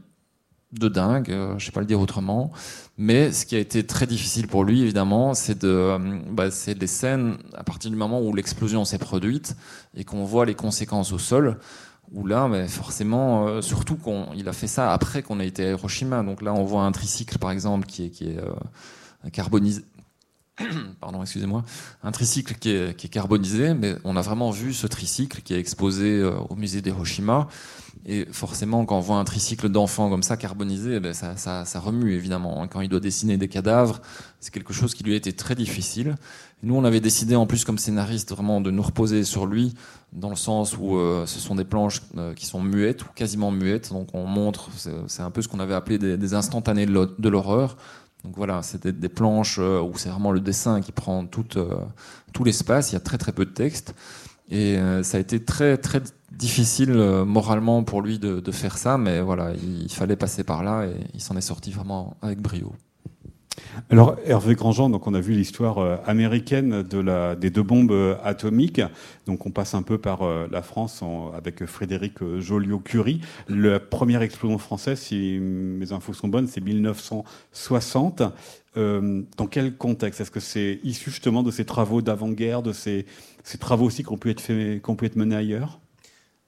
de 0.79 0.89
dingue, 0.89 1.31
euh, 1.31 1.59
je 1.59 1.67
sais 1.67 1.73
pas 1.73 1.81
le 1.81 1.87
dire 1.87 2.01
autrement. 2.01 2.53
Mais 2.99 3.33
ce 3.33 3.47
qui 3.47 3.57
a 3.57 3.59
été 3.59 3.85
très 3.85 4.07
difficile 4.07 4.47
pour 4.47 4.65
lui, 4.65 4.83
évidemment, 4.83 5.35
c'est 5.35 5.59
de, 5.61 5.69
euh, 5.69 5.99
bah, 6.31 6.51
c'est 6.51 6.75
des 6.75 6.87
scènes 6.87 7.37
à 7.55 7.65
partir 7.65 7.91
du 7.91 7.97
moment 7.97 8.21
où 8.21 8.35
l'explosion 8.35 8.85
s'est 8.85 8.99
produite 8.99 9.57
et 9.95 10.05
qu'on 10.05 10.25
voit 10.25 10.47
les 10.47 10.55
conséquences 10.55 11.13
au 11.13 11.19
sol. 11.19 11.59
Où 12.13 12.25
là, 12.25 12.47
mais 12.47 12.69
forcément, 12.69 13.49
euh, 13.49 13.63
surtout 13.63 13.97
qu'il 13.97 14.49
a 14.49 14.53
fait 14.53 14.69
ça 14.69 14.93
après 14.93 15.23
qu'on 15.23 15.41
ait 15.41 15.49
été 15.49 15.67
à 15.67 15.71
Hiroshima. 15.71 16.23
Donc 16.23 16.41
là, 16.41 16.55
on 16.55 16.63
voit 16.63 16.83
un 16.83 16.93
tricycle, 16.93 17.39
par 17.39 17.51
exemple, 17.51 17.87
qui 17.87 18.05
est, 18.05 18.11
qui 18.11 18.29
est 18.29 19.31
carbonisé. 19.33 19.83
Pardon, 21.01 21.23
excusez-moi. 21.23 21.65
Un 22.03 22.13
tricycle 22.13 22.55
qui 22.55 22.71
est, 22.71 22.97
qui 22.97 23.07
est, 23.07 23.11
carbonisé, 23.11 23.75
mais 23.75 23.97
on 24.05 24.17
a 24.17 24.23
vraiment 24.23 24.51
vu 24.51 24.73
ce 24.73 24.87
tricycle 24.87 25.43
qui 25.43 25.55
est 25.55 25.59
exposé 25.59 26.23
au 26.49 26.57
musée 26.57 26.81
d'Hiroshima. 26.81 27.49
Et 28.09 28.25
forcément, 28.31 28.85
quand 28.85 28.97
on 28.97 29.01
voit 29.01 29.17
un 29.17 29.25
tricycle 29.25 29.69
d'enfants 29.69 30.09
comme 30.09 30.23
ça 30.23 30.37
carbonisé, 30.37 30.95
eh 30.97 31.01
ben 31.01 31.13
ça, 31.13 31.37
ça, 31.37 31.65
ça, 31.65 31.81
remue 31.81 32.13
évidemment. 32.13 32.67
Quand 32.69 32.81
il 32.81 32.89
doit 32.89 33.01
dessiner 33.01 33.37
des 33.37 33.49
cadavres, 33.49 34.01
c'est 34.39 34.55
quelque 34.55 34.73
chose 34.73 34.95
qui 34.95 35.03
lui 35.03 35.15
a 35.15 35.17
été 35.17 35.33
très 35.33 35.57
difficile. 35.57 36.15
nous, 36.63 36.77
on 36.77 36.85
avait 36.85 37.01
décidé 37.01 37.35
en 37.35 37.47
plus 37.47 37.65
comme 37.65 37.79
scénariste 37.79 38.31
vraiment 38.31 38.61
de 38.61 38.71
nous 38.71 38.83
reposer 38.83 39.25
sur 39.25 39.47
lui, 39.47 39.75
dans 40.13 40.31
le 40.31 40.37
sens 40.37 40.77
où 40.79 40.97
euh, 40.97 41.27
ce 41.27 41.41
sont 41.41 41.57
des 41.57 41.65
planches 41.65 42.01
euh, 42.17 42.33
qui 42.33 42.47
sont 42.47 42.63
muettes 42.63 43.03
ou 43.03 43.09
quasiment 43.15 43.51
muettes. 43.51 43.93
Donc 43.93 44.09
on 44.13 44.25
montre, 44.25 44.71
c'est 45.09 45.23
un 45.23 45.31
peu 45.33 45.43
ce 45.43 45.49
qu'on 45.49 45.61
avait 45.61 45.75
appelé 45.75 45.99
des, 45.99 46.17
des 46.17 46.35
instantanés 46.35 46.87
de 46.87 47.29
l'horreur. 47.29 47.77
Donc 48.27 48.37
voilà, 48.37 48.61
c'est 48.63 48.87
des, 48.87 49.09
planches 49.09 49.59
euh, 49.59 49.81
où 49.81 49.97
c'est 49.97 50.09
vraiment 50.09 50.33
le 50.33 50.41
dessin 50.41 50.81
qui 50.81 50.93
prend 50.93 51.25
tout, 51.25 51.47
tout 52.33 52.45
l'espace. 52.45 52.91
Il 52.91 52.95
y 52.95 52.97
a 52.97 53.01
très 53.01 53.17
très 53.17 53.33
peu 53.33 53.47
de 53.47 53.53
texte. 53.53 53.95
Et 54.51 54.79
ça 55.03 55.17
a 55.17 55.21
été 55.21 55.43
très 55.43 55.77
très 55.77 56.01
difficile 56.37 56.93
euh, 56.93 57.25
moralement 57.25 57.83
pour 57.85 58.03
lui 58.03 58.19
de, 58.19 58.53
faire 58.53 58.79
ça, 58.79 58.99
mais 58.99 59.21
voilà, 59.21 59.53
il, 59.55 59.91
fallait 59.91 60.17
passer 60.17 60.45
par 60.45 60.63
là 60.63 60.87
et 60.87 60.97
il 61.15 61.21
s'en 61.21 61.37
est 61.37 61.41
sorti 61.41 61.71
vraiment 61.71 62.17
avec 62.23 62.41
brio. 62.41 62.73
Alors 63.91 64.17
Hervé 64.25 64.55
Grandjean, 64.55 64.91
donc 64.91 65.07
on 65.07 65.15
a 65.15 65.21
vu 65.21 65.33
l'histoire 65.33 65.79
euh, 65.79 65.97
américaine 66.07 66.83
de 66.83 66.99
la, 66.99 67.37
des 67.37 67.51
deux 67.51 67.63
bombes 67.63 67.93
euh, 67.93 68.17
atomiques. 68.25 68.81
Donc 69.27 69.47
on 69.47 69.51
passe 69.51 69.75
un 69.75 69.83
peu 69.83 69.99
par 69.99 70.23
la 70.51 70.63
France 70.63 71.03
avec 71.35 71.65
Frédéric 71.67 72.19
Joliot-Curie. 72.39 73.21
La 73.49 73.81
première 73.81 74.23
explosion 74.23 74.59
française, 74.59 74.99
si 74.99 75.39
mes 75.41 75.93
infos 75.93 76.13
sont 76.13 76.29
bonnes, 76.29 76.47
c'est 76.47 76.61
1960. 76.61 78.23
dans 78.77 79.47
quel 79.51 79.77
contexte? 79.77 80.21
Est-ce 80.21 80.31
que 80.31 80.41
c'est 80.41 80.81
issu 80.85 81.11
justement 81.11 81.43
de 81.43 81.51
ces 81.51 81.65
travaux 81.65 82.03
d'avant-guerre, 82.03 82.63
de 82.63 82.73
ces, 82.73 83.07
ces, 83.43 83.59
travaux 83.59 83.87
aussi 83.87 84.05
qui 84.05 84.13
ont 84.13 84.19
pu 84.19 84.31
être, 84.31 84.41
fait, 84.41 84.81
qui 84.83 84.91
ont 84.91 84.97
pu 84.97 85.07
être 85.07 85.17
menés 85.17 85.37
ailleurs? 85.37 85.81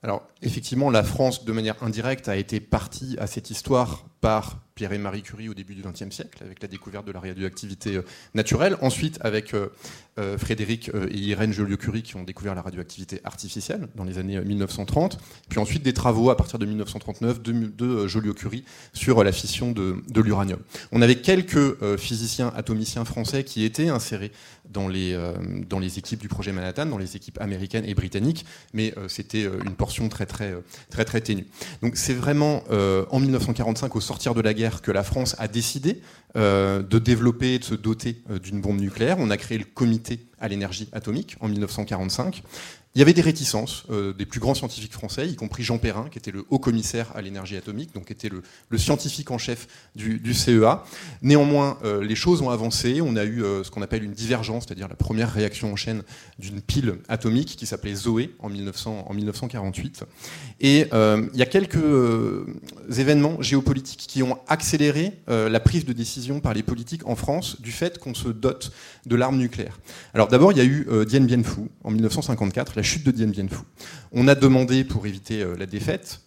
Alors, 0.03 0.29
effectivement, 0.43 0.91
la 0.91 1.03
France, 1.03 1.45
de 1.45 1.53
manière 1.53 1.83
indirecte, 1.83 2.29
a 2.29 2.37
été 2.37 2.61
partie 2.61 3.17
à 3.19 3.27
cette 3.27 3.51
histoire 3.51 4.05
par 4.21 4.59
Pierre 4.75 4.93
et 4.93 4.99
Marie 4.99 5.23
Curie 5.23 5.49
au 5.49 5.55
début 5.55 5.75
du 5.75 5.83
XXe 5.83 6.15
siècle, 6.15 6.43
avec 6.45 6.63
la 6.63 6.69
découverte 6.69 7.05
de 7.05 7.11
la 7.11 7.19
radioactivité 7.19 7.97
euh, 7.97 8.03
naturelle. 8.35 8.77
Ensuite, 8.81 9.19
avec 9.23 9.55
euh, 9.55 9.69
euh, 10.19 10.39
Frédéric 10.39 10.89
et 11.11 11.19
Irène 11.19 11.53
Joliot-Curie 11.53 12.03
qui 12.03 12.15
ont 12.15 12.23
découvert 12.23 12.55
la 12.55 12.63
radioactivité 12.63 13.21
artificielle 13.25 13.89
dans 13.97 14.05
les 14.05 14.19
années 14.19 14.41
1930. 14.41 15.19
Puis 15.49 15.59
ensuite, 15.59 15.83
des 15.83 15.95
travaux 15.95 16.31
à 16.31 16.37
partir 16.37 16.61
de 16.61 16.67
1939 16.67 17.43
de, 17.43 18.07
Joliot-Curie 18.07 18.65
sur 18.93 19.23
la 19.25 19.33
fission 19.33 19.73
de, 19.73 20.01
l'uranium. 20.21 20.61
On 20.93 21.03
avait 21.03 21.17
quelques 21.17 21.97
physiciens 21.97 22.53
atomiciens 22.57 23.05
français 23.05 23.45
qui 23.45 23.65
étaient 23.65 23.89
insérés 23.89 24.33
dans 24.73 24.89
les, 24.89 25.19
dans 25.69 25.79
les 25.79 25.99
équipes 25.99 26.21
du 26.21 26.29
projet 26.29 26.53
Manhattan, 26.53 26.87
dans 26.87 26.99
les 26.99 27.17
équipes 27.17 27.41
américaines 27.41 27.85
et 27.87 27.95
britanniques, 27.95 28.45
mais 28.73 28.95
c'était 29.09 29.45
une 29.45 29.75
portion 29.75 30.09
très, 30.09 30.27
très, 30.27 30.55
très, 30.91 31.05
très 31.05 31.21
ténue. 31.21 31.47
Donc 31.83 31.97
c'est 31.97 32.15
vraiment 32.15 32.63
en 33.11 33.21
1945, 33.21 33.97
au 33.97 34.01
sortir 34.01 34.35
de 34.35 34.41
la 34.41 34.55
guerre, 34.55 34.83
que 34.83 34.91
la 34.91 35.03
France 35.03 35.37
a 35.39 35.49
décidé 35.49 36.01
euh, 36.37 36.83
de 36.83 36.99
développer, 36.99 37.59
de 37.59 37.65
se 37.65 37.75
doter 37.75 38.21
euh, 38.31 38.39
d'une 38.39 38.61
bombe 38.61 38.79
nucléaire. 38.79 39.17
On 39.19 39.31
a 39.31 39.39
créé 39.39 39.57
le 39.57 39.65
comité 39.65 40.21
à 40.39 40.47
l'énergie 40.49 40.87
atomique 40.93 41.37
en 41.41 41.49
1945. 41.49 42.43
Il 42.99 43.01
y 43.01 43.03
avait 43.03 43.15
des 43.15 43.23
réticences 43.23 43.85
euh, 43.93 44.13
des 44.13 44.27
plus 44.27 44.41
grands 44.41 44.57
scientifiques 44.57 44.93
français, 44.93 45.29
y 45.29 45.37
compris 45.37 45.63
Jean 45.63 45.79
Perrin, 45.79 46.09
qui 46.11 46.19
était 46.19 46.33
le 46.33 46.45
haut 46.51 46.59
commissaire 46.59 47.13
à 47.15 47.23
l'énergie 47.23 47.57
atomique, 47.57 47.95
donc 47.95 48.07
qui 48.07 48.13
était 48.13 48.29
le, 48.29 48.77
scientifique 48.77 49.31
en 49.31 49.39
chef 49.39 49.69
du, 49.95 50.35
CEA. 50.35 50.83
Néanmoins, 51.23 51.79
euh, 51.85 52.03
les 52.03 52.17
choses 52.17 52.43
ont 52.43 52.51
avancé. 52.51 53.01
On 53.01 53.15
a 53.15 53.23
eu 53.23 53.45
euh, 53.45 53.63
ce 53.63 53.71
qu'on 53.71 53.83
appelle 53.83 54.03
une 54.03 54.15
divergence, 54.15 54.65
c'est-à-dire 54.67 54.89
la 54.89 54.97
première 54.97 55.33
réaction 55.33 55.73
en 55.73 55.77
chaîne 55.77 56.03
d'une 56.41 56.61
pile 56.61 56.97
atomique 57.09 57.55
qui 57.55 57.67
s'appelait 57.67 57.95
Zoé 57.95 58.35
en, 58.41 58.49
1900, 58.49 59.05
en 59.09 59.15
1948. 59.15 60.03
Et 60.61 60.89
il 60.91 61.39
y 61.39 61.43
a 61.43 61.47
quelques 61.47 61.79
événements 62.91 63.41
géopolitiques 63.41 64.07
qui 64.09 64.25
ont 64.25 64.39
accéléré 64.49 65.13
la 65.29 65.61
prise 65.61 65.85
de 65.85 65.93
décision 65.93 66.41
par 66.41 66.53
les 66.53 66.65
politiques 66.65 67.07
en 67.07 67.15
France 67.15 67.61
du 67.61 67.71
fait 67.71 67.99
qu'on 67.99 68.15
se 68.15 68.29
dote 68.29 68.73
de 69.07 69.15
l'arme 69.15 69.39
nucléaire. 69.39 69.79
Alors 70.15 70.27
d'abord, 70.27 70.51
il 70.51 70.59
y 70.59 70.61
a 70.61 70.65
eu 70.65 70.89
Dien 71.07 71.21
Bien 71.21 71.45
Phu 71.45 71.71
en 71.85 71.93
1954, 71.93 72.75
la 72.75 72.83
chute 72.89 73.05
de 73.05 73.11
Dien 73.11 73.27
Bien 73.27 73.47
Phu. 73.47 73.61
On 74.13 74.29
a 74.29 74.35
demandé, 74.35 74.83
pour 74.83 75.07
éviter 75.07 75.43
euh, 75.43 75.55
la 75.59 75.67
défaite, 75.67 76.23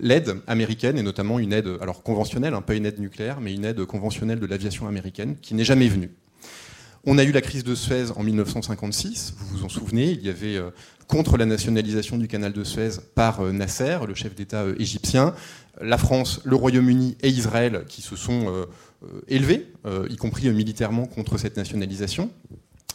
l'aide 0.00 0.36
américaine, 0.46 0.96
et 0.96 1.02
notamment 1.02 1.38
une 1.38 1.52
aide 1.52 1.68
alors 1.80 2.02
conventionnelle, 2.02 2.54
hein, 2.54 2.62
pas 2.62 2.74
une 2.74 2.86
aide 2.86 2.98
nucléaire, 2.98 3.40
mais 3.40 3.52
une 3.52 3.66
aide 3.66 3.84
conventionnelle 3.84 4.40
de 4.40 4.46
l'aviation 4.46 4.88
américaine, 4.88 5.36
qui 5.42 5.54
n'est 5.54 5.64
jamais 5.64 5.88
venue. 5.88 6.10
On 7.04 7.18
a 7.18 7.24
eu 7.24 7.32
la 7.32 7.42
crise 7.42 7.64
de 7.64 7.74
Suez 7.74 8.06
en 8.16 8.22
1956, 8.22 9.34
vous 9.36 9.58
vous 9.58 9.64
en 9.64 9.68
souvenez, 9.68 10.12
il 10.12 10.22
y 10.22 10.30
avait 10.30 10.56
euh, 10.56 10.70
contre 11.08 11.36
la 11.36 11.44
nationalisation 11.44 12.16
du 12.16 12.28
canal 12.28 12.54
de 12.54 12.64
Suez 12.64 13.00
par 13.14 13.40
euh, 13.40 13.52
Nasser, 13.52 13.98
le 14.08 14.14
chef 14.14 14.34
d'État 14.34 14.64
égyptien, 14.78 15.34
la 15.80 15.98
France, 15.98 16.40
le 16.44 16.56
Royaume-Uni 16.56 17.18
et 17.22 17.28
Israël 17.28 17.84
qui 17.88 18.02
se 18.02 18.14
sont 18.14 18.66
élevés, 19.26 19.72
y 20.10 20.16
compris 20.16 20.48
militairement, 20.50 21.06
contre 21.06 21.38
cette 21.38 21.56
nationalisation. 21.56 22.30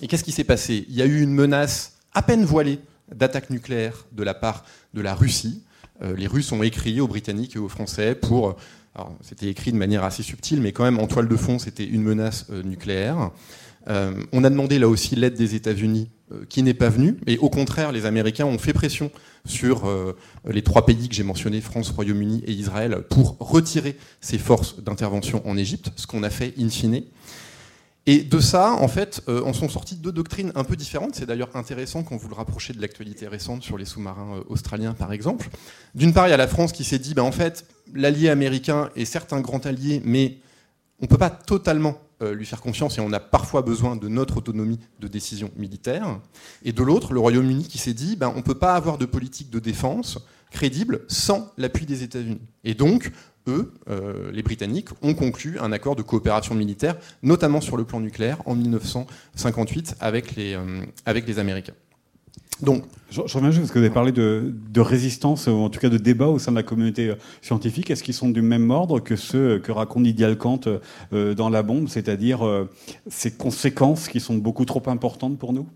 Et 0.01 0.07
qu'est-ce 0.07 0.23
qui 0.23 0.31
s'est 0.31 0.43
passé? 0.43 0.85
Il 0.87 0.95
y 0.95 1.01
a 1.01 1.05
eu 1.05 1.21
une 1.21 1.33
menace 1.33 1.96
à 2.17 2.23
peine 2.23 2.45
voilée 2.45 2.79
d'attaque 3.13 3.51
nucléaire 3.51 4.07
de 4.11 4.23
la 4.23 4.33
part 4.33 4.65
de 4.95 5.01
la 5.01 5.13
Russie. 5.13 5.61
Euh, 6.01 6.15
les 6.15 6.25
Russes 6.25 6.51
ont 6.51 6.63
écrit 6.63 6.99
aux 6.99 7.07
Britanniques 7.07 7.55
et 7.55 7.59
aux 7.59 7.69
Français 7.69 8.15
pour. 8.15 8.57
C'était 9.21 9.45
écrit 9.45 9.71
de 9.71 9.77
manière 9.77 10.03
assez 10.03 10.23
subtile, 10.23 10.59
mais 10.59 10.71
quand 10.71 10.83
même 10.83 10.97
en 10.97 11.05
toile 11.05 11.27
de 11.27 11.35
fond, 11.35 11.59
c'était 11.59 11.85
une 11.85 12.01
menace 12.01 12.47
euh, 12.49 12.63
nucléaire. 12.63 13.29
Euh, 13.87 14.13
on 14.31 14.43
a 14.43 14.49
demandé 14.49 14.79
là 14.79 14.89
aussi 14.89 15.15
l'aide 15.15 15.35
des 15.35 15.53
États-Unis, 15.53 16.09
qui 16.49 16.63
n'est 16.63 16.73
pas 16.73 16.89
venue. 16.89 17.17
Et 17.27 17.37
au 17.37 17.51
contraire, 17.51 17.91
les 17.91 18.07
Américains 18.07 18.47
ont 18.47 18.57
fait 18.57 18.73
pression 18.73 19.11
sur 19.45 19.87
les 20.45 20.61
trois 20.61 20.85
pays 20.85 21.07
que 21.07 21.15
j'ai 21.15 21.23
mentionnés, 21.23 21.61
France, 21.61 21.91
Royaume-Uni 21.91 22.43
et 22.45 22.51
Israël, 22.51 23.03
pour 23.09 23.37
retirer 23.39 23.95
ces 24.19 24.39
forces 24.39 24.81
d'intervention 24.81 25.47
en 25.47 25.55
Égypte, 25.55 25.91
ce 25.95 26.05
qu'on 26.05 26.23
a 26.23 26.29
fait 26.29 26.53
in 26.59 26.67
fine. 26.67 27.03
Et 28.09 28.23
de 28.23 28.39
ça, 28.39 28.71
en 28.71 28.87
fait, 28.87 29.21
euh, 29.27 29.43
en 29.43 29.51
sont 29.51 29.67
sorties 29.67 29.97
deux 29.97 30.13
doctrines 30.13 30.53
un 30.55 30.63
peu 30.63 30.77
différentes. 30.77 31.15
C'est 31.15 31.25
d'ailleurs 31.25 31.53
intéressant 31.55 32.03
quand 32.03 32.15
vous 32.15 32.29
le 32.29 32.35
rapprochez 32.35 32.71
de 32.71 32.79
l'actualité 32.79 33.27
récente 33.27 33.63
sur 33.63 33.77
les 33.77 33.83
sous-marins 33.83 34.37
euh, 34.37 34.43
australiens, 34.47 34.93
par 34.93 35.11
exemple. 35.11 35.49
D'une 35.93 36.13
part, 36.13 36.27
il 36.27 36.31
y 36.31 36.33
a 36.33 36.37
la 36.37 36.47
France 36.47 36.71
qui 36.71 36.85
s'est 36.85 36.99
dit, 36.99 37.13
ben, 37.13 37.23
en 37.23 37.33
fait, 37.33 37.65
l'allié 37.93 38.29
américain 38.29 38.89
est 38.95 39.03
certes 39.03 39.33
un 39.33 39.41
grand 39.41 39.65
allié, 39.65 40.01
mais 40.05 40.37
on 41.01 41.03
ne 41.03 41.07
peut 41.07 41.17
pas 41.17 41.29
totalement 41.29 41.99
euh, 42.21 42.33
lui 42.33 42.45
faire 42.45 42.61
confiance 42.61 42.97
et 42.97 43.01
on 43.01 43.11
a 43.11 43.19
parfois 43.19 43.61
besoin 43.61 43.97
de 43.97 44.07
notre 44.07 44.37
autonomie 44.37 44.79
de 44.99 45.09
décision 45.09 45.51
militaire. 45.57 46.19
Et 46.63 46.71
de 46.71 46.83
l'autre, 46.83 47.13
le 47.13 47.19
Royaume-Uni 47.19 47.67
qui 47.67 47.77
s'est 47.77 47.93
dit 47.93 48.15
ben, 48.15 48.31
on 48.33 48.37
ne 48.37 48.41
peut 48.41 48.55
pas 48.55 48.73
avoir 48.75 48.97
de 48.97 49.05
politique 49.05 49.49
de 49.49 49.59
défense 49.59 50.17
crédible 50.49 51.01
sans 51.09 51.51
l'appui 51.57 51.85
des 51.85 52.03
États-Unis. 52.03 52.39
Et 52.63 52.73
donc, 52.73 53.11
eux, 53.47 53.73
euh, 53.89 54.31
les 54.31 54.43
Britanniques, 54.43 54.89
ont 55.01 55.13
conclu 55.13 55.59
un 55.59 55.71
accord 55.71 55.95
de 55.95 56.01
coopération 56.01 56.55
militaire, 56.55 56.95
notamment 57.23 57.61
sur 57.61 57.77
le 57.77 57.83
plan 57.83 57.99
nucléaire, 57.99 58.41
en 58.45 58.55
1958 58.55 59.95
avec 59.99 60.35
les, 60.35 60.55
euh, 60.55 60.81
avec 61.05 61.27
les 61.27 61.39
Américains. 61.39 61.73
Donc, 62.61 62.85
je, 63.11 63.21
reviens 63.21 63.51
juste 63.51 63.61
parce 63.61 63.71
que 63.71 63.79
vous 63.79 63.85
avez 63.85 63.93
parlé 63.93 64.11
de, 64.11 64.81
résistance, 64.81 65.45
ou 65.45 65.51
en 65.51 65.69
tout 65.69 65.79
cas 65.79 65.89
de 65.89 65.97
débat 65.97 66.27
au 66.27 66.39
sein 66.39 66.51
de 66.51 66.57
la 66.57 66.63
communauté 66.63 67.09
euh, 67.09 67.15
scientifique. 67.41 67.91
Est-ce 67.91 68.03
qu'ils 68.03 68.15
sont 68.15 68.29
du 68.29 68.41
même 68.41 68.71
ordre 68.71 68.99
que 68.99 69.15
ceux 69.15 69.59
que 69.59 69.71
raconte 69.71 70.03
Didier 70.03 70.35
Kant 70.37 70.61
dans 71.11 71.49
La 71.49 71.63
bombe, 71.63 71.87
c'est-à-dire 71.87 72.67
ces 73.07 73.31
conséquences 73.31 74.07
qui 74.07 74.19
sont 74.19 74.35
beaucoup 74.35 74.65
trop 74.65 74.81
importantes 74.87 75.37
pour 75.37 75.53
nous? 75.53 75.67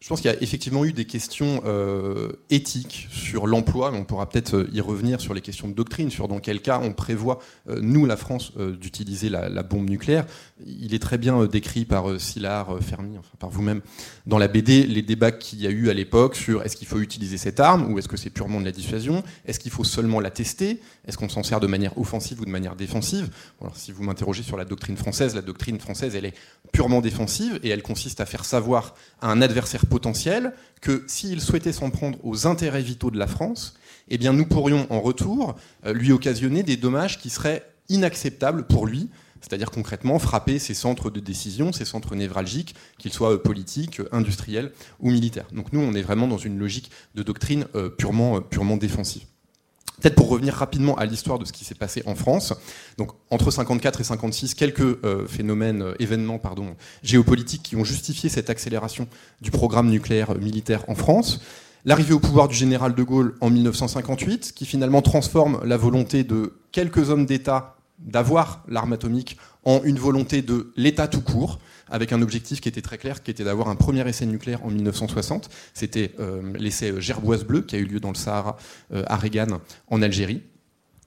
Je 0.00 0.08
pense 0.08 0.20
qu'il 0.20 0.30
y 0.30 0.34
a 0.34 0.40
effectivement 0.40 0.84
eu 0.84 0.92
des 0.92 1.06
questions 1.06 1.60
euh, 1.66 2.30
éthiques 2.50 3.08
sur 3.10 3.48
l'emploi, 3.48 3.90
mais 3.90 3.98
on 3.98 4.04
pourra 4.04 4.28
peut-être 4.28 4.54
euh, 4.54 4.70
y 4.72 4.80
revenir 4.80 5.20
sur 5.20 5.34
les 5.34 5.40
questions 5.40 5.66
de 5.66 5.72
doctrine, 5.72 6.08
sur 6.08 6.28
dans 6.28 6.38
quel 6.38 6.60
cas 6.60 6.78
on 6.80 6.92
prévoit, 6.92 7.40
euh, 7.68 7.80
nous, 7.82 8.06
la 8.06 8.16
France, 8.16 8.52
d'utiliser 8.56 9.28
la, 9.28 9.62
bombe 9.64 9.90
nucléaire. 9.90 10.24
Il 10.64 10.94
est 10.94 11.00
très 11.00 11.18
bien 11.18 11.44
décrit 11.46 11.84
par 11.84 12.20
Szilard, 12.20 12.78
Fermi, 12.80 13.16
par 13.40 13.50
vous-même, 13.50 13.80
dans 14.26 14.38
la 14.38 14.46
BD, 14.46 14.86
les 14.86 15.02
débats 15.02 15.32
qu'il 15.32 15.60
y 15.60 15.66
a 15.66 15.70
eu 15.70 15.90
à 15.90 15.94
l'époque 15.94 16.36
sur 16.36 16.62
est-ce 16.62 16.76
qu'il 16.76 16.86
faut 16.86 17.00
utiliser 17.00 17.36
cette 17.36 17.58
arme 17.58 17.92
ou 17.92 17.98
est-ce 17.98 18.08
que 18.08 18.16
c'est 18.16 18.30
purement 18.30 18.60
de 18.60 18.64
la 18.64 18.72
dissuasion, 18.72 19.24
est-ce 19.46 19.58
qu'il 19.58 19.72
faut 19.72 19.84
seulement 19.84 20.20
la 20.20 20.30
tester, 20.30 20.80
est-ce 21.06 21.18
qu'on 21.18 21.28
s'en 21.28 21.42
sert 21.42 21.60
de 21.60 21.66
manière 21.66 21.98
offensive 21.98 22.40
ou 22.40 22.44
de 22.44 22.50
manière 22.50 22.76
défensive? 22.76 23.30
si 23.74 23.92
vous 23.92 24.04
m'interrogez 24.04 24.42
sur 24.42 24.56
la 24.56 24.64
doctrine 24.64 24.96
française, 24.96 25.34
la 25.34 25.42
doctrine 25.42 25.78
française, 25.80 26.14
elle 26.14 26.24
est 26.24 26.34
purement 26.72 27.00
défensive 27.00 27.58
et 27.62 27.68
elle 27.68 27.82
consiste 27.82 28.20
à 28.20 28.26
faire 28.26 28.44
savoir 28.44 28.94
à 29.20 29.30
un 29.30 29.42
adversaire 29.42 29.86
potentiel 29.88 30.52
que 30.80 31.04
s'il 31.06 31.40
souhaitait 31.40 31.72
s'en 31.72 31.90
prendre 31.90 32.18
aux 32.24 32.46
intérêts 32.46 32.82
vitaux 32.82 33.10
de 33.10 33.18
la 33.18 33.26
France, 33.26 33.74
eh 34.08 34.18
bien 34.18 34.32
nous 34.32 34.46
pourrions 34.46 34.86
en 34.90 35.00
retour 35.00 35.56
euh, 35.86 35.92
lui 35.92 36.12
occasionner 36.12 36.62
des 36.62 36.76
dommages 36.76 37.18
qui 37.18 37.30
seraient 37.30 37.64
inacceptables 37.88 38.66
pour 38.66 38.86
lui, 38.86 39.08
c'est-à-dire 39.40 39.70
concrètement 39.70 40.18
frapper 40.18 40.58
ses 40.58 40.74
centres 40.74 41.10
de 41.10 41.20
décision, 41.20 41.72
ses 41.72 41.84
centres 41.84 42.14
névralgiques, 42.14 42.74
qu'ils 42.98 43.12
soient 43.12 43.34
euh, 43.34 43.38
politiques, 43.38 44.00
euh, 44.00 44.08
industriels 44.12 44.72
ou 45.00 45.10
militaires. 45.10 45.46
Donc 45.52 45.72
nous, 45.72 45.80
on 45.80 45.94
est 45.94 46.02
vraiment 46.02 46.26
dans 46.28 46.38
une 46.38 46.58
logique 46.58 46.90
de 47.14 47.22
doctrine 47.22 47.66
purement, 47.96 48.40
purement 48.40 48.76
défensive. 48.76 49.22
Peut-être 50.00 50.14
pour 50.14 50.28
revenir 50.28 50.54
rapidement 50.54 50.96
à 50.96 51.06
l'histoire 51.06 51.38
de 51.38 51.44
ce 51.44 51.52
qui 51.52 51.64
s'est 51.64 51.74
passé 51.74 52.02
en 52.06 52.14
France. 52.14 52.54
Donc 52.98 53.12
entre 53.30 53.50
54 53.50 54.00
et 54.00 54.04
56, 54.04 54.54
quelques 54.54 54.80
euh, 54.80 55.26
phénomènes, 55.26 55.82
euh, 55.82 55.94
événements 55.98 56.38
pardon, 56.38 56.76
géopolitiques 57.02 57.62
qui 57.62 57.76
ont 57.76 57.84
justifié 57.84 58.28
cette 58.28 58.50
accélération 58.50 59.08
du 59.40 59.50
programme 59.50 59.88
nucléaire 59.88 60.30
euh, 60.30 60.38
militaire 60.38 60.84
en 60.88 60.94
France. 60.94 61.40
L'arrivée 61.84 62.12
au 62.12 62.20
pouvoir 62.20 62.48
du 62.48 62.54
général 62.54 62.94
de 62.94 63.02
Gaulle 63.02 63.34
en 63.40 63.50
1958, 63.50 64.52
qui 64.54 64.66
finalement 64.66 65.02
transforme 65.02 65.60
la 65.64 65.76
volonté 65.76 66.22
de 66.22 66.54
quelques 66.70 67.10
hommes 67.10 67.24
d'État 67.24 67.77
d'avoir 67.98 68.64
l'arme 68.68 68.92
atomique 68.92 69.36
en 69.64 69.82
une 69.84 69.98
volonté 69.98 70.42
de 70.42 70.72
l'État 70.76 71.08
tout 71.08 71.20
court, 71.20 71.58
avec 71.90 72.12
un 72.12 72.22
objectif 72.22 72.60
qui 72.60 72.68
était 72.68 72.82
très 72.82 72.98
clair, 72.98 73.22
qui 73.22 73.30
était 73.30 73.44
d'avoir 73.44 73.68
un 73.68 73.76
premier 73.76 74.06
essai 74.08 74.26
nucléaire 74.26 74.64
en 74.64 74.70
1960. 74.70 75.48
C'était 75.74 76.14
euh, 76.20 76.52
l'essai 76.58 76.92
euh, 76.92 77.00
Gerboise 77.00 77.44
Bleu, 77.44 77.62
qui 77.62 77.76
a 77.76 77.78
eu 77.78 77.84
lieu 77.84 78.00
dans 78.00 78.10
le 78.10 78.16
Sahara 78.16 78.56
euh, 78.92 79.02
à 79.06 79.16
Regan, 79.16 79.58
en 79.88 80.02
Algérie. 80.02 80.42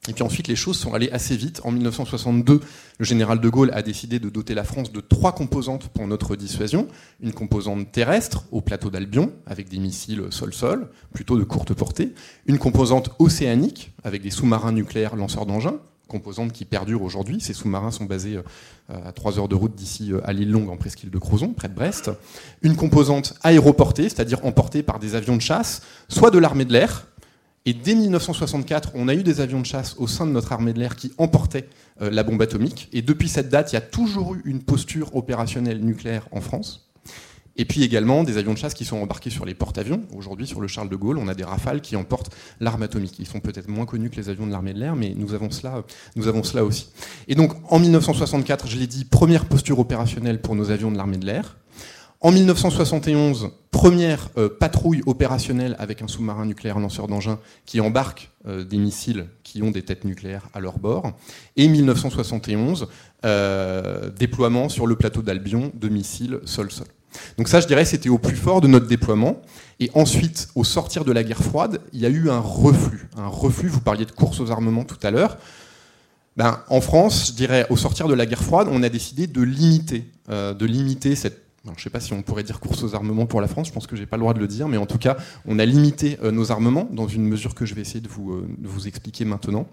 Et 0.09 0.13
puis 0.13 0.23
ensuite, 0.23 0.47
les 0.47 0.55
choses 0.55 0.77
sont 0.77 0.95
allées 0.95 1.11
assez 1.11 1.37
vite. 1.37 1.61
En 1.63 1.71
1962, 1.71 2.59
le 2.97 3.05
général 3.05 3.39
de 3.39 3.49
Gaulle 3.49 3.69
a 3.71 3.83
décidé 3.83 4.17
de 4.17 4.29
doter 4.29 4.55
la 4.55 4.63
France 4.63 4.91
de 4.91 4.99
trois 4.99 5.33
composantes 5.33 5.89
pour 5.89 6.07
notre 6.07 6.35
dissuasion. 6.35 6.87
Une 7.21 7.33
composante 7.33 7.91
terrestre, 7.91 8.45
au 8.51 8.61
plateau 8.61 8.89
d'Albion, 8.89 9.31
avec 9.45 9.69
des 9.69 9.77
missiles 9.77 10.23
sol-sol, 10.31 10.89
plutôt 11.13 11.37
de 11.37 11.43
courte 11.43 11.75
portée. 11.75 12.15
Une 12.47 12.57
composante 12.57 13.11
océanique, 13.19 13.91
avec 14.03 14.23
des 14.23 14.31
sous-marins 14.31 14.71
nucléaires 14.71 15.15
lanceurs 15.15 15.45
d'engins, 15.45 15.79
composante 16.11 16.51
qui 16.51 16.65
perdure 16.65 17.01
aujourd'hui. 17.01 17.39
Ces 17.39 17.53
sous-marins 17.53 17.91
sont 17.91 18.05
basés 18.05 18.37
euh, 18.37 19.07
à 19.07 19.11
3 19.13 19.39
heures 19.39 19.47
de 19.47 19.55
route 19.55 19.73
d'ici 19.73 20.11
euh, 20.11 20.19
à 20.25 20.33
l'île 20.33 20.51
Longue, 20.51 20.69
en 20.69 20.77
presqu'île 20.77 21.09
de 21.09 21.17
Crozon, 21.17 21.53
près 21.53 21.69
de 21.69 21.73
Brest. 21.73 22.11
Une 22.61 22.75
composante 22.75 23.33
aéroportée, 23.41 24.03
c'est-à-dire 24.03 24.45
emportée 24.45 24.83
par 24.83 24.99
des 24.99 25.15
avions 25.15 25.37
de 25.37 25.41
chasse, 25.41 25.81
soit 26.09 26.29
de 26.29 26.37
l'armée 26.37 26.65
de 26.65 26.73
l'air. 26.73 27.07
Et 27.65 27.73
dès 27.73 27.95
1964, 27.95 28.91
on 28.95 29.07
a 29.07 29.15
eu 29.15 29.23
des 29.23 29.39
avions 29.39 29.61
de 29.61 29.65
chasse 29.65 29.95
au 29.97 30.07
sein 30.07 30.25
de 30.27 30.31
notre 30.31 30.51
armée 30.51 30.73
de 30.73 30.79
l'air 30.79 30.95
qui 30.95 31.13
emportaient 31.17 31.69
euh, 32.01 32.09
la 32.09 32.23
bombe 32.23 32.41
atomique. 32.41 32.89
Et 32.91 33.01
depuis 33.01 33.29
cette 33.29 33.49
date, 33.49 33.71
il 33.71 33.75
y 33.75 33.77
a 33.77 33.81
toujours 33.81 34.35
eu 34.35 34.41
une 34.45 34.61
posture 34.61 35.15
opérationnelle 35.15 35.79
nucléaire 35.79 36.27
en 36.31 36.41
France. 36.41 36.90
Et 37.57 37.65
puis 37.65 37.83
également 37.83 38.23
des 38.23 38.37
avions 38.37 38.53
de 38.53 38.57
chasse 38.57 38.73
qui 38.73 38.85
sont 38.85 38.97
embarqués 38.97 39.29
sur 39.29 39.45
les 39.45 39.53
porte-avions. 39.53 40.03
Aujourd'hui, 40.15 40.47
sur 40.47 40.61
le 40.61 40.67
Charles 40.67 40.89
de 40.89 40.95
Gaulle, 40.95 41.17
on 41.17 41.27
a 41.27 41.33
des 41.33 41.43
rafales 41.43 41.81
qui 41.81 41.95
emportent 41.95 42.33
l'arme 42.59 42.83
atomique. 42.83 43.19
Ils 43.19 43.27
sont 43.27 43.39
peut-être 43.39 43.67
moins 43.67 43.85
connus 43.85 44.09
que 44.09 44.15
les 44.15 44.29
avions 44.29 44.47
de 44.47 44.51
l'armée 44.51 44.73
de 44.73 44.79
l'air, 44.79 44.95
mais 44.95 45.13
nous 45.15 45.33
avons, 45.33 45.51
cela, 45.51 46.63
aussi. 46.63 46.89
Et 47.27 47.35
donc, 47.35 47.53
en 47.69 47.79
1964, 47.79 48.67
je 48.67 48.77
l'ai 48.77 48.87
dit, 48.87 49.05
première 49.05 49.45
posture 49.45 49.79
opérationnelle 49.79 50.41
pour 50.41 50.55
nos 50.55 50.71
avions 50.71 50.91
de 50.91 50.97
l'armée 50.97 51.17
de 51.17 51.25
l'air. 51.25 51.57
En 52.23 52.31
1971, 52.31 53.49
première 53.71 54.29
euh, 54.37 54.47
patrouille 54.47 55.01
opérationnelle 55.07 55.75
avec 55.79 56.03
un 56.03 56.07
sous-marin 56.07 56.45
nucléaire 56.45 56.77
lanceur 56.77 57.07
d'engins 57.07 57.39
qui 57.65 57.81
embarque 57.81 58.29
euh, 58.47 58.63
des 58.63 58.77
missiles 58.77 59.25
qui 59.43 59.63
ont 59.63 59.71
des 59.71 59.81
têtes 59.81 60.05
nucléaires 60.05 60.47
à 60.53 60.59
leur 60.59 60.77
bord. 60.77 61.13
Et 61.57 61.67
1971, 61.67 62.87
euh, 63.25 64.11
déploiement 64.11 64.69
sur 64.69 64.85
le 64.85 64.95
plateau 64.95 65.23
d'Albion 65.23 65.71
de 65.73 65.89
missiles 65.89 66.39
sol-sol. 66.45 66.85
Donc 67.37 67.47
ça, 67.47 67.59
je 67.59 67.67
dirais, 67.67 67.85
c'était 67.85 68.09
au 68.09 68.17
plus 68.17 68.35
fort 68.35 68.61
de 68.61 68.67
notre 68.67 68.87
déploiement. 68.87 69.41
Et 69.79 69.89
ensuite, 69.93 70.49
au 70.55 70.63
sortir 70.63 71.05
de 71.05 71.11
la 71.11 71.23
guerre 71.23 71.43
froide, 71.43 71.81
il 71.93 71.99
y 71.99 72.05
a 72.05 72.09
eu 72.09 72.29
un 72.29 72.39
reflux. 72.39 73.09
Un 73.17 73.27
reflux, 73.27 73.67
vous 73.67 73.81
parliez 73.81 74.05
de 74.05 74.11
course 74.11 74.39
aux 74.39 74.51
armements 74.51 74.83
tout 74.83 74.99
à 75.03 75.11
l'heure. 75.11 75.37
Ben, 76.37 76.61
en 76.69 76.81
France, 76.81 77.27
je 77.27 77.33
dirais, 77.33 77.65
au 77.69 77.77
sortir 77.77 78.07
de 78.07 78.13
la 78.13 78.25
guerre 78.25 78.43
froide, 78.43 78.67
on 78.71 78.83
a 78.83 78.89
décidé 78.89 79.27
de 79.27 79.41
limiter, 79.41 80.05
euh, 80.29 80.53
cette 81.15 81.41
je 81.65 81.69
ne 81.69 81.75
sais 81.77 81.89
pas 81.91 81.99
si 81.99 82.13
on 82.13 82.23
pourrait 82.23 82.43
dire 82.43 82.59
course 82.59 82.81
aux 82.83 82.95
armements 82.95 83.27
pour 83.27 83.39
la 83.39 83.47
France, 83.47 83.67
je 83.67 83.73
pense 83.73 83.85
que 83.85 83.95
je 83.95 84.01
n'ai 84.01 84.07
pas 84.07 84.17
le 84.17 84.21
droit 84.21 84.33
de 84.33 84.39
le 84.39 84.47
dire, 84.47 84.67
mais 84.67 84.77
en 84.77 84.87
tout 84.87 84.97
cas, 84.97 85.17
on 85.45 85.59
a 85.59 85.65
limité 85.65 86.17
euh, 86.23 86.31
nos 86.31 86.51
armements 86.51 86.87
dans 86.91 87.07
une 87.07 87.27
mesure 87.27 87.53
que 87.53 87.65
je 87.65 87.75
vais 87.75 87.81
essayer 87.81 87.99
euh, 87.99 88.47
de 88.57 88.67
vous 88.67 88.87
expliquer 88.87 89.25
maintenant. 89.25 89.67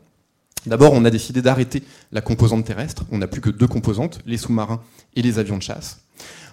D'abord, 0.67 0.93
on 0.93 1.05
a 1.05 1.11
décidé 1.11 1.41
d'arrêter 1.41 1.83
la 2.13 2.21
composante 2.21 2.67
terrestre. 2.67 3.05
On 3.11 3.19
n'a 3.19 3.27
plus 3.27 3.41
que 3.41 3.49
deux 3.49 3.69
composantes, 3.69 4.19
les 4.27 4.37
sous-marins 4.37 4.83
et 5.17 5.23
les 5.23 5.39
avions 5.39 5.57
de 5.57 5.63
chasse. 5.63 6.01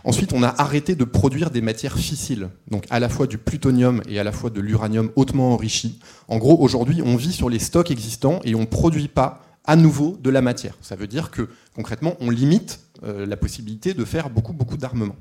Ensuite, 0.06 0.34
on 0.34 0.44
a 0.44 0.50
arrêté 0.50 0.94
de 0.94 1.04
produire 1.04 1.50
des 1.50 1.62
matières 1.62 1.98
fissiles, 1.98 2.50
donc 2.70 2.86
à 2.92 3.00
la 3.00 3.10
fois 3.10 3.26
du 3.26 3.40
plutonium 3.40 4.04
et 4.08 4.20
à 4.20 4.24
la 4.24 4.32
fois 4.32 4.52
de 4.52 4.62
l'uranium 4.62 5.10
hautement 5.16 5.54
enrichi. 5.54 6.00
En 6.28 6.38
gros, 6.38 6.62
aujourd'hui, 6.62 7.02
on 7.04 7.16
vit 7.16 7.34
sur 7.34 7.50
les 7.50 7.58
stocks 7.58 7.90
existants 7.90 8.40
et 8.44 8.54
on 8.54 8.62
ne 8.62 8.66
produit 8.66 9.08
pas 9.08 9.42
à 9.64 9.76
nouveau 9.76 10.16
de 10.22 10.30
la 10.30 10.44
matière. 10.44 10.78
Ça 10.82 10.96
veut 10.96 11.08
dire 11.08 11.32
que 11.32 11.50
concrètement, 11.76 12.14
on 12.20 12.30
limite 12.30 12.82
euh, 13.04 13.26
la 13.26 13.36
possibilité 13.36 13.96
de 13.96 14.06
faire 14.06 14.30
beaucoup, 14.30 14.54
beaucoup 14.54 14.78
d'armements. 14.78 15.16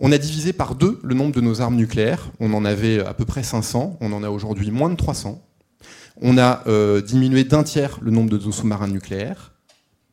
On 0.00 0.12
a 0.12 0.18
divisé 0.18 0.54
par 0.54 0.76
deux 0.76 0.98
le 1.02 1.14
nombre 1.14 1.34
de 1.34 1.42
nos 1.42 1.60
armes 1.60 1.76
nucléaires. 1.76 2.30
On 2.40 2.54
en 2.54 2.64
avait 2.64 3.00
à 3.00 3.12
peu 3.12 3.26
près 3.26 3.42
500, 3.42 3.98
on 4.00 4.12
en 4.14 4.22
a 4.22 4.30
aujourd'hui 4.30 4.70
moins 4.70 4.88
de 4.88 4.96
300. 4.96 5.46
On 6.22 6.38
a 6.38 6.62
euh, 6.68 7.02
diminué 7.02 7.44
d'un 7.44 7.64
tiers 7.64 7.98
le 8.00 8.10
nombre 8.10 8.30
de 8.30 8.38
nos 8.38 8.50
sous-marins 8.50 8.88
nucléaires 8.88 9.52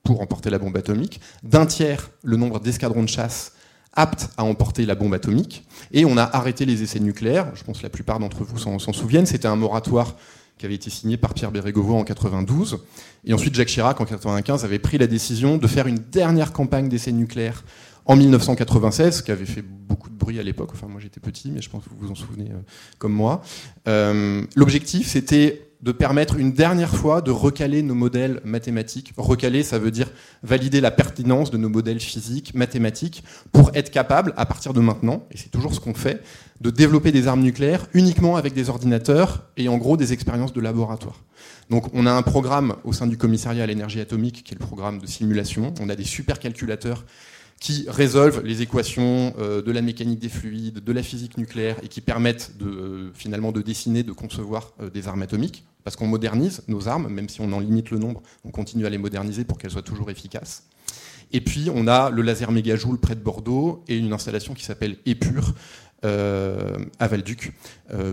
pour 0.04 0.20
emporter 0.20 0.50
la 0.50 0.60
bombe 0.60 0.76
atomique, 0.76 1.22
d'un 1.44 1.66
tiers 1.66 2.12
le 2.24 2.36
nombre 2.36 2.60
d'escadrons 2.60 3.04
de 3.04 3.10
chasse 3.10 3.54
apte 3.98 4.30
à 4.38 4.46
emporter 4.46 4.86
la 4.86 4.96
bombe 4.96 5.14
atomique. 5.14 5.66
Et 5.92 6.06
on 6.06 6.16
a 6.18 6.24
arrêté 6.24 6.66
les 6.66 6.84
essais 6.84 7.00
nucléaires. 7.00 7.52
Je 7.56 7.64
pense 7.64 7.80
que 7.80 7.84
la 7.84 7.90
plupart 7.90 8.20
d'entre 8.20 8.44
vous 8.44 8.58
s'en 8.58 8.94
souviennent. 8.94 9.26
C'était 9.26 9.48
un 9.48 9.58
moratoire 9.58 10.16
qui 10.58 10.66
avait 10.66 10.76
été 10.76 10.90
signé 10.90 11.18
par 11.18 11.34
Pierre 11.34 11.52
Bérégovoy 11.52 11.96
en 11.96 12.04
92. 12.04 12.80
Et 13.26 13.34
ensuite, 13.34 13.56
Jacques 13.56 13.68
Chirac, 13.68 14.00
en 14.00 14.06
95, 14.06 14.64
avait 14.64 14.80
pris 14.80 14.98
la 14.98 15.08
décision 15.08 15.58
de 15.58 15.68
faire 15.68 15.88
une 15.88 15.98
dernière 15.98 16.54
campagne 16.54 16.90
d'essais 16.90 17.12
nucléaires 17.12 17.64
en 18.06 18.16
1996, 18.16 19.22
qui 19.22 19.32
avait 19.32 19.46
fait 19.46 19.62
beaucoup 19.62 20.10
de 20.10 20.16
bruit 20.16 20.40
à 20.40 20.44
l'époque. 20.44 20.70
Enfin, 20.74 20.88
moi 20.88 21.02
j'étais 21.02 21.20
petit, 21.20 21.52
mais 21.52 21.62
je 21.62 21.70
pense 21.70 21.84
que 21.84 21.90
vous 21.90 22.08
vous 22.08 22.12
en 22.12 22.16
souvenez 22.16 22.52
euh, 22.52 22.60
comme 22.98 23.12
moi. 23.12 23.42
Euh, 23.88 24.44
l'objectif, 24.56 25.08
c'était 25.08 25.67
de 25.82 25.92
permettre 25.92 26.38
une 26.38 26.54
dernière 26.54 26.96
fois 26.96 27.22
de 27.22 27.32
recaler 27.32 27.84
nos 27.84 27.94
modèles 27.94 28.42
mathématiques. 28.44 29.14
Recaler, 29.16 29.64
ça 29.64 29.78
veut 29.78 29.92
dire 29.92 30.12
valider 30.42 30.82
la 30.82 30.92
pertinence 30.92 31.52
de 31.52 31.58
nos 31.58 31.70
modèles 31.70 32.00
physiques, 32.00 32.56
mathématiques, 32.56 33.24
pour 33.52 33.72
être 33.76 33.92
capable, 33.92 34.34
à 34.38 34.46
partir 34.46 34.74
de 34.74 34.80
maintenant, 34.80 35.28
et 35.32 35.38
c'est 35.38 35.50
toujours 35.50 35.74
ce 35.76 35.80
qu'on 35.80 35.94
fait, 35.94 36.24
de 36.62 36.72
développer 36.72 37.12
des 37.12 37.28
armes 37.28 37.42
nucléaires 37.42 37.86
uniquement 37.94 38.36
avec 38.36 38.54
des 38.54 38.70
ordinateurs 38.70 39.44
et 39.58 39.70
en 39.70 39.78
gros 39.78 39.98
des 39.98 40.14
expériences 40.14 40.54
de 40.54 40.62
laboratoire. 40.62 41.24
Donc 41.70 41.94
on 41.94 42.06
a 42.08 42.12
un 42.12 42.24
programme 42.24 42.76
au 42.84 42.94
sein 42.94 43.06
du 43.06 43.18
commissariat 43.18 43.64
à 43.64 43.68
l'énergie 43.68 44.00
atomique 44.00 44.44
qui 44.44 44.56
est 44.56 44.60
le 44.60 44.66
programme 44.66 45.00
de 45.00 45.06
simulation. 45.06 45.74
On 45.80 45.90
a 45.90 45.96
des 45.96 46.04
supercalculateurs 46.04 47.06
qui 47.60 47.86
résolvent 47.88 48.42
les 48.44 48.62
équations 48.62 49.34
euh, 49.40 49.62
de 49.62 49.72
la 49.72 49.82
mécanique 49.82 50.20
des 50.20 50.30
fluides, 50.30 50.84
de 50.84 50.92
la 50.92 51.02
physique 51.02 51.38
nucléaire 51.38 51.78
et 51.82 51.88
qui 51.88 52.02
permettent 52.02 52.52
euh, 52.62 53.10
finalement 53.14 53.52
de 53.52 53.62
dessiner, 53.62 54.04
de 54.04 54.12
concevoir 54.12 54.74
euh, 54.80 54.90
des 54.90 55.08
armes 55.08 55.24
atomiques. 55.24 55.66
Parce 55.84 55.96
qu'on 55.96 56.08
modernise 56.08 56.64
nos 56.68 56.88
armes, 56.88 57.08
même 57.08 57.30
si 57.30 57.42
on 57.42 57.52
en 57.54 57.60
limite 57.60 57.90
le 57.92 57.98
nombre, 57.98 58.22
on 58.44 58.52
continue 58.52 58.86
à 58.86 58.90
les 58.90 58.98
moderniser 58.98 59.46
pour 59.46 59.58
qu'elles 59.58 59.72
soient 59.72 59.82
toujours 59.82 60.12
efficaces. 60.12 60.64
Et 61.32 61.42
puis 61.42 61.70
on 61.74 61.88
a 61.88 62.10
le 62.10 62.22
laser 62.22 62.52
mégajoule 62.52 63.00
près 63.00 63.16
de 63.16 63.22
Bordeaux 63.22 63.84
et 63.88 63.98
une 63.98 64.14
installation 64.14 64.54
qui 64.54 64.64
s'appelle 64.64 64.98
Épure 65.06 65.54
à 66.04 67.08
Valduc 67.08 67.54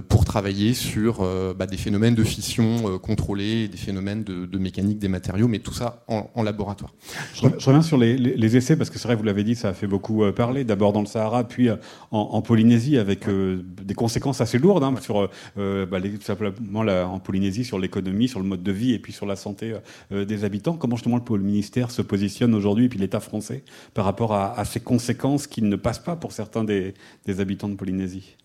pour 0.08 0.24
travailler 0.24 0.74
sur 0.74 1.20
euh, 1.20 1.52
bah, 1.54 1.66
des 1.66 1.76
phénomènes 1.76 2.14
de 2.14 2.22
fission 2.22 2.98
contrôlés, 2.98 3.68
des 3.68 3.76
phénomènes 3.76 4.22
de, 4.22 4.58
mécanique 4.58 4.98
des 4.98 5.08
matériaux, 5.08 5.48
mais 5.48 5.58
tout 5.58 5.72
ça 5.72 6.04
en, 6.08 6.42
laboratoire. 6.42 6.94
Je, 7.34 7.42
reviens 7.66 7.82
sur 7.82 7.98
les, 7.98 8.56
essais, 8.56 8.76
parce 8.76 8.90
que 8.90 8.98
c'est 8.98 9.08
vrai, 9.08 9.16
vous 9.16 9.24
l'avez 9.24 9.44
dit, 9.44 9.54
ça 9.54 9.70
a 9.70 9.72
fait 9.72 9.86
beaucoup 9.86 10.22
parler, 10.32 10.64
d'abord 10.64 10.92
dans 10.92 11.00
le 11.00 11.06
Sahara, 11.06 11.44
puis 11.44 11.68
en, 12.10 12.42
Polynésie, 12.42 12.98
avec 12.98 13.26
des 13.28 13.94
conséquences 13.94 14.40
assez 14.40 14.58
lourdes 14.58 14.84
hein, 14.84 14.94
sur, 15.00 15.28
bah, 15.56 15.98
simplement 16.20 16.80
en 16.80 17.18
Polynésie, 17.18 17.64
sur 17.64 17.78
l'économie, 17.78 18.28
sur 18.28 18.40
le 18.40 18.46
mode 18.46 18.62
de 18.62 18.72
vie, 18.72 18.92
et 18.92 18.98
puis 18.98 19.12
sur 19.12 19.26
la 19.26 19.36
santé 19.36 19.74
des 20.10 20.44
habitants. 20.44 20.76
Comment 20.76 20.96
justement 20.96 21.20
le 21.28 21.38
ministère 21.38 21.90
se 21.90 22.02
positionne 22.02 22.54
aujourd'hui, 22.54 22.86
et 22.86 22.88
puis 22.88 22.98
l'État 22.98 23.20
français, 23.20 23.64
par 23.92 24.04
rapport 24.04 24.34
à, 24.34 24.64
ces 24.64 24.80
conséquences 24.80 25.46
qui 25.46 25.62
ne 25.62 25.76
passent 25.76 25.98
pas 25.98 26.16
pour 26.16 26.32
certains 26.32 26.64
des, 26.64 26.94
des 27.26 27.40
habitants 27.40 27.68
de 27.68 27.74
Polynésie? 27.74 28.36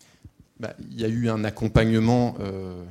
Bah, 0.59 0.75
y 0.91 1.05
a 1.05 1.07
eu 1.07 1.29
un 1.29 1.43
accompagnement, 1.45 2.35
euh, 2.39 2.83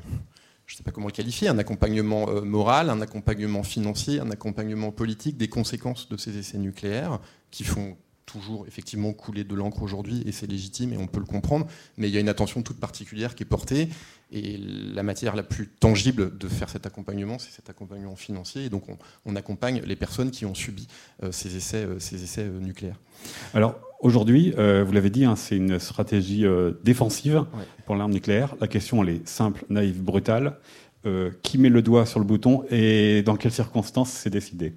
je 0.67 0.75
ne 0.75 0.77
sais 0.79 0.83
pas 0.83 0.91
comment 0.91 1.09
le 1.09 1.13
qualifier, 1.13 1.49
un 1.49 1.59
accompagnement 1.59 2.29
euh, 2.31 2.41
moral, 2.41 2.89
un 2.89 3.01
accompagnement 3.01 3.63
financier, 3.63 4.21
un 4.21 4.31
accompagnement 4.31 4.91
politique 4.91 5.37
des 5.37 5.49
conséquences 5.49 6.09
de 6.09 6.17
ces 6.17 6.39
essais 6.39 6.59
nucléaires 6.59 7.21
qui 7.51 7.65
font 7.65 7.97
toujours 8.25 8.67
effectivement 8.67 9.13
couler 9.15 9.45
de 9.45 9.55
l'encre 9.55 9.83
aujourd'hui 9.83 10.23
et 10.27 10.33
c'est 10.33 10.47
légitime 10.47 10.93
et 10.93 10.99
on 10.99 11.07
peut 11.07 11.21
le 11.21 11.27
comprendre, 11.27 11.67
mais 11.97 12.09
il 12.09 12.15
y 12.15 12.19
a 12.19 12.21
une 12.21 12.29
attention 12.29 12.63
toute 12.63 12.79
particulière 12.79 13.35
qui 13.35 13.43
est 13.43 13.47
portée 13.47 13.89
et 14.31 14.59
la 14.59 15.03
matière 15.03 15.35
la 15.35 15.43
plus 15.43 15.69
tangible 15.69 16.37
de 16.37 16.49
faire 16.49 16.69
cet 16.69 16.85
accompagnement, 16.85 17.39
c'est 17.39 17.51
cet 17.51 17.71
accompagnement 17.71 18.17
financier 18.17 18.67
et 18.67 18.69
donc 18.69 18.85
on, 19.25 19.37
accompagne 19.37 19.81
les 19.85 19.97
personnes 19.97 20.31
qui 20.31 20.45
ont 20.45 20.55
subi 20.55 20.89
euh, 21.23 21.33
ces 21.33 21.57
essais 21.57 22.49
nucléaires. 22.61 23.01
Alors 23.55 23.79
Aujourd'hui, 24.01 24.55
euh, 24.59 24.85
vous 24.85 24.93
l'avez 24.93 25.11
dit, 25.11 25.25
hein, 25.25 25.35
c'est 25.35 25.57
une 25.57 25.81
stratégie 25.81 26.47
euh, 26.47 26.73
défensive 26.85 27.45
pour 27.85 27.97
l'arme 27.97 28.13
nucléaire. 28.13 28.55
La 28.61 28.69
question, 28.69 29.03
elle 29.03 29.09
est 29.09 29.29
simple, 29.29 29.65
naïve, 29.69 30.03
brutale. 30.03 30.59
Euh, 31.07 31.31
qui 31.45 31.59
met 31.59 31.69
le 31.69 31.81
doigt 31.81 32.07
sur 32.07 32.19
le 32.19 32.27
bouton 32.27 32.65
et 32.71 33.23
dans 33.23 33.37
quelles 33.37 33.53
circonstances 33.53 34.11
c'est 34.11 34.31
décidé? 34.31 34.75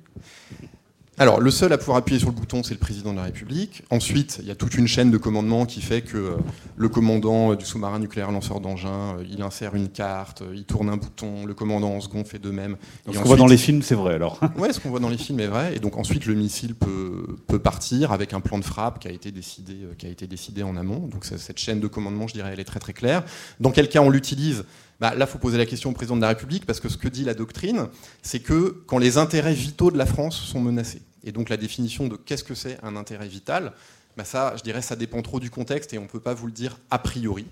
Alors, 1.21 1.39
le 1.39 1.51
seul 1.51 1.71
à 1.71 1.77
pouvoir 1.77 1.97
appuyer 1.97 2.19
sur 2.19 2.29
le 2.29 2.33
bouton, 2.33 2.63
c'est 2.63 2.73
le 2.73 2.79
président 2.79 3.11
de 3.11 3.17
la 3.17 3.25
République. 3.25 3.83
Ensuite, 3.91 4.39
il 4.41 4.47
y 4.47 4.49
a 4.49 4.55
toute 4.55 4.73
une 4.73 4.87
chaîne 4.87 5.11
de 5.11 5.19
commandement 5.19 5.67
qui 5.67 5.79
fait 5.79 6.01
que 6.01 6.17
euh, 6.17 6.37
le 6.77 6.89
commandant 6.89 7.51
euh, 7.51 7.55
du 7.55 7.63
sous-marin 7.63 7.99
nucléaire 7.99 8.31
lanceur 8.31 8.59
d'engin, 8.59 9.17
euh, 9.19 9.23
il 9.29 9.43
insère 9.43 9.75
une 9.75 9.89
carte, 9.89 10.41
il 10.51 10.63
tourne 10.63 10.89
un 10.89 10.97
bouton, 10.97 11.45
le 11.45 11.53
commandant 11.53 11.91
en 11.91 12.01
second 12.01 12.23
fait 12.23 12.39
de 12.39 12.49
même. 12.49 12.75
Ce 13.05 13.19
qu'on 13.19 13.25
voit 13.25 13.37
dans 13.37 13.45
les 13.45 13.57
films, 13.57 13.83
c'est 13.83 13.93
vrai 13.93 14.15
alors 14.15 14.39
Oui, 14.57 14.73
ce 14.73 14.79
qu'on 14.79 14.89
voit 14.89 14.99
dans 14.99 15.09
les 15.09 15.17
films 15.19 15.39
est 15.41 15.47
vrai. 15.47 15.75
Et 15.75 15.79
donc 15.79 15.95
ensuite, 15.95 16.25
le 16.25 16.33
missile 16.33 16.73
peut, 16.73 17.37
peut 17.45 17.59
partir 17.59 18.11
avec 18.11 18.33
un 18.33 18.39
plan 18.39 18.57
de 18.57 18.65
frappe 18.65 18.97
qui 18.97 19.07
a 19.07 19.11
été 19.11 19.31
décidé, 19.31 19.75
qui 19.99 20.07
a 20.07 20.09
été 20.09 20.25
décidé 20.25 20.63
en 20.63 20.75
amont. 20.75 21.07
Donc 21.07 21.25
cette 21.25 21.59
chaîne 21.59 21.79
de 21.79 21.87
commandement, 21.87 22.27
je 22.27 22.33
dirais, 22.33 22.49
elle 22.53 22.59
est 22.59 22.63
très 22.63 22.79
très 22.79 22.93
claire. 22.93 23.21
Dans 23.59 23.69
quel 23.69 23.89
cas 23.89 24.01
on 24.01 24.09
l'utilise? 24.09 24.63
Bah, 24.99 25.15
là, 25.15 25.25
il 25.25 25.31
faut 25.31 25.39
poser 25.39 25.59
la 25.59 25.67
question 25.67 25.91
au 25.91 25.93
président 25.93 26.15
de 26.15 26.21
la 26.21 26.27
République, 26.27 26.67
parce 26.67 26.79
que 26.79 26.87
ce 26.87 26.95
que 26.95 27.07
dit 27.07 27.23
la 27.23 27.33
doctrine, 27.33 27.87
c'est 28.21 28.39
que 28.39 28.83
quand 28.85 28.99
les 28.99 29.17
intérêts 29.17 29.53
vitaux 29.53 29.89
de 29.89 29.97
la 29.97 30.05
France 30.05 30.35
sont 30.35 30.59
menacés, 30.59 31.01
et 31.23 31.31
donc 31.31 31.49
la 31.49 31.57
définition 31.57 32.07
de 32.07 32.15
qu'est-ce 32.15 32.43
que 32.43 32.55
c'est 32.55 32.77
un 32.83 32.95
intérêt 32.95 33.27
vital, 33.27 33.73
bah 34.17 34.25
ça, 34.25 34.55
je 34.57 34.63
dirais, 34.63 34.81
ça 34.81 34.95
dépend 34.95 35.21
trop 35.21 35.39
du 35.39 35.49
contexte 35.49 35.93
et 35.93 35.97
on 35.97 36.03
ne 36.03 36.07
peut 36.07 36.19
pas 36.19 36.33
vous 36.33 36.47
le 36.47 36.51
dire 36.51 36.77
a 36.89 36.99
priori. 36.99 37.45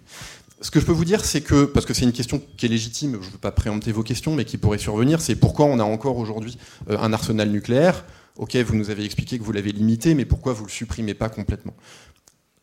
Ce 0.62 0.72
que 0.72 0.80
je 0.80 0.86
peux 0.86 0.92
vous 0.92 1.06
dire, 1.06 1.24
c'est 1.24 1.42
que, 1.42 1.64
parce 1.64 1.86
que 1.86 1.94
c'est 1.94 2.04
une 2.04 2.12
question 2.12 2.42
qui 2.58 2.66
est 2.66 2.70
légitime, 2.70 3.18
je 3.22 3.28
ne 3.28 3.32
veux 3.32 3.38
pas 3.38 3.52
préempter 3.52 3.94
vos 3.94 4.04
questions, 4.04 4.36
mais 4.36 4.44
qui 4.44 4.58
pourrait 4.58 4.78
survenir, 4.78 5.22
c'est 5.22 5.36
pourquoi 5.36 5.66
on 5.66 5.80
a 5.80 5.84
encore 5.84 6.18
aujourd'hui 6.18 6.58
euh, 6.90 6.98
un 6.98 7.14
arsenal 7.14 7.50
nucléaire. 7.50 8.04
Ok, 8.36 8.56
vous 8.58 8.76
nous 8.76 8.90
avez 8.90 9.06
expliqué 9.06 9.40
que 9.40 9.44
vous 9.44 9.54
l'avez 9.54 9.72
limité, 9.72 10.16
mais 10.16 10.26
pourquoi 10.26 10.52
vous 10.52 10.64
ne 10.64 10.68
le 10.68 10.74
supprimez 10.74 11.14
pas 11.14 11.30
complètement? 11.30 11.76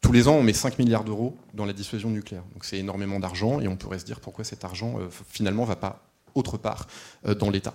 Tous 0.03 0.13
les 0.13 0.29
ans, 0.29 0.35
on 0.35 0.43
met 0.43 0.53
5 0.53 0.79
milliards 0.79 1.05
d'euros 1.05 1.37
dans 1.55 1.65
la 1.65 1.73
dissuasion 1.73 2.11
nucléaire. 2.11 2.45
Donc 2.53 2.67
c'est 2.67 2.79
énormément 2.79 3.19
d'argent, 3.19 3.61
et 3.61 3.69
on 3.69 3.77
pourrait 3.77 3.99
se 3.99 4.05
dire 4.05 4.21
pourquoi 4.21 4.45
cet 4.45 4.65
argent, 4.65 4.99
euh, 5.01 5.09
finalement, 5.31 5.63
ne 5.63 5.69
va 5.69 5.77
pas 5.77 6.03
autre 6.35 6.59
part 6.59 6.89
euh, 7.27 7.35
dans 7.35 7.49
l'État. 7.49 7.75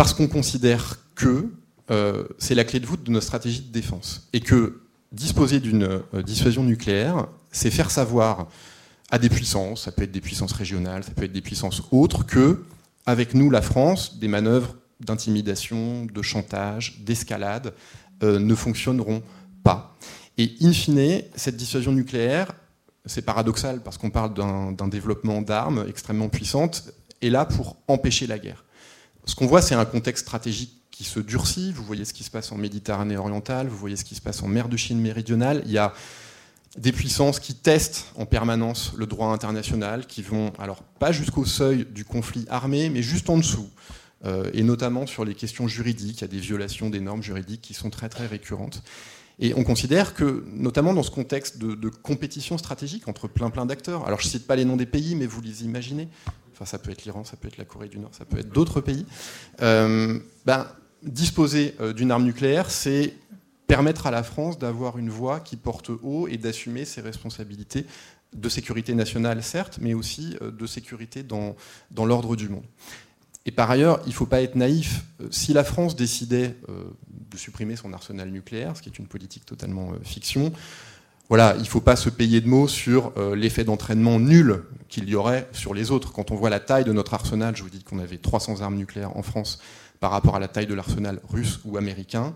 Parce 0.00 0.14
qu'on 0.14 0.28
considère 0.28 0.96
que 1.14 1.50
euh, 1.90 2.24
c'est 2.38 2.54
la 2.54 2.64
clé 2.64 2.80
de 2.80 2.86
voûte 2.86 3.02
de 3.02 3.10
notre 3.10 3.26
stratégie 3.26 3.60
de 3.60 3.70
défense. 3.70 4.30
Et 4.32 4.40
que 4.40 4.80
disposer 5.12 5.60
d'une 5.60 5.82
euh, 6.14 6.22
dissuasion 6.22 6.64
nucléaire, 6.64 7.26
c'est 7.52 7.70
faire 7.70 7.90
savoir 7.90 8.48
à 9.10 9.18
des 9.18 9.28
puissances, 9.28 9.82
ça 9.82 9.92
peut 9.92 10.04
être 10.04 10.10
des 10.10 10.22
puissances 10.22 10.52
régionales, 10.52 11.04
ça 11.04 11.10
peut 11.10 11.24
être 11.24 11.32
des 11.32 11.42
puissances 11.42 11.82
autres, 11.90 12.24
que, 12.24 12.64
avec 13.04 13.34
nous, 13.34 13.50
la 13.50 13.60
France, 13.60 14.18
des 14.18 14.28
manœuvres 14.28 14.74
d'intimidation, 15.00 16.06
de 16.06 16.22
chantage, 16.22 17.00
d'escalade 17.00 17.74
euh, 18.22 18.38
ne 18.38 18.54
fonctionneront 18.54 19.22
pas. 19.62 19.98
Et 20.38 20.54
in 20.62 20.72
fine, 20.72 21.24
cette 21.36 21.58
dissuasion 21.58 21.92
nucléaire, 21.92 22.52
c'est 23.04 23.20
paradoxal 23.20 23.82
parce 23.82 23.98
qu'on 23.98 24.08
parle 24.08 24.32
d'un 24.32 24.88
développement 24.88 25.42
d'armes 25.42 25.84
extrêmement 25.86 26.30
puissantes, 26.30 26.90
est 27.20 27.28
là 27.28 27.44
pour 27.44 27.76
empêcher 27.86 28.26
la 28.26 28.38
guerre. 28.38 28.64
Ce 29.24 29.34
qu'on 29.34 29.46
voit, 29.46 29.62
c'est 29.62 29.74
un 29.74 29.84
contexte 29.84 30.24
stratégique 30.26 30.72
qui 30.90 31.04
se 31.04 31.20
durcit. 31.20 31.72
Vous 31.72 31.84
voyez 31.84 32.04
ce 32.04 32.12
qui 32.12 32.24
se 32.24 32.30
passe 32.30 32.52
en 32.52 32.56
Méditerranée 32.56 33.16
orientale, 33.16 33.68
vous 33.68 33.76
voyez 33.76 33.96
ce 33.96 34.04
qui 34.04 34.14
se 34.14 34.20
passe 34.20 34.42
en 34.42 34.48
mer 34.48 34.68
de 34.68 34.76
Chine 34.76 35.00
méridionale. 35.00 35.62
Il 35.66 35.72
y 35.72 35.78
a 35.78 35.94
des 36.78 36.92
puissances 36.92 37.40
qui 37.40 37.54
testent 37.54 38.06
en 38.16 38.26
permanence 38.26 38.92
le 38.96 39.06
droit 39.06 39.28
international, 39.28 40.06
qui 40.06 40.22
vont, 40.22 40.52
alors 40.58 40.82
pas 40.82 41.10
jusqu'au 41.12 41.44
seuil 41.44 41.84
du 41.84 42.04
conflit 42.04 42.46
armé, 42.48 42.90
mais 42.90 43.02
juste 43.02 43.28
en 43.30 43.38
dessous. 43.38 43.68
Euh, 44.24 44.50
et 44.52 44.62
notamment 44.62 45.06
sur 45.06 45.24
les 45.24 45.34
questions 45.34 45.66
juridiques, 45.66 46.18
il 46.18 46.20
y 46.20 46.24
a 46.24 46.28
des 46.28 46.38
violations 46.38 46.90
des 46.90 47.00
normes 47.00 47.22
juridiques 47.22 47.62
qui 47.62 47.74
sont 47.74 47.90
très 47.90 48.08
très 48.08 48.26
récurrentes. 48.26 48.82
Et 49.38 49.54
on 49.54 49.64
considère 49.64 50.12
que, 50.12 50.44
notamment 50.52 50.92
dans 50.92 51.02
ce 51.02 51.10
contexte 51.10 51.56
de, 51.56 51.74
de 51.74 51.88
compétition 51.88 52.58
stratégique 52.58 53.08
entre 53.08 53.26
plein 53.26 53.48
plein 53.48 53.64
d'acteurs, 53.64 54.06
alors 54.06 54.20
je 54.20 54.26
ne 54.26 54.30
cite 54.30 54.46
pas 54.46 54.54
les 54.54 54.66
noms 54.66 54.76
des 54.76 54.86
pays, 54.86 55.14
mais 55.14 55.26
vous 55.26 55.40
les 55.40 55.64
imaginez, 55.64 56.08
ça 56.66 56.78
peut 56.78 56.90
être 56.90 57.04
l'Iran, 57.04 57.24
ça 57.24 57.36
peut 57.36 57.48
être 57.48 57.58
la 57.58 57.64
Corée 57.64 57.88
du 57.88 57.98
Nord, 57.98 58.10
ça 58.12 58.24
peut 58.24 58.38
être 58.38 58.50
d'autres 58.50 58.80
pays. 58.80 59.06
Euh, 59.62 60.18
ben, 60.44 60.66
disposer 61.02 61.74
euh, 61.80 61.92
d'une 61.92 62.10
arme 62.10 62.24
nucléaire, 62.24 62.70
c'est 62.70 63.14
permettre 63.66 64.06
à 64.06 64.10
la 64.10 64.22
France 64.22 64.58
d'avoir 64.58 64.98
une 64.98 65.10
voix 65.10 65.40
qui 65.40 65.56
porte 65.56 65.90
haut 66.02 66.28
et 66.28 66.36
d'assumer 66.36 66.84
ses 66.84 67.00
responsabilités 67.00 67.86
de 68.34 68.48
sécurité 68.48 68.94
nationale, 68.94 69.42
certes, 69.42 69.78
mais 69.80 69.94
aussi 69.94 70.36
euh, 70.42 70.50
de 70.50 70.66
sécurité 70.66 71.22
dans, 71.22 71.56
dans 71.90 72.04
l'ordre 72.04 72.36
du 72.36 72.48
monde. 72.48 72.64
Et 73.46 73.50
par 73.52 73.70
ailleurs, 73.70 74.00
il 74.04 74.10
ne 74.10 74.14
faut 74.14 74.26
pas 74.26 74.42
être 74.42 74.54
naïf. 74.54 75.02
Si 75.30 75.54
la 75.54 75.64
France 75.64 75.96
décidait 75.96 76.56
de 76.68 77.36
supprimer 77.38 77.74
son 77.74 77.94
arsenal 77.94 78.28
nucléaire, 78.30 78.76
ce 78.76 78.82
qui 78.82 78.90
est 78.90 78.98
une 78.98 79.06
politique 79.06 79.46
totalement 79.46 79.94
fiction, 80.04 80.52
voilà, 81.30 81.54
il 81.56 81.62
ne 81.62 81.66
faut 81.66 81.80
pas 81.80 81.94
se 81.94 82.10
payer 82.10 82.40
de 82.40 82.48
mots 82.48 82.66
sur 82.66 83.12
euh, 83.16 83.36
l'effet 83.36 83.62
d'entraînement 83.62 84.18
nul 84.18 84.64
qu'il 84.88 85.08
y 85.08 85.14
aurait 85.14 85.48
sur 85.52 85.74
les 85.74 85.92
autres. 85.92 86.12
Quand 86.12 86.32
on 86.32 86.34
voit 86.34 86.50
la 86.50 86.58
taille 86.58 86.82
de 86.82 86.92
notre 86.92 87.14
arsenal, 87.14 87.54
je 87.56 87.62
vous 87.62 87.70
dis 87.70 87.84
qu'on 87.84 88.00
avait 88.00 88.18
300 88.18 88.62
armes 88.62 88.74
nucléaires 88.74 89.16
en 89.16 89.22
France 89.22 89.60
par 90.00 90.10
rapport 90.10 90.34
à 90.34 90.40
la 90.40 90.48
taille 90.48 90.66
de 90.66 90.74
l'arsenal 90.74 91.20
russe 91.28 91.60
ou 91.64 91.76
américain. 91.76 92.34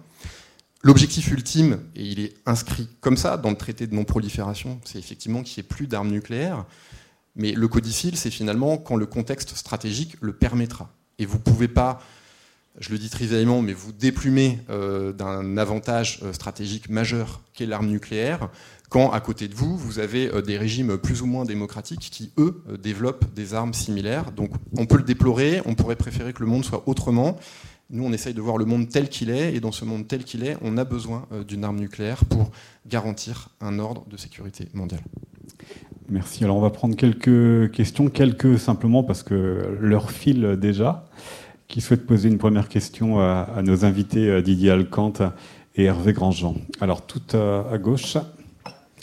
L'objectif 0.84 1.28
ultime, 1.32 1.80
et 1.96 2.04
il 2.04 2.20
est 2.20 2.34
inscrit 2.46 2.88
comme 3.00 3.16
ça 3.16 3.36
dans 3.36 3.50
le 3.50 3.56
traité 3.56 3.88
de 3.88 3.96
non-prolifération, 3.96 4.80
c'est 4.84 5.00
effectivement 5.00 5.42
qu'il 5.42 5.60
n'y 5.60 5.66
ait 5.66 5.68
plus 5.68 5.88
d'armes 5.88 6.12
nucléaires. 6.12 6.64
Mais 7.34 7.50
le 7.50 7.66
codicile, 7.66 8.16
c'est 8.16 8.30
finalement 8.30 8.76
quand 8.76 8.94
le 8.94 9.06
contexte 9.06 9.56
stratégique 9.56 10.14
le 10.20 10.34
permettra. 10.34 10.88
Et 11.18 11.26
vous 11.26 11.38
ne 11.38 11.42
pouvez 11.42 11.66
pas, 11.66 12.00
je 12.80 12.90
le 12.90 12.98
dis 12.98 13.08
trivialement, 13.08 13.62
mais 13.62 13.72
vous 13.72 13.92
déplumer 13.92 14.58
euh, 14.68 15.12
d'un 15.12 15.56
avantage 15.58 16.20
euh, 16.22 16.32
stratégique 16.32 16.88
majeur 16.88 17.40
qu'est 17.52 17.66
l'arme 17.66 17.86
nucléaire 17.86 18.48
quand 18.90 19.10
à 19.10 19.20
côté 19.20 19.48
de 19.48 19.54
vous, 19.54 19.76
vous 19.76 19.98
avez 19.98 20.28
euh, 20.28 20.42
des 20.42 20.56
régimes 20.56 20.98
plus 20.98 21.22
ou 21.22 21.26
moins 21.26 21.44
démocratiques 21.44 22.10
qui, 22.12 22.32
eux, 22.38 22.62
développent 22.82 23.32
des 23.34 23.54
armes 23.54 23.74
similaires. 23.74 24.32
Donc 24.32 24.50
on 24.76 24.86
peut 24.86 24.96
le 24.96 25.02
déplorer, 25.02 25.62
on 25.66 25.74
pourrait 25.74 25.96
préférer 25.96 26.32
que 26.32 26.40
le 26.40 26.48
monde 26.48 26.64
soit 26.64 26.82
autrement. 26.86 27.36
Nous, 27.90 28.04
on 28.04 28.12
essaye 28.12 28.34
de 28.34 28.40
voir 28.40 28.56
le 28.56 28.64
monde 28.64 28.88
tel 28.88 29.08
qu'il 29.08 29.30
est, 29.30 29.54
et 29.54 29.60
dans 29.60 29.72
ce 29.72 29.84
monde 29.84 30.08
tel 30.08 30.24
qu'il 30.24 30.44
est, 30.44 30.56
on 30.62 30.78
a 30.78 30.84
besoin 30.84 31.26
d'une 31.46 31.64
arme 31.64 31.78
nucléaire 31.78 32.24
pour 32.24 32.50
garantir 32.86 33.50
un 33.60 33.78
ordre 33.78 34.04
de 34.08 34.16
sécurité 34.16 34.68
mondiale. 34.72 35.02
Merci. 36.08 36.44
Alors 36.44 36.56
on 36.56 36.60
va 36.60 36.70
prendre 36.70 36.96
quelques 36.96 37.70
questions, 37.72 38.08
quelques 38.08 38.58
simplement 38.58 39.04
parce 39.04 39.22
que 39.22 39.76
l'heure 39.80 40.10
file 40.10 40.56
déjà. 40.60 41.06
Qui 41.68 41.80
souhaite 41.80 42.06
poser 42.06 42.28
une 42.28 42.38
première 42.38 42.68
question 42.68 43.20
à, 43.20 43.62
nos 43.62 43.84
invités 43.84 44.42
Didier 44.42 44.70
Alcante 44.70 45.22
et 45.74 45.84
Hervé 45.84 46.12
Grandjean 46.12 46.54
Alors 46.80 47.06
tout 47.06 47.36
à 47.36 47.78
gauche. 47.78 48.16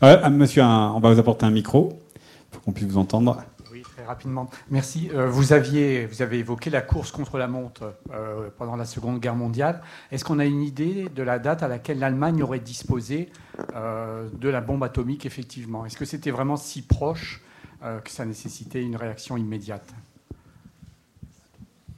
Euh, 0.03 0.29
monsieur, 0.31 0.63
on 0.63 0.99
va 0.99 1.13
vous 1.13 1.19
apporter 1.19 1.45
un 1.45 1.51
micro 1.51 2.01
pour 2.49 2.63
qu'on 2.63 2.71
puisse 2.71 2.87
vous 2.87 2.97
entendre. 2.97 3.43
Oui, 3.71 3.83
très 3.83 4.03
rapidement. 4.03 4.49
Merci. 4.71 5.11
Euh, 5.13 5.27
vous, 5.27 5.53
aviez, 5.53 6.07
vous 6.07 6.23
avez 6.23 6.39
évoqué 6.39 6.71
la 6.71 6.81
course 6.81 7.11
contre 7.11 7.37
la 7.37 7.47
montre 7.47 7.93
euh, 8.11 8.49
pendant 8.57 8.75
la 8.75 8.85
Seconde 8.85 9.19
Guerre 9.19 9.35
mondiale. 9.35 9.81
Est-ce 10.11 10.25
qu'on 10.25 10.39
a 10.39 10.45
une 10.45 10.63
idée 10.63 11.07
de 11.15 11.21
la 11.21 11.37
date 11.37 11.61
à 11.61 11.67
laquelle 11.67 11.99
l'Allemagne 11.99 12.41
aurait 12.41 12.59
disposé 12.59 13.29
de 13.75 14.49
la 14.49 14.61
bombe 14.61 14.83
atomique, 14.83 15.27
effectivement? 15.27 15.85
Est-ce 15.85 15.97
que 15.97 16.05
c'était 16.05 16.31
vraiment 16.31 16.57
si 16.57 16.81
proche 16.81 17.41
que 17.81 18.09
ça 18.09 18.25
nécessitait 18.25 18.81
une 18.81 18.95
réaction 18.95 19.37
immédiate? 19.37 19.85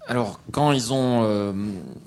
Alors, 0.05 0.41
quand 0.51 0.73
ils 0.73 0.91
ont 0.91 1.23
euh, 1.23 1.53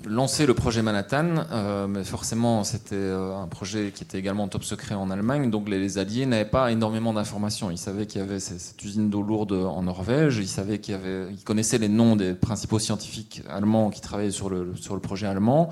lancé 0.05 0.45
le 0.45 0.53
projet 0.53 0.83
Manhattan, 0.83 1.45
euh, 1.51 1.87
mais 1.87 2.03
forcément, 2.03 2.63
c'était 2.63 2.93
euh, 2.93 3.35
un 3.35 3.47
projet 3.47 3.91
qui 3.91 4.03
était 4.03 4.19
également 4.19 4.47
top 4.47 4.63
secret 4.63 4.93
en 4.93 5.09
Allemagne, 5.09 5.49
donc 5.49 5.67
les, 5.67 5.97
Alliés 5.97 6.27
n'avaient 6.27 6.45
pas 6.45 6.71
énormément 6.71 7.11
d'informations. 7.11 7.71
Ils 7.71 7.79
savaient 7.79 8.05
qu'il 8.05 8.21
y 8.21 8.23
avait 8.23 8.39
cette, 8.39 8.83
usine 8.83 9.09
d'eau 9.09 9.23
lourde 9.23 9.53
en 9.53 9.81
Norvège, 9.81 10.37
ils, 10.37 10.47
savaient 10.47 10.77
qu'il 10.77 10.91
y 10.91 10.95
avait, 10.95 11.31
ils 11.31 11.43
connaissaient 11.43 11.79
les 11.79 11.89
noms 11.89 12.15
des 12.15 12.35
principaux 12.35 12.77
scientifiques 12.77 13.41
allemands 13.49 13.89
qui 13.89 14.01
travaillaient 14.01 14.29
sur 14.29 14.51
le, 14.51 14.75
sur 14.75 14.93
le 14.93 15.01
projet 15.01 15.25
allemand, 15.25 15.69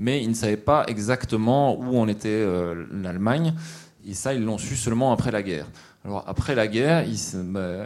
mais 0.00 0.20
ils 0.20 0.28
ne 0.30 0.34
savaient 0.34 0.56
pas 0.56 0.84
exactement 0.88 1.78
où 1.78 1.96
en 1.96 2.08
était 2.08 2.44
l'Allemagne, 2.90 3.54
et 4.04 4.14
ça, 4.14 4.34
ils 4.34 4.42
l'ont 4.42 4.58
su 4.58 4.74
seulement 4.74 5.12
après 5.12 5.30
la 5.30 5.44
guerre. 5.44 5.66
Alors, 6.04 6.24
après 6.26 6.56
la 6.56 6.66
guerre, 6.66 7.04
il, 7.04 7.18
bah, 7.52 7.84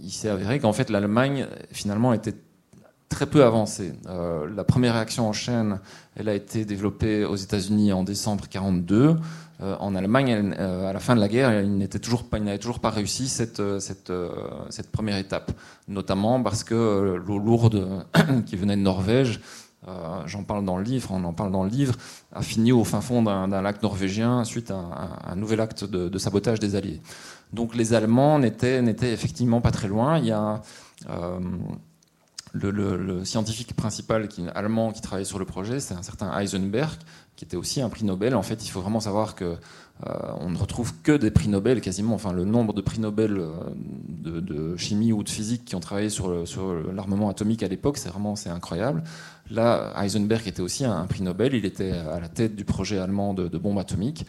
il 0.00 0.10
s'est 0.10 0.28
avéré 0.28 0.60
qu'en 0.60 0.72
fait, 0.72 0.90
l'Allemagne, 0.90 1.48
finalement, 1.72 2.12
était 2.12 2.34
très 3.12 3.26
peu 3.26 3.44
avancé. 3.44 3.92
Euh, 4.08 4.48
la 4.54 4.64
première 4.64 4.94
réaction 4.94 5.28
en 5.28 5.32
chaîne, 5.32 5.80
elle 6.16 6.28
a 6.28 6.34
été 6.34 6.64
développée 6.64 7.24
aux 7.24 7.36
États-Unis 7.36 7.92
en 7.92 8.04
décembre 8.04 8.44
1942. 8.44 9.16
Euh, 9.60 9.76
en 9.78 9.94
Allemagne, 9.94 10.54
euh, 10.58 10.88
à 10.88 10.92
la 10.92 10.98
fin 10.98 11.14
de 11.14 11.20
la 11.20 11.28
guerre, 11.28 11.60
il 11.60 11.76
n'avait 11.76 11.88
toujours 11.88 12.24
toujours 12.60 12.80
pas 12.80 12.90
réussi 12.90 13.28
cette, 13.28 13.62
cette, 13.80 14.12
cette, 14.70 14.90
première 14.90 15.18
étape, 15.18 15.52
notamment 15.88 16.42
parce 16.42 16.64
que 16.64 17.22
l'eau 17.24 17.38
lourde 17.38 18.06
qui 18.46 18.56
venait 18.56 18.76
de 18.76 18.82
Norvège, 18.82 19.40
j'en 20.26 20.42
parle 20.42 20.64
dans 20.64 20.78
le 20.78 20.84
livre, 20.84 21.10
on 21.12 21.24
en 21.24 21.32
parle 21.32 21.52
dans 21.52 21.64
le 21.64 21.70
livre, 21.70 21.94
a 22.32 22.42
fini 22.42 22.72
au 22.72 22.84
fin 22.84 23.00
fond 23.00 23.22
d'un 23.22 23.62
lac 23.62 23.82
norvégien 23.82 24.44
suite 24.44 24.70
à, 24.70 25.30
un 25.30 25.36
nouvel 25.36 25.60
acte 25.60 25.84
de, 25.84 26.08
de, 26.08 26.18
sabotage 26.18 26.60
des 26.60 26.76
Alliés. 26.76 27.02
Donc 27.52 27.74
les 27.74 27.92
Allemands 27.92 28.38
n'étaient 28.38 29.12
effectivement 29.12 29.60
pas 29.60 29.70
très 29.70 29.88
loin. 29.88 30.18
Il 30.18 30.26
y 30.26 30.32
a 30.32 30.62
le, 32.52 33.24
scientifique 33.24 33.74
principal 33.74 34.28
allemand 34.54 34.92
qui 34.92 35.00
travaillait 35.00 35.24
sur 35.24 35.38
le 35.38 35.44
projet, 35.44 35.80
c'est 35.80 35.94
un 35.94 36.02
certain 36.02 36.38
Heisenberg, 36.38 36.98
qui 37.36 37.44
était 37.44 37.56
aussi 37.56 37.80
un 37.80 37.88
prix 37.88 38.04
Nobel. 38.04 38.34
En 38.34 38.42
fait, 38.42 38.64
il 38.64 38.68
faut 38.68 38.80
vraiment 38.80 39.00
savoir 39.00 39.34
que 39.34 39.44
euh, 39.44 40.10
on 40.40 40.50
ne 40.50 40.58
retrouve 40.58 40.92
que 41.02 41.16
des 41.16 41.30
prix 41.30 41.48
Nobel 41.48 41.80
quasiment. 41.80 42.14
Enfin, 42.14 42.32
le 42.32 42.44
nombre 42.44 42.74
de 42.74 42.80
prix 42.80 43.00
Nobel 43.00 43.38
euh, 43.38 43.50
de, 43.80 44.76
chimie 44.76 45.12
ou 45.12 45.22
de 45.22 45.28
physique 45.28 45.64
qui 45.64 45.74
ont 45.74 45.80
travaillé 45.80 46.10
sur, 46.10 46.30
l'armement 46.92 47.28
atomique 47.28 47.62
à 47.62 47.68
l'époque, 47.68 47.96
c'est 47.96 48.08
vraiment 48.08 48.36
c'est 48.36 48.50
incroyable. 48.50 49.02
Là, 49.50 49.92
Heisenberg 49.96 50.46
était 50.46 50.62
aussi 50.62 50.84
un, 50.84 51.06
prix 51.06 51.22
Nobel. 51.22 51.54
Il 51.54 51.64
était 51.64 51.92
à 51.92 52.20
la 52.20 52.28
tête 52.28 52.54
du 52.54 52.64
projet 52.64 52.98
allemand 52.98 53.34
de, 53.34 53.48
de 53.48 53.58
bombe 53.58 53.78
atomique. 53.78 54.26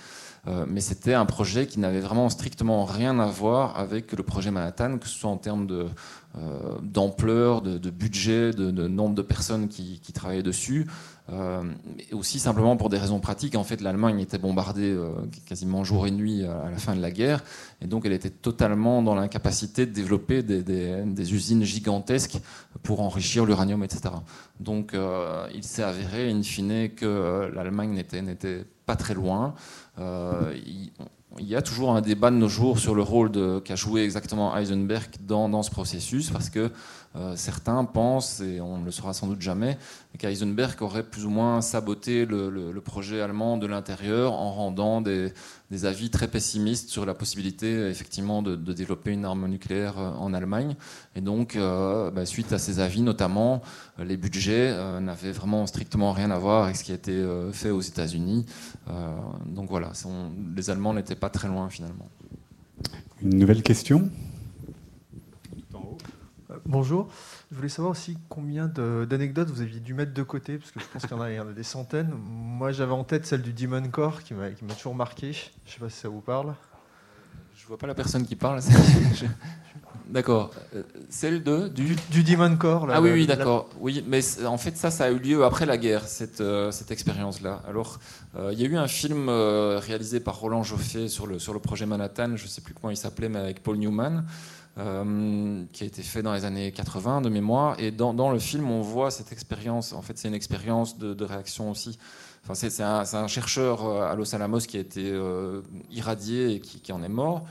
Euh, 0.47 0.65
mais 0.67 0.81
c'était 0.81 1.13
un 1.13 1.25
projet 1.25 1.67
qui 1.67 1.79
n'avait 1.79 2.01
vraiment 2.01 2.29
strictement 2.29 2.83
rien 2.83 3.19
à 3.19 3.27
voir 3.27 3.79
avec 3.79 4.11
le 4.11 4.23
projet 4.23 4.51
Manhattan, 4.51 4.97
que 4.97 5.07
ce 5.07 5.17
soit 5.17 5.29
en 5.29 5.37
termes 5.37 5.67
euh, 6.35 6.79
d'ampleur, 6.81 7.61
de, 7.61 7.89
budget, 7.91 8.53
de, 8.53 8.71
nombre 8.87 9.13
de 9.13 9.21
personnes 9.21 9.67
qui, 9.67 9.99
travaillaient 10.15 10.41
dessus, 10.41 10.87
euh, 11.31 11.61
et 12.09 12.15
aussi 12.15 12.39
simplement 12.39 12.75
pour 12.75 12.89
des 12.89 12.97
raisons 12.97 13.19
pratiques. 13.19 13.55
En 13.55 13.63
fait, 13.63 13.81
l'Allemagne 13.81 14.19
était 14.19 14.39
bombardée 14.39 14.89
euh, 14.89 15.11
quasiment 15.45 15.83
jour 15.83 16.07
et 16.07 16.11
nuit 16.11 16.43
à, 16.43 16.71
la 16.71 16.77
fin 16.77 16.95
de 16.95 17.01
la 17.01 17.11
guerre, 17.11 17.43
et 17.81 17.85
donc 17.85 18.07
elle 18.07 18.13
était 18.13 18.31
totalement 18.31 19.03
dans 19.03 19.13
l'incapacité 19.13 19.85
de 19.85 19.91
développer 19.91 20.41
des, 20.41 21.33
usines 21.35 21.63
gigantesques 21.63 22.39
pour 22.81 23.01
enrichir 23.01 23.45
l'uranium, 23.45 23.83
etc. 23.83 24.15
Donc 24.59 24.95
il 25.53 25.63
s'est 25.63 25.83
avéré, 25.83 26.31
in 26.31 26.41
fine, 26.41 26.89
que 26.95 27.51
l'Allemagne 27.53 27.91
n'était 27.91 28.65
très 28.95 29.13
loin. 29.13 29.53
Il 31.39 31.47
y 31.47 31.55
a 31.55 31.63
toujours 31.63 31.95
un 31.95 32.01
débat 32.01 32.29
de 32.29 32.35
nos 32.35 32.47
jours 32.47 32.77
sur 32.77 32.93
le 32.93 33.01
rôle 33.01 33.31
qu'a 33.63 33.75
joué 33.75 34.03
exactement 34.03 34.55
Heisenberg 34.55 35.09
dans, 35.21 35.49
dans, 35.49 35.63
ce 35.63 35.71
processus, 35.71 36.29
parce 36.29 36.49
que 36.49 36.71
euh, 37.15 37.35
certains 37.35 37.85
pensent, 37.85 38.41
et 38.41 38.60
on 38.60 38.80
ne 38.80 38.85
le 38.85 38.91
saura 38.91 39.14
sans 39.14 39.27
doute 39.27 39.41
jamais, 39.41 39.77
qu'Eisenberg 40.18 40.81
aurait 40.81 41.03
plus 41.03 41.26
ou 41.26 41.30
moins 41.30 41.61
saboté 41.61 42.26
le, 42.26 42.73
projet 42.84 43.22
allemand 43.22 43.57
de 43.57 43.68
l'intérieur 43.68 44.34
en 44.34 44.52
rendant 44.52 45.02
des, 45.02 45.31
avis 45.84 46.10
très 46.10 46.27
pessimistes 46.27 46.90
sur 46.90 47.06
la 47.06 47.14
possibilité 47.14 47.88
effectivement 47.88 48.41
de, 48.41 48.56
développer 48.56 49.11
une 49.11 49.26
arme 49.26 49.48
nucléaire 49.48 49.98
euh, 49.98 50.11
en 50.11 50.34
Allemagne. 50.34 50.76
Et 51.15 51.22
donc, 51.22 51.56
euh, 51.56 52.10
bah, 52.11 52.26
suite 52.26 52.52
à 52.52 52.57
ces 52.57 52.80
avis, 52.80 53.02
notamment, 53.02 53.61
les 53.99 54.18
budgets 54.18 54.76
n'avaient 54.99 55.31
vraiment 55.31 55.68
strictement 55.68 56.14
rien 56.14 56.31
à 56.31 56.38
voir 56.38 56.64
avec 56.64 56.76
ce 56.76 56.84
qui 56.84 56.91
a 56.91 56.95
été 56.95 57.23
fait 57.52 57.69
aux 57.69 57.81
États-Unis. 57.81 58.45
donc 59.45 59.69
voilà, 59.69 59.91
les 60.56 60.69
Allemands 60.72 60.94
n'étaient 60.94 61.15
pas 61.15 61.30
très 61.30 61.48
loin 61.48 61.69
finalement. 61.69 62.10
Une 63.22 63.38
nouvelle 63.38 63.61
question? 63.61 64.10
Bonjour. 66.65 67.10
Je 67.52 67.57
voulais 67.57 67.69
savoir 67.69 67.91
aussi 67.91 68.18
combien 68.30 68.68
d'anecdotes 68.68 69.49
vous 69.49 69.61
aviez 69.61 69.81
dû 69.81 69.94
mettre 69.94 70.14
de 70.14 70.23
côté, 70.23 70.57
parce 70.57 70.72
que 70.72 70.80
je 70.80 70.85
pense 70.85 71.06
qu'il 71.06 71.18
y, 71.35 71.40
en 71.40 71.48
a 71.48 71.52
des 71.52 71.64
centaines. 71.64 72.14
Moi, 72.26 72.72
j'avais 72.72 72.94
en 72.94 73.03
tête 73.03 73.26
celle 73.26 73.41
du 73.41 73.52
Demon 73.52 73.90
Core 73.90 74.23
qui 74.23 74.34
m'a 74.34 74.49
toujours 74.77 74.95
marqué. 74.95 75.34
Je 75.34 75.40
ne 75.40 75.72
sais 75.73 75.80
pas 75.80 75.90
si 75.90 75.99
ça 75.99 76.07
vous 76.07 76.22
parle. 76.22 76.56
Je 77.56 77.68
vois 77.68 77.77
pas 77.77 77.88
la 77.88 77.95
personne 77.95 78.26
qui 78.26 78.38
parle. 78.38 78.61
D'accord. 80.10 80.52
Euh, 80.76 80.84
celle 81.10 81.44
de 81.44 81.68
du... 81.68 81.95
du, 82.10 82.23
Demon 82.23 82.56
Core. 82.56 82.88
ah 82.91 83.02
oui, 83.02 83.11
oui, 83.11 83.27
d'accord. 83.27 83.69
Oui, 83.80 84.03
mais 84.07 84.22
en 84.45 84.57
fait, 84.57 84.77
ça, 84.77 84.91
ça 84.91 85.06
a 85.06 85.11
eu 85.11 85.18
lieu 85.18 85.44
après 85.44 85.65
la 85.65 85.77
guerre, 85.77 86.07
cette, 86.07 86.41
euh, 86.41 86.72
cette 86.72 86.91
expérience-là. 86.91 87.61
Alors, 87.68 87.99
euh, 88.35 88.52
il 88.53 88.61
y 88.61 88.65
a 88.65 88.68
eu 88.68 88.77
un 88.77 88.88
film 88.88 89.30
réalisé 89.30 90.19
par 90.19 90.40
Roland 90.40 90.64
Joffé 90.64 91.07
sur 91.07 91.26
le, 91.26 91.40
sur 91.40 91.53
le 91.53 91.60
projet 91.60 91.85
Manhattan, 91.85 92.35
je 92.35 92.44
ne 92.44 92.49
sais 92.49 92.61
plus 92.61 92.73
comment 92.73 92.91
il 92.91 92.98
s'appelait, 92.98 93.30
mais 93.30 93.40
avec 93.40 93.64
Paul 93.64 93.77
Newman. 93.77 94.23
Euh, 94.79 95.65
qui 95.71 95.83
a 95.83 95.85
été 95.85 96.01
fait 96.01 96.23
dans 96.23 96.33
les 96.33 96.45
années 96.45 96.71
80 96.71 97.21
de 97.21 97.29
mémoire. 97.29 97.79
Et 97.79 97.91
dans, 97.91 98.31
le 98.31 98.39
film, 98.39 98.71
on 98.71 98.81
voit 98.81 99.11
cette 99.11 99.31
expérience. 99.31 99.93
En 99.93 100.01
fait, 100.01 100.17
c'est 100.17 100.27
une 100.27 100.33
expérience 100.33 100.97
de, 100.97 101.23
réaction 101.23 101.69
aussi. 101.69 101.99
Enfin, 102.43 102.55
c'est 102.55 102.81
un, 102.81 103.27
chercheur 103.27 103.85
euh, 103.85 104.11
à 104.11 104.15
Los 104.15 104.33
Alamos 104.33 104.61
qui 104.61 104.77
a 104.77 104.79
été 104.79 105.11
euh, 105.11 105.61
irradié 105.91 106.55
et 106.55 106.59
qui, 106.59 106.91
en 106.91 107.03
est 107.03 107.09
mort. 107.09 107.45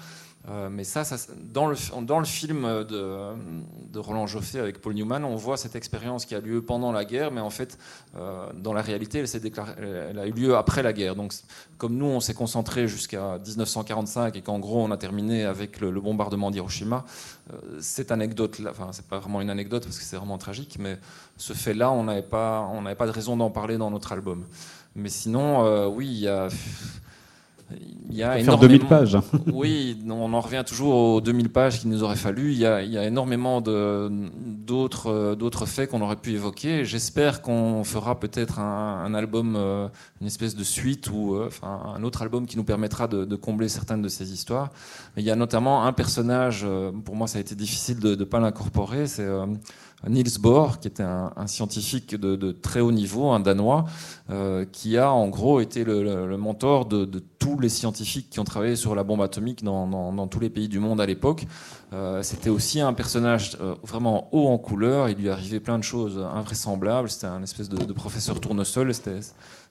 Euh, 0.49 0.69
mais 0.71 0.83
ça, 0.83 1.05
dans, 1.53 1.67
le, 1.67 1.77
film 2.25 2.85
de, 2.85 3.99
Roland 3.99 4.27
Joffé 4.27 4.59
avec 4.59 4.81
Paul 4.81 4.95
Newman, 4.95 5.25
on 5.25 5.37
voit 5.37 5.57
cette 5.57 5.77
expérience 5.77 6.27
qui 6.27 6.35
a 6.35 6.41
lieu 6.41 6.63
pendant 6.63 6.91
la 6.91 7.05
guerre, 7.05 7.31
mais 7.31 7.41
en 7.41 7.51
fait, 7.51 7.79
euh, 8.17 8.51
dans 8.55 8.73
la 8.73 8.83
réalité, 8.83 9.23
elle, 9.23 10.19
a 10.19 10.27
eu 10.27 10.33
lieu 10.33 10.57
après 10.57 10.83
la 10.83 10.93
guerre. 10.93 11.15
Donc, 11.15 11.33
comme 11.79 11.95
nous, 11.97 12.07
on 12.07 12.19
s'est 12.19 12.35
concentré 12.35 12.89
jusqu'à 12.89 13.39
1945 13.39 14.37
et 14.37 14.43
qu'en 14.43 14.59
gros, 14.59 14.83
on 14.83 14.91
a 14.91 14.97
terminé 14.97 15.45
avec 15.45 15.81
le, 15.81 15.93
bombardement 16.01 16.51
d'Hiroshima, 16.51 17.05
euh, 17.53 17.79
cette 17.81 18.11
anecdote-là, 18.11 18.71
enfin, 18.71 18.89
c'est 18.91 19.07
pas 19.07 19.21
vraiment 19.21 19.41
une 19.41 19.51
anecdote 19.51 19.85
parce 19.85 19.99
que 19.99 20.05
c'est 20.05 20.17
vraiment 20.17 20.39
tragique, 20.39 20.77
mais 20.81 20.99
ce 21.37 21.53
fait-là, 21.53 21.93
on 21.93 22.05
n'avait 22.05 22.23
pas, 22.23 22.69
on 22.73 22.83
n'avait 22.83 22.97
pas 22.97 23.07
de 23.07 23.13
raison 23.13 23.37
d'en 23.37 23.51
parler 23.51 23.79
dans 23.79 23.91
notre 23.91 24.11
album. 24.11 24.45
Mais 24.97 25.09
sinon, 25.09 25.87
oui, 25.89 26.09
il 26.09 26.19
y 26.19 26.29
a 26.29 26.49
il 28.11 28.17
y 28.17 28.23
a 28.23 28.39
faire 28.43 28.59
2000 28.59 28.87
pages. 28.87 29.19
oui, 29.53 29.97
on 30.09 30.33
en 30.35 30.41
revient 30.41 30.65
toujours 30.67 30.95
aux 30.95 31.21
2000 31.21 31.49
pages 31.49 31.81
qu'il 31.81 31.91
nous 31.91 32.03
aurait 32.03 32.17
fallu. 32.17 32.53
Il 32.53 32.59
y 32.59 32.67
a, 32.67 32.83
il 32.83 32.93
y 32.93 32.99
a 32.99 33.05
énormément 33.05 33.61
d'autres 33.61 35.35
d'autres 35.35 35.67
faits 35.67 35.91
qu'on 35.91 36.01
aurait 36.03 36.17
pu 36.17 36.33
évoquer. 36.33 36.85
J'espère 36.85 37.43
qu'on 37.43 37.85
fera 37.85 38.19
peut-être 38.19 38.59
un, 38.59 39.15
album, 39.15 39.55
euh, 39.57 39.89
une 40.21 40.27
espèce 40.27 40.55
de 40.55 40.65
suite 40.65 41.11
ou 41.11 41.35
euh, 41.35 41.47
enfin, 41.47 41.95
un 41.97 42.03
autre 42.03 42.23
album 42.23 42.47
qui 42.47 42.57
nous 42.57 42.65
permettra 42.65 43.09
de, 43.09 43.37
combler 43.37 43.69
certaines 43.69 44.03
de 44.03 44.09
ces 44.09 44.33
histoires. 44.33 44.71
Mais 45.17 45.23
il 45.23 45.25
y 45.25 45.31
a 45.31 45.37
notamment 45.37 45.85
un 45.85 45.93
personnage, 45.93 46.63
euh, 46.65 46.93
pour 46.93 47.17
moi 47.17 47.27
ça 47.27 47.39
a 47.39 47.41
été 47.41 47.55
difficile 47.55 47.99
de 47.99 48.15
ne 48.15 48.25
pas 48.25 48.41
l'incorporer, 48.41 49.07
c'est 49.07 49.27
Niels 50.09 50.39
Bohr, 50.41 50.81
qui 50.81 50.89
était 50.89 51.03
un, 51.03 51.47
scientifique 51.47 52.15
de, 52.17 52.53
très 52.53 52.81
haut 52.81 52.93
niveau, 52.93 53.31
un 53.31 53.41
Danois, 53.41 53.85
euh, 54.31 54.65
qui 54.71 54.99
a 54.99 55.13
en 55.13 55.29
gros 55.29 55.61
été 55.61 55.85
le, 55.85 56.37
mentor 56.37 56.87
de, 56.87 57.23
tous 57.39 57.59
les 57.59 57.69
scientifiques 57.69 58.31
qui 58.31 58.41
ont 58.41 58.45
travaillé 58.45 58.77
sur 58.77 58.95
la 58.95 59.03
bombe 59.05 59.23
atomique 59.23 59.63
dans, 59.65 60.29
tous 60.29 60.41
les 60.41 60.51
pays 60.51 60.69
du 60.69 60.79
monde 60.79 61.01
à 61.01 61.07
l'époque. 61.07 61.47
Euh, 61.93 62.23
c'était 62.23 62.51
aussi 62.51 62.81
un 62.81 62.93
personnage 62.95 63.57
euh, 63.61 63.75
vraiment 63.83 64.29
haut 64.33 64.49
en 64.49 64.59
couleur. 64.59 65.09
Il 65.09 65.19
lui 65.19 65.29
arrivait 65.29 65.61
plein 65.61 65.79
de 65.79 65.85
choses 65.85 66.19
invraisemblables. 66.19 67.11
C'était 67.11 67.27
un 67.27 67.43
espèce 67.43 67.69
de, 67.69 67.93
professeur 67.93 68.41
tournesol. 68.41 68.93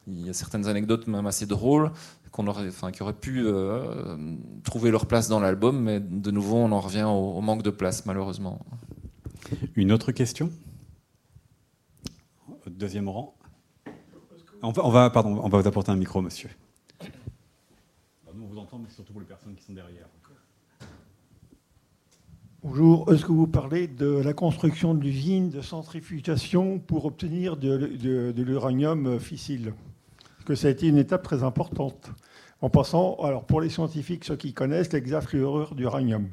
Il 0.08 0.26
y 0.26 0.30
a 0.30 0.34
certaines 0.34 0.68
anecdotes 0.68 1.08
même 1.08 1.28
assez 1.28 1.46
drôles 1.46 1.92
qu'on 2.32 2.48
aurait, 2.48 2.70
qui 2.94 3.04
auraient 3.04 3.14
pu 3.14 3.46
trouver 4.64 4.92
leur 4.92 5.06
place 5.06 5.28
dans 5.28 5.40
l'album, 5.40 5.82
mais 5.82 6.00
de 6.00 6.32
nouveau, 6.32 6.58
on 6.58 6.72
en 6.72 6.80
revient 6.80 7.04
au 7.04 7.42
manque 7.42 7.64
de 7.64 7.72
place, 7.72 8.06
malheureusement. 8.06 8.60
Une 9.76 9.92
autre 9.92 10.12
question? 10.12 10.52
Deuxième 12.68 13.10
rang? 13.10 13.36
On 14.62 14.72
va, 14.90 15.10
pardon, 15.10 15.40
on 15.44 15.50
va 15.50 15.60
vous 15.60 15.68
apporter 15.68 15.92
un 15.92 15.96
micro, 15.96 16.22
monsieur. 16.22 16.50
Nous, 18.34 18.44
on 18.44 18.48
vous 18.48 18.58
entend, 18.58 18.78
mais 18.78 18.90
surtout 18.90 19.12
pour 19.12 19.22
les 19.22 19.28
personnes 19.28 19.56
qui 19.56 19.64
sont 19.64 19.74
derrière. 19.74 20.08
Bonjour, 22.64 23.12
est-ce 23.12 23.26
que 23.26 23.32
vous 23.32 23.48
parlez 23.48 23.88
de 23.88 24.06
la 24.06 24.34
construction 24.34 24.94
de 24.94 25.02
l'usine 25.02 25.50
de 25.50 25.62
centrifugation 25.62 26.78
pour 26.78 27.06
obtenir 27.06 27.58
de, 27.58 28.34
l'uranium 28.38 29.20
fissile? 29.20 29.74
Parce 30.36 30.46
que 30.46 30.56
ça 30.56 30.68
a 30.68 30.70
été 30.70 30.88
une 30.88 30.98
étape 30.98 31.24
très 31.24 31.44
importante. 31.44 32.12
En 32.62 32.70
passant, 32.70 33.16
alors 33.24 33.46
pour 33.46 33.62
les 33.62 33.70
scientifiques, 33.70 34.26
ceux 34.26 34.36
qui 34.36 34.54
connaissent 34.54 34.94
l'exafluorure 34.94 35.74
d'uranium. 35.74 36.30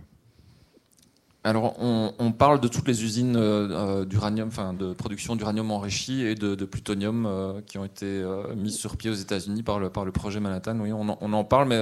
Alors, 1.48 1.76
on, 1.78 2.32
parle 2.32 2.60
de 2.60 2.68
toutes 2.68 2.86
les 2.86 3.02
usines 3.04 3.34
euh, 3.34 4.04
d'uranium, 4.04 4.48
enfin 4.48 4.74
de 4.74 4.92
production 4.92 5.34
d'uranium 5.34 5.70
enrichi 5.70 6.20
et 6.20 6.34
de, 6.34 6.64
plutonium 6.66 7.24
euh, 7.24 7.62
qui 7.62 7.78
ont 7.78 7.86
été 7.86 8.04
euh, 8.04 8.54
mises 8.54 8.76
sur 8.76 8.98
pied 8.98 9.08
aux 9.08 9.14
États-Unis 9.14 9.62
par 9.62 9.78
le, 9.78 10.12
projet 10.12 10.40
Manhattan. 10.40 10.78
Oui, 10.78 10.92
on, 10.92 11.08
en 11.08 11.44
parle, 11.44 11.68
mais 11.68 11.80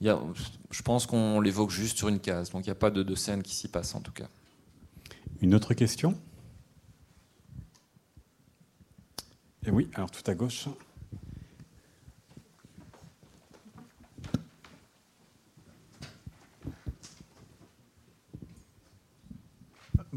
je 0.00 0.82
pense 0.82 1.04
qu'on 1.04 1.38
l'évoque 1.40 1.68
juste 1.68 1.98
sur 1.98 2.08
une 2.08 2.18
case. 2.18 2.48
Donc, 2.50 2.64
il 2.64 2.68
n'y 2.70 2.72
a 2.72 2.76
pas 2.76 2.90
de, 2.90 3.14
scène 3.14 3.42
qui 3.42 3.54
s'y 3.54 3.68
passe 3.68 3.94
en 3.94 4.00
tout 4.00 4.12
cas. 4.12 4.28
Une 5.42 5.54
autre 5.54 5.74
question? 5.74 6.14
Et 9.66 9.70
oui, 9.70 9.90
alors 9.92 10.10
tout 10.10 10.28
à 10.30 10.34
gauche. 10.34 10.66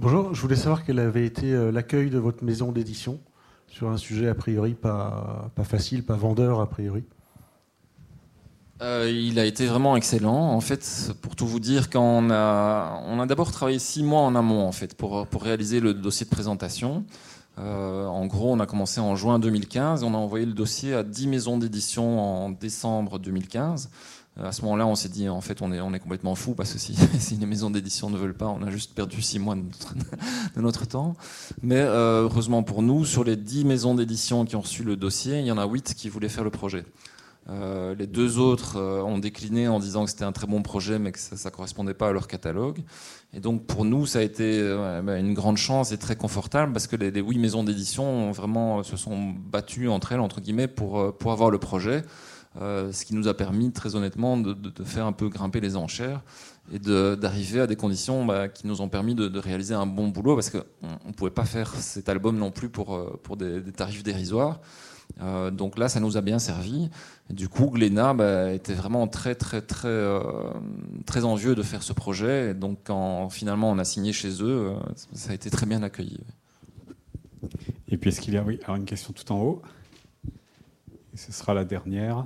Bonjour, 0.02 0.34
je 0.34 0.42
voulais 0.42 0.56
savoir 0.56 0.84
quel 0.84 0.98
avait 0.98 1.28
été 1.28 1.54
euh, 1.54 1.72
l'accueil 1.72 2.10
de 2.10 2.18
votre 2.18 2.44
maison 2.44 2.72
d'édition 2.72 3.20
sur 3.68 3.88
un 3.92 3.98
sujet 3.98 4.30
a 4.30 4.34
priori 4.34 4.74
pas, 4.74 5.52
facile, 5.64 6.04
pas 6.04 6.16
vendeur 6.16 6.60
a 6.60 6.68
priori. 6.68 7.04
Euh, 8.82 9.08
il 9.14 9.38
a 9.38 9.46
été 9.46 9.68
vraiment 9.68 9.96
excellent. 9.96 10.54
En 10.54 10.60
fait, 10.60 11.14
pour 11.22 11.36
tout 11.36 11.46
vous 11.46 11.60
dire, 11.60 11.92
quand 11.92 12.02
on 12.02 12.32
a, 12.32 13.26
d'abord 13.28 13.52
travaillé 13.52 13.78
six 13.78 14.02
mois 14.02 14.22
en 14.22 14.34
amont 14.34 14.66
en 14.68 14.72
fait 14.72 14.98
pour, 14.98 15.28
réaliser 15.40 15.80
le 15.80 15.94
dossier 15.94 16.26
de 16.26 16.32
présentation. 16.32 17.06
Euh, 17.60 18.08
en 18.08 18.26
gros, 18.26 18.52
on 18.52 18.60
a 18.60 18.66
commencé 18.66 19.00
en 19.00 19.16
juin 19.16 19.38
2015 19.38 20.04
on 20.04 20.16
a 20.16 20.18
envoyé 20.18 20.48
le 20.48 20.54
dossier 20.54 20.96
à 20.96 21.04
10 21.04 21.28
maisons 21.28 21.60
d'édition 21.60 22.20
en 22.20 22.50
décembre 22.50 23.20
2015. 23.20 23.92
Euh, 24.40 24.48
à 24.48 24.52
ce 24.52 24.62
moment-là, 24.64 24.88
on 24.88 24.96
s'est 24.96 25.10
dit, 25.10 25.28
en 25.28 25.42
fait, 25.42 25.62
on 25.62 25.72
est, 25.72 25.82
on 25.82 25.94
est 25.94 26.00
complètement 26.00 26.36
fou 26.36 26.54
parce 26.54 26.74
que 26.74 26.80
si, 26.80 26.96
les 27.38 27.46
maisons 27.46 27.70
d'édition 27.70 28.10
ne 28.10 28.18
veulent 28.18 28.34
pas, 28.34 28.48
on 28.48 28.62
a 28.64 28.72
juste 28.72 28.94
perdu 28.94 29.22
six 29.22 29.40
mois 29.40 29.56
de 30.56 30.62
notre, 30.62 30.86
temps. 30.86 31.16
Mais 31.62 31.80
euh, 31.80 32.24
heureusement 32.24 32.64
pour 32.64 32.82
nous, 32.82 33.06
sur 33.06 33.24
les 33.24 33.36
dix 33.36 33.66
maisons 33.66 33.96
d'édition 33.96 34.46
qui 34.46 34.56
ont 34.56 34.62
reçu 34.62 34.84
le 34.84 34.96
dossier, 34.96 35.40
il 35.40 35.46
y 35.46 35.52
en 35.52 35.58
a 35.58 35.66
huit 35.66 35.94
qui 35.94 36.10
voulaient 36.10 36.30
faire 36.30 36.44
le 36.44 36.50
projet. 36.50 36.86
Euh, 37.50 37.96
les 37.96 38.06
deux 38.06 38.38
autres 38.38 38.80
ont 38.80 39.18
décliné 39.18 39.68
en 39.68 39.80
disant 39.80 40.06
que 40.06 40.12
c'était 40.12 40.24
un 40.24 40.32
très 40.32 40.46
bon 40.46 40.62
projet, 40.62 41.00
mais 41.00 41.12
que 41.12 41.20
ça 41.20 41.36
ne 41.50 41.54
correspondait 41.54 41.96
pas 41.96 42.10
à 42.10 42.12
leur 42.12 42.28
catalogue. 42.28 42.80
Et 43.34 43.40
donc 43.40 43.66
pour 43.66 43.84
nous, 43.84 44.06
ça 44.06 44.20
a 44.20 44.22
été 44.22 44.62
bah, 45.04 45.18
une 45.18 45.34
grande 45.34 45.58
chance 45.58 45.92
et 45.92 45.98
très 45.98 46.16
confortable 46.16 46.72
parce 46.72 46.88
que 46.88 46.96
les, 46.96 47.20
huit 47.20 47.40
maisons 47.40 47.64
d'édition 47.64 48.32
vraiment 48.32 48.84
se 48.84 48.96
sont 48.96 49.34
battues 49.52 49.90
entre 49.90 50.12
elles, 50.12 50.20
entre 50.20 50.40
guillemets, 50.40 50.68
pour, 50.68 51.18
pour 51.18 51.32
avoir 51.32 51.50
le 51.50 51.58
projet. 51.58 52.04
Euh, 52.60 52.92
ce 52.92 53.06
qui 53.06 53.16
nous 53.16 53.30
a 53.30 53.34
permis 53.34 53.72
très 53.72 53.96
honnêtement 53.96 54.36
de, 54.36 54.84
faire 54.84 55.06
un 55.06 55.14
peu 55.14 55.30
grimper 55.30 55.62
les 55.62 55.78
enchères 55.78 56.22
et 56.74 56.80
d'arriver 56.80 57.62
à 57.62 57.68
des 57.68 57.78
conditions 57.78 58.26
bah, 58.26 58.50
qui 58.50 58.68
nous 58.68 58.82
ont 58.82 58.90
permis 58.90 59.16
de, 59.16 59.40
réaliser 59.40 59.74
un 59.74 59.86
bon 59.86 60.10
boulot 60.10 60.36
parce 60.36 60.50
qu'on 60.50 60.60
ne 61.08 61.14
pouvait 61.14 61.32
pas 61.32 61.46
faire 61.46 61.74
cet 61.76 62.10
album 62.10 62.38
non 62.38 62.52
plus 62.52 62.70
pour, 62.70 62.96
euh, 62.96 63.36
des, 63.38 63.72
tarifs 63.72 64.04
dérisoires. 64.04 64.60
Euh, 65.22 65.50
donc 65.50 65.78
là, 65.78 65.88
ça 65.88 66.02
nous 66.02 66.18
a 66.18 66.22
bien 66.22 66.40
servi. 66.40 66.90
Du 67.30 67.48
coup, 67.48 67.70
Glénat 67.70 68.14
bah, 68.14 68.52
était 68.52 68.74
vraiment 68.74 69.08
très, 69.08 69.36
très, 69.36 69.62
très, 69.62 70.20
très 71.06 71.24
envieux 71.24 71.56
de 71.56 71.64
faire 71.64 71.84
ce 71.84 71.94
projet. 71.94 72.52
Et 72.52 72.54
donc, 72.54 72.80
quand 72.84 73.30
finalement 73.30 73.72
on 73.72 73.78
a 73.78 73.86
signé 73.86 74.12
chez 74.12 74.44
eux, 74.44 74.74
ça 75.14 75.32
a 75.32 75.34
été 75.34 75.50
très 75.50 75.66
bien 75.66 75.84
accueilli. 75.84 76.20
Et 77.88 77.98
puis, 77.98 78.10
est-ce 78.10 78.20
qu'il 78.20 78.34
y 78.34 78.38
a 78.38 78.44
oui, 78.44 78.60
une 78.68 78.86
question 78.86 79.14
tout 79.14 79.30
en 79.32 79.40
haut 79.42 79.62
et 81.14 81.18
ce 81.18 81.32
sera 81.32 81.54
la 81.54 81.66
dernière. 81.66 82.26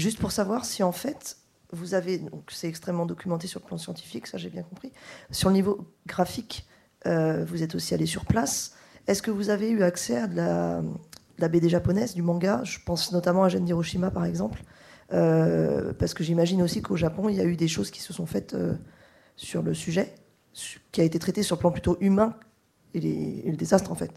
Juste 0.00 0.18
pour 0.18 0.32
savoir 0.32 0.64
si 0.64 0.82
en 0.82 0.92
fait, 0.92 1.36
vous 1.72 1.92
avez, 1.92 2.16
donc 2.16 2.44
c'est 2.50 2.68
extrêmement 2.68 3.04
documenté 3.04 3.46
sur 3.46 3.60
le 3.60 3.66
plan 3.66 3.76
scientifique, 3.76 4.26
ça 4.26 4.38
j'ai 4.38 4.48
bien 4.48 4.62
compris. 4.62 4.92
Sur 5.30 5.50
le 5.50 5.54
niveau 5.54 5.86
graphique, 6.06 6.66
euh, 7.06 7.44
vous 7.44 7.62
êtes 7.62 7.74
aussi 7.74 7.92
allé 7.92 8.06
sur 8.06 8.24
place. 8.24 8.74
Est-ce 9.06 9.20
que 9.20 9.30
vous 9.30 9.50
avez 9.50 9.68
eu 9.68 9.82
accès 9.82 10.16
à 10.16 10.26
de 10.26 10.36
la, 10.36 11.48
BD 11.48 11.68
japonaise, 11.68 12.14
du 12.14 12.22
manga? 12.22 12.62
Je 12.64 12.78
pense 12.84 13.12
notamment 13.12 13.44
à 13.44 13.50
Gen 13.50 13.68
Hiroshima 13.68 14.10
par 14.10 14.24
exemple. 14.24 14.62
Euh, 15.12 15.92
parce 15.98 16.14
que 16.14 16.22
j'imagine 16.22 16.62
aussi 16.62 16.82
qu'au 16.82 16.96
Japon, 16.96 17.28
il 17.28 17.36
y 17.36 17.40
a 17.40 17.44
eu 17.44 17.56
des 17.56 17.68
choses 17.68 17.90
qui 17.90 18.00
se 18.00 18.12
sont 18.12 18.26
faites 18.26 18.54
euh, 18.54 18.74
sur 19.36 19.62
le 19.62 19.74
sujet, 19.74 20.14
qui 20.92 21.00
a 21.00 21.04
été 21.04 21.18
traité 21.18 21.42
sur 21.42 21.56
le 21.56 21.60
plan 21.60 21.70
plutôt 21.70 21.96
humain 22.00 22.34
et, 22.94 23.42
le 23.46 23.56
désastre 23.56 23.90
en 23.90 23.94
fait. 23.94 24.12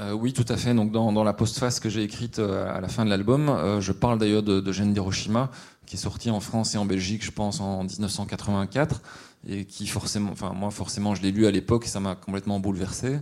Euh, 0.00 0.12
oui, 0.12 0.32
tout 0.32 0.44
à 0.48 0.56
fait. 0.56 0.74
Donc, 0.74 0.90
dans, 0.90 1.22
la 1.22 1.32
postface 1.32 1.78
que 1.78 1.88
j'ai 1.88 2.02
écrite 2.02 2.40
à 2.40 2.80
la 2.80 2.88
fin 2.88 3.04
de 3.04 3.10
l'album, 3.10 3.78
je 3.78 3.92
parle 3.92 4.18
d'ailleurs 4.18 4.42
de, 4.42 4.60
de 4.60 4.72
Gen 4.72 4.92
Hiroshima, 4.92 5.50
qui 5.86 5.94
est 5.94 5.98
sorti 5.98 6.30
en 6.30 6.40
France 6.40 6.74
et 6.74 6.78
en 6.78 6.84
Belgique, 6.84 7.24
je 7.24 7.30
pense, 7.30 7.60
en 7.60 7.84
1984, 7.84 9.02
et 9.48 9.64
qui 9.64 9.86
forcément, 9.86 10.32
enfin 10.32 10.52
moi 10.52 10.70
forcément, 10.70 11.14
je 11.14 11.22
l'ai 11.22 11.30
lu 11.30 11.46
à 11.46 11.52
l'époque 11.52 11.84
et 11.84 11.88
ça 11.88 12.00
m'a 12.00 12.16
complètement 12.16 12.58
bouleversé. 12.58 13.20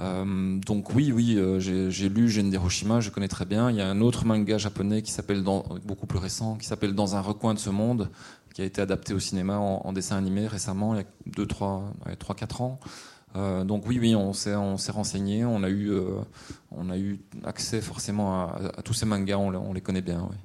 Euh, 0.00 0.58
donc 0.64 0.94
oui, 0.94 1.12
oui, 1.12 1.34
euh, 1.36 1.58
j'ai 1.58 2.08
lu 2.08 2.28
Gen 2.28 2.52
Hiroshima, 2.52 3.00
je 3.00 3.10
connais 3.10 3.28
très 3.28 3.44
bien. 3.44 3.70
Il 3.70 3.76
y 3.76 3.80
a 3.80 3.88
un 3.88 4.00
autre 4.00 4.24
manga 4.24 4.58
japonais 4.58 5.02
qui 5.02 5.10
s'appelle, 5.10 5.42
beaucoup 5.84 6.06
plus 6.06 6.18
récent, 6.18 6.56
qui 6.56 6.66
s'appelle 6.66 6.94
Dans 6.94 7.16
un 7.16 7.20
recoin 7.20 7.54
de 7.54 7.58
ce 7.58 7.70
monde, 7.70 8.08
qui 8.54 8.62
a 8.62 8.64
été 8.64 8.80
adapté 8.80 9.12
au 9.12 9.18
cinéma 9.18 9.58
en, 9.58 9.92
dessin 9.92 10.16
animé 10.16 10.46
récemment, 10.46 10.94
il 10.94 10.98
y 10.98 11.00
a 11.00 11.06
2, 11.26 11.46
3, 11.46 11.92
3 12.18 12.34
4 12.34 12.60
ans. 12.60 12.80
Euh, 13.36 13.64
donc 13.64 13.86
oui, 13.86 13.98
oui, 14.00 14.14
on 14.16 14.32
s'est, 14.32 14.54
on 14.54 14.78
s'est 14.78 14.92
renseigné, 14.92 15.44
on 15.44 15.62
a 15.62 15.68
eu, 15.68 15.90
on 16.72 16.90
a 16.90 16.96
eu 16.96 17.18
accès 17.44 17.80
forcément 17.80 18.48
à, 18.48 18.82
tous 18.84 18.94
ces 18.94 19.06
mangas, 19.06 19.36
on, 19.36 19.72
les 19.72 19.80
connaît 19.80 20.02
bien. 20.02 20.26
Oui. 20.30 20.36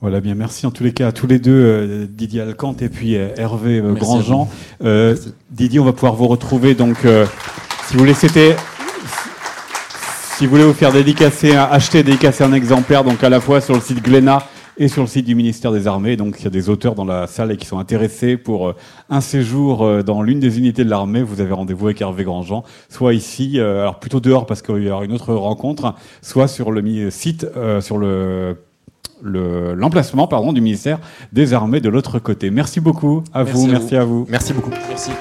Voilà, 0.00 0.20
bien, 0.20 0.34
merci 0.34 0.66
en 0.66 0.70
tous 0.70 0.84
les 0.84 0.92
cas 0.92 1.08
à 1.08 1.12
tous 1.12 1.26
les 1.26 1.38
deux, 1.38 2.06
Didier 2.06 2.42
Alcante 2.42 2.82
et 2.82 2.88
puis 2.88 3.14
Hervé 3.14 3.82
Grandjean. 3.94 4.48
Didier, 5.50 5.80
on 5.80 5.84
va 5.84 5.92
pouvoir 5.92 6.14
vous 6.14 6.28
retrouver 6.28 6.74
donc 6.74 7.06
si 7.86 7.94
vous 7.94 7.98
voulez, 7.98 8.14
c'était. 8.14 8.56
Si 10.36 10.46
vous 10.46 10.50
voulez 10.50 10.64
vous 10.64 10.72
faire 10.72 10.92
dédicacer, 10.92 11.54
acheter, 11.54 12.02
dédicacer 12.02 12.42
un 12.42 12.52
exemplaire, 12.52 13.04
donc 13.04 13.22
à 13.22 13.28
la 13.28 13.40
fois 13.40 13.60
sur 13.60 13.74
le 13.74 13.80
site 13.80 14.02
Glénat 14.02 14.42
et 14.76 14.88
sur 14.88 15.02
le 15.02 15.08
site 15.08 15.26
du 15.26 15.34
ministère 15.34 15.72
des 15.72 15.86
Armées. 15.86 16.16
Donc 16.16 16.36
il 16.38 16.44
y 16.44 16.46
a 16.46 16.50
des 16.50 16.68
auteurs 16.68 16.94
dans 16.94 17.04
la 17.04 17.26
salle 17.26 17.52
et 17.52 17.56
qui 17.56 17.66
sont 17.66 17.78
intéressés 17.78 18.36
pour 18.36 18.68
euh, 18.68 18.74
un 19.10 19.20
séjour 19.20 19.84
euh, 19.84 20.02
dans 20.02 20.22
l'une 20.22 20.40
des 20.40 20.58
unités 20.58 20.84
de 20.84 20.90
l'armée. 20.90 21.22
Vous 21.22 21.40
avez 21.40 21.52
rendez-vous 21.52 21.86
avec 21.86 22.00
Hervé 22.00 22.24
Grandjean, 22.24 22.64
soit 22.88 23.14
ici, 23.14 23.58
euh, 23.58 23.82
alors 23.82 24.00
plutôt 24.00 24.20
dehors 24.20 24.46
parce 24.46 24.62
qu'il 24.62 24.82
y 24.82 24.90
aura 24.90 25.04
une 25.04 25.12
autre 25.12 25.34
rencontre, 25.34 25.94
soit 26.22 26.48
sur 26.48 26.72
le 26.72 27.10
site, 27.10 27.46
sur 27.80 27.98
le 27.98 28.56
l'emplacement 29.22 30.26
pardon 30.26 30.52
du 30.52 30.60
ministère 30.60 30.98
des 31.32 31.54
Armées 31.54 31.80
de 31.80 31.88
l'autre 31.88 32.18
côté. 32.18 32.50
Merci 32.50 32.80
beaucoup 32.80 33.22
à 33.32 33.42
vous, 33.42 33.66
merci 33.66 33.96
à 33.96 34.04
vous. 34.04 34.26
Merci 34.28 34.52
beaucoup. 34.52 34.70
Merci. 34.88 35.12